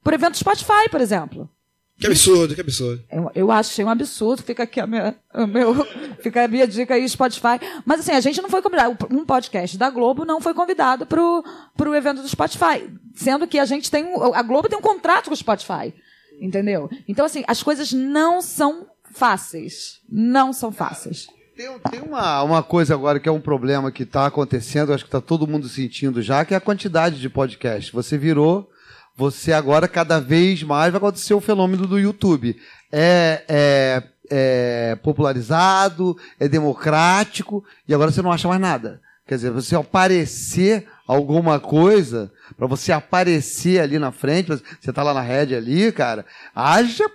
pro 0.03 0.16
evento 0.16 0.38
Spotify, 0.38 0.90
por 0.90 1.02
exemplo. 1.02 1.49
Que 1.98 2.08
absurdo, 2.08 2.54
que 2.54 2.62
absurdo. 2.62 3.02
Eu, 3.10 3.32
eu 3.34 3.52
achei 3.52 3.84
um 3.86 3.90
absurdo, 3.90 4.44
fica 4.44 4.64
aqui 4.64 4.82
a 4.82 4.86
minha, 4.88 5.16
o 5.34 5.48
meu, 5.48 5.74
fica 6.22 6.44
a 6.44 6.48
minha 6.48 6.68
dica 6.68 6.94
aí, 6.96 7.08
Spotify. 7.08 7.58
Mas 7.86 8.02
assim, 8.02 8.12
a 8.12 8.20
gente 8.20 8.42
não 8.42 8.50
foi 8.50 8.62
convidado, 8.62 8.98
um 9.12 9.26
podcast 9.26 9.78
da 9.78 9.90
Globo 9.90 10.26
não 10.26 10.42
foi 10.42 10.54
convidado 10.54 11.06
pro, 11.06 11.44
pro 11.78 11.96
evento 11.96 12.22
do 12.22 12.28
Spotify. 12.28 12.90
Sendo 13.14 13.48
que 13.48 13.58
a 13.58 13.66
gente 13.66 13.90
tem, 13.90 14.04
um- 14.04 14.34
a 14.34 14.42
Globo 14.42 14.68
tem 14.68 14.78
um 14.78 14.82
contrato 14.82 15.28
com 15.28 15.34
o 15.34 15.38
Spotify. 15.38 15.94
Entendeu? 16.42 16.90
Então 17.08 17.26
assim, 17.26 17.46
as 17.48 17.64
coisas 17.64 17.94
não 17.94 18.42
são 18.42 18.88
fáceis. 19.14 20.02
Não 20.10 20.52
são 20.52 20.72
fáceis. 20.72 21.28
Tem 21.56 22.02
uma, 22.02 22.44
uma 22.44 22.62
coisa 22.62 22.94
agora 22.94 23.18
que 23.22 23.30
é 23.30 23.32
um 23.32 23.40
problema 23.40 23.90
que 23.90 24.04
está 24.04 24.26
acontecendo, 24.26 24.92
acho 24.92 25.06
que 25.06 25.08
está 25.08 25.22
todo 25.22 25.48
mundo 25.48 25.70
sentindo 25.70 26.22
já, 26.22 26.44
que 26.44 26.54
é 26.54 26.58
a 26.58 26.62
quantidade 26.62 27.22
de 27.22 27.30
podcast. 27.30 27.94
Você 27.94 28.18
virou, 28.18 28.70
você 29.16 29.54
agora 29.54 29.88
cada 29.88 30.20
vez 30.20 30.62
mais 30.64 30.92
vai 30.92 30.98
acontecer 30.98 31.34
o 31.34 31.42
fenômeno 31.42 31.88
do 31.88 31.98
YouTube. 31.98 32.60
É, 32.92 33.44
é, 33.48 34.04
é 34.30 34.96
popularizado, 35.02 36.18
é 36.40 36.48
democrático, 36.48 37.64
e 37.88 37.94
agora 37.94 38.12
você 38.12 38.22
não 38.22 38.32
acha 38.32 38.48
mais 38.48 38.60
nada. 38.60 39.02
Quer 39.28 39.36
dizer, 39.36 39.52
você 39.52 39.76
aparecer 39.76 40.88
alguma 41.08 41.60
coisa, 41.60 42.32
para 42.58 42.68
você 42.68 42.92
aparecer 42.92 43.80
ali 43.80 43.98
na 43.98 44.12
frente, 44.12 44.50
você 44.50 44.94
tá 44.94 45.02
lá 45.02 45.14
na 45.14 45.22
rede 45.22 45.56
ali, 45.56 45.92
cara, 45.92 46.26
haja 46.54 47.10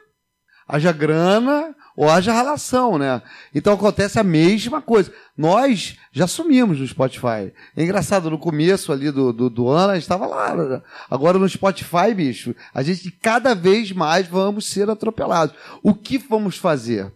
haja 0.66 0.92
grana 0.92 1.74
ou 2.00 2.08
haja 2.08 2.32
relação, 2.32 2.96
né? 2.96 3.20
Então 3.54 3.74
acontece 3.74 4.18
a 4.18 4.24
mesma 4.24 4.80
coisa. 4.80 5.12
Nós 5.36 5.98
já 6.10 6.26
sumimos 6.26 6.80
no 6.80 6.88
Spotify. 6.88 7.52
É 7.76 7.82
engraçado, 7.84 8.30
no 8.30 8.38
começo 8.38 8.90
ali 8.90 9.10
do, 9.10 9.34
do, 9.34 9.50
do 9.50 9.68
ano, 9.68 9.90
a 9.90 9.94
gente 9.96 10.04
estava 10.04 10.26
lá. 10.26 10.56
né? 10.56 10.80
Agora 11.10 11.38
no 11.38 11.46
Spotify, 11.46 12.14
bicho, 12.16 12.56
a 12.72 12.82
gente 12.82 13.10
cada 13.10 13.54
vez 13.54 13.92
mais 13.92 14.26
vamos 14.26 14.64
ser 14.64 14.88
atropelados. 14.88 15.54
O 15.82 15.92
que 15.92 16.16
vamos 16.16 16.56
fazer? 16.56 17.12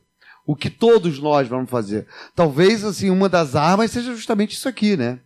O 0.46 0.54
que 0.54 0.68
todos 0.68 1.18
nós 1.18 1.48
vamos 1.48 1.70
fazer? 1.70 2.06
Talvez, 2.36 2.84
assim, 2.84 3.08
uma 3.08 3.26
das 3.30 3.56
armas 3.56 3.90
seja 3.90 4.14
justamente 4.14 4.52
isso 4.52 4.68
aqui, 4.68 4.98
né? 4.98 5.18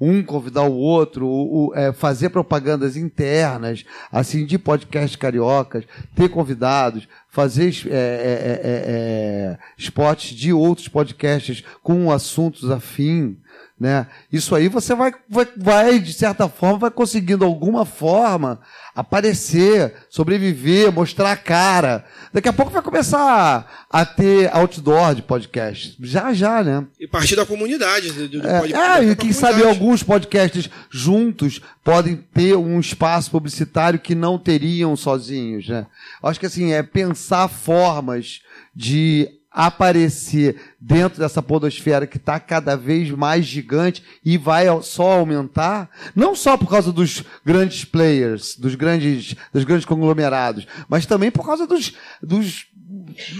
Um 0.00 0.22
convidar 0.22 0.62
o 0.64 0.74
outro, 0.74 1.26
o- 1.26 1.68
o, 1.68 1.74
é, 1.74 1.92
fazer 1.92 2.30
propagandas 2.30 2.96
internas, 2.96 3.84
assim, 4.10 4.44
de 4.46 4.58
podcast 4.58 5.16
cariocas, 5.18 5.84
ter 6.14 6.28
convidados, 6.28 7.06
fazer 7.28 7.74
é, 7.86 7.90
é, 7.90 7.94
é, 7.94 8.58
é, 8.64 9.58
spots 9.78 10.30
de 10.34 10.52
outros 10.52 10.88
podcasts 10.88 11.62
com 11.82 12.10
assuntos 12.10 12.70
afim, 12.70 13.36
né? 13.80 14.06
Isso 14.30 14.54
aí 14.54 14.68
você 14.68 14.94
vai, 14.94 15.10
vai, 15.26 15.48
vai, 15.56 15.98
de 15.98 16.12
certa 16.12 16.46
forma, 16.50 16.76
vai 16.76 16.90
conseguindo 16.90 17.46
alguma 17.46 17.86
forma 17.86 18.60
aparecer, 18.94 19.94
sobreviver, 20.10 20.92
mostrar 20.92 21.32
a 21.32 21.36
cara. 21.36 22.04
Daqui 22.30 22.46
a 22.46 22.52
pouco 22.52 22.70
vai 22.70 22.82
começar 22.82 23.86
a 23.88 24.04
ter 24.04 24.54
outdoor 24.54 25.14
de 25.14 25.22
podcast. 25.22 25.96
Já, 25.98 26.34
já, 26.34 26.62
né? 26.62 26.86
E 26.98 27.06
partir 27.06 27.36
da 27.36 27.46
comunidade. 27.46 28.12
Do, 28.12 28.28
do, 28.28 28.46
É, 28.46 28.70
é, 28.70 29.04
e 29.04 29.16
quem 29.16 29.32
sabe 29.32 29.64
alguns 29.64 30.02
podcasts 30.02 30.68
juntos 30.90 31.62
podem 31.82 32.16
ter 32.16 32.56
um 32.56 32.78
espaço 32.78 33.30
publicitário 33.30 33.98
que 33.98 34.14
não 34.14 34.38
teriam 34.38 34.94
sozinhos, 34.94 35.66
né? 35.66 35.86
Acho 36.22 36.38
que 36.38 36.46
assim, 36.46 36.72
é 36.72 36.82
pensar 36.82 37.48
formas 37.48 38.42
de 38.76 39.39
aparecer 39.50 40.60
dentro 40.80 41.18
dessa 41.18 41.42
podosfera 41.42 42.06
que 42.06 42.16
está 42.16 42.38
cada 42.38 42.76
vez 42.76 43.10
mais 43.10 43.44
gigante 43.44 44.02
e 44.24 44.38
vai 44.38 44.66
só 44.82 45.18
aumentar, 45.18 45.90
não 46.14 46.34
só 46.34 46.56
por 46.56 46.68
causa 46.68 46.92
dos 46.92 47.24
grandes 47.44 47.84
players, 47.84 48.56
dos 48.56 48.76
grandes, 48.76 49.34
dos 49.52 49.64
grandes 49.64 49.84
conglomerados, 49.84 50.66
mas 50.88 51.04
também 51.04 51.30
por 51.30 51.44
causa 51.44 51.66
dos, 51.66 51.94
dos 52.22 52.66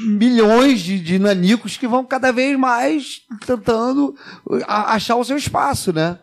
milhões 0.04 0.80
de, 0.80 0.98
de 0.98 1.18
nanicos 1.18 1.76
que 1.76 1.86
vão 1.86 2.04
cada 2.04 2.32
vez 2.32 2.58
mais 2.58 3.22
tentando 3.46 4.16
achar 4.66 5.16
o 5.16 5.24
seu 5.24 5.36
espaço, 5.36 5.92
né? 5.92 6.18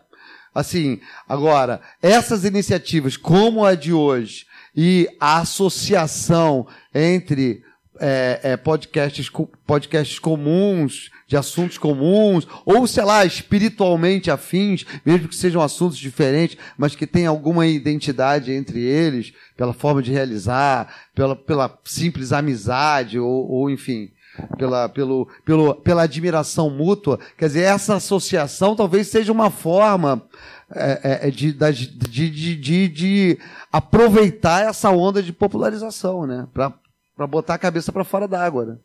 Assim, 0.54 1.00
agora, 1.28 1.80
essas 2.02 2.44
iniciativas 2.44 3.16
como 3.16 3.64
a 3.64 3.74
de 3.74 3.92
hoje 3.92 4.46
e 4.74 5.08
a 5.20 5.38
associação 5.38 6.66
entre 6.94 7.62
é, 8.00 8.40
é, 8.42 8.56
podcasts, 8.56 9.30
podcasts 9.66 10.18
comuns, 10.18 11.10
de 11.26 11.36
assuntos 11.36 11.76
comuns, 11.76 12.46
ou, 12.64 12.86
sei 12.86 13.04
lá, 13.04 13.24
espiritualmente 13.24 14.30
afins, 14.30 14.84
mesmo 15.04 15.28
que 15.28 15.36
sejam 15.36 15.60
assuntos 15.60 15.98
diferentes, 15.98 16.56
mas 16.76 16.94
que 16.94 17.06
tenham 17.06 17.32
alguma 17.32 17.66
identidade 17.66 18.52
entre 18.52 18.80
eles, 18.80 19.32
pela 19.56 19.72
forma 19.72 20.02
de 20.02 20.10
realizar, 20.10 20.92
pela, 21.14 21.36
pela 21.36 21.78
simples 21.84 22.32
amizade, 22.32 23.18
ou, 23.18 23.50
ou 23.50 23.70
enfim, 23.70 24.10
pela, 24.56 24.88
pelo, 24.88 25.28
pelo, 25.44 25.74
pela 25.74 26.02
admiração 26.02 26.70
mútua. 26.70 27.18
Quer 27.36 27.46
dizer, 27.46 27.62
essa 27.62 27.96
associação 27.96 28.74
talvez 28.74 29.08
seja 29.08 29.32
uma 29.32 29.50
forma 29.50 30.22
é, 30.74 31.00
é, 31.24 31.28
é, 31.28 31.30
de, 31.30 31.52
de, 31.52 32.56
de, 32.56 32.88
de 32.88 33.38
aproveitar 33.72 34.64
essa 34.66 34.90
onda 34.90 35.22
de 35.22 35.32
popularização, 35.32 36.26
né? 36.26 36.46
Para 37.18 37.26
botar 37.26 37.54
a 37.54 37.58
cabeça 37.58 37.90
para 37.90 38.04
fora 38.04 38.28
d'água, 38.28 38.64
né? 38.64 38.76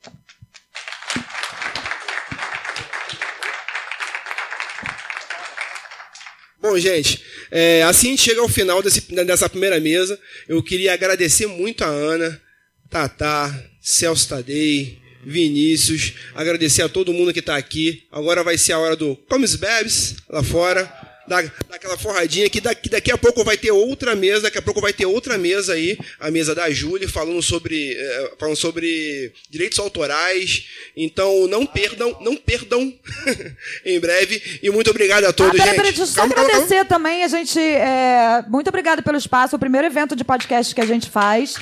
Bom, 6.62 6.78
gente, 6.80 7.22
é, 7.52 7.84
assim 7.84 8.08
a 8.08 8.10
gente 8.12 8.22
chega 8.24 8.40
ao 8.42 8.48
final 8.48 8.82
desse- 8.82 9.02
dessa 9.26 9.50
primeira 9.50 9.80
mesa. 9.80 10.18
Eu 10.48 10.64
queria 10.64 10.94
agradecer 10.94 11.46
muito 11.46 11.84
a 11.84 11.88
Ana, 11.88 12.42
Tatá, 12.90 13.54
Celso 13.82 14.30
Tadei, 14.30 15.02
Vinícius, 15.26 16.14
agradecer 16.34 16.82
a 16.82 16.90
todo 16.90 17.14
mundo 17.14 17.34
que 17.34 17.40
está 17.40 17.58
aqui. 17.58 18.04
Agora 18.12 18.44
vai 18.44 18.58
ser 18.58 18.72
a 18.74 18.80
hora 18.80 18.96
do 18.96 19.16
Comes 19.30 19.56
Bebes 19.56 20.16
lá 20.30 20.42
fora. 20.42 21.13
Dá, 21.28 21.42
dá 21.42 21.76
aquela 21.76 21.98
forradinha 21.98 22.50
que 22.50 22.60
daqui, 22.60 22.90
daqui 22.90 23.12
a 23.12 23.18
pouco 23.18 23.44
vai 23.44 23.58
ter 23.58 23.72
outra 23.72 24.14
mesa, 24.16 24.42
daqui 24.42 24.58
a 24.58 24.62
pouco 24.62 24.82
vai 24.82 24.92
ter 24.92 25.06
outra 25.06 25.38
mesa 25.38 25.74
aí, 25.74 25.98
a 26.20 26.30
mesa 26.30 26.54
da 26.54 26.70
Júlia, 26.70 27.08
falando 27.08 27.42
sobre, 27.42 27.94
eh, 27.98 28.32
falando 28.38 28.56
sobre 28.58 29.32
direitos 29.50 29.80
autorais. 29.80 30.66
Então 30.98 31.48
não 31.48 31.66
perdam, 31.66 32.18
não 32.22 32.36
perdam 32.36 32.94
em 33.86 34.00
breve. 34.00 34.60
E 34.62 34.70
muito 34.70 34.90
obrigado 34.90 35.24
a 35.26 35.30
Ah, 35.30 35.34
todos, 35.34 35.58
peraí, 35.58 35.76
gente. 35.76 35.84
deixa 35.84 36.02
eu 36.02 36.08
só 36.08 36.16
Calma, 36.16 36.36
calma, 36.36 36.50
calma. 36.50 36.66
agradecer 36.66 36.88
também. 36.90 37.24
A 37.24 37.28
gente. 37.28 37.60
é, 37.60 38.44
muito 38.50 38.68
obrigada 38.68 39.02
pelo 39.02 39.18
espaço. 39.18 39.56
O 39.56 39.60
primeiro 39.60 39.88
evento 39.88 40.16
de 40.16 40.24
podcast 40.24 40.76
que 40.76 40.82
a 40.82 40.86
gente 40.86 41.10
faz. 41.10 41.56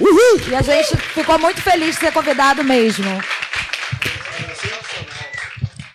E 0.50 0.56
a 0.56 0.62
gente 0.62 0.98
ficou 1.14 1.38
muito 1.38 1.62
feliz 1.62 1.96
de 1.96 2.02
ser 2.02 2.12
convidado 2.12 2.64
mesmo. 2.64 3.06